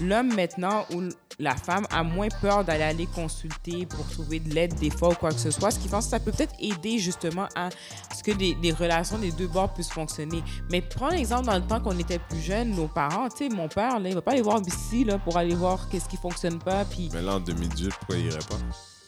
L'homme 0.00 0.34
maintenant 0.34 0.86
ou 0.94 1.02
la 1.38 1.56
femme 1.56 1.86
a 1.90 2.02
moins 2.02 2.28
peur 2.40 2.64
d'aller 2.64 2.82
aller 2.82 3.06
consulter 3.06 3.86
pour 3.86 4.06
trouver 4.08 4.40
de 4.40 4.54
l'aide 4.54 4.74
des 4.74 4.90
fois 4.90 5.10
ou 5.10 5.14
quoi 5.14 5.30
que 5.30 5.38
ce 5.38 5.50
soit, 5.50 5.70
ce 5.70 5.78
qui 5.78 5.88
fait 5.88 5.96
que 5.96 6.02
ça 6.02 6.20
peut 6.20 6.32
peut-être 6.32 6.54
aider 6.58 6.98
justement 6.98 7.48
à 7.54 7.70
ce 8.14 8.22
que 8.22 8.32
des, 8.32 8.72
relations 8.72 9.18
des 9.18 9.32
deux 9.32 9.48
bords 9.48 9.72
puissent 9.72 9.90
fonctionner. 9.92 10.42
Mais 10.70 10.80
prends 10.80 11.08
l'exemple 11.08 11.46
dans 11.46 11.56
le 11.56 11.66
temps 11.66 11.80
qu'on 11.80 11.98
était 11.98 12.18
plus 12.18 12.40
jeunes, 12.40 12.70
nos 12.70 12.88
parents, 12.88 13.28
tu 13.28 13.48
sais, 13.48 13.48
mon 13.48 13.68
père, 13.68 14.00
là, 14.00 14.08
il 14.08 14.14
va 14.14 14.22
pas 14.22 14.32
aller 14.32 14.42
voir 14.42 14.60
ici 14.66 15.04
là, 15.04 15.18
pour 15.18 15.36
aller 15.36 15.54
voir 15.54 15.88
qu'est-ce 15.88 16.08
qui 16.08 16.16
fonctionne 16.16 16.58
pas, 16.58 16.84
Mais 17.12 17.22
là, 17.22 17.36
en 17.36 17.40
2018, 17.40 17.90
pourquoi 17.98 18.16
il 18.16 18.26
irait 18.26 18.38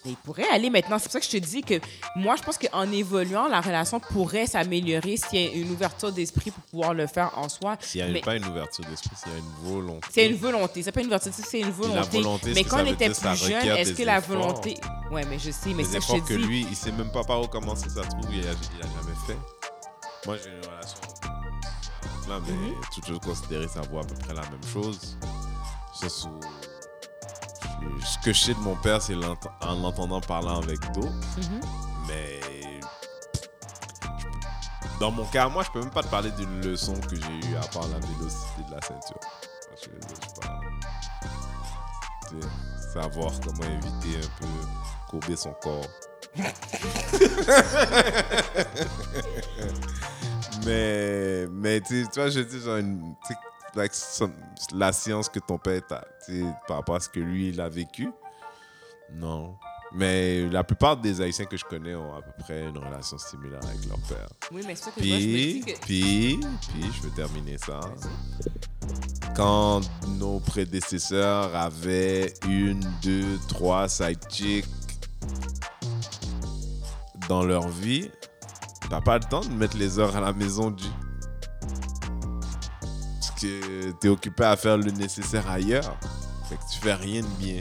mais 0.05 0.11
il 0.13 0.17
pourrait 0.17 0.49
aller 0.53 0.71
maintenant. 0.71 0.99
C'est 0.99 1.05
pour 1.05 1.13
ça 1.13 1.21
que 1.21 1.27
je 1.27 1.31
te 1.31 1.37
dis 1.39 1.63
que 1.63 1.75
moi, 2.17 2.37
je 2.37 2.43
pense 2.43 2.59
qu'en 2.59 2.91
évoluant, 2.93 3.49
la 3.49 3.61
relation 3.61 4.01
pourrait 4.01 4.47
s'améliorer 4.47 5.17
s'il 5.17 5.41
y 5.41 5.47
a 5.47 5.53
une 5.53 5.71
ouverture 5.71 6.13
d'esprit 6.13 6.51
pour 6.51 6.63
pouvoir 6.65 6.95
le 6.95 7.07
faire 7.07 7.31
en 7.37 7.49
soi. 7.49 7.77
S'il 7.81 8.03
n'y 8.05 8.11
a 8.11 8.13
Mais- 8.13 8.21
pas 8.21 8.37
une 8.37 8.45
ouverture 8.47 8.85
d'esprit, 8.85 9.11
s'il 9.17 9.33
y 9.33 9.35
a 9.35 9.39
une 9.39 9.71
volonté. 9.73 10.07
C'est 10.11 10.27
une 10.27 10.37
volonté. 10.37 10.83
C'est 10.83 10.93
pas 10.93 11.01
une 11.01 11.07
ouverture, 11.07 11.33
c'est 11.35 11.61
une 11.61 11.71
volonté. 11.71 12.19
volonté, 12.19 12.53
mais 12.55 12.65
quand 12.65 12.83
on 12.83 12.87
était 12.87 13.09
plus 13.11 13.37
jeune, 13.37 13.67
est-ce 13.77 13.93
que 13.93 14.03
la 14.03 14.21
volonté. 14.21 14.77
Ouais, 15.11 15.25
mais 15.27 15.39
je 15.39 15.51
sais, 15.51 15.71
mais 15.75 15.85
des 15.85 15.85
ça, 15.85 15.99
je 16.01 16.21
te 16.21 16.29
que 16.29 16.35
dis. 16.35 16.45
lui, 16.47 16.67
il 16.69 16.77
sait 16.77 16.93
même 16.93 17.11
pas 17.13 17.23
par 17.25 17.41
où 17.43 17.47
commencer, 17.47 17.89
ça 17.89 18.03
trouve, 18.03 18.27
il 18.33 18.41
a, 18.41 18.51
il 18.51 18.83
a 18.83 18.87
jamais 18.87 19.17
fait. 19.27 19.37
Moi, 20.27 20.37
j'ai 20.43 20.51
une 20.51 20.65
relation 20.65 20.99
là, 22.29 22.41
mais 22.47 22.53
Mhm. 22.53 22.75
toute 22.95 23.07
chose 23.07 23.19
considérée, 23.21 23.69
ça 23.69 23.83
vaut 23.83 23.99
à 23.99 24.05
peu 24.05 24.15
près 24.15 24.33
la 24.33 24.41
même 24.43 24.65
chose. 24.73 25.19
Ça, 26.01 26.09
sous- 26.09 26.29
Ce 28.05 28.19
que 28.19 28.33
je 28.33 28.41
sais 28.41 28.55
de 28.55 28.61
mon 28.61 28.77
père, 28.77 29.01
c'est 29.03 29.15
en 29.15 29.75
l'entendant 29.75 30.21
parler 30.21 30.49
avec 30.51 30.81
d'autres, 30.93 31.09
Mhm. 31.39 31.61
mais 32.09 32.41
dans 35.01 35.11
mon 35.11 35.25
cas, 35.27 35.49
moi, 35.49 35.63
je 35.65 35.71
peux 35.71 35.81
même 35.81 35.91
pas 35.91 36.03
te 36.03 36.09
parler 36.09 36.31
d'une 36.33 36.61
leçon 36.61 36.95
que 36.95 37.17
j'ai 37.17 37.49
eue 37.51 37.57
à 37.57 37.67
part 37.69 37.89
la 37.89 37.99
vélocité 37.99 38.63
de 38.69 38.75
la 38.75 38.81
ceinture. 38.81 39.19
Je 39.83 39.89
Savoir 42.93 43.33
comment 43.45 43.65
éviter 43.65 44.19
un 44.19 44.29
peu 44.41 44.47
courber 45.11 45.37
son 45.37 45.53
corps. 45.55 45.87
mais, 50.67 51.47
mais 51.51 51.81
tu 51.81 52.05
vois, 52.15 52.31
je 52.31 52.41
dis, 52.41 52.61
genre, 52.61 52.77
une, 52.77 53.15
like, 53.77 53.93
la 54.73 54.93
science 54.93 55.29
que 55.29 55.39
ton 55.39 55.59
père 55.59 55.87
t'a, 55.87 56.05
par 56.67 56.79
rapport 56.79 56.97
à 56.97 57.01
ce 57.01 57.09
que 57.09 57.21
lui, 57.21 57.49
il 57.49 57.61
a 57.61 57.69
vécu. 57.69 58.11
Non. 59.13 59.55
Mais 59.97 60.49
la 60.49 60.65
plupart 60.65 60.97
des 60.97 61.21
Haïtiens 61.21 61.45
que 61.45 61.57
je 61.57 61.65
connais 61.65 61.95
ont 61.95 62.17
à 62.17 62.21
peu 62.23 62.33
près 62.43 62.65
une 62.67 62.79
relation 62.79 63.17
similaire 63.17 63.61
avec 63.65 63.87
leur 63.87 63.99
père. 64.09 64.29
Oui, 64.51 64.63
mais 64.67 64.75
c'est 64.75 64.87
ça 64.87 64.91
que 64.91 64.99
moi, 65.01 65.07
je 65.07 65.13
me 65.15 65.19
Puis, 65.21 65.55
dis 65.55 65.61
que. 65.61 65.81
puis, 65.81 66.41
puis, 66.73 66.91
je 66.93 67.03
vais 67.03 67.15
terminer 67.15 67.59
ça. 67.59 67.81
Quand 69.37 69.83
nos 70.19 70.41
prédécesseurs 70.41 71.55
avaient 71.55 72.35
une, 72.49 72.81
deux, 73.03 73.39
trois 73.49 73.89
side 73.89 74.19
chicks 74.29 74.67
dans 77.29 77.45
leur 77.45 77.69
vie, 77.69 78.11
t'as 78.91 79.01
pas 79.01 79.19
le 79.19 79.25
temps 79.25 79.41
de 79.43 79.55
mettre 79.55 79.77
les 79.77 80.01
heures 80.01 80.17
à 80.17 80.21
la 80.21 80.33
maison, 80.33 80.71
du. 80.73 80.85
T'es 84.01 84.09
occupé 84.09 84.45
à 84.45 84.57
faire 84.57 84.77
le 84.77 84.91
nécessaire 84.91 85.49
ailleurs. 85.51 85.97
Fait 86.49 86.57
que 86.57 86.63
tu 86.73 86.79
fais 86.81 86.95
rien 86.95 87.23
de 87.23 87.27
bien. 87.39 87.61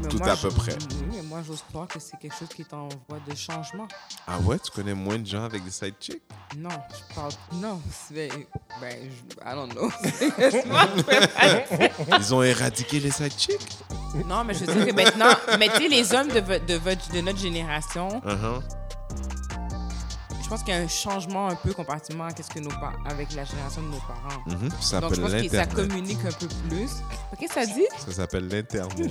mais 0.00 0.08
tout 0.08 0.18
moi, 0.18 0.30
à 0.30 0.36
peu 0.36 0.48
près. 0.48 0.72
Oui, 0.90 1.06
mais 1.16 1.22
moi, 1.22 1.40
j'ose 1.46 1.62
croire 1.68 1.86
que 1.86 2.00
c'est 2.00 2.16
quelque 2.18 2.34
chose 2.34 2.48
qui 2.48 2.62
est 2.62 2.72
en 2.72 2.88
voie 3.08 3.18
de 3.28 3.34
changement. 3.36 3.86
Ah 4.26 4.38
ouais, 4.40 4.58
tu 4.58 4.70
connais 4.70 4.94
moins 4.94 5.18
de 5.18 5.26
gens 5.26 5.44
avec 5.44 5.62
des 5.64 5.70
side 5.70 5.94
chicks? 6.00 6.22
Non, 6.56 6.70
je 6.70 7.14
parle. 7.14 7.32
Non, 7.54 7.78
c'est. 7.90 8.30
Ben, 8.80 8.96
je... 9.02 9.50
I 9.50 9.54
don't 9.54 9.70
know. 9.72 9.90
Ils 12.18 12.34
ont 12.34 12.42
éradiqué 12.42 13.00
les 13.00 13.10
side 13.10 13.32
chicks? 13.38 13.68
non, 14.26 14.44
mais 14.44 14.54
je 14.54 14.64
veux 14.64 14.74
dire 14.74 14.86
que 14.86 14.92
maintenant. 14.94 15.34
Mais 15.58 15.68
tu 15.68 15.82
sais, 15.82 15.88
les 15.88 16.14
hommes 16.14 16.28
de, 16.28 16.40
vo- 16.40 16.58
de, 16.66 16.74
votre- 16.74 17.12
de 17.12 17.20
notre 17.20 17.38
génération, 17.38 18.08
Uh-huh. 18.24 18.62
Pense 20.52 20.64
qu'il 20.64 20.74
y 20.74 20.76
a 20.76 20.80
un 20.80 20.88
changement 20.88 21.48
un 21.48 21.54
peu 21.54 21.72
comparativement 21.72 22.24
à 22.24 22.30
ce 22.30 22.42
que 22.42 22.58
nos 22.58 22.70
avec 23.06 23.32
la 23.32 23.44
génération 23.46 23.80
de 23.80 23.86
nos 23.86 24.00
parents. 24.00 24.42
Mhm. 24.46 24.70
Ça 24.82 25.00
Donc, 25.00 25.14
je 25.14 25.20
pense 25.22 25.32
que 25.32 25.48
ça 25.48 25.64
communique 25.64 26.18
un 26.26 26.32
peu 26.32 26.46
plus. 26.68 26.90
Ok, 27.32 27.48
ça 27.50 27.64
dit? 27.64 27.86
Ça 27.98 28.12
s'appelle 28.12 28.48
l'Internet. 28.48 29.10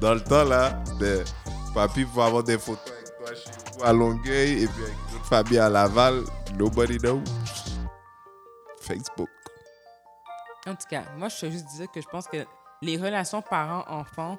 Dans 0.00 0.14
le 0.14 0.22
temps, 0.22 0.44
là, 0.44 0.82
c'était 0.86 1.22
papy 1.74 2.06
pour 2.06 2.24
avoir 2.24 2.42
des 2.42 2.56
photos 2.56 2.90
avec 2.90 3.18
toi 3.18 3.34
chez 3.34 3.50
vous 3.76 3.84
à 3.84 3.92
Longueuil 3.92 4.62
et 4.62 4.66
puis 4.68 4.84
avec 4.84 4.94
une 5.10 5.16
autre 5.16 5.26
famille 5.26 5.58
à 5.58 5.68
Laval. 5.68 6.22
Nobody 6.58 6.96
knows. 6.96 7.22
Facebook. 8.80 9.28
En 10.66 10.74
tout 10.74 10.88
cas, 10.88 11.02
moi, 11.18 11.28
je 11.28 11.44
veux 11.44 11.52
juste 11.52 11.66
dire 11.76 11.90
que 11.92 12.00
je 12.00 12.08
pense 12.08 12.26
que 12.26 12.38
les 12.80 12.96
relations 12.96 13.42
parents-enfants 13.42 14.38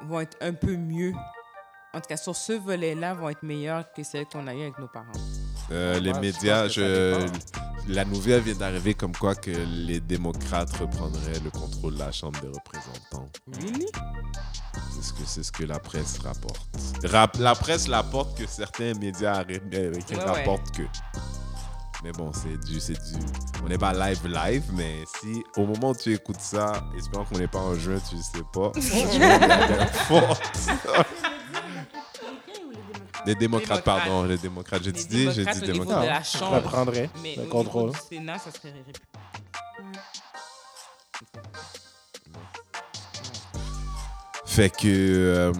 vont 0.00 0.20
être 0.20 0.38
un 0.40 0.54
peu 0.54 0.74
mieux. 0.74 1.12
En 1.94 2.00
tout 2.00 2.08
cas, 2.08 2.16
sur 2.16 2.36
ce 2.36 2.52
volet-là, 2.52 3.14
vont 3.14 3.28
être 3.30 3.42
meilleures 3.42 3.84
que 3.94 4.02
celles 4.02 4.26
qu'on 4.26 4.46
a 4.46 4.54
eues 4.54 4.62
avec 4.62 4.78
nos 4.78 4.88
parents. 4.88 5.06
Euh, 5.72 5.98
les 5.98 6.12
Ouais, 6.12 6.20
médias, 6.20 6.68
je, 6.68 7.26
la 7.88 8.04
nouvelle 8.04 8.42
vient 8.42 8.54
d'arriver 8.54 8.94
comme 8.94 9.16
quoi 9.16 9.34
que 9.34 9.50
les 9.50 10.00
démocrates 10.00 10.70
reprendraient 10.76 11.40
le 11.42 11.50
contrôle 11.50 11.94
de 11.94 11.98
la 12.00 12.12
Chambre 12.12 12.38
des 12.40 12.48
représentants. 12.48 13.28
Really? 13.60 13.86
C'est 14.94 15.02
ce 15.02 15.12
que, 15.14 15.22
c'est 15.24 15.42
ce 15.42 15.52
que 15.52 15.64
la 15.64 15.78
presse 15.78 16.18
rapporte. 16.18 16.60
Rap- 17.04 17.38
la 17.38 17.54
presse 17.54 17.88
rapporte 17.88 18.36
que 18.38 18.46
certains 18.46 18.92
médias 18.94 19.42
Ouais, 19.44 19.60
ouais. 19.72 20.24
rapportent 20.24 20.70
que. 20.76 20.82
Mais 22.04 22.12
bon, 22.12 22.30
c'est 22.32 22.58
du, 22.70 22.78
c'est 22.78 22.92
du. 22.92 23.18
On 23.64 23.68
n'est 23.68 23.78
pas 23.78 23.92
live 23.94 24.20
live, 24.28 24.64
mais 24.74 25.02
si 25.20 25.42
au 25.56 25.64
moment 25.64 25.90
où 25.90 25.96
tu 25.96 26.12
écoutes 26.12 26.40
ça, 26.40 26.72
espérons 26.96 27.24
qu'on 27.24 27.38
n'est 27.38 27.48
pas 27.48 27.58
en 27.60 27.74
juin, 27.74 27.98
tu 28.08 28.16
sais 28.18 28.44
pas. 28.52 28.70
Les 33.26 33.34
démocrates, 33.34 33.82
pardon, 33.84 34.22
les 34.24 34.38
démocrates. 34.38 34.82
J'ai 34.84 34.92
dit, 34.92 35.28
j'ai 35.32 35.44
dit 35.44 35.60
démocrates. 35.60 36.02
de 36.02 36.06
la 36.08 36.22
Je 36.22 36.38
Chambre. 36.38 36.92
Mais 37.22 37.34
le 37.36 37.42
au 37.42 37.46
contrôle. 37.46 37.88
niveau 37.90 38.00
du 38.10 38.16
Sénat, 38.16 38.38
ça 38.38 38.50
serait. 38.52 38.72
Fait 44.46 44.70
que, 44.70 44.86
euh, 44.86 45.52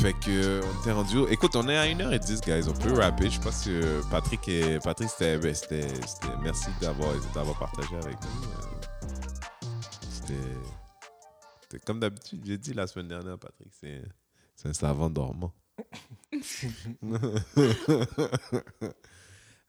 fait 0.00 0.12
que, 0.12 0.60
on 0.62 0.80
était 0.82 0.92
rendu. 0.92 1.18
Écoute, 1.30 1.56
on 1.56 1.66
est 1.68 1.78
à 1.78 1.84
1h10, 1.86 2.40
guys. 2.42 2.68
On 2.68 2.74
peut 2.78 2.92
rapper. 2.92 3.30
Je 3.30 3.40
pense 3.40 3.64
que 3.64 4.02
Patrick 4.10 4.46
et 4.48 4.78
Patrick, 4.80 5.08
c'était, 5.08 5.38
ben, 5.38 5.54
c'était, 5.54 5.88
c'était- 6.06 6.36
merci 6.42 6.66
d'avoir, 6.80 7.14
d'avoir 7.34 7.58
partagé 7.58 7.94
avec 7.96 8.16
nous. 8.20 8.44
Euh, 8.48 9.08
C'était, 10.10 10.34
c'était 11.62 11.78
comme 11.86 12.00
d'habitude. 12.00 12.42
J'ai 12.44 12.58
dit 12.58 12.74
la 12.74 12.86
semaine 12.86 13.08
dernière, 13.08 13.38
Patrick, 13.38 13.68
c'est, 13.80 14.02
c'est 14.56 14.68
un 14.68 14.72
savant 14.74 15.08
dormant. 15.08 15.52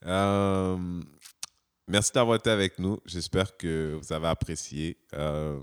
Euh, 0.08 1.02
merci 1.88 2.12
d'avoir 2.14 2.36
été 2.38 2.52
avec 2.52 2.78
nous. 2.78 3.00
J'espère 3.06 3.58
que 3.58 3.98
vous 4.00 4.14
avez 4.14 4.28
apprécié. 4.28 5.00
Euh, 5.14 5.60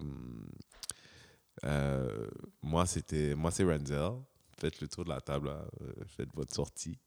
euh, 1.64 2.28
moi, 2.60 2.86
c'était, 2.86 3.36
moi, 3.36 3.52
c'est 3.52 3.62
Renzel. 3.62 4.20
Faites 4.59 4.81
le 4.81 4.89
tour 4.89 5.05
de 5.05 5.10
la 5.10 5.20
table. 5.20 5.47
là. 5.48 5.64
Faites 6.06 6.35
votre 6.35 6.52
sortie. 6.52 6.98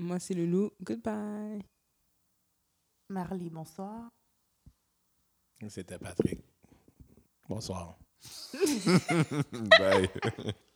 Moi, 0.00 0.18
c'est 0.18 0.34
Loulou. 0.34 0.72
Goodbye. 0.82 1.62
Marley, 3.08 3.50
bonsoir. 3.50 4.10
C'était 5.68 5.98
Patrick. 5.98 6.40
Bonsoir. 7.48 7.98
Bye. 9.78 10.08